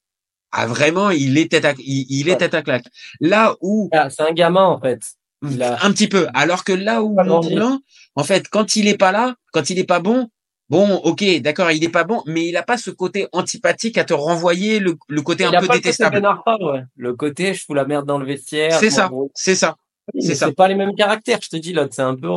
ah 0.53 0.67
vraiment 0.67 1.11
il 1.11 1.37
est 1.39 1.51
tête 1.51 1.65
à 1.65 1.73
il, 1.79 2.07
il 2.11 2.29
est 2.29 2.37
tête 2.37 2.55
à 2.55 2.63
claque. 2.63 2.85
Là 3.21 3.57
où 3.61 3.89
Ah, 3.93 4.09
c'est 4.11 4.23
un 4.23 4.33
gamin 4.33 4.65
en 4.65 4.79
fait. 4.81 5.01
A- 5.61 5.85
un 5.85 5.91
petit 5.93 6.07
peu, 6.09 6.29
alors 6.35 6.63
que 6.63 6.73
là 6.73 7.03
où 7.03 7.17
en 8.15 8.23
fait 8.25 8.49
quand 8.49 8.77
il 8.77 8.87
est 8.87 8.99
pas 8.99 9.11
là, 9.11 9.35
quand 9.53 9.71
il 9.71 9.79
est 9.81 9.85
pas 9.85 9.99
bon, 9.99 10.29
bon 10.73 10.97
ok 11.11 11.23
d'accord 11.41 11.71
il 11.71 11.85
est 11.85 11.89
pas 11.99 12.05
bon, 12.05 12.23
mais 12.27 12.49
il 12.49 12.57
a 12.57 12.63
pas 12.63 12.79
ce 12.79 12.91
côté 12.91 13.29
antipathique 13.33 13.99
à 13.99 14.05
te 14.05 14.15
renvoyer 14.15 14.79
le, 14.81 14.97
le 15.09 15.23
côté 15.23 15.45
Il 15.45 15.55
un 15.55 15.61
peu 15.61 15.67
pas 15.67 15.75
le 15.75 15.79
côté 15.79 15.91
détestable. 15.91 16.27
Ouais. 16.61 16.83
Le 16.97 17.15
côté, 17.15 17.55
je 17.55 17.65
fous 17.65 17.75
la 17.75 17.85
merde 17.85 18.07
dans 18.07 18.19
le 18.19 18.27
vestiaire. 18.27 18.79
C'est 18.81 18.91
ça, 18.91 19.11
c'est 19.35 19.55
ça. 19.55 19.77
C'est 20.19 20.35
ça. 20.35 20.47
C'est 20.47 20.55
pas 20.55 20.69
les 20.69 20.75
mêmes 20.75 20.95
caractères, 20.97 21.39
je 21.43 21.49
te 21.51 21.57
dis 21.57 21.73
l'autre, 21.73 21.95
c'est 21.95 22.03
un 22.03 22.17
peu. 22.17 22.31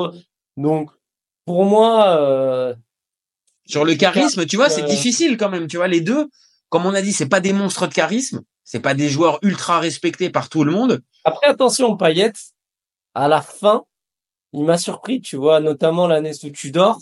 Donc, 0.58 0.92
pour 1.46 1.66
moi, 1.66 2.18
euh, 2.20 2.76
Sur 3.66 3.84
le 3.86 3.96
charisme, 3.96 4.46
tu 4.46 4.56
vois, 4.58 4.70
c'est 4.70 4.84
Euh, 4.84 4.88
difficile 4.88 5.38
quand 5.38 5.50
même. 5.50 5.68
Tu 5.68 5.78
vois, 5.78 5.88
les 5.88 6.02
deux, 6.02 6.30
comme 6.70 6.86
on 6.86 6.94
a 6.94 7.02
dit, 7.02 7.14
c'est 7.14 7.28
pas 7.36 7.40
des 7.40 7.54
monstres 7.54 7.88
de 7.88 7.94
charisme, 7.94 8.42
c'est 8.64 8.80
pas 8.82 8.94
des 8.94 9.10
joueurs 9.10 9.40
ultra 9.42 9.80
respectés 9.80 10.30
par 10.30 10.50
tout 10.50 10.64
le 10.64 10.72
monde. 10.72 11.02
après 11.24 11.48
attention, 11.48 11.98
Payet, 11.98 12.34
à 13.16 13.28
la 13.28 13.42
fin, 13.42 13.84
il 14.54 14.64
m'a 14.64 14.78
surpris, 14.78 15.22
tu 15.22 15.36
vois, 15.38 15.60
notamment 15.60 16.08
l'année 16.08 16.34
sous 16.34 16.52
Tudor. 16.52 17.00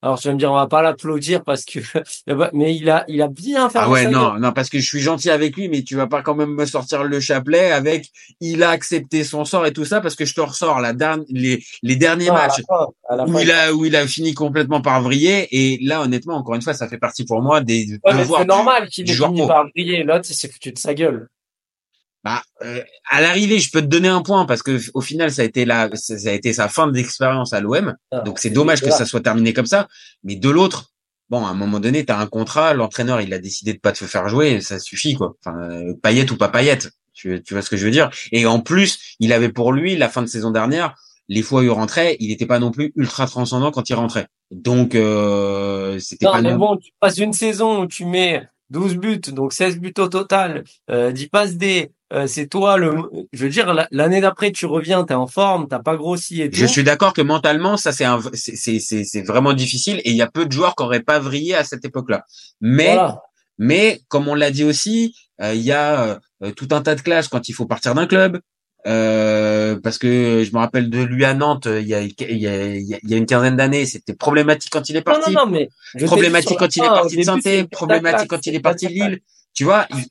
Alors, 0.00 0.20
tu 0.20 0.28
vas 0.28 0.34
me 0.34 0.38
dire, 0.38 0.52
on 0.52 0.54
va 0.54 0.68
pas 0.68 0.80
l'applaudir 0.80 1.42
parce 1.42 1.64
que, 1.64 1.80
mais 2.52 2.76
il 2.76 2.88
a, 2.88 3.04
il 3.08 3.20
a 3.20 3.26
bien 3.26 3.68
fait. 3.68 3.78
Ah 3.80 3.90
ouais, 3.90 4.08
non, 4.08 4.38
non, 4.38 4.52
parce 4.52 4.68
que 4.68 4.78
je 4.78 4.86
suis 4.86 5.00
gentil 5.00 5.28
avec 5.28 5.56
lui, 5.56 5.68
mais 5.68 5.82
tu 5.82 5.96
vas 5.96 6.06
pas 6.06 6.22
quand 6.22 6.36
même 6.36 6.54
me 6.54 6.66
sortir 6.66 7.02
le 7.02 7.18
chapelet 7.18 7.72
avec 7.72 8.06
il 8.40 8.62
a 8.62 8.70
accepté 8.70 9.24
son 9.24 9.44
sort 9.44 9.66
et 9.66 9.72
tout 9.72 9.84
ça, 9.84 10.00
parce 10.00 10.14
que 10.14 10.24
je 10.24 10.34
te 10.34 10.40
ressors 10.40 10.80
la 10.80 10.92
dernière, 10.92 11.24
les, 11.30 11.64
les 11.82 11.96
derniers 11.96 12.26
Non, 12.28 12.34
à 12.34 12.36
la 12.36 12.46
matchs 12.46 12.62
fin, 12.68 12.86
à 13.08 13.16
la 13.16 13.24
où 13.26 13.38
il 13.40 13.50
a 13.50 13.74
où 13.74 13.84
il 13.84 13.96
a 13.96 14.06
fini 14.06 14.34
complètement 14.34 14.80
par 14.80 15.02
vriller 15.02 15.48
et 15.50 15.78
là 15.82 16.02
honnêtement 16.02 16.36
encore 16.36 16.54
une 16.54 16.62
fois 16.62 16.74
ça 16.74 16.88
fait 16.88 16.98
partie 16.98 17.24
pour 17.24 17.42
moi 17.42 17.60
des 17.60 17.98
Ouais, 18.04 18.16
devoirs 18.16 18.42
c'est 18.42 18.46
normal 18.46 18.88
qu'il 18.88 19.10
ait 19.10 19.14
fini 19.14 19.46
par 19.48 19.64
briller. 19.74 20.04
L'autre, 20.04 20.26
il 20.30 20.34
s'est 20.34 20.48
foutu 20.48 20.72
de 20.72 20.78
sa 20.78 20.94
gueule. 20.94 21.28
Bah, 22.24 22.42
euh, 22.64 22.82
à 23.08 23.20
l'arrivée, 23.20 23.58
je 23.60 23.70
peux 23.70 23.80
te 23.80 23.86
donner 23.86 24.08
un 24.08 24.22
point 24.22 24.44
parce 24.44 24.62
que 24.62 24.78
au 24.94 25.00
final, 25.00 25.30
ça 25.30 25.42
a 25.42 25.44
été 25.44 25.64
la, 25.64 25.88
ça 25.94 26.14
a 26.28 26.32
été 26.32 26.52
sa 26.52 26.68
fin 26.68 26.88
d'expérience 26.88 27.52
à 27.52 27.60
l'OM. 27.60 27.94
Ah, 28.10 28.20
Donc 28.20 28.38
c'est 28.38 28.50
dommage 28.50 28.80
que 28.80 28.90
ça 28.90 29.04
soit 29.06 29.20
terminé 29.20 29.52
comme 29.52 29.66
ça. 29.66 29.86
Mais 30.24 30.34
de 30.36 30.48
l'autre, 30.50 30.90
bon, 31.30 31.46
à 31.46 31.50
un 31.50 31.54
moment 31.54 31.78
donné, 31.80 32.04
t'as 32.04 32.18
un 32.18 32.26
contrat, 32.26 32.74
l'entraîneur, 32.74 33.20
il 33.20 33.32
a 33.32 33.38
décidé 33.38 33.72
de 33.72 33.78
pas 33.78 33.92
te 33.92 34.04
faire 34.04 34.28
jouer, 34.28 34.60
ça 34.60 34.78
suffit 34.78 35.14
quoi. 35.14 35.36
Enfin, 35.44 35.58
euh, 35.70 35.94
paillette 36.02 36.30
ou 36.32 36.36
pas 36.36 36.48
paillette, 36.48 36.90
tu, 37.14 37.40
tu 37.42 37.54
vois 37.54 37.62
ce 37.62 37.70
que 37.70 37.76
je 37.76 37.84
veux 37.84 37.92
dire? 37.92 38.10
Et 38.32 38.46
en 38.46 38.60
plus, 38.60 39.14
il 39.20 39.32
avait 39.32 39.50
pour 39.50 39.72
lui 39.72 39.96
la 39.96 40.08
fin 40.08 40.22
de 40.22 40.26
saison 40.26 40.50
dernière, 40.50 40.94
les 41.28 41.42
fois 41.42 41.60
où 41.60 41.64
il 41.64 41.70
rentrait, 41.70 42.16
il 42.20 42.28
n'était 42.30 42.46
pas 42.46 42.58
non 42.58 42.70
plus 42.72 42.92
ultra 42.96 43.26
transcendant 43.26 43.70
quand 43.70 43.88
il 43.90 43.94
rentrait. 43.94 44.26
Donc 44.50 44.94
euh, 44.94 45.98
c'était 45.98 46.26
pas 46.32 46.40
mais 46.42 46.52
non- 46.52 46.58
bon, 46.58 46.76
tu 46.78 46.90
passes 47.00 47.18
une 47.18 47.32
saison 47.32 47.82
où 47.82 47.86
tu 47.86 48.04
mets 48.06 48.48
12 48.70 48.96
buts, 48.96 49.20
donc 49.32 49.52
16 49.52 49.78
buts 49.78 49.92
au 49.98 50.08
total, 50.08 50.64
euh, 50.90 51.12
10 51.12 51.28
passes 51.28 51.56
D, 51.56 51.92
euh, 52.12 52.26
c'est 52.26 52.46
toi 52.46 52.76
le, 52.78 52.94
je 53.32 53.44
veux 53.44 53.50
dire, 53.50 53.74
la- 53.74 53.86
l'année 53.90 54.20
d'après, 54.20 54.50
tu 54.50 54.64
reviens, 54.66 55.04
t'es 55.04 55.14
en 55.14 55.26
forme, 55.26 55.68
t'as 55.68 55.78
pas 55.80 55.96
grossi 55.96 56.40
et 56.42 56.50
tout. 56.50 56.56
Je 56.58 56.64
suis 56.66 56.82
d'accord 56.84 57.12
que 57.12 57.20
mentalement, 57.22 57.76
ça 57.76 57.92
c'est 57.92 58.04
un, 58.04 58.20
c'est 58.32 58.56
c'est 58.56 59.04
c'est 59.04 59.22
vraiment 59.22 59.52
difficile 59.52 60.00
et 60.04 60.10
il 60.10 60.16
y 60.16 60.22
a 60.22 60.26
peu 60.30 60.46
de 60.46 60.52
joueurs 60.52 60.74
qui 60.74 60.82
auraient 60.84 61.02
pas 61.02 61.18
vrillé 61.18 61.54
à 61.54 61.64
cette 61.64 61.84
époque-là. 61.84 62.24
Mais 62.60 62.94
Voilà. 62.94 63.22
mais 63.58 64.00
comme 64.08 64.26
on 64.28 64.34
l'a 64.34 64.50
dit 64.50 64.64
aussi, 64.64 65.14
euh, 65.42 65.52
il 65.54 65.60
y 65.62 65.72
a 65.72 66.18
euh, 66.42 66.50
tout 66.52 66.68
un 66.70 66.80
tas 66.80 66.94
de 66.94 67.02
clashs 67.02 67.28
quand 67.28 67.48
il 67.48 67.52
faut 67.52 67.66
partir 67.66 67.94
d'un 67.94 68.06
club. 68.06 68.40
Euh, 68.86 69.78
parce 69.82 69.98
que 69.98 70.44
je 70.46 70.52
me 70.52 70.58
rappelle 70.58 70.88
de 70.88 71.02
lui 71.02 71.24
à 71.24 71.34
Nantes, 71.34 71.66
il 71.66 71.86
y 71.86 71.94
a 71.94 72.00
il 72.00 72.14
y 72.20 72.46
a 72.46 72.64
il 72.74 73.00
y 73.10 73.14
a, 73.14 73.16
une 73.16 73.26
quinzaine 73.26 73.56
d'années, 73.56 73.84
c'était 73.86 74.14
problématique 74.14 74.70
quand 74.72 74.88
il 74.88 74.96
est 74.96 75.00
Non, 75.06 75.12
parti, 75.12 75.32
non, 75.32 75.44
non, 75.46 75.50
mais 75.50 75.68
t'ai 75.92 75.98
dit 75.98 76.04
problématique 76.04 76.58
quand 76.58 76.74
il 76.76 76.84
est 76.84 76.86
parti 76.86 77.16
de 77.16 77.22
c'était 77.22 77.64
problématique 77.64 78.28
quand 78.30 78.46
il 78.46 78.54
est 78.54 78.60
parti 78.60 78.86
de. 78.86 78.92
Lille. 78.92 79.20
Tu 79.58 79.64
vois, 79.64 79.86
il, 79.90 80.06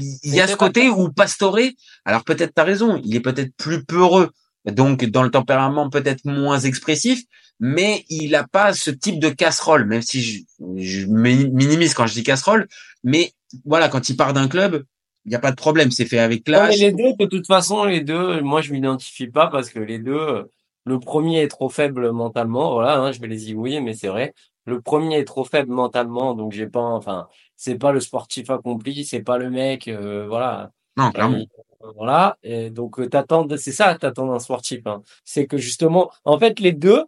il- 0.00 0.18
il 0.22 0.34
y 0.34 0.40
a 0.40 0.46
ce 0.46 0.54
côté 0.54 0.88
où 0.88 1.10
Pastore, 1.10 1.58
alors 2.04 2.22
peut-être 2.22 2.52
t'as 2.54 2.62
raison, 2.62 3.00
il 3.04 3.16
est 3.16 3.20
peut-être 3.20 3.52
plus 3.56 3.84
peureux, 3.84 4.30
donc 4.64 5.04
dans 5.06 5.24
le 5.24 5.30
tempérament 5.30 5.90
peut-être 5.90 6.24
moins 6.24 6.60
expressif, 6.60 7.20
mais 7.58 8.04
il 8.10 8.34
a 8.36 8.46
pas 8.46 8.72
ce 8.74 8.92
type 8.92 9.18
de 9.18 9.28
casserole, 9.28 9.86
même 9.86 10.02
si 10.02 10.22
je, 10.22 10.42
je 10.76 11.06
mi- 11.06 11.48
minimise 11.50 11.94
quand 11.94 12.06
je 12.06 12.14
dis 12.14 12.22
casserole, 12.22 12.68
mais 13.02 13.32
voilà, 13.64 13.88
quand 13.88 14.08
il 14.08 14.16
part 14.16 14.32
d'un 14.32 14.46
club, 14.46 14.84
Il 15.24 15.30
n'y 15.30 15.34
a 15.34 15.40
pas 15.40 15.50
de 15.50 15.56
problème, 15.56 15.90
c'est 15.90 16.04
fait 16.04 16.20
avec 16.20 16.48
Non, 16.48 16.60
mais 16.62 16.76
classe. 16.76 16.78
les 16.78 16.92
deux, 16.92 17.12
de 17.18 17.26
toute 17.26 17.48
façon, 17.48 17.84
les 17.84 18.00
deux, 18.00 18.40
moi, 18.42 18.60
je 18.60 18.70
m'identifie 18.72 19.26
pas 19.26 19.48
parce 19.48 19.70
que 19.70 19.80
les 19.80 19.98
deux, 19.98 20.48
le 20.84 21.00
premier 21.00 21.42
est 21.42 21.48
trop 21.48 21.68
faible 21.68 22.12
mentalement. 22.12 22.74
Voilà, 22.74 22.98
hein, 23.00 23.10
je 23.10 23.20
vais 23.20 23.26
les 23.26 23.38
zigouiller, 23.38 23.80
mais 23.80 23.94
c'est 23.94 24.06
vrai. 24.06 24.34
Le 24.66 24.80
premier 24.80 25.18
est 25.18 25.24
trop 25.24 25.44
faible 25.44 25.72
mentalement, 25.72 26.34
donc 26.34 26.52
j'ai 26.52 26.68
pas, 26.68 26.80
enfin, 26.80 27.26
c'est 27.56 27.76
pas 27.76 27.92
le 27.92 28.00
sportif 28.00 28.50
accompli, 28.50 29.04
c'est 29.04 29.22
pas 29.22 29.38
le 29.38 29.50
mec, 29.50 29.88
euh, 29.88 30.26
voilà. 30.28 30.70
Non, 30.96 31.10
clairement. 31.10 31.38
Euh, 31.82 31.86
voilà. 31.96 32.36
Et 32.42 32.70
donc, 32.70 32.98
euh, 33.00 33.08
t'attends, 33.08 33.44
de- 33.44 33.56
c'est 33.56 33.72
ça, 33.72 33.94
t'attends 33.96 34.26
d'un 34.26 34.38
sportif, 34.38 34.80
hein. 34.86 35.02
C'est 35.24 35.46
que 35.46 35.56
justement, 35.58 36.10
en 36.24 36.38
fait, 36.38 36.60
les 36.60 36.72
deux 36.72 37.04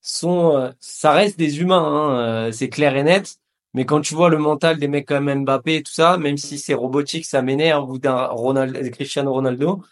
sont, 0.00 0.56
euh, 0.56 0.70
ça 0.80 1.12
reste 1.12 1.38
des 1.38 1.60
humains, 1.60 2.46
hein, 2.46 2.52
c'est 2.52 2.68
clair 2.68 2.96
et 2.96 3.02
net. 3.02 3.36
Mais 3.74 3.84
quand 3.84 4.00
tu 4.00 4.14
vois 4.14 4.30
le 4.30 4.38
mental 4.38 4.78
des 4.78 4.88
mecs 4.88 5.06
comme 5.06 5.32
Mbappé 5.32 5.76
et 5.76 5.82
tout 5.82 5.92
ça, 5.92 6.16
même 6.16 6.36
si 6.36 6.58
c'est 6.58 6.74
robotique, 6.74 7.24
ça 7.24 7.40
m'énerve, 7.40 7.88
ou 7.88 7.98
d'un 7.98 8.26
Ronald, 8.26 8.90
Cristiano 8.90 9.32
Ronaldo, 9.32 9.82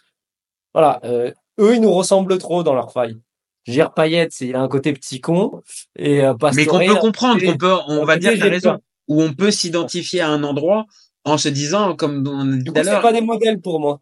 voilà, 0.73 0.99
euh, 1.05 1.31
eux, 1.59 1.75
ils 1.75 1.81
nous 1.81 1.91
ressemblent 1.93 2.37
trop 2.37 2.63
dans 2.63 2.73
leur 2.73 2.91
faille. 2.91 3.17
Gère 3.65 3.93
Payet, 3.93 4.27
c'est, 4.31 4.47
il 4.47 4.55
a 4.55 4.61
un 4.61 4.67
côté 4.67 4.93
petit 4.93 5.21
con, 5.21 5.61
et 5.95 6.23
euh, 6.25 6.33
Mais 6.55 6.65
qu'on 6.65 6.79
peut 6.79 6.95
comprendre, 6.99 7.39
qu'on 7.51 7.57
peut, 7.57 7.73
on 7.87 8.03
va 8.05 8.17
dire, 8.17 8.31
t'as 8.31 8.37
j'ai 8.37 8.49
raison. 8.49 8.79
Où 9.09 9.21
on 9.21 9.33
peut 9.33 9.51
s'identifier 9.51 10.21
à 10.21 10.29
un 10.29 10.43
endroit 10.43 10.85
en 11.25 11.37
se 11.37 11.49
disant, 11.49 11.95
comme 11.95 12.25
on 12.27 12.53
a 12.53 12.55
dit 12.57 12.63
tout 12.63 12.73
à 12.75 12.83
l'heure, 12.83 13.01
pas 13.01 13.11
des 13.11 13.21
modèles 13.21 13.59
pour 13.59 13.79
moi. 13.81 14.01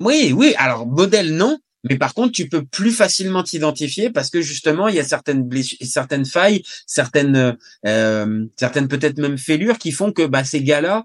Oui, 0.00 0.34
oui. 0.36 0.54
Alors 0.58 0.86
modèle 0.86 1.34
non, 1.34 1.58
mais 1.88 1.96
par 1.96 2.12
contre 2.12 2.32
tu 2.32 2.48
peux 2.48 2.64
plus 2.64 2.90
facilement 2.90 3.42
t'identifier 3.42 4.10
parce 4.10 4.28
que 4.30 4.42
justement 4.42 4.88
il 4.88 4.96
y 4.96 4.98
a 4.98 5.04
certaines 5.04 5.42
blessures, 5.42 5.78
certaines 5.82 6.26
failles, 6.26 6.62
certaines, 6.86 7.56
euh, 7.86 8.44
certaines 8.56 8.88
peut-être 8.88 9.18
même 9.18 9.38
fêlures 9.38 9.78
qui 9.78 9.92
font 9.92 10.12
que 10.12 10.26
bah 10.26 10.44
ces 10.44 10.62
gars-là 10.62 11.04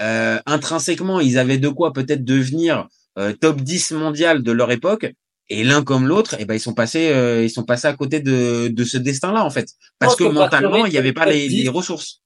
euh, 0.00 0.40
intrinsèquement 0.46 1.20
ils 1.20 1.38
avaient 1.38 1.58
de 1.58 1.68
quoi 1.68 1.92
peut-être 1.92 2.24
devenir 2.24 2.88
euh, 3.18 3.32
top 3.34 3.60
10 3.60 3.92
mondial 3.92 4.42
de 4.42 4.52
leur 4.52 4.70
époque. 4.70 5.12
Et 5.48 5.64
l'un 5.64 5.82
comme 5.82 6.06
l'autre, 6.06 6.36
eh 6.38 6.46
ben 6.46 6.54
ils 6.54 6.60
sont 6.60 6.72
passés, 6.72 7.10
euh, 7.10 7.44
ils 7.44 7.50
sont 7.50 7.64
passés 7.64 7.86
à 7.86 7.92
côté 7.92 8.20
de, 8.20 8.68
de 8.68 8.84
ce 8.84 8.96
destin-là 8.96 9.44
en 9.44 9.50
fait, 9.50 9.68
parce 9.98 10.16
que 10.16 10.24
mentalement 10.24 10.86
il 10.86 10.92
n'y 10.92 10.98
avait 10.98 11.12
pas 11.12 11.26
les, 11.26 11.46
10. 11.46 11.64
les 11.64 11.68
ressources. 11.68 12.21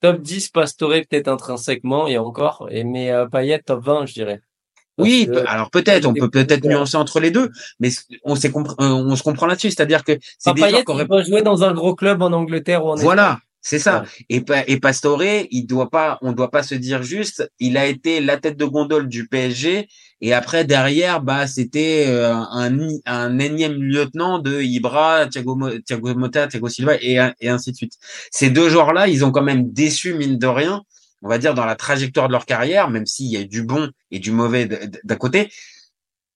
Top 0.00 0.20
10, 0.20 0.48
Pastore 0.50 0.90
peut-être 1.08 1.28
intrinsèquement, 1.28 2.06
et 2.06 2.18
encore, 2.18 2.68
et 2.70 2.84
mais 2.84 3.10
euh, 3.10 3.26
Payet 3.26 3.60
top 3.60 3.84
20, 3.84 4.06
je 4.06 4.14
dirais. 4.14 4.40
Parce 4.96 5.08
Oui, 5.08 5.28
que- 5.30 5.46
alors 5.46 5.70
peut-être, 5.70 6.06
on 6.06 6.14
peut 6.14 6.30
peut-être 6.30 6.64
nuancer 6.64 6.96
entre 6.96 7.20
les 7.20 7.30
deux, 7.30 7.50
mais 7.80 7.90
on, 8.24 8.34
s'est 8.34 8.50
euh, 8.54 8.72
on 8.78 9.14
se 9.14 9.22
comprend 9.22 9.46
là-dessus, 9.46 9.70
c'est-à-dire 9.70 10.04
que 10.04 10.12
c'est 10.38 10.54
des 10.54 10.60
joueurs 10.68 10.84
qui 10.84 10.90
auraient 10.90 11.24
jouer 11.24 11.42
dans 11.42 11.64
un 11.64 11.74
gros 11.74 11.94
club 11.94 12.22
en 12.22 12.32
Angleterre 12.32 12.84
ou 12.84 12.90
en 12.90 12.94
Voilà, 12.96 13.38
c'est 13.68 13.78
ça. 13.80 14.04
Et, 14.28 14.42
et 14.68 14.78
Pastore, 14.80 15.22
il 15.24 15.66
doit 15.66 15.90
pas, 15.90 16.18
on 16.22 16.32
doit 16.32 16.50
pas 16.50 16.62
se 16.62 16.74
dire 16.76 17.02
juste, 17.02 17.50
il 17.58 17.76
a 17.76 17.86
été 17.86 18.20
la 18.20 18.36
tête 18.36 18.56
de 18.56 18.64
gondole 18.64 19.08
du 19.08 19.26
PSG 19.28 19.88
et 20.20 20.32
après 20.32 20.64
derrière, 20.64 21.20
bah 21.20 21.46
c'était 21.46 22.04
euh, 22.06 22.32
un 22.34 22.78
un 23.06 23.38
énième 23.38 23.74
lieutenant 23.82 24.38
de 24.38 24.60
Ibra, 24.62 25.26
Thiago, 25.26 25.58
Thiago 25.84 26.14
Motta, 26.14 26.46
Thiago 26.46 26.68
Silva 26.68 26.94
et, 27.00 27.18
ainsi 27.48 27.72
de 27.72 27.76
suite. 27.76 27.94
Ces 28.30 28.50
deux 28.50 28.68
joueurs-là, 28.68 29.08
ils 29.08 29.24
ont 29.24 29.32
quand 29.32 29.42
même 29.42 29.72
déçu 29.72 30.14
mine 30.14 30.38
de 30.38 30.46
rien, 30.46 30.82
on 31.22 31.28
va 31.28 31.38
dire 31.38 31.54
dans 31.54 31.64
la 31.66 31.74
trajectoire 31.76 32.28
de 32.28 32.32
leur 32.32 32.46
carrière, 32.46 32.88
même 32.88 33.06
s'il 33.06 33.26
y 33.26 33.36
a 33.36 33.40
eu 33.40 33.46
du 33.48 33.62
bon 33.64 33.90
et 34.12 34.18
du 34.20 34.30
mauvais 34.30 34.68
d'un 35.04 35.16
côté. 35.16 35.50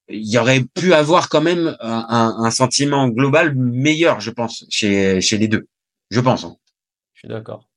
Il 0.08 0.28
y 0.28 0.38
aurait 0.38 0.64
pu 0.74 0.92
avoir 0.92 1.28
quand 1.28 1.40
même 1.40 1.76
un, 1.80 2.06
un- 2.08 2.44
un 2.44 2.50
sentiment 2.50 3.08
global 3.08 3.54
meilleur, 3.54 4.20
je 4.20 4.30
pense, 4.32 4.64
chez, 4.68 5.20
chez 5.20 5.38
les 5.38 5.46
deux. 5.48 5.66
Je 6.10 6.20
pense. 6.20 6.44
hein. 6.44 6.56
Je 7.20 7.26
suis 7.26 7.28
d'accord. 7.28 7.68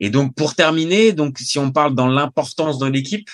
Et 0.00 0.10
donc 0.10 0.34
pour 0.34 0.54
terminer, 0.54 1.12
donc 1.12 1.38
si 1.38 1.58
on 1.58 1.70
parle 1.70 1.94
dans 1.94 2.08
l'importance 2.08 2.78
dans 2.78 2.88
l'équipe, 2.88 3.28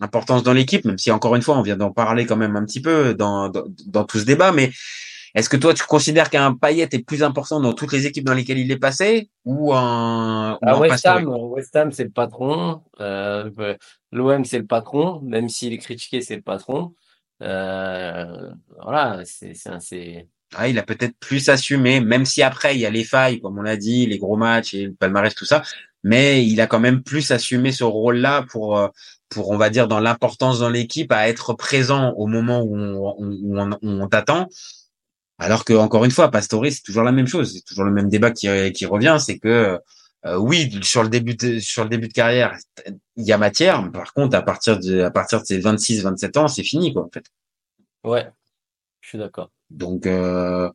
importance 0.00 0.42
dans 0.42 0.52
l'équipe, 0.52 0.84
même 0.84 0.98
si 0.98 1.10
encore 1.10 1.34
une 1.34 1.42
fois 1.42 1.58
on 1.58 1.62
vient 1.62 1.76
d'en 1.76 1.90
parler 1.90 2.26
quand 2.26 2.36
même 2.36 2.56
un 2.56 2.64
petit 2.64 2.80
peu 2.80 3.14
dans, 3.14 3.48
dans, 3.48 3.64
dans 3.86 4.04
tout 4.04 4.18
ce 4.18 4.24
débat, 4.24 4.52
mais 4.52 4.70
est-ce 5.34 5.48
que 5.48 5.56
toi 5.56 5.74
tu 5.74 5.84
considères 5.84 6.30
qu'un 6.30 6.54
Payet 6.54 6.88
est 6.90 7.04
plus 7.04 7.22
important 7.22 7.60
dans 7.60 7.72
toutes 7.72 7.92
les 7.92 8.06
équipes 8.06 8.24
dans 8.24 8.34
lesquelles 8.34 8.58
il 8.58 8.70
est 8.70 8.78
passé 8.78 9.30
ou 9.44 9.74
un, 9.74 10.54
ou 10.54 10.58
À 10.62 10.74
un 10.74 10.78
West 10.78 11.06
Ham, 11.06 11.28
West 11.28 11.76
Ham, 11.76 11.92
c'est 11.92 12.04
le 12.04 12.10
patron. 12.10 12.82
Euh, 13.00 13.76
L'OM, 14.12 14.44
c'est 14.44 14.58
le 14.58 14.66
patron. 14.66 15.20
Même 15.22 15.48
s'il 15.48 15.72
est 15.72 15.78
critiqué, 15.78 16.22
c'est 16.22 16.36
le 16.36 16.42
patron. 16.42 16.94
Euh, 17.42 18.50
voilà, 18.82 19.22
c'est, 19.24 19.52
c'est, 19.54 20.28
Ah, 20.54 20.68
il 20.68 20.78
a 20.78 20.82
peut-être 20.82 21.14
plus 21.18 21.48
assumé, 21.50 22.00
même 22.00 22.24
si 22.24 22.42
après 22.42 22.74
il 22.74 22.80
y 22.80 22.86
a 22.86 22.90
les 22.90 23.04
failles, 23.04 23.40
comme 23.40 23.58
on 23.58 23.62
l'a 23.62 23.76
dit, 23.76 24.06
les 24.06 24.18
gros 24.18 24.36
matchs 24.36 24.74
et 24.74 24.86
le 24.86 24.94
palmarès, 24.94 25.34
tout 25.34 25.44
ça. 25.44 25.62
Mais 26.04 26.46
il 26.46 26.60
a 26.60 26.66
quand 26.66 26.80
même 26.80 27.02
plus 27.02 27.30
assumé 27.32 27.72
ce 27.72 27.84
rôle-là 27.84 28.46
pour, 28.50 28.78
euh, 28.78 28.88
pour 29.28 29.50
on 29.50 29.58
va 29.58 29.68
dire 29.68 29.88
dans 29.88 30.00
l'importance 30.00 30.58
dans 30.60 30.70
l'équipe, 30.70 31.12
à 31.12 31.28
être 31.28 31.52
présent 31.54 32.12
au 32.12 32.26
moment 32.26 32.62
où 32.62 32.76
on, 33.82 34.08
t'attend. 34.08 34.48
Alors 35.38 35.64
que 35.64 35.74
encore 35.74 36.04
une 36.04 36.10
fois, 36.10 36.30
Pastore, 36.30 36.66
c'est 36.70 36.82
toujours 36.82 37.04
la 37.04 37.12
même 37.12 37.26
chose, 37.26 37.54
c'est 37.54 37.64
toujours 37.64 37.84
le 37.84 37.92
même 37.92 38.08
débat 38.08 38.30
qui, 38.30 38.48
qui 38.72 38.86
revient, 38.86 39.18
c'est 39.20 39.38
que 39.38 39.78
euh, 40.26 40.36
oui, 40.36 40.80
sur 40.82 41.02
le 41.02 41.08
début 41.08 41.34
de, 41.36 41.58
sur 41.60 41.84
le 41.84 41.90
début 41.90 42.08
de 42.08 42.12
carrière, 42.12 42.56
il 43.16 43.24
y 43.24 43.32
a 43.32 43.38
matière. 43.38 43.90
Par 43.92 44.12
contre, 44.14 44.36
à 44.36 44.42
partir 44.42 44.78
de 44.78 45.00
à 45.02 45.10
partir 45.10 45.40
de 45.40 45.46
ses 45.46 45.60
26, 45.60 46.02
27 46.02 46.36
ans, 46.38 46.48
c'est 46.48 46.64
fini 46.64 46.92
quoi 46.92 47.04
en 47.04 47.10
fait. 47.12 47.24
ouais, 48.04 48.28
je 49.00 49.08
suis 49.10 49.18
d'accord. 49.18 49.50
Donc, 49.70 50.06
euh, 50.06 50.70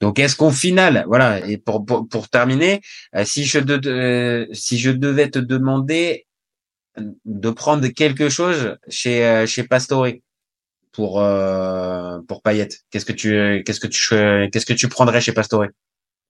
donc 0.00 0.18
est-ce 0.18 0.36
qu'au 0.36 0.50
final, 0.50 1.04
voilà, 1.08 1.44
et 1.46 1.58
pour, 1.58 1.84
pour, 1.84 2.08
pour 2.08 2.28
terminer, 2.28 2.80
euh, 3.16 3.24
si 3.24 3.44
je 3.44 3.58
de, 3.58 3.76
de- 3.76 4.48
si 4.52 4.78
je 4.78 4.90
devais 4.90 5.30
te 5.30 5.38
demander 5.38 6.26
de 7.24 7.50
prendre 7.50 7.86
quelque 7.88 8.28
chose 8.28 8.76
chez 8.88 9.24
euh, 9.26 9.46
chez 9.46 9.62
Pastore 9.64 10.08
pour 10.92 11.20
euh, 11.20 12.18
pour 12.26 12.42
Payet, 12.42 12.68
qu'est-ce 12.90 13.04
que 13.04 13.12
tu 13.12 13.62
qu'est-ce 13.64 13.80
que 13.80 13.86
tu 13.86 14.50
qu'est-ce 14.50 14.66
que 14.66 14.72
tu 14.72 14.88
prendrais 14.88 15.20
chez 15.20 15.32
Pastore? 15.32 15.66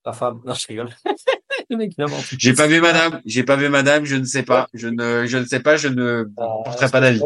Ta 0.04 0.12
femme, 0.12 0.40
non, 0.44 0.54
je 0.54 0.66
rigole. 0.66 0.90
J'ai 2.38 2.52
pas 2.54 2.66
vu 2.66 2.80
Madame, 2.80 3.20
j'ai 3.26 3.42
pas 3.44 3.56
vu 3.56 3.68
Madame, 3.68 4.04
je 4.04 4.16
ne 4.16 4.24
sais 4.24 4.42
pas, 4.42 4.68
je 4.74 4.88
ne 4.88 5.26
je 5.26 5.38
ne 5.38 5.44
sais 5.44 5.60
pas, 5.60 5.76
je 5.76 5.88
ne 5.88 6.24
porterai 6.64 6.88
pas 6.90 7.00
d'avis. 7.00 7.20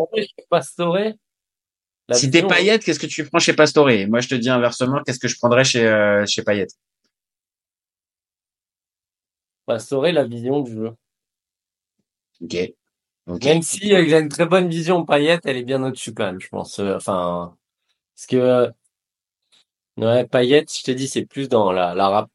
La 2.12 2.18
Si 2.18 2.30
t'es 2.30 2.42
Payet, 2.42 2.78
qu'est-ce 2.78 2.98
que 3.00 3.06
tu 3.06 3.24
prends 3.24 3.38
chez 3.38 3.52
Pastore? 3.54 3.90
Moi, 4.08 4.20
je 4.20 4.28
te 4.28 4.34
dis 4.34 4.50
inversement, 4.50 5.00
qu'est-ce 5.04 5.18
que 5.18 5.28
je 5.28 5.36
prendrais 5.36 5.64
chez 5.64 5.86
euh, 5.86 6.24
chez 6.26 6.42
Payet 6.42 6.66
Pastore, 9.66 10.06
la 10.12 10.24
vision 10.24 10.60
du 10.60 10.72
jeu. 10.72 10.90
Ok. 12.40 12.56
Ok. 13.26 13.44
Même 13.44 13.62
si 13.62 13.94
euh, 13.94 14.02
il 14.02 14.14
a 14.14 14.18
une 14.18 14.28
très 14.28 14.46
bonne 14.46 14.68
vision, 14.68 15.04
Payet, 15.04 15.38
elle 15.44 15.56
est 15.56 15.62
bien 15.64 15.82
au-dessus 15.84 16.12
quand 16.12 16.26
même, 16.26 16.40
je 16.40 16.48
pense. 16.48 16.78
Euh, 16.80 16.96
Enfin, 16.96 17.56
parce 18.16 18.26
que 18.26 18.36
euh, 18.36 18.70
ouais, 19.96 20.26
Payet, 20.26 20.64
je 20.68 20.82
te 20.82 20.90
dis, 20.90 21.06
c'est 21.08 21.24
plus 21.26 21.48
dans 21.48 21.70
la, 21.72 21.94
la 21.94 22.08
rap, 22.08 22.30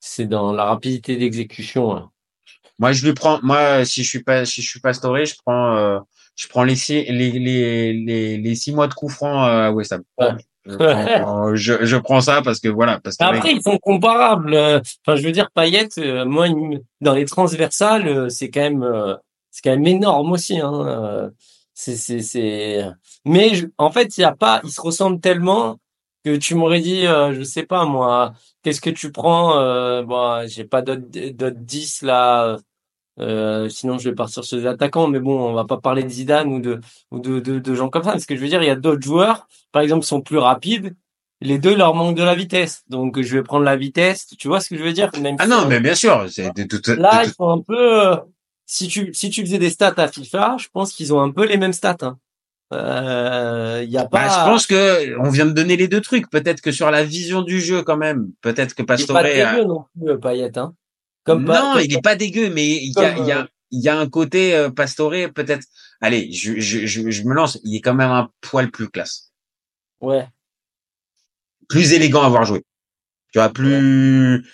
c'est 0.00 0.26
dans 0.26 0.52
la 0.52 0.64
rapidité 0.64 1.16
d'exécution. 1.16 1.96
hein. 1.96 2.10
Moi, 2.78 2.92
je 2.92 3.04
lui 3.04 3.14
prends. 3.14 3.40
Moi, 3.42 3.84
si 3.84 4.04
je 4.04 4.08
suis 4.08 4.22
pas, 4.22 4.44
si 4.44 4.62
je 4.62 4.68
suis 4.70 4.80
pastoré, 4.80 5.26
je 5.26 5.34
prends, 5.44 5.76
euh, 5.76 5.98
je 6.38 6.46
prends 6.48 6.62
les 6.62 6.76
six, 6.76 7.04
les, 7.04 7.32
les, 7.32 7.92
les, 7.92 8.38
les 8.38 8.54
six 8.54 8.72
mois 8.72 8.86
de 8.86 8.94
coup 8.94 9.08
franc 9.08 9.44
euh, 9.44 9.66
à 9.68 9.72
West 9.72 9.92
Ham. 9.92 10.02
Ouais. 10.18 10.30
Je, 10.66 10.76
prends, 10.76 11.54
je, 11.56 11.84
je 11.84 11.96
prends 11.96 12.20
ça 12.20 12.42
parce 12.42 12.60
que 12.60 12.68
voilà, 12.68 13.00
parce 13.00 13.16
que 13.16 13.24
Après, 13.24 13.52
ils 13.52 13.62
sont 13.62 13.78
comparables. 13.78 14.54
euh, 14.54 14.80
Enfin, 15.06 15.16
je 15.16 15.24
veux 15.26 15.32
dire, 15.32 15.50
Payet, 15.54 15.88
euh, 15.98 16.24
moi, 16.26 16.46
dans 17.00 17.14
les 17.14 17.24
transversales, 17.24 18.06
euh, 18.06 18.28
c'est 18.28 18.50
quand 18.50 18.60
même, 18.60 18.82
euh, 18.82 19.14
c'est 19.50 19.62
quand 19.64 19.70
même 19.70 19.86
énorme 19.86 20.30
aussi. 20.32 20.60
Hein. 20.60 20.72
euh, 20.86 21.30
C'est, 21.74 21.96
c'est, 21.96 22.20
c'est. 22.20 22.84
Mais 23.24 23.54
je- 23.54 23.66
en 23.78 23.90
fait, 23.90 24.18
il 24.18 24.20
y 24.20 24.24
a 24.24 24.32
pas, 24.36 24.60
ils 24.64 24.70
se 24.70 24.80
ressemblent 24.80 25.20
tellement 25.20 25.78
que 26.24 26.36
tu 26.36 26.54
m'aurais 26.54 26.80
dit, 26.80 27.06
euh, 27.06 27.32
je 27.32 27.42
sais 27.44 27.62
pas 27.62 27.84
moi, 27.86 28.34
qu'est-ce 28.62 28.80
que 28.82 28.90
tu 28.90 29.10
prends 29.12 29.58
euh, 29.58 30.02
Bon, 30.02 30.46
j'ai 30.48 30.64
pas 30.64 30.82
d'autres 30.82 31.06
d'autres 31.32 31.56
10 31.60 32.02
là. 32.02 32.58
Euh, 33.20 33.68
sinon, 33.68 33.98
je 33.98 34.08
vais 34.10 34.14
partir 34.14 34.44
sur 34.44 34.56
les 34.56 34.66
attaquants. 34.66 35.08
Mais 35.08 35.18
bon, 35.20 35.38
on 35.40 35.52
va 35.52 35.64
pas 35.64 35.78
parler 35.78 36.02
de 36.04 36.08
Zidane 36.08 36.52
ou 36.52 36.60
de 36.60 36.80
ou 37.10 37.18
de, 37.20 37.40
de, 37.40 37.58
de 37.58 37.74
gens 37.74 37.88
comme 37.88 38.04
ça. 38.04 38.12
Parce 38.12 38.26
que 38.26 38.36
je 38.36 38.40
veux 38.40 38.48
dire, 38.48 38.62
il 38.62 38.66
y 38.66 38.70
a 38.70 38.76
d'autres 38.76 39.02
joueurs, 39.02 39.46
par 39.72 39.82
exemple, 39.82 40.02
qui 40.02 40.08
sont 40.08 40.20
plus 40.20 40.38
rapides. 40.38 40.94
Les 41.40 41.58
deux 41.58 41.76
leur 41.76 41.94
manquent 41.94 42.16
de 42.16 42.22
la 42.24 42.34
vitesse. 42.34 42.82
Donc, 42.88 43.20
je 43.20 43.36
vais 43.36 43.42
prendre 43.42 43.64
la 43.64 43.76
vitesse. 43.76 44.26
Tu 44.38 44.48
vois 44.48 44.60
ce 44.60 44.68
que 44.68 44.76
je 44.76 44.82
veux 44.82 44.92
dire? 44.92 45.10
Même 45.20 45.36
ah 45.38 45.44
si, 45.44 45.50
non, 45.50 45.66
mais 45.68 45.80
bien 45.80 45.94
sûr, 45.94 46.26
c'est 46.30 46.52
de. 46.54 46.92
Là, 46.94 47.22
de 47.24 47.28
ils 47.28 47.32
sont 47.32 47.48
un 47.50 47.60
peu. 47.60 48.06
euh, 48.08 48.16
si 48.66 48.88
tu 48.88 49.14
si 49.14 49.30
tu 49.30 49.42
faisais 49.42 49.58
des 49.58 49.70
stats 49.70 49.94
à 49.96 50.08
FIFA, 50.08 50.56
je 50.58 50.66
pense 50.72 50.92
qu'ils 50.92 51.12
ont 51.14 51.20
un 51.20 51.30
peu 51.30 51.46
les 51.46 51.56
mêmes 51.56 51.72
stats. 51.72 51.96
Hein. 52.02 52.18
Euh, 52.72 53.80
Il 53.84 53.90
y 53.90 53.96
a 53.98 54.02
Bah, 54.02 54.08
pas. 54.10 54.28
je 54.28 54.50
pense 54.50 54.66
que 54.66 55.18
on 55.20 55.30
vient 55.30 55.46
de 55.46 55.52
donner 55.52 55.76
les 55.76 55.88
deux 55.88 56.00
trucs. 56.00 56.28
Peut-être 56.30 56.60
que 56.60 56.70
sur 56.72 56.90
la 56.90 57.02
vision 57.04 57.42
du 57.42 57.60
jeu, 57.60 57.82
quand 57.82 57.96
même, 57.96 58.30
peut-être 58.42 58.74
que 58.74 58.82
il 58.82 58.86
Pastore. 58.86 59.14
pas 59.14 59.20
a- 59.26 59.52
dégueu 59.54 59.64
non 59.64 59.84
plus, 59.98 60.10
euh, 60.10 60.18
Payet. 60.18 60.58
Hein. 60.58 60.74
Comme 61.24 61.44
pas- 61.44 61.60
non, 61.60 61.72
comme- 61.74 61.82
il 61.82 61.94
est 61.94 62.02
pas 62.02 62.16
dégueu, 62.16 62.50
mais 62.50 62.66
il 62.66 62.92
y 62.96 63.04
a, 63.04 63.12
comme, 63.14 63.24
il 63.24 63.28
y 63.28 63.32
a, 63.32 63.40
euh, 63.40 63.46
il 63.70 63.80
y 63.82 63.88
a 63.88 63.98
un 63.98 64.08
côté 64.08 64.54
euh, 64.54 64.70
Pastore, 64.70 65.12
peut-être. 65.34 65.66
Allez, 66.00 66.32
je, 66.32 66.58
je, 66.60 66.86
je, 66.86 67.10
je 67.10 67.22
me 67.24 67.34
lance. 67.34 67.58
Il 67.64 67.76
est 67.76 67.80
quand 67.80 67.94
même 67.94 68.10
un 68.10 68.30
poil 68.40 68.70
plus 68.70 68.88
classe, 68.88 69.32
Ouais. 70.00 70.26
plus 71.68 71.92
élégant 71.92 72.22
à 72.22 72.26
avoir 72.26 72.44
joué. 72.44 72.64
Tu 73.32 73.38
vois, 73.38 73.50
plus. 73.50 74.44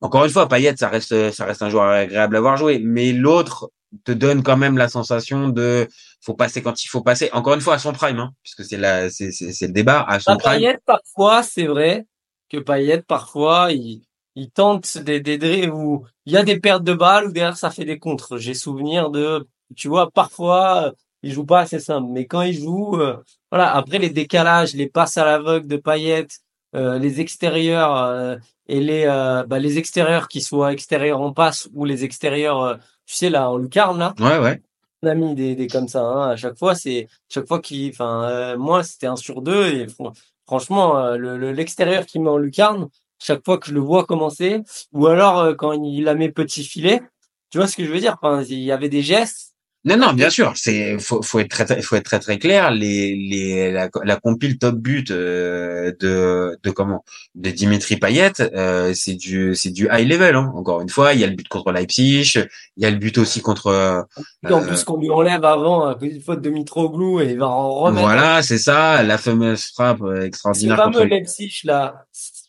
Encore 0.00 0.24
une 0.24 0.30
fois, 0.30 0.48
Payet, 0.48 0.76
ça 0.76 0.88
reste, 0.88 1.30
ça 1.32 1.44
reste 1.46 1.62
un 1.62 1.70
joueur 1.70 1.84
agréable 1.90 2.36
à 2.36 2.38
avoir 2.38 2.56
joué, 2.56 2.78
mais 2.78 3.12
l'autre, 3.12 3.70
te 4.04 4.12
donne 4.12 4.42
quand 4.42 4.56
même 4.56 4.76
la 4.76 4.88
sensation 4.88 5.48
de 5.48 5.88
faut 6.20 6.34
passer 6.34 6.62
quand 6.62 6.82
il 6.84 6.88
faut 6.88 7.02
passer. 7.02 7.30
Encore 7.32 7.54
une 7.54 7.60
fois 7.60 7.74
à 7.74 7.78
son 7.78 7.92
prime, 7.92 8.18
hein, 8.18 8.32
puisque 8.42 8.64
c'est 8.64 8.76
la 8.76 9.08
c'est 9.10 9.30
c'est 9.30 9.52
c'est 9.52 9.68
le 9.68 9.72
débat 9.72 10.02
à 10.02 10.18
son 10.20 10.32
Ah, 10.32 10.36
prime. 10.36 10.52
Payet, 10.60 10.78
parfois, 10.84 11.42
c'est 11.42 11.66
vrai 11.66 12.06
que 12.50 12.56
Payet, 12.58 13.02
parfois, 13.02 13.72
il, 13.72 14.02
il 14.36 14.50
tente 14.50 14.98
des, 14.98 15.20
des 15.20 15.38
dribbles 15.38 15.72
où 15.74 16.04
il 16.26 16.32
y 16.32 16.36
a 16.36 16.42
des 16.42 16.58
pertes 16.60 16.84
de 16.84 16.94
balles 16.94 17.26
ou 17.28 17.32
derrière 17.32 17.56
ça 17.56 17.70
fait 17.70 17.84
des 17.84 17.98
contres. 17.98 18.38
J'ai 18.38 18.54
souvenir 18.54 19.10
de, 19.10 19.46
tu 19.76 19.88
vois, 19.88 20.10
parfois, 20.10 20.86
euh, 20.88 20.92
il 21.22 21.32
joue 21.32 21.46
pas 21.46 21.60
assez 21.60 21.78
simple. 21.80 22.08
Mais 22.10 22.26
quand 22.26 22.42
il 22.42 22.54
joue, 22.54 22.96
euh, 23.00 23.16
voilà, 23.50 23.74
après 23.74 23.98
les 23.98 24.10
décalages, 24.10 24.74
les 24.74 24.88
passes 24.88 25.16
à 25.18 25.24
l'aveugle 25.24 25.66
de 25.68 25.76
Payet, 25.76 26.26
euh, 26.74 26.98
les 26.98 27.20
extérieurs 27.20 27.96
euh, 27.96 28.36
et 28.66 28.80
les 28.80 29.04
euh, 29.06 29.44
bah, 29.46 29.58
les 29.60 29.78
extérieurs 29.78 30.26
qui 30.28 30.40
soient 30.40 30.72
extérieurs 30.72 31.20
en 31.20 31.32
passe 31.32 31.68
ou 31.72 31.84
les 31.84 32.04
extérieurs, 32.04 32.60
euh, 32.62 32.74
tu 33.06 33.14
sais 33.14 33.30
là 33.30 33.48
en 33.50 33.56
lucarne 33.58 33.98
là, 33.98 34.14
Ouais 34.18 34.38
ouais. 34.38 34.60
on 35.02 35.08
a 35.08 35.14
mis 35.14 35.34
des, 35.36 35.54
des 35.54 35.68
comme 35.68 35.86
ça. 35.86 36.00
Hein. 36.02 36.30
À 36.30 36.36
chaque 36.36 36.58
fois, 36.58 36.74
c'est 36.74 37.06
chaque 37.28 37.46
fois 37.46 37.60
qu'il, 37.60 37.90
enfin, 37.90 38.24
euh, 38.24 38.56
moi, 38.58 38.82
c'était 38.82 39.06
un 39.06 39.16
sur 39.16 39.40
deux 39.42 39.66
et 39.66 39.86
fr- 39.86 40.12
franchement, 40.46 41.10
le 41.16 41.36
le- 41.38 41.52
l'extérieur 41.52 42.06
qui 42.06 42.18
met 42.18 42.28
en 42.30 42.38
lucarne, 42.38 42.88
chaque 43.18 43.44
fois 43.44 43.58
que 43.58 43.66
je 43.68 43.74
le 43.74 43.80
vois 43.80 44.04
commencer, 44.04 44.60
ou 44.92 45.06
alors 45.06 45.38
euh, 45.40 45.54
quand 45.54 45.72
il 45.72 46.08
a 46.08 46.14
mes 46.14 46.30
petits 46.30 46.64
filets, 46.64 47.02
tu 47.50 47.58
vois 47.58 47.66
ce 47.66 47.76
que 47.76 47.84
je 47.84 47.90
veux 47.90 48.00
dire? 48.00 48.16
Enfin, 48.20 48.42
il 48.48 48.60
y 48.60 48.72
avait 48.72 48.88
des 48.88 49.02
gestes. 49.02 49.52
Non, 49.86 49.98
non, 49.98 50.14
bien 50.14 50.30
sûr, 50.30 50.54
c'est 50.56 50.98
faut, 50.98 51.20
faut 51.20 51.40
être 51.40 51.50
très, 51.50 51.66
très- 51.66 51.82
faut 51.82 51.94
être 51.94 52.06
très 52.06 52.18
très 52.18 52.38
clair. 52.38 52.70
Les, 52.70 53.14
les 53.14 53.70
la, 53.70 53.90
la 54.02 54.16
compile 54.16 54.56
top 54.58 54.76
but 54.76 55.10
euh, 55.10 55.92
de 56.00 56.58
de 56.62 56.70
comment? 56.70 57.04
De 57.34 57.50
Dimitri 57.50 57.96
Payet, 57.98 58.32
euh, 58.40 58.94
c'est 58.94 59.12
du 59.14 59.54
c'est 59.54 59.70
du 59.72 59.86
high 59.92 60.08
level. 60.08 60.36
Hein. 60.36 60.50
Encore 60.56 60.80
une 60.80 60.88
fois, 60.88 61.12
il 61.12 61.20
y 61.20 61.24
a 61.24 61.26
le 61.26 61.36
but 61.36 61.48
contre 61.48 61.70
Leipzig, 61.70 62.38
il 62.78 62.82
y 62.82 62.86
a 62.86 62.90
le 62.90 62.96
but 62.96 63.18
aussi 63.18 63.42
contre. 63.42 64.06
en 64.46 64.50
euh, 64.50 64.66
plus 64.66 64.84
qu'on 64.84 64.98
lui 64.98 65.10
enlève 65.10 65.44
avant 65.44 65.94
d'une 65.96 66.18
faute 66.22 66.40
de 66.40 66.48
Mitroglou 66.48 67.20
et 67.20 67.32
il 67.32 67.38
va 67.38 67.48
en 67.48 67.70
remettre. 67.74 68.06
voilà, 68.06 68.42
c'est 68.42 68.56
ça, 68.56 69.02
la 69.02 69.18
fameuse 69.18 69.66
frappe 69.66 70.00
euh, 70.00 70.22
extraordinaire 70.22 70.78
fameux 70.78 71.00
contre. 71.00 71.10
Leipzig 71.10 71.60
là, 71.64 72.06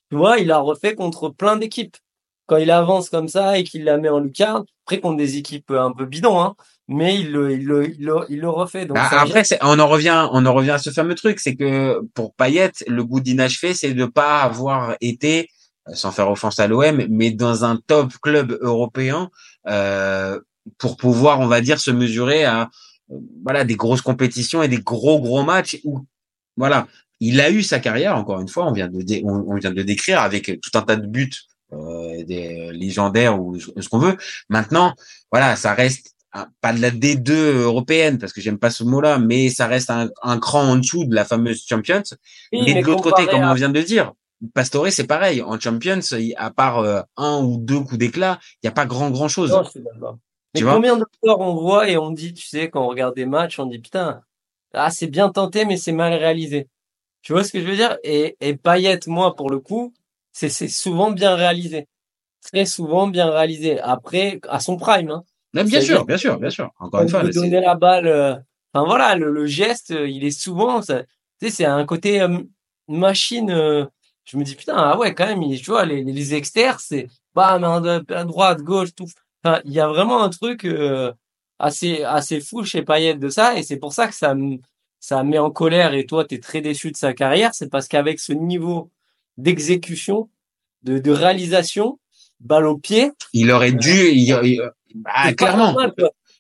tu 0.10 0.18
vois, 0.18 0.40
il 0.40 0.52
a 0.52 0.60
refait 0.60 0.96
contre 0.96 1.30
plein 1.30 1.58
d'équipes. 1.58 1.98
Quand 2.48 2.58
il 2.58 2.70
avance 2.70 3.10
comme 3.10 3.28
ça 3.28 3.58
et 3.58 3.64
qu'il 3.64 3.86
la 3.86 3.98
met 3.98 4.10
en 4.10 4.20
lucarne, 4.20 4.66
après 4.86 5.00
contre 5.00 5.18
des 5.18 5.38
équipes 5.38 5.72
un 5.72 5.92
peu 5.92 6.06
bidons, 6.06 6.40
hein, 6.40 6.56
mais 6.88 7.20
il 7.20 7.32
le, 7.32 7.54
il 7.54 7.66
le, 7.66 7.90
il 7.90 8.06
le, 8.06 8.16
il 8.30 8.40
le 8.40 8.50
refait. 8.50 8.86
Donc 8.86 8.98
Bah, 8.98 9.10
après, 9.12 9.44
on 9.62 9.80
en 9.80 9.88
revient, 9.88 10.28
on 10.32 10.46
en 10.46 10.54
revient 10.54 10.72
à 10.72 10.78
ce 10.78 10.92
fameux 10.92 11.16
truc, 11.16 11.40
c'est 11.40 11.56
que 11.56 12.02
pour 12.14 12.36
Payet, 12.36 12.72
le 12.88 13.04
goût 13.04 13.20
d'inachevé, 13.20 13.74
c'est 13.74 13.94
de 13.94 14.06
pas 14.06 14.42
avoir 14.42 14.96
été, 15.02 15.50
euh, 15.88 15.94
sans 15.96 16.12
faire 16.12 16.30
offense 16.30 16.60
à 16.60 16.68
l'OM, 16.68 17.04
mais 17.10 17.32
dans 17.32 17.66
un 17.66 17.78
top 17.88 18.14
club 18.22 18.58
européen 18.62 19.32
euh, 19.68 20.40
pour 20.78 20.98
pouvoir, 20.98 21.40
on 21.40 21.48
va 21.48 21.62
dire, 21.62 21.80
se 21.80 21.90
mesurer 21.90 22.46
à 22.46 22.70
euh, 23.12 23.20
voilà 23.44 23.64
des 23.64 23.76
grosses 23.76 24.02
compétitions 24.02 24.62
et 24.62 24.68
des 24.68 24.80
gros 24.82 25.20
gros 25.20 25.44
matchs 25.44 25.80
où 25.84 26.06
voilà, 26.58 26.88
il 27.28 27.42
a 27.42 27.50
eu 27.52 27.64
sa 27.64 27.80
carrière. 27.80 28.16
Encore 28.18 28.40
une 28.42 28.48
fois, 28.48 28.68
on 28.68 28.72
vient 28.74 28.88
de 28.88 29.02
dé- 29.02 29.22
on, 29.26 29.44
on 29.48 29.56
vient 29.56 29.72
de 29.72 29.76
le 29.76 29.84
décrire 29.84 30.22
avec 30.22 30.46
tout 30.62 30.72
un 30.78 30.82
tas 30.82 30.96
de 30.96 31.08
buts 31.08 31.32
euh, 31.74 32.24
des 32.24 32.72
légendaires 32.74 33.40
ou 33.42 33.58
ce 33.60 33.90
qu'on 33.90 34.00
veut. 34.00 34.18
Maintenant, 34.50 34.94
voilà, 35.32 35.56
ça 35.56 35.74
reste 35.74 36.14
un- 36.34 36.48
pas 36.62 36.74
de 36.74 36.82
la 36.82 36.92
D2 36.92 37.34
européenne 37.64 38.18
parce 38.18 38.34
que 38.34 38.42
j'aime 38.42 38.58
pas 38.60 38.70
ce 38.70 38.84
mot-là, 38.84 39.20
mais 39.20 39.50
ça 39.50 39.68
reste 39.68 39.90
un, 39.90 40.10
un 40.22 40.38
cran 40.40 40.64
en 40.64 40.76
dessous 40.78 41.06
de 41.06 41.16
la 41.16 41.26
fameuse 41.26 41.66
Champions. 41.68 42.04
Oui, 42.52 42.60
mais 42.66 42.74
mais 42.76 42.82
de 42.82 42.88
l'autre 42.88 43.04
côté, 43.04 43.26
comme 43.28 43.44
à- 43.44 43.52
on 43.52 43.56
vient 43.56 43.70
de 43.70 43.78
le 43.80 43.84
dire, 43.86 44.14
Pastore 44.54 44.88
c'est 44.92 45.08
pareil. 45.08 45.42
En 45.42 45.60
Champions, 45.60 46.00
à 46.38 46.52
part 46.52 46.80
euh, 46.80 47.02
un 47.18 47.40
ou 47.42 47.58
deux 47.58 47.80
coups 47.80 47.98
d'éclat, 47.98 48.40
il 48.62 48.68
y 48.68 48.70
a 48.70 48.72
pas 48.72 48.86
grand 48.86 49.10
grand 49.10 49.28
chose. 49.30 49.52
Non, 49.52 49.64
je 49.64 49.70
suis 49.72 49.80
d'accord. 49.80 50.18
Mais 50.54 50.60
Tu 50.60 50.66
vois? 50.66 50.76
combien 50.76 50.98
de 50.98 51.06
joueurs 51.24 51.40
on 51.40 51.56
voit 51.56 51.90
et 51.90 51.98
on 51.98 52.12
dit, 52.12 52.34
tu 52.34 52.46
sais, 52.46 52.70
quand 52.70 52.84
on 52.86 52.90
regarde 52.90 53.16
des 53.16 53.26
matchs, 53.26 53.60
on 53.60 53.66
dit 53.66 53.80
putain, 53.80 54.22
ah 54.74 54.92
c'est 54.92 55.08
bien 55.08 55.30
tenté 55.30 55.66
mais 55.66 55.78
c'est 55.78 55.94
mal 55.94 56.14
réalisé. 56.14 56.68
Tu 57.26 57.34
vois 57.34 57.44
ce 57.44 57.52
que 57.52 57.60
je 57.60 57.66
veux 57.66 57.76
dire? 57.76 57.98
Et 58.04 58.38
et 58.40 58.56
Payet, 58.56 59.00
moi 59.08 59.36
pour 59.36 59.50
le 59.50 59.60
coup, 59.60 59.94
c'est 60.32 60.50
c'est 60.50 60.68
souvent 60.68 61.10
bien 61.12 61.36
réalisé, 61.36 61.88
très 62.44 62.66
souvent 62.66 63.08
bien 63.08 63.32
réalisé. 63.32 63.80
Après, 63.80 64.40
à 64.48 64.60
son 64.60 64.78
prime. 64.78 65.10
Hein. 65.10 65.24
Bien 65.64 65.82
sûr, 65.82 66.06
bien 66.06 66.18
sûr, 66.18 66.40
bien 66.40 66.50
sûr. 66.52 66.70
Encore 66.80 67.02
une 67.02 67.10
fois, 67.10 67.24
là, 67.24 67.30
donner 67.42 67.62
la 67.62 67.76
balle, 67.76 68.08
euh, 68.08 68.36
enfin 68.74 68.86
voilà, 68.86 69.16
le, 69.16 69.32
le 69.32 69.46
geste, 69.48 69.92
euh, 69.92 70.08
il 70.08 70.24
est 70.24 70.32
souvent, 70.40 70.82
ça, 70.84 71.02
tu 71.04 71.08
sais, 71.48 71.50
c'est 71.50 71.66
un 71.66 71.86
côté 71.86 72.22
euh, 72.22 72.40
machine. 72.88 73.50
euh, 73.50 73.86
je 74.26 74.38
me 74.38 74.44
dis 74.44 74.56
putain, 74.56 74.76
ah 74.78 74.98
ouais, 74.98 75.14
quand 75.16 75.26
même, 75.28 75.42
il- 75.44 75.60
tu 75.62 75.72
vois, 75.72 75.86
les, 75.86 76.04
les 76.04 76.34
externes, 76.36 76.78
c'est 76.80 77.08
bam, 77.34 77.64
à 77.64 78.02
à 78.10 78.24
droite, 78.26 78.62
gauche, 78.62 78.94
tout. 78.96 79.08
Enfin, 79.44 79.62
il 79.66 79.72
y 79.74 79.80
a 79.80 79.88
vraiment 79.88 80.24
un 80.24 80.30
truc 80.30 80.66
euh, 80.66 81.12
assez 81.60 82.04
assez 82.04 82.40
fou 82.42 82.64
chez 82.64 82.84
Payet 82.84 83.16
de 83.16 83.30
ça, 83.30 83.58
et 83.58 83.64
c'est 83.64 83.78
pour 83.78 83.94
ça 83.94 84.08
que 84.08 84.16
ça 84.16 84.36
me 84.36 84.58
ça 85.08 85.24
me 85.24 85.30
met 85.30 85.38
en 85.38 85.52
colère. 85.52 85.94
Et 85.94 86.06
toi, 86.08 86.26
t'es 86.26 86.40
très 86.40 86.62
déçu 86.62 86.92
de 86.92 86.98
sa 86.98 87.14
carrière, 87.14 87.54
c'est 87.54 87.70
parce 87.70 87.88
qu'avec 87.88 88.20
ce 88.20 88.34
niveau 88.34 88.90
d'exécution, 89.38 90.30
de, 90.84 90.98
de 90.98 91.12
réalisation, 91.12 92.00
balle 92.40 92.66
au 92.66 92.78
pied, 92.78 93.12
il 93.34 93.52
aurait 93.52 93.72
dû, 93.72 94.08
il- 94.10 94.26
il- 94.44 94.62
bah, 94.96 95.12
pas 95.14 95.34
clairement. 95.34 95.66
normal. 95.74 95.94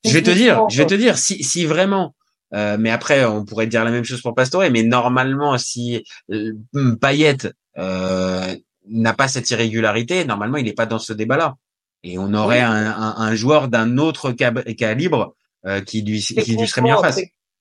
Je 0.03 0.09
vais 0.13 0.21
te 0.23 0.31
dire, 0.31 0.55
je 0.69 0.77
vais 0.77 0.87
te 0.87 0.95
dire, 0.95 1.17
si, 1.17 1.43
si 1.43 1.65
vraiment, 1.65 2.15
euh, 2.55 2.77
mais 2.79 2.89
après, 2.89 3.23
on 3.25 3.45
pourrait 3.45 3.67
dire 3.67 3.83
la 3.83 3.91
même 3.91 4.03
chose 4.03 4.21
pour 4.21 4.33
Pastore, 4.33 4.63
mais 4.71 4.81
normalement, 4.83 5.57
si 5.59 6.03
euh, 6.31 6.53
Payet 6.99 7.37
euh, 7.77 8.55
n'a 8.89 9.13
pas 9.13 9.27
cette 9.27 9.49
irrégularité, 9.51 10.25
normalement, 10.25 10.57
il 10.57 10.65
n'est 10.65 10.73
pas 10.73 10.85
dans 10.87 10.99
ce 10.99 11.13
débat-là. 11.13 11.55
Et 12.03 12.17
on 12.17 12.33
aurait 12.33 12.61
un, 12.61 12.73
un, 12.91 13.15
un 13.17 13.35
joueur 13.35 13.67
d'un 13.67 13.97
autre 13.97 14.31
calibre 14.31 15.35
euh, 15.65 15.81
qui 15.81 16.01
lui, 16.01 16.19
qui 16.43 16.51
lui 16.61 16.67
serait 16.67 16.81
mis 16.81 16.91
en 16.91 17.01
face. 17.01 17.15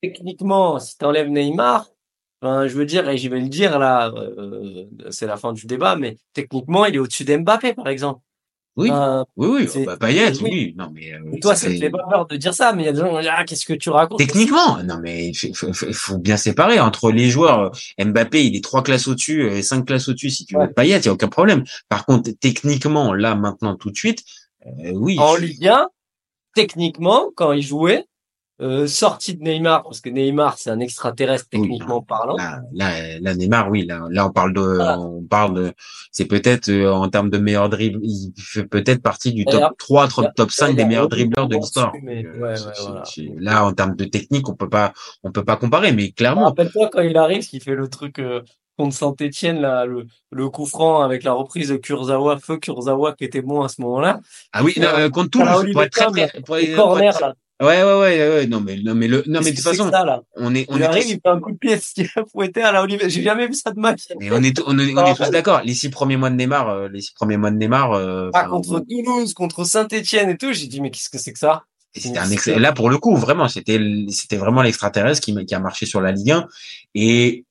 Tec- 0.09 0.15
Techniquement, 0.17 0.79
si 0.79 0.97
t'enlèves 0.99 1.29
Neymar, 1.29 1.87
ben, 2.43 2.67
je 2.67 2.75
veux 2.77 2.85
dire, 2.87 3.09
et 3.09 3.17
je 3.19 3.29
vais 3.29 3.41
le 3.41 3.49
dire 3.49 3.79
là, 3.79 4.13
euh, 4.15 4.85
c'est 5.11 5.27
la 5.27 5.37
fin 5.37 5.53
du 5.53 5.67
débat, 5.67 5.97
mais 5.97 6.17
techniquement, 6.33 6.85
il 6.87 6.95
est 6.95 6.99
au-dessus 6.99 7.25
d'Mbappé, 7.25 7.73
par 7.75 7.89
exemple. 7.89 8.21
Oui, 8.77 8.91
Ben, 8.91 9.25
oui, 9.37 9.69
oui. 9.73 9.85
Bah, 9.87 9.97
Payet, 9.97 10.33
oui. 10.43 10.51
oui. 10.53 10.75
Non, 10.77 10.91
mais 10.93 11.15
euh, 11.15 11.39
toi, 11.41 11.55
ça 11.55 11.69
te 11.69 11.77
fait- 11.77 11.91
pas 11.91 12.05
peur 12.11 12.27
de 12.27 12.37
dire 12.37 12.53
ça, 12.53 12.73
mais 12.73 12.83
il 12.83 12.87
y 12.87 12.89
a 12.89 12.93
des 12.93 12.99
gens 13.01 13.15
qui 13.17 13.23
dire, 13.23 13.35
ah, 13.37 13.45
qu'est-ce 13.45 13.65
que 13.65 13.73
tu 13.73 13.89
racontes? 13.89 14.19
Techniquement, 14.19 14.83
non 14.83 14.99
mais 15.01 15.29
il 15.29 15.55
faut, 15.95 16.19
bien 16.19 16.37
séparer 16.37 16.81
entre 16.81 17.13
les 17.13 17.31
joueurs. 17.31 17.71
Mbappé, 18.05 18.45
il 18.45 18.57
est 18.57 18.65
trois 18.65 18.83
classes 18.83 19.07
au-dessus, 19.07 19.47
et 19.47 19.63
cinq 19.63 19.87
classes 19.87 20.09
au-dessus. 20.09 20.31
Si 20.31 20.45
tu 20.45 20.55
veux 20.55 20.61
Ouais. 20.63 20.67
être 20.67 20.75
Payet, 20.75 20.99
il 20.99 21.05
y 21.07 21.09
a 21.09 21.13
aucun 21.13 21.29
problème. 21.29 21.63
Par 21.89 22.05
contre, 22.05 22.31
techniquement, 22.41 23.15
là, 23.15 23.37
maintenant, 23.37 23.77
tout 23.77 23.93
de 23.93 23.97
suite, 23.97 24.25
euh, 24.67 24.91
oui. 24.95 25.17
En 25.21 25.37
Ligue 25.37 25.69
1, 25.69 25.89
techniquement, 26.55 27.31
quand 27.37 27.53
il 27.53 27.63
jouait, 27.63 28.07
euh, 28.61 28.87
sorti 28.87 29.35
de 29.37 29.43
Neymar, 29.43 29.83
parce 29.83 30.01
que 30.01 30.09
Neymar, 30.11 30.59
c'est 30.59 30.71
un 30.71 30.79
extraterrestre 30.81 31.47
Oui, 31.53 31.61
techniquement 31.61 32.03
parlant. 32.03 32.37
Là, 32.37 32.61
là, 32.73 33.19
là, 33.21 33.35
Neymar, 33.35 33.69
oui, 33.71 33.85
là, 33.85 34.07
là, 34.11 34.27
on 34.29 34.31
parle 34.31 34.53
de, 34.53 34.79
on 34.99 35.23
parle 35.23 35.55
de, 35.55 35.73
c'est 36.13 36.27
peut-être 36.27 36.69
euh, 36.69 36.93
en 36.93 37.09
termes 37.09 37.31
de 37.31 37.39
meilleur 37.39 37.69
dribble, 37.69 37.99
il 38.03 38.33
fait 38.39 38.65
peut-être 38.65 39.03
partie 39.03 39.33
du 39.33 39.45
top 39.45 39.55
D'ailleurs, 39.55 39.75
3, 39.79 40.09
top, 40.09 40.35
top 40.37 40.51
5 40.51 40.69
il 40.69 40.73
y 40.73 40.77
des 40.77 40.85
meilleurs 40.85 41.09
dribbleurs 41.09 41.49
de 41.49 41.55
pour 41.55 41.63
l'histoire. 41.63 41.93
ouais, 41.93 42.25
euh, 42.25 42.41
ouais, 42.41 42.55
voilà. 42.83 43.03
c'est- 43.05 43.33
là, 43.39 43.65
en 43.65 43.73
termes 43.73 43.97
de 43.97 44.05
technique, 44.05 44.49
on 44.49 44.55
peut 44.55 44.69
pas, 44.69 44.93
on 45.25 45.33
peut 45.33 45.45
pas 45.45 45.57
comparer, 45.57 45.93
mais 45.93 46.13
clairement, 46.13 46.45
Rappelle-toi 46.45 46.91
quand 46.93 47.03
il 47.03 47.17
arrive, 47.17 47.45
qu'il 47.47 47.61
fait 47.61 47.75
le 47.75 47.89
truc 47.89 48.19
euh, 48.21 48.43
contre 48.77 48.95
Saint-Etienne, 48.95 49.61
là, 49.61 49.85
le, 49.85 50.07
le 50.31 50.49
coup 50.49 50.67
franc 50.67 51.03
avec 51.03 51.25
la 51.25 51.33
reprise 51.33 51.69
de 51.71 51.77
Kurzawa, 51.77 52.39
feu 52.39 52.59
Kurzawa 52.59 53.15
qui 53.15 53.25
était 53.25 53.43
bon 53.43 53.63
à 53.63 53.69
ce 53.69 53.81
moment-là. 53.83 54.21
ah 54.53 54.63
oui, 54.63 54.75
non, 54.79 54.89
euh, 54.89 55.09
contre 55.11 55.31
Toulouse, 55.31 55.67
pour 55.73 55.83
être 55.83 55.91
très, 55.93 56.07
très, 56.29 56.41
pour 56.41 56.57
pour 56.57 56.77
corner, 56.77 57.11
être- 57.11 57.21
là. 57.21 57.35
Ouais, 57.63 57.83
ouais, 57.85 57.99
ouais, 58.01 58.29
ouais, 58.31 58.47
non, 58.49 58.61
mais, 58.61 58.77
non, 58.83 58.95
mais 58.97 59.07
le, 59.07 59.23
non, 59.29 59.41
mais 59.43 59.53
de 59.53 59.57
toute 59.57 59.65
façon, 59.65 59.89
ça, 59.91 60.05
là? 60.05 60.23
on 60.37 60.55
est, 60.57 60.67
on 60.69 60.77
Il 60.77 60.83
est 60.83 60.87
arrive, 60.87 61.03
tous- 61.05 61.11
il 61.11 61.21
fait 61.21 61.29
un 61.29 61.41
coup 61.41 61.53
de 61.53 61.57
pied, 61.57 61.79
fouetté 62.33 62.63
à 62.63 62.73
la 62.73 62.83
Olivier. 62.83 63.09
J'ai 63.09 63.23
jamais 63.23 63.47
vu 63.47 63.55
ça 63.55 63.71
de 63.71 63.79
ma 63.79 63.95
vie. 63.95 64.03
mais 64.19 64.31
on 64.33 64.43
est, 64.43 64.61
on 64.67 64.77
est, 64.79 64.93
on 64.97 65.07
est 65.07 65.15
tous 65.15 65.31
d'accord. 65.31 65.61
Les 65.65 65.73
six 65.75 65.89
premiers 65.89 66.17
mois 66.17 66.31
de 66.31 66.35
Neymar, 66.35 66.69
euh, 66.69 66.89
les 66.89 67.01
six 67.01 67.13
premiers 67.15 67.37
mois 67.37 67.53
de 67.53 67.57
Neymar, 67.57 67.93
euh, 67.93 68.31
Ah, 68.35 68.47
contre 68.47 68.81
Toulouse, 68.81 69.35
contre 69.35 69.65
Saint-Etienne 69.65 70.31
et 70.31 70.37
tout, 70.37 70.53
j'ai 70.53 70.67
dit, 70.67 70.81
mais 70.81 70.91
qu'est-ce 70.91 71.09
que 71.11 71.19
c'est 71.19 71.33
que 71.33 71.39
ça? 71.39 71.63
C'était 71.97 72.19
un 72.19 72.29
excellent. 72.31 72.59
Là, 72.59 72.73
pour 72.73 72.91
le 72.91 72.99
coup, 72.99 73.15
vraiment, 73.15 73.47
c'était, 73.47 73.79
c'était 74.09 74.37
vraiment 74.37 74.63
l'extraterrestre 74.63 75.25
qui, 75.25 75.47
qui 75.47 75.55
a 75.55 75.61
marché 75.61 75.87
sur 75.87 76.01
la 76.01 76.11
Ligue 76.11 76.33
1. 76.33 76.49
Et 76.97 77.45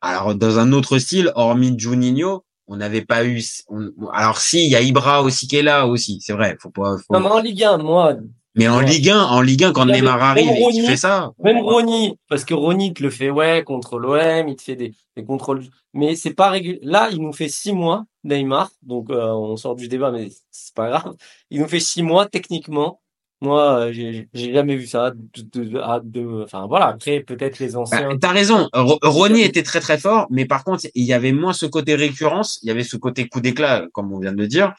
alors, 0.00 0.34
dans 0.34 0.58
un 0.58 0.72
autre 0.72 0.96
style, 0.98 1.30
hormis 1.34 1.74
Juninho, 1.78 2.44
on 2.66 2.76
n'avait 2.78 3.02
pas 3.04 3.26
eu. 3.26 3.42
on- 3.68 3.90
alors, 4.14 4.38
si, 4.38 4.64
il 4.64 4.70
y 4.70 4.74
a 4.76 4.80
Ibra 4.80 5.22
aussi 5.22 5.46
qui 5.48 5.56
est 5.56 5.62
là 5.62 5.86
aussi. 5.86 6.18
C'est 6.22 6.32
vrai. 6.32 6.56
Faut 6.62 6.70
pas. 6.70 6.96
faut- 6.96 7.12
Non, 7.12 7.20
mais 7.20 7.26
en 7.28 7.40
Ligue 7.40 7.62
1, 7.62 7.76
moi, 7.76 8.16
Mais 8.56 8.68
en 8.68 8.78
Ouais. 8.78 8.86
Ligue 8.86 9.10
1, 9.10 9.20
en 9.20 9.40
Ligue 9.40 9.64
1, 9.64 9.72
quand 9.72 9.86
Il 9.86 9.92
Neymar 9.92 10.22
arrive 10.22 10.48
Rony, 10.48 10.86
fait 10.86 10.96
ça. 10.96 11.32
Même 11.42 11.58
Ronny, 11.58 12.16
parce 12.28 12.44
que 12.44 12.54
Ronny 12.54 12.94
te 12.94 13.02
le 13.02 13.10
fait, 13.10 13.30
ouais, 13.30 13.64
contre 13.64 13.98
l'OM, 13.98 14.48
il 14.48 14.54
te 14.56 14.62
fait 14.62 14.76
des, 14.76 14.92
des 15.16 15.24
contrôles. 15.24 15.64
Mais 15.92 16.14
c'est 16.14 16.34
pas 16.34 16.50
régulier. 16.50 16.78
Là, 16.82 17.08
il 17.10 17.18
nous 17.20 17.32
fait 17.32 17.48
six 17.48 17.72
mois, 17.72 18.04
Neymar. 18.22 18.70
Donc, 18.82 19.10
euh, 19.10 19.32
on 19.32 19.56
sort 19.56 19.74
du 19.74 19.88
débat, 19.88 20.10
mais 20.12 20.28
c'est 20.50 20.74
pas 20.74 20.88
grave. 20.88 21.16
Il 21.50 21.60
nous 21.60 21.68
fait 21.68 21.80
six 21.80 22.02
mois, 22.02 22.26
techniquement. 22.26 23.00
Moi, 23.44 23.78
euh, 23.78 23.92
j'ai 23.92 24.28
jamais 24.52 24.76
vu 24.76 24.86
ça. 24.86 25.12
De, 25.12 25.64
de, 25.64 26.42
enfin 26.44 26.66
voilà. 26.66 26.86
Après, 26.88 27.20
peut-être 27.20 27.58
les 27.58 27.72
Bah, 27.72 27.80
anciens. 27.80 28.16
T'as 28.20 28.32
raison. 28.32 28.68
Ro- 28.72 28.98
Rony 29.02 29.42
était 29.42 29.62
très 29.62 29.80
très 29.80 29.98
fort, 29.98 30.26
mais 30.30 30.46
par 30.46 30.64
contre, 30.64 30.86
il 30.94 31.04
y 31.04 31.12
avait 31.12 31.32
moins 31.32 31.52
ce 31.52 31.66
côté 31.66 31.94
récurrence, 31.94 32.58
il 32.62 32.68
y 32.68 32.70
avait 32.70 32.84
ce 32.84 32.96
côté 32.96 33.28
coup 33.28 33.40
d'éclat, 33.40 33.86
comme 33.92 34.12
on 34.12 34.18
vient 34.18 34.32
de 34.32 34.38
le 34.38 34.48
dire, 34.48 34.72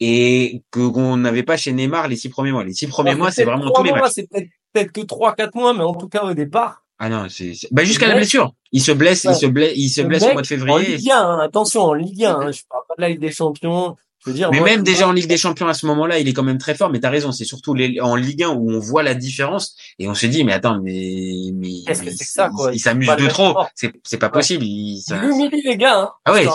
et 0.00 0.62
que 0.70 0.86
qu'on 0.88 1.16
n'avait 1.16 1.42
pas 1.42 1.56
chez 1.56 1.72
Neymar 1.72 2.08
les 2.08 2.16
six 2.16 2.28
premiers 2.28 2.52
mois. 2.52 2.64
Les 2.64 2.72
six 2.74 2.86
premiers 2.86 3.14
mois, 3.14 3.30
c'est 3.30 3.44
vraiment 3.44 3.70
tous 3.70 3.82
les 3.82 3.90
mois, 3.90 4.00
matchs. 4.02 4.12
C'est 4.14 4.28
peut-être 4.30 4.92
que 4.92 5.00
trois, 5.02 5.34
quatre 5.34 5.54
mois, 5.54 5.74
mais 5.74 5.82
en 5.84 5.94
tout 5.94 6.08
cas 6.08 6.24
au 6.24 6.34
départ. 6.34 6.82
Ah 6.98 7.08
non, 7.08 7.26
c'est 7.28 7.52
bah, 7.72 7.82
jusqu'à 7.84 8.06
la 8.06 8.14
blessure. 8.14 8.52
Il 8.70 8.80
se 8.80 8.92
blesse, 8.92 9.24
Ouais. 9.24 9.32
il 9.32 9.36
se 9.36 9.46
blesse, 9.46 9.72
il 9.76 9.88
se 9.88 10.00
Le 10.02 10.06
blesse 10.08 10.22
au 10.22 10.26
mois 10.32 10.42
de 10.42 10.46
En 10.46 10.48
février. 10.48 10.96
Ligue 10.96 11.10
1, 11.10 11.16
hein, 11.16 11.38
attention, 11.40 11.82
en 11.82 11.94
Ligue 11.94 12.24
1. 12.24 12.30
hein, 12.38 12.52
je 12.52 12.60
parle 12.70 12.82
pas 12.88 12.94
de 12.96 13.02
la 13.02 13.08
Ligue 13.08 13.20
des 13.20 13.32
Champions. 13.32 13.96
Je 14.24 14.30
veux 14.30 14.36
dire. 14.36 14.50
Mais 14.50 14.58
moi, 14.58 14.70
même 14.70 14.82
déjà 14.82 15.06
en 15.06 15.12
Ligue 15.12 15.28
des 15.28 15.36
Champions 15.36 15.68
à 15.68 15.74
ce 15.74 15.84
moment-là, 15.86 16.18
il 16.18 16.28
est 16.28 16.32
quand 16.32 16.42
même 16.42 16.58
très 16.58 16.74
fort. 16.74 16.90
Mais 16.90 17.00
t'as 17.00 17.10
raison, 17.10 17.30
c'est 17.32 17.44
surtout 17.44 17.74
les- 17.74 18.00
en 18.00 18.14
Ligue 18.16 18.42
1 18.42 18.50
où 18.50 18.72
on 18.72 18.78
voit 18.78 19.02
la 19.02 19.14
différence 19.14 19.76
et 19.98 20.08
on 20.08 20.14
se 20.14 20.26
dit 20.26 20.44
mais 20.44 20.52
attends 20.54 20.80
mais 20.82 21.50
mais, 21.54 21.82
Qu'est-ce 21.86 22.00
que 22.00 22.06
mais 22.06 22.12
c'est 22.12 22.24
que 22.24 22.30
ça, 22.30 22.48
quoi? 22.48 22.70
Il, 22.72 22.76
Il 22.76 22.78
s'amuse 22.80 23.08
de 23.08 23.26
trop. 23.28 23.54
C'est 23.74 23.92
c'est 24.02 24.16
pas 24.18 24.26
Ouais. 24.26 24.32
possible. 24.32 24.64
Il, 24.64 25.02
humilie 25.22 25.62
les 25.62 25.76
gars. 25.76 26.00
Hein, 26.00 26.10
Ah 26.24 26.32
ouais. 26.32 26.46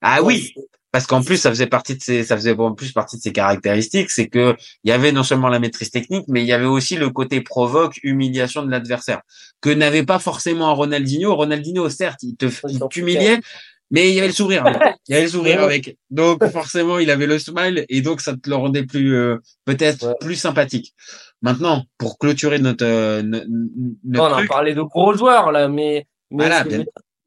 Ah 0.00 0.22
oui. 0.22 0.54
Parce 0.92 1.08
qu'en 1.08 1.22
plus, 1.24 1.38
ça 1.38 1.50
faisait 1.50 1.66
partie 1.66 1.96
de 1.96 2.02
ses, 2.02 2.22
ça 2.22 2.36
faisait 2.36 2.56
en 2.56 2.72
plus 2.72 2.92
partie 2.92 3.16
de 3.16 3.22
ses 3.22 3.32
caractéristiques, 3.32 4.10
c'est 4.10 4.28
que 4.28 4.54
il 4.84 4.90
y 4.90 4.92
avait 4.92 5.10
non 5.10 5.24
seulement 5.24 5.48
la 5.48 5.58
maîtrise 5.58 5.90
technique, 5.90 6.24
mais 6.28 6.42
il 6.42 6.46
y 6.46 6.52
avait 6.52 6.66
aussi 6.66 6.94
le 6.94 7.10
côté 7.10 7.40
provoque, 7.40 7.98
humiliation 8.04 8.62
de 8.64 8.70
l'adversaire, 8.70 9.22
que 9.60 9.70
n'avait 9.70 10.04
pas 10.04 10.20
forcément 10.20 10.72
Ronaldinho. 10.72 11.34
Ronaldinho, 11.34 11.88
certes, 11.88 12.22
il 12.22 12.36
te, 12.36 12.46
il 12.68 12.78
t'humiliait, 12.88 13.40
mais 13.94 14.08
il 14.10 14.14
y 14.14 14.18
avait 14.18 14.26
le 14.34 14.34
sourire. 14.42 14.64
Il 15.08 15.12
y 15.12 15.14
avait 15.14 15.24
le 15.24 15.30
sourire 15.30 15.62
avec. 15.62 15.96
Donc 16.10 16.44
forcément, 16.50 16.98
il 16.98 17.10
avait 17.10 17.26
le 17.26 17.38
smile 17.38 17.86
et 17.88 18.00
donc 18.02 18.20
ça 18.20 18.32
te 18.36 18.48
le 18.50 18.56
rendait 18.56 18.84
plus, 18.84 19.14
euh, 19.14 19.36
peut-être 19.64 20.08
Ouais. 20.08 20.14
plus 20.20 20.34
sympathique. 20.46 20.88
Maintenant, 21.42 21.84
pour 21.98 22.18
clôturer 22.18 22.58
notre, 22.58 22.84
euh, 22.84 23.22
no- 23.22 23.38
no- 23.48 23.94
notre 24.04 24.34
on 24.34 24.44
a 24.44 24.46
parlé 24.46 24.74
de 24.74 24.82
gros 24.82 25.14
joueurs 25.14 25.52
là, 25.52 25.68
mais. 25.68 26.06
mais 26.30 26.44
voilà, 26.46 26.64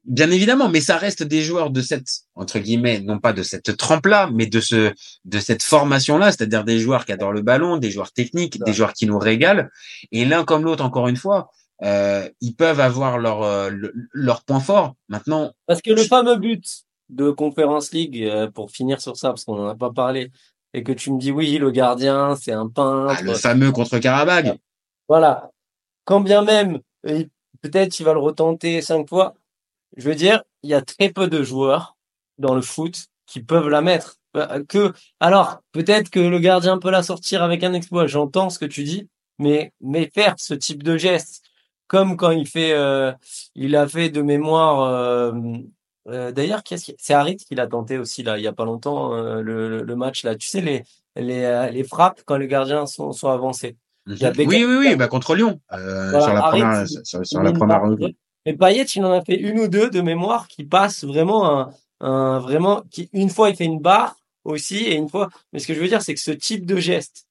bien, 0.04 0.30
évidemment, 0.30 0.68
mais 0.68 0.80
ça 0.80 0.96
reste 0.96 1.22
des 1.22 1.42
joueurs 1.42 1.70
de 1.70 1.80
cette 1.82 2.08
entre 2.34 2.58
guillemets, 2.58 3.00
non 3.00 3.18
pas 3.18 3.32
de 3.32 3.42
cette 3.42 3.76
trempe-là, 3.76 4.30
mais 4.34 4.46
de 4.46 4.60
ce 4.60 4.92
de 5.24 5.38
cette 5.38 5.62
formation-là, 5.62 6.32
c'est-à-dire 6.32 6.64
des 6.64 6.78
joueurs 6.80 7.04
qui 7.06 7.12
adorent 7.12 7.32
le 7.40 7.42
ballon, 7.42 7.76
des 7.76 7.90
joueurs 7.90 8.12
techniques, 8.12 8.58
des 8.68 8.72
joueurs 8.72 8.92
qui 8.94 9.06
nous 9.06 9.18
régalent. 9.18 9.68
Et 10.12 10.24
l'un 10.24 10.44
comme 10.44 10.64
l'autre, 10.64 10.84
encore 10.84 11.08
une 11.08 11.16
fois, 11.24 11.50
euh, 11.82 12.28
ils 12.40 12.54
peuvent 12.54 12.80
avoir 12.80 13.18
leur 13.18 13.42
euh, 13.42 13.70
le- 13.70 13.92
leur 14.12 14.42
point 14.44 14.60
fort. 14.60 14.94
Maintenant, 15.08 15.52
Parce 15.66 15.80
que 15.82 15.90
le 15.90 16.02
fameux 16.02 16.36
but 16.36 16.64
de 17.08 17.30
Conference 17.30 17.92
League, 17.92 18.22
euh, 18.22 18.50
pour 18.50 18.70
finir 18.70 19.00
sur 19.00 19.16
ça, 19.16 19.28
parce 19.30 19.44
qu'on 19.44 19.58
en 19.64 19.68
a 19.68 19.74
pas 19.74 19.90
parlé, 19.90 20.30
et 20.74 20.82
que 20.82 20.92
tu 20.92 21.10
me 21.12 21.18
dis 21.18 21.30
oui, 21.32 21.56
le 21.58 21.70
gardien, 21.70 22.36
c'est 22.36 22.52
un 22.52 22.68
peintre. 22.68 23.14
ah, 23.18 23.22
le 23.22 23.34
fameux 23.34 23.72
contre 23.72 23.98
Karabag, 23.98 24.58
Voilà. 25.08 25.50
Quand 26.04 26.20
bien 26.20 26.42
même, 26.42 26.80
euh, 27.06 27.24
peut-être 27.62 27.98
il 28.00 28.04
va 28.04 28.12
le 28.12 28.18
retenter 28.20 28.80
cinq 28.82 29.08
fois. 29.08 29.34
Je 29.96 30.08
veux 30.08 30.14
dire, 30.14 30.42
il 30.62 30.70
y 30.70 30.74
a 30.74 30.82
très 30.82 31.10
peu 31.10 31.28
de 31.28 31.42
joueurs 31.42 31.96
dans 32.38 32.54
le 32.54 32.62
foot 32.62 33.06
qui 33.26 33.40
peuvent 33.42 33.68
la 33.68 33.80
mettre. 33.80 34.16
Euh, 34.36 34.62
Que, 34.68 34.92
alors, 35.20 35.60
peut-être 35.72 36.10
que 36.10 36.20
le 36.20 36.38
gardien 36.38 36.78
peut 36.78 36.90
la 36.90 37.02
sortir 37.02 37.42
avec 37.42 37.62
un 37.64 37.72
exploit. 37.72 38.06
J'entends 38.06 38.50
ce 38.50 38.58
que 38.58 38.64
tu 38.66 38.84
dis, 38.84 39.08
mais, 39.38 39.72
mais 39.80 40.10
faire 40.14 40.34
ce 40.38 40.54
type 40.54 40.82
de 40.82 40.96
geste, 40.98 41.42
comme 41.88 42.16
quand 42.16 42.30
il 42.30 42.46
fait, 42.46 42.72
euh, 42.72 43.12
il 43.54 43.74
a 43.74 43.88
fait 43.88 44.10
de 44.10 44.22
mémoire, 44.22 44.82
euh, 44.82 45.32
euh, 46.08 46.30
d'ailleurs, 46.32 46.62
c'est 46.64 47.14
Harit 47.14 47.36
qui 47.36 47.54
l'a 47.54 47.66
tenté 47.66 47.98
aussi, 47.98 48.22
là, 48.22 48.38
il 48.38 48.44
y 48.44 48.46
a 48.46 48.52
pas 48.52 48.64
longtemps, 48.64 49.14
euh, 49.14 49.42
le, 49.42 49.82
le, 49.82 49.96
match, 49.96 50.22
là. 50.22 50.36
Tu 50.36 50.48
sais, 50.48 50.60
les, 50.60 50.84
les, 51.16 51.42
euh, 51.44 51.70
les 51.70 51.84
frappes 51.84 52.22
quand 52.24 52.36
les 52.36 52.46
gardiens 52.46 52.86
sont, 52.86 53.12
sont 53.12 53.28
avancés. 53.28 53.76
Beckham- 54.06 54.46
oui, 54.46 54.64
oui, 54.64 54.76
oui, 54.88 54.96
bah 54.96 55.08
contre 55.08 55.34
Lyon, 55.34 55.60
euh, 55.72 56.10
Voilà, 56.10 56.24
sur 56.24 56.34
la 56.34 56.40
Harit, 56.44 56.60
première, 56.60 56.82
il- 56.84 56.88
sur, 57.04 57.26
sur 57.26 57.40
il 57.40 57.44
la 57.44 57.52
première. 57.52 57.82
Mais 58.46 58.54
Payet, 58.54 58.84
il 58.84 59.04
en 59.04 59.12
a 59.12 59.22
fait 59.22 59.36
une 59.36 59.60
ou 59.60 59.68
deux 59.68 59.90
de 59.90 60.00
mémoire 60.00 60.48
qui 60.48 60.64
passent 60.64 61.04
vraiment 61.04 61.58
un, 61.58 61.70
un 62.00 62.38
vraiment 62.38 62.82
qui 62.90 63.10
une 63.12 63.28
fois 63.28 63.50
il 63.50 63.56
fait 63.56 63.64
une 63.66 63.80
barre 63.80 64.16
aussi 64.44 64.76
et 64.84 64.94
une 64.94 65.08
fois. 65.10 65.28
Mais 65.52 65.58
ce 65.58 65.66
que 65.66 65.74
je 65.74 65.80
veux 65.80 65.88
dire, 65.88 66.00
c'est 66.00 66.14
que 66.14 66.20
ce 66.20 66.30
type 66.30 66.64
de 66.64 66.76
gestes, 66.76 67.26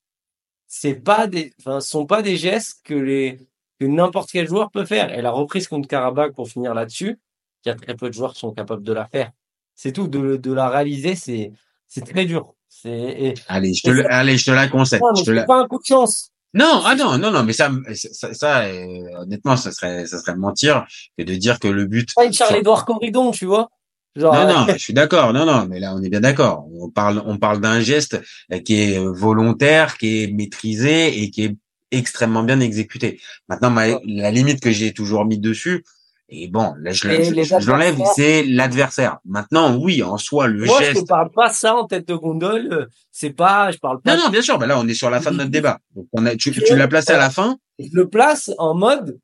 c'est 0.67 0.95
pas 0.95 1.25
des, 1.25 1.53
enfin, 1.59 1.79
sont 1.79 2.05
pas 2.05 2.21
des 2.21 2.37
gestes 2.37 2.81
que 2.83 2.93
les 2.93 3.39
que 3.79 3.85
n'importe 3.85 4.29
quel 4.31 4.47
joueur 4.47 4.71
peut 4.71 4.85
faire. 4.85 5.13
Et 5.17 5.21
la 5.21 5.31
reprise 5.31 5.67
contre 5.67 5.87
Karabakh 5.87 6.33
pour 6.33 6.47
finir 6.49 6.73
là-dessus, 6.73 7.19
il 7.65 7.69
y 7.69 7.71
a 7.71 7.75
très 7.75 7.95
peu 7.95 8.07
de 8.09 8.13
joueurs 8.13 8.33
qui 8.33 8.39
sont 8.39 8.51
capables 8.53 8.83
de 8.83 8.93
la 8.93 9.05
faire. 9.05 9.31
C'est 9.75 9.91
tout. 9.91 10.07
De, 10.07 10.37
de 10.37 10.53
la 10.53 10.69
réaliser, 10.69 11.15
c'est 11.15 11.51
c'est 11.87 12.05
très 12.05 12.25
dur. 12.25 12.53
C'est 12.67 12.89
et, 12.91 13.33
Allez, 13.47 13.73
je 13.73 13.81
te, 13.83 13.89
le- 13.91 14.11
allez, 14.11 14.37
je 14.37 14.45
te 14.45 14.51
la 14.51 14.67
concède. 14.67 15.01
non, 15.01 15.15
je 15.23 15.31
la- 15.31 15.43
pas 15.45 15.59
un 15.61 15.67
coup 15.67 15.79
de 15.79 15.85
chance. 15.85 16.31
Non, 16.53 16.81
ah 16.85 16.95
non, 16.95 17.17
non, 17.17 17.29
non, 17.31 17.43
mais 17.43 17.53
ça, 17.53 17.69
ça, 17.93 18.33
ça, 18.33 18.61
euh, 18.61 19.21
honnêtement, 19.21 19.55
ça 19.57 19.71
serait, 19.71 20.07
ça 20.07 20.17
serait 20.19 20.35
mentir 20.35 20.85
que 21.17 21.23
de 21.23 21.35
dire 21.35 21.59
que 21.59 21.67
le 21.67 21.85
but. 21.85 22.13
Pas 22.15 22.25
une 22.25 22.33
Charles-Édouard 22.33 22.85
Corridon, 22.85 23.31
tu 23.31 23.45
vois. 23.45 23.69
Genre, 24.15 24.33
Non, 24.33 24.41
euh, 24.49 24.53
non, 24.53 24.65
je 24.69 24.77
suis 24.77 24.93
d'accord. 24.93 25.33
Non, 25.33 25.45
non, 25.45 25.67
mais 25.67 25.79
là, 25.79 25.93
on 25.95 26.01
est 26.01 26.09
bien 26.09 26.21
d'accord. 26.21 26.65
On 26.73 26.89
parle, 26.89 27.21
on 27.25 27.37
parle 27.37 27.59
d'un 27.61 27.79
geste 27.81 28.19
euh, 28.51 28.59
qui 28.59 28.75
est 28.81 28.97
euh, 28.97 29.11
volontaire, 29.11 29.97
qui 29.97 30.23
est 30.23 30.27
maîtrisé 30.33 31.21
et 31.21 31.29
qui 31.29 31.43
est 31.43 31.55
extrêmement 31.91 32.43
bien 32.43 32.59
exécuté. 32.59 33.19
Maintenant, 33.47 33.69
ma- 33.69 33.99
la 34.05 34.31
limite 34.31 34.61
que 34.61 34.71
j'ai 34.71 34.93
toujours 34.93 35.25
mis 35.25 35.37
dessus, 35.39 35.83
et 36.29 36.49
bon, 36.49 36.73
là, 36.79 36.91
je, 36.91 37.07
je- 37.07 37.59
je 37.59 37.69
l'enlève, 37.69 37.97
c'est 38.15 38.43
l'adversaire. 38.43 39.19
Maintenant, 39.23 39.77
oui, 39.77 40.03
en 40.03 40.17
soi, 40.17 40.47
le 40.47 40.65
Moi, 40.65 40.75
je 40.79 40.85
geste. 40.85 41.03
te 41.03 41.07
parle 41.07 41.31
pas 41.31 41.49
ça 41.49 41.75
en 41.75 41.85
tête 41.87 42.05
de 42.07 42.15
gondole. 42.15 42.67
euh, 42.73 42.85
C'est 43.11 43.29
pas, 43.31 43.71
je 43.71 43.77
parle 43.77 44.01
pas. 44.01 44.15
Non, 44.17 44.23
non, 44.25 44.29
bien 44.29 44.41
sûr. 44.41 44.57
Bah 44.59 44.65
là, 44.67 44.77
on 44.77 44.87
est 44.87 44.93
sur 44.93 45.09
la 45.09 45.21
fin 45.21 45.31
de 45.31 45.37
notre 45.37 45.51
débat. 45.51 45.79
Donc, 45.95 46.07
on 46.11 46.25
a, 46.25 46.35
tu, 46.35 46.51
Je- 46.51 46.61
tu 46.61 46.75
l'as 46.75 46.87
placé 46.89 47.13
à 47.13 47.17
la 47.17 47.29
fin. 47.29 47.57
Je 47.79 47.87
le 47.93 48.09
place 48.09 48.51
en 48.57 48.75
mode, 48.75 49.17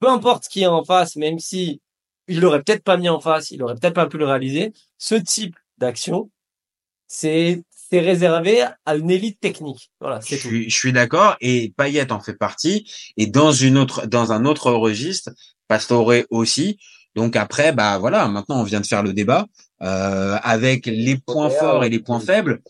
peu 0.00 0.08
importe 0.08 0.48
qui 0.48 0.62
est 0.62 0.66
en 0.66 0.84
face, 0.84 1.16
même 1.16 1.38
si 1.38 1.82
il 2.28 2.40
l'aurait 2.40 2.62
peut-être 2.62 2.82
pas 2.84 2.96
mis 2.96 3.08
en 3.10 3.20
face, 3.20 3.50
il 3.50 3.62
aurait 3.62 3.74
peut-être 3.74 3.94
pas 3.94 4.06
pu 4.06 4.16
le 4.16 4.24
réaliser. 4.24 4.72
Ce 4.96 5.14
type 5.16 5.56
d'action, 5.76 6.30
c'est 7.08 7.62
c'est 7.90 8.00
réservé 8.00 8.62
à 8.86 8.94
une 8.96 9.10
élite 9.10 9.40
technique. 9.40 9.90
Voilà, 10.00 10.20
Je 10.20 10.26
c'est 10.28 10.36
tout. 10.38 10.48
suis, 10.48 10.70
je 10.70 10.74
suis 10.76 10.92
d'accord. 10.92 11.36
Et 11.40 11.72
Payet 11.76 12.12
en 12.12 12.20
fait 12.20 12.34
partie. 12.38 12.88
Et 13.16 13.26
dans 13.26 13.52
une 13.52 13.76
autre, 13.78 14.06
dans 14.06 14.32
un 14.32 14.44
autre 14.44 14.70
registre, 14.70 15.30
Pastore 15.68 16.12
aussi. 16.30 16.78
Donc 17.16 17.34
après, 17.36 17.72
bah 17.72 17.98
voilà, 17.98 18.28
maintenant 18.28 18.60
on 18.60 18.62
vient 18.64 18.80
de 18.80 18.86
faire 18.86 19.02
le 19.02 19.12
débat 19.12 19.46
euh, 19.82 20.38
avec 20.42 20.86
les 20.86 21.16
points 21.16 21.50
forts 21.50 21.84
et 21.84 21.88
les 21.88 21.98
points 21.98 22.20
faibles. 22.20 22.60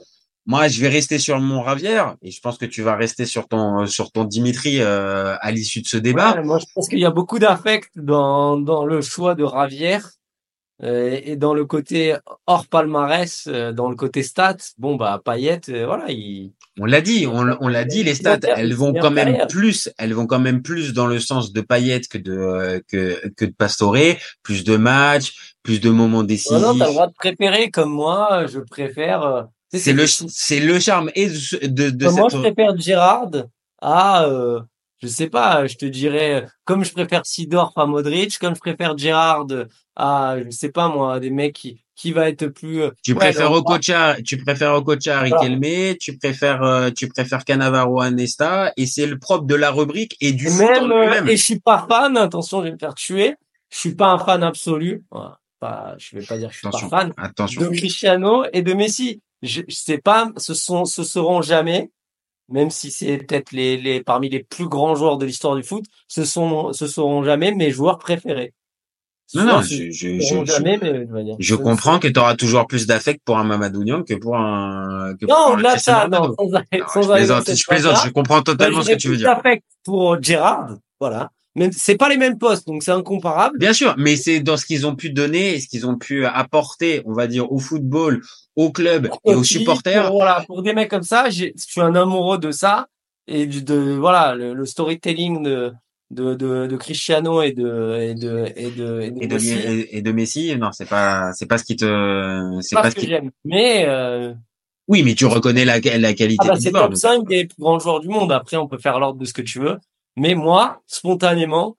Moi, 0.47 0.69
je 0.69 0.81
vais 0.81 0.89
rester 0.89 1.19
sur 1.19 1.39
mon 1.39 1.61
Ravière 1.63 2.17
et 2.23 2.31
je 2.31 2.41
pense 2.41 2.57
que 2.57 2.65
tu 2.65 2.83
vas 2.83 2.97
rester 2.97 3.27
sur 3.27 3.47
ton 3.47 3.87
sur 3.87 4.11
ton 4.11 4.25
Dimitri 4.25 4.81
euh, 4.81 5.37
à 5.41 5.51
l'issue 5.53 5.83
de 5.83 5.87
ce 5.87 5.99
débat. 5.99 6.35
Ouais, 6.37 6.43
moi, 6.43 6.59
je 6.59 6.65
pense 6.75 6.89
qu'il 6.89 6.99
y 6.99 7.05
a 7.05 7.11
beaucoup 7.11 7.39
d'affect 7.39 7.91
dans 7.97 8.57
dans 8.59 8.87
le 8.87 9.03
choix 9.03 9.35
de 9.35 9.45
Ravière. 9.45 10.11
Euh, 10.82 11.20
et 11.23 11.36
dans 11.36 11.52
le 11.52 11.66
côté 11.66 12.16
hors 12.47 12.66
palmarès, 12.66 13.47
euh, 13.48 13.70
dans 13.73 13.90
le 13.90 13.97
côté 13.97 14.23
stats, 14.23 14.57
bon 14.78 14.97
bah 14.97 15.20
Payet, 15.23 15.61
euh, 15.69 15.85
voilà, 15.85 16.07
il 16.11 16.52
On 16.78 16.86
l'a 16.86 17.02
dit, 17.02 17.27
on, 17.27 17.44
on 17.61 17.69
l'a 17.69 17.85
dit, 17.85 18.02
les 18.02 18.15
stats, 18.15 18.39
elles 18.57 18.73
vont 18.74 18.94
quand 18.94 19.11
même 19.11 19.47
plus, 19.47 19.90
elles 19.98 20.15
vont 20.15 20.27
quand 20.27 20.39
même 20.40 20.62
plus 20.62 20.94
dans 20.94 21.07
le 21.07 21.20
sens 21.20 21.52
de 21.52 21.61
Payet 21.61 22.01
que 22.11 22.16
de 22.16 22.82
que 22.89 23.28
que 23.36 23.44
de 23.44 23.52
Pastore, 23.52 23.97
plus 24.43 24.65
de 24.65 24.77
matchs, 24.78 25.55
plus 25.62 25.81
de 25.81 25.90
moments 25.90 26.23
décisifs. 26.23 26.57
Oh 26.57 26.73
non, 26.73 26.78
t'as 26.78 26.86
le 26.86 26.93
droit 26.93 27.09
de 27.09 27.12
préférer 27.12 27.70
comme 27.70 27.90
moi, 27.90 28.47
je 28.47 28.61
préfère. 28.61 29.48
C'est 29.74 29.93
le 29.93 30.07
c'est- 30.07 30.61
le 30.61 30.81
charme 30.81 31.11
et 31.15 31.28
de 31.28 31.66
de, 31.66 31.90
de 31.90 32.09
moi, 32.09 32.28
je 32.32 32.39
préfère 32.39 32.77
Gérard 32.78 33.28
à, 33.82 34.24
euh, 34.24 34.61
je 35.02 35.07
sais 35.09 35.28
pas, 35.28 35.66
je 35.66 35.77
te 35.77 35.86
dirais, 35.86 36.47
comme 36.65 36.85
je 36.85 36.93
préfère 36.93 37.24
Sidorf 37.24 37.73
à 37.77 37.86
Modric, 37.86 38.39
comme 38.39 38.55
je 38.55 38.61
préfère 38.61 38.97
Gérard 38.97 39.47
à, 40.01 40.37
je 40.43 40.51
sais 40.51 40.71
pas 40.71 40.89
moi, 40.89 41.21
des 41.21 41.31
mecs 41.31 41.55
qui, 41.55 41.85
qui 41.95 42.13
va 42.13 42.29
être 42.29 42.47
plus. 42.47 42.83
euh, 42.83 42.91
tu 43.05 43.13
ouais, 43.13 43.19
préfères 43.19 43.51
le- 43.51 43.57
Okocha, 43.59 44.17
tu 44.25 44.39
préfères 44.39 44.75
Okocha 44.75 45.21
à 45.21 45.27
Voilà. 45.29 45.37
Riquelme, 45.43 45.97
tu 45.99 46.17
préfères 46.17 46.63
euh, 46.63 46.91
tu 46.91 47.09
préfères 47.09 47.45
Cannavaro 47.45 48.01
à 48.01 48.11
Nesta 48.11 48.73
et 48.77 48.87
c'est 48.87 49.07
le 49.07 49.19
propre 49.19 49.45
de 49.47 49.55
la 49.55 49.71
rubrique 49.71 50.17
et 50.21 50.33
du 50.33 50.47
Et 50.49 50.51
même, 50.53 50.91
euh, 50.91 51.27
et 51.27 51.37
je 51.37 51.43
suis 51.43 51.61
pas 51.61 51.87
fan, 51.89 52.17
attention, 52.17 52.61
je 52.61 52.67
vais 52.69 52.73
me 52.73 52.79
faire 52.79 52.95
tuer. 52.95 53.35
Je 53.71 53.79
suis 53.79 53.95
pas 53.95 54.09
un 54.13 54.19
fan 54.19 54.43
absolu. 54.43 55.05
Voilà. 55.11 55.39
Pas, 55.61 55.95
je 55.99 56.17
vais 56.17 56.25
pas 56.25 56.39
dire 56.39 56.49
que 56.49 56.55
je 56.55 56.59
suis 56.61 56.69
Attention, 56.69 56.89
pas 56.89 57.01
fan 57.01 57.13
attention. 57.19 57.61
de 57.61 57.69
Cristiano 57.69 58.45
et 58.53 58.63
de 58.63 58.73
Messi. 58.73 59.21
Je, 59.43 59.61
je 59.69 59.75
sais 59.75 59.99
pas, 59.99 60.31
ce 60.39 60.55
sont, 60.55 60.87
ce 60.87 61.05
seront 61.05 61.43
jamais, 61.43 61.91
même 62.49 62.71
si 62.71 62.91
c'est 62.91 63.19
peut-être 63.19 63.53
les, 63.53 63.77
les, 63.77 64.03
parmi 64.03 64.29
les 64.31 64.43
plus 64.43 64.69
grands 64.69 64.95
joueurs 64.95 65.19
de 65.19 65.27
l'histoire 65.27 65.55
du 65.57 65.63
foot, 65.63 65.85
ce 66.09 66.25
sont, 66.25 66.73
ce 66.73 66.87
seront 66.87 67.23
jamais 67.23 67.53
mes 67.53 67.71
joueurs 67.71 67.99
préférés. 67.99 68.55
Non 69.35 69.44
non, 69.44 69.62
je 69.62 69.90
je 69.90 70.19
je, 70.19 70.44
jamais, 70.44 70.78
mais, 70.82 71.23
dire, 71.24 71.36
je 71.39 71.55
comprends 71.55 71.98
que 71.98 72.09
tu 72.09 72.19
auras 72.19 72.35
toujours 72.35 72.66
plus 72.66 72.86
d'affect 72.86 73.20
pour 73.24 73.39
un 73.39 73.44
Mamadou 73.44 73.85
Niang 73.85 74.05
que 74.05 74.15
pour 74.15 74.36
un 74.36 75.15
que 75.20 75.27
pour 75.27 75.35
Non, 75.35 75.55
un 75.55 75.57
de 75.57 75.62
Cristiano 75.69 76.01
ça, 76.01 76.09
non, 76.09 76.35
sans 76.36 76.48
Non, 76.48 76.61
sans 76.89 77.02
je 77.02 77.09
plaisante, 77.12 77.55
je 77.55 77.65
plaisante, 77.66 77.97
je 78.05 78.11
comprends 78.11 78.43
totalement 78.43 78.82
ce 78.82 78.90
que 78.90 78.97
tu 78.97 79.09
veux 79.09 79.16
dire. 79.16 79.31
affect 79.31 79.65
pour 79.85 80.20
Gérard, 80.23 80.77
voilà. 80.98 81.31
Même, 81.57 81.73
c'est 81.73 81.97
pas 81.97 82.09
les 82.09 82.16
mêmes 82.16 82.39
postes, 82.39 82.66
donc 82.69 82.82
c'est 82.85 82.93
incomparable. 82.93 83.59
Bien 83.59 83.73
sûr, 83.73 83.94
mais 83.98 84.15
c'est 84.16 84.39
dans 84.40 84.57
ce 84.57 84.65
qu'ils 84.65 84.86
ont 84.86 84.94
pu 84.94 85.11
donner 85.11 85.55
et 85.55 85.61
ce 85.61 85.66
qu'ils 85.69 85.85
ont 85.86 85.97
pu 85.97 86.24
apporter, 86.24 87.02
on 87.07 87.12
va 87.12 87.27
dire, 87.27 87.51
au 87.51 87.59
football, 87.59 88.23
au 88.55 88.70
club 88.70 89.11
et 89.24 89.35
aux 89.35 89.43
supporters. 89.43 90.07
Pour, 90.07 90.16
voilà, 90.16 90.44
pour 90.47 90.62
des 90.62 90.73
mecs 90.74 90.89
comme 90.90 91.02
ça, 91.02 91.28
je 91.28 91.47
suis 91.57 91.81
un 91.81 91.94
amoureux 91.97 92.39
de 92.39 92.52
ça. 92.52 92.86
et 93.27 93.47
du, 93.47 93.62
de 93.62 93.97
voilà 93.98 94.35
le, 94.36 94.55
le 94.55 94.65
storytelling 94.65 95.43
de, 95.43 95.73
de, 96.11 96.35
de, 96.35 96.66
de 96.66 96.77
Cristiano 96.77 97.43
et 97.43 97.53
de 97.53 97.97
et 98.01 98.15
de 98.15 98.53
et 98.57 98.70
de 98.73 99.01
et 99.03 99.11
de, 99.12 99.20
Et 99.20 99.27
de, 99.28 99.39
Messi, 99.39 99.87
et, 99.91 100.03
de 100.03 100.12
Messi, 100.12 100.57
non, 100.57 100.73
c'est 100.73 100.89
pas, 100.89 101.32
c'est 101.35 101.47
pas 101.47 101.59
ce 101.59 101.65
qui 101.65 101.77
te, 101.77 102.59
c'est 102.62 102.77
pas 102.77 102.82
pas 102.82 102.91
ce 102.91 102.97
que 102.97 103.01
qui. 103.01 103.07
j'aime. 103.07 103.31
Mais 103.45 103.85
euh, 103.87 104.35
Oui, 104.89 105.03
mais 105.05 105.15
tu 105.15 105.27
reconnais 105.27 105.65
la, 105.65 105.78
la 105.81 106.15
qualité 106.15 106.49
ah 106.49 106.49
bah, 106.49 106.57
c'est 106.61 106.73
top 106.73 106.93
donc. 106.93 106.97
5 106.97 107.27
des 107.28 107.47
plus 107.47 107.61
grands 107.61 107.78
joueurs 107.78 108.01
du 108.01 108.09
monde. 108.09 108.32
Après, 108.32 108.57
on 108.57 108.69
peut 108.69 108.78
faire 108.78 108.99
l'ordre 108.99 109.19
de 109.20 109.24
ce 109.24 109.32
que 109.32 109.43
tu 109.43 109.61
veux. 109.61 109.78
Mais 110.16 110.35
moi, 110.35 110.82
spontanément, 110.87 111.77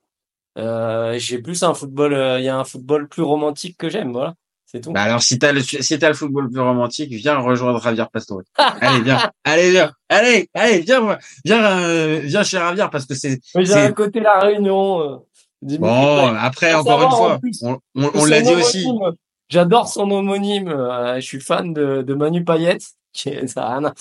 euh, 0.58 1.18
j'ai 1.20 1.40
plus 1.40 1.64
un 1.64 1.74
football. 1.74 2.14
euh, 2.14 2.40
Il 2.40 2.46
y 2.46 2.50
a 2.50 2.58
un 2.58 2.64
football 2.64 3.08
plus 3.10 3.24
romantique 3.24 3.78
que 3.78 3.90
j'aime. 3.90 4.12
Voilà, 4.14 4.36
c'est 4.72 4.80
tout. 4.82 4.92
Bah 4.94 5.02
alors 5.04 5.22
si 5.22 5.38
t'as 5.38 5.52
le 5.52 5.62
si 5.62 6.00
t'as 6.00 6.08
le 6.08 6.14
football 6.14 6.50
plus 6.50 6.62
romantique, 6.62 7.12
viens 7.12 7.38
rejoindre 7.40 7.82
Javier 7.82 8.06
Pastore. 8.12 8.42
allez 8.56 9.02
viens, 9.02 9.30
allez 9.44 9.72
viens, 9.72 9.92
allez 10.10 10.50
allez 10.54 10.80
viens 10.80 11.18
viens 11.44 11.80
euh, 11.80 12.20
viens 12.24 12.44
chez 12.44 12.58
Javier 12.58 12.86
parce 12.92 13.06
que 13.06 13.14
c'est 13.16 13.40
Mais 13.56 13.66
j'ai 13.66 13.74
c'est- 13.74 13.86
un 13.88 13.92
côté 13.92 14.20
la 14.22 14.40
Réunion. 14.40 15.02
euh, 15.02 15.18
bon 15.78 16.34
après 16.36 16.74
encore 16.74 17.04
une 17.04 17.10
savoir, 17.12 17.18
fois 17.18 17.40
plus, 17.40 17.60
on, 17.64 17.80
on, 17.96 18.26
l'a 18.26 18.42
dit 18.42 18.54
aussi 18.54 18.88
J'adore 19.50 19.90
son 19.90 20.10
homonyme. 20.10 20.70
euh, 20.70 21.16
je 21.16 21.26
suis 21.26 21.42
fan 21.42 21.74
de, 21.74 22.02
de 22.04 22.14
Manu 22.14 22.44
Payet. 22.46 22.78
Qui 23.14 23.28
est, 23.28 23.46
ça 23.48 23.64
a 23.68 23.78
rien 23.80 23.90
à- 23.90 23.94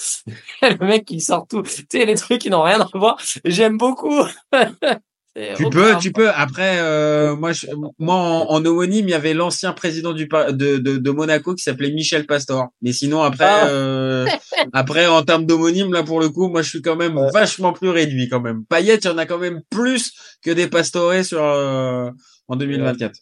le 0.68 0.86
mec 0.86 1.04
qui 1.04 1.20
sort 1.20 1.44
tout. 1.48 1.62
Tu 1.62 1.84
sais 1.90 2.06
les 2.06 2.14
trucs 2.14 2.40
qui 2.40 2.48
n'ont 2.50 2.62
rien 2.62 2.80
à 2.80 2.86
voir. 2.96 3.18
J'aime 3.44 3.76
beaucoup. 3.76 4.22
Tu 5.56 5.64
peux 5.70 5.96
tu 6.00 6.12
peux. 6.12 6.28
Après 6.30 6.78
euh, 6.80 7.36
moi 7.36 7.52
je, 7.52 7.66
moi 7.98 8.16
en, 8.16 8.50
en 8.50 8.64
homonyme 8.64 9.06
il 9.08 9.10
y 9.12 9.14
avait 9.14 9.32
l'ancien 9.32 9.72
président 9.72 10.12
du 10.12 10.26
de, 10.26 10.78
de, 10.78 10.96
de 10.96 11.10
Monaco 11.10 11.54
qui 11.54 11.62
s'appelait 11.62 11.92
Michel 11.92 12.26
Pastor. 12.26 12.68
Mais 12.82 12.92
sinon 12.92 13.22
après 13.22 13.44
Ah. 13.48 13.68
euh, 13.68 14.26
après 14.72 15.06
en 15.06 15.22
termes 15.22 15.46
d'homonyme 15.46 15.92
là 15.92 16.02
pour 16.02 16.18
le 16.20 16.30
coup 16.30 16.48
moi 16.48 16.62
je 16.62 16.68
suis 16.70 16.82
quand 16.82 16.96
même 16.96 17.18
vachement 17.32 17.72
plus 17.72 17.90
réduit 17.90 18.28
quand 18.28 18.40
même. 18.40 18.64
Payet 18.64 18.96
il 18.96 19.04
y 19.04 19.08
en 19.08 19.18
a 19.18 19.26
quand 19.26 19.38
même 19.38 19.60
plus 19.70 20.12
que 20.42 20.50
des 20.50 20.66
Pastore 20.66 21.24
sur 21.24 21.42
euh, 21.42 22.10
en 22.48 22.56
2024 22.56 23.14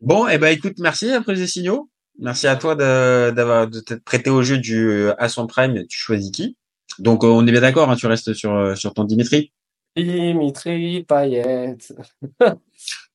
Bon, 0.00 0.28
eh 0.28 0.38
ben 0.38 0.48
écoute, 0.48 0.74
merci 0.78 1.10
après 1.12 1.34
les 1.34 1.46
signaux. 1.46 1.88
Merci 2.20 2.46
à 2.46 2.56
toi 2.56 2.74
de, 2.76 3.30
d'avoir 3.30 3.66
de 3.68 3.80
t'être 3.80 4.04
prêté 4.04 4.28
au 4.30 4.42
jeu 4.42 4.58
du 4.58 4.86
euh, 4.88 5.14
à 5.18 5.28
son 5.28 5.46
prime. 5.46 5.84
Tu 5.88 5.98
choisis 5.98 6.30
qui? 6.30 6.56
Donc 6.98 7.24
on 7.24 7.44
est 7.46 7.50
bien 7.50 7.60
d'accord, 7.62 7.90
hein, 7.90 7.96
tu 7.96 8.06
restes 8.06 8.34
sur 8.34 8.76
sur 8.76 8.92
ton 8.94 9.02
Dimitri. 9.04 9.50
Dimitri 9.96 11.04
Payet. 11.04 11.76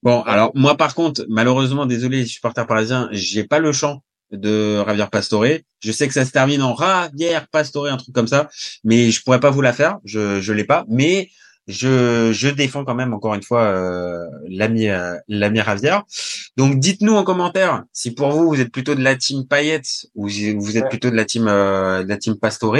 Bon, 0.02 0.22
alors 0.22 0.52
moi 0.56 0.78
par 0.78 0.96
contre, 0.96 1.26
malheureusement, 1.28 1.86
désolé 1.86 2.20
les 2.20 2.26
supporters 2.26 2.66
parisiens, 2.66 3.10
j'ai 3.12 3.44
pas 3.44 3.60
le 3.60 3.74
chant 3.74 4.02
de 4.32 4.78
Javier 4.86 5.08
Pastore. 5.12 5.46
Je 5.82 5.92
sais 5.92 6.08
que 6.08 6.14
ça 6.14 6.24
se 6.24 6.32
termine 6.32 6.62
en 6.62 6.76
Javier 6.76 7.38
Pastore, 7.52 7.88
un 7.88 7.98
truc 7.98 8.16
comme 8.16 8.28
ça, 8.28 8.50
mais 8.86 9.12
je 9.12 9.22
pourrais 9.22 9.42
pas 9.42 9.50
vous 9.50 9.62
la 9.62 9.74
faire. 9.74 10.00
Je 10.06 10.40
je 10.40 10.54
l'ai 10.54 10.64
pas, 10.64 10.86
mais 10.88 11.30
je 11.70 12.32
je 12.34 12.50
défends 12.50 12.84
quand 12.84 12.96
même 12.96 13.14
encore 13.14 13.36
une 13.36 13.44
fois 13.44 13.62
euh, 13.62 14.26
l'ami 14.48 14.90
euh, 14.90 15.16
l'ami 15.28 15.60
Javier. 15.60 15.98
Donc 16.58 16.80
dites-nous 16.80 17.14
en 17.14 17.24
commentaire 17.24 17.84
si 17.94 18.12
pour 18.12 18.32
vous 18.32 18.50
vous 18.50 18.60
êtes 18.60 18.72
plutôt 18.72 18.96
de 18.96 19.04
la 19.04 19.16
team 19.16 19.48
Payet 19.48 19.84
ou 20.16 20.28
si 20.28 20.56
vous 20.56 20.78
êtes 20.78 20.90
plutôt 20.90 21.12
de 21.12 21.16
la 21.16 21.26
team 21.26 21.48
euh, 21.48 22.04
de 22.04 22.10
la 22.10 22.18
team 22.18 22.38
Pastore. 22.40 22.76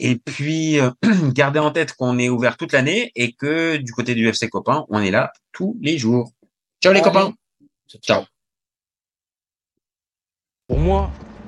Et 0.00 0.16
puis 0.16 0.80
euh, 0.80 0.90
gardez 1.32 1.60
en 1.60 1.70
tête 1.70 1.92
qu'on 1.92 2.18
est 2.18 2.28
ouvert 2.28 2.56
toute 2.56 2.72
l'année 2.72 3.12
et 3.14 3.32
que 3.32 3.76
du 3.76 3.92
côté 3.92 4.16
du 4.16 4.26
FC 4.26 4.48
Copain, 4.48 4.84
on 4.88 5.00
est 5.00 5.12
là 5.12 5.32
tous 5.52 5.78
les 5.80 5.96
jours. 5.96 6.32
Ciao 6.82 6.92
les 6.92 7.00
Allez. 7.00 7.08
copains. 7.08 7.32
Ciao. 8.02 8.24
Pour 10.66 10.80
moi, 10.80 11.12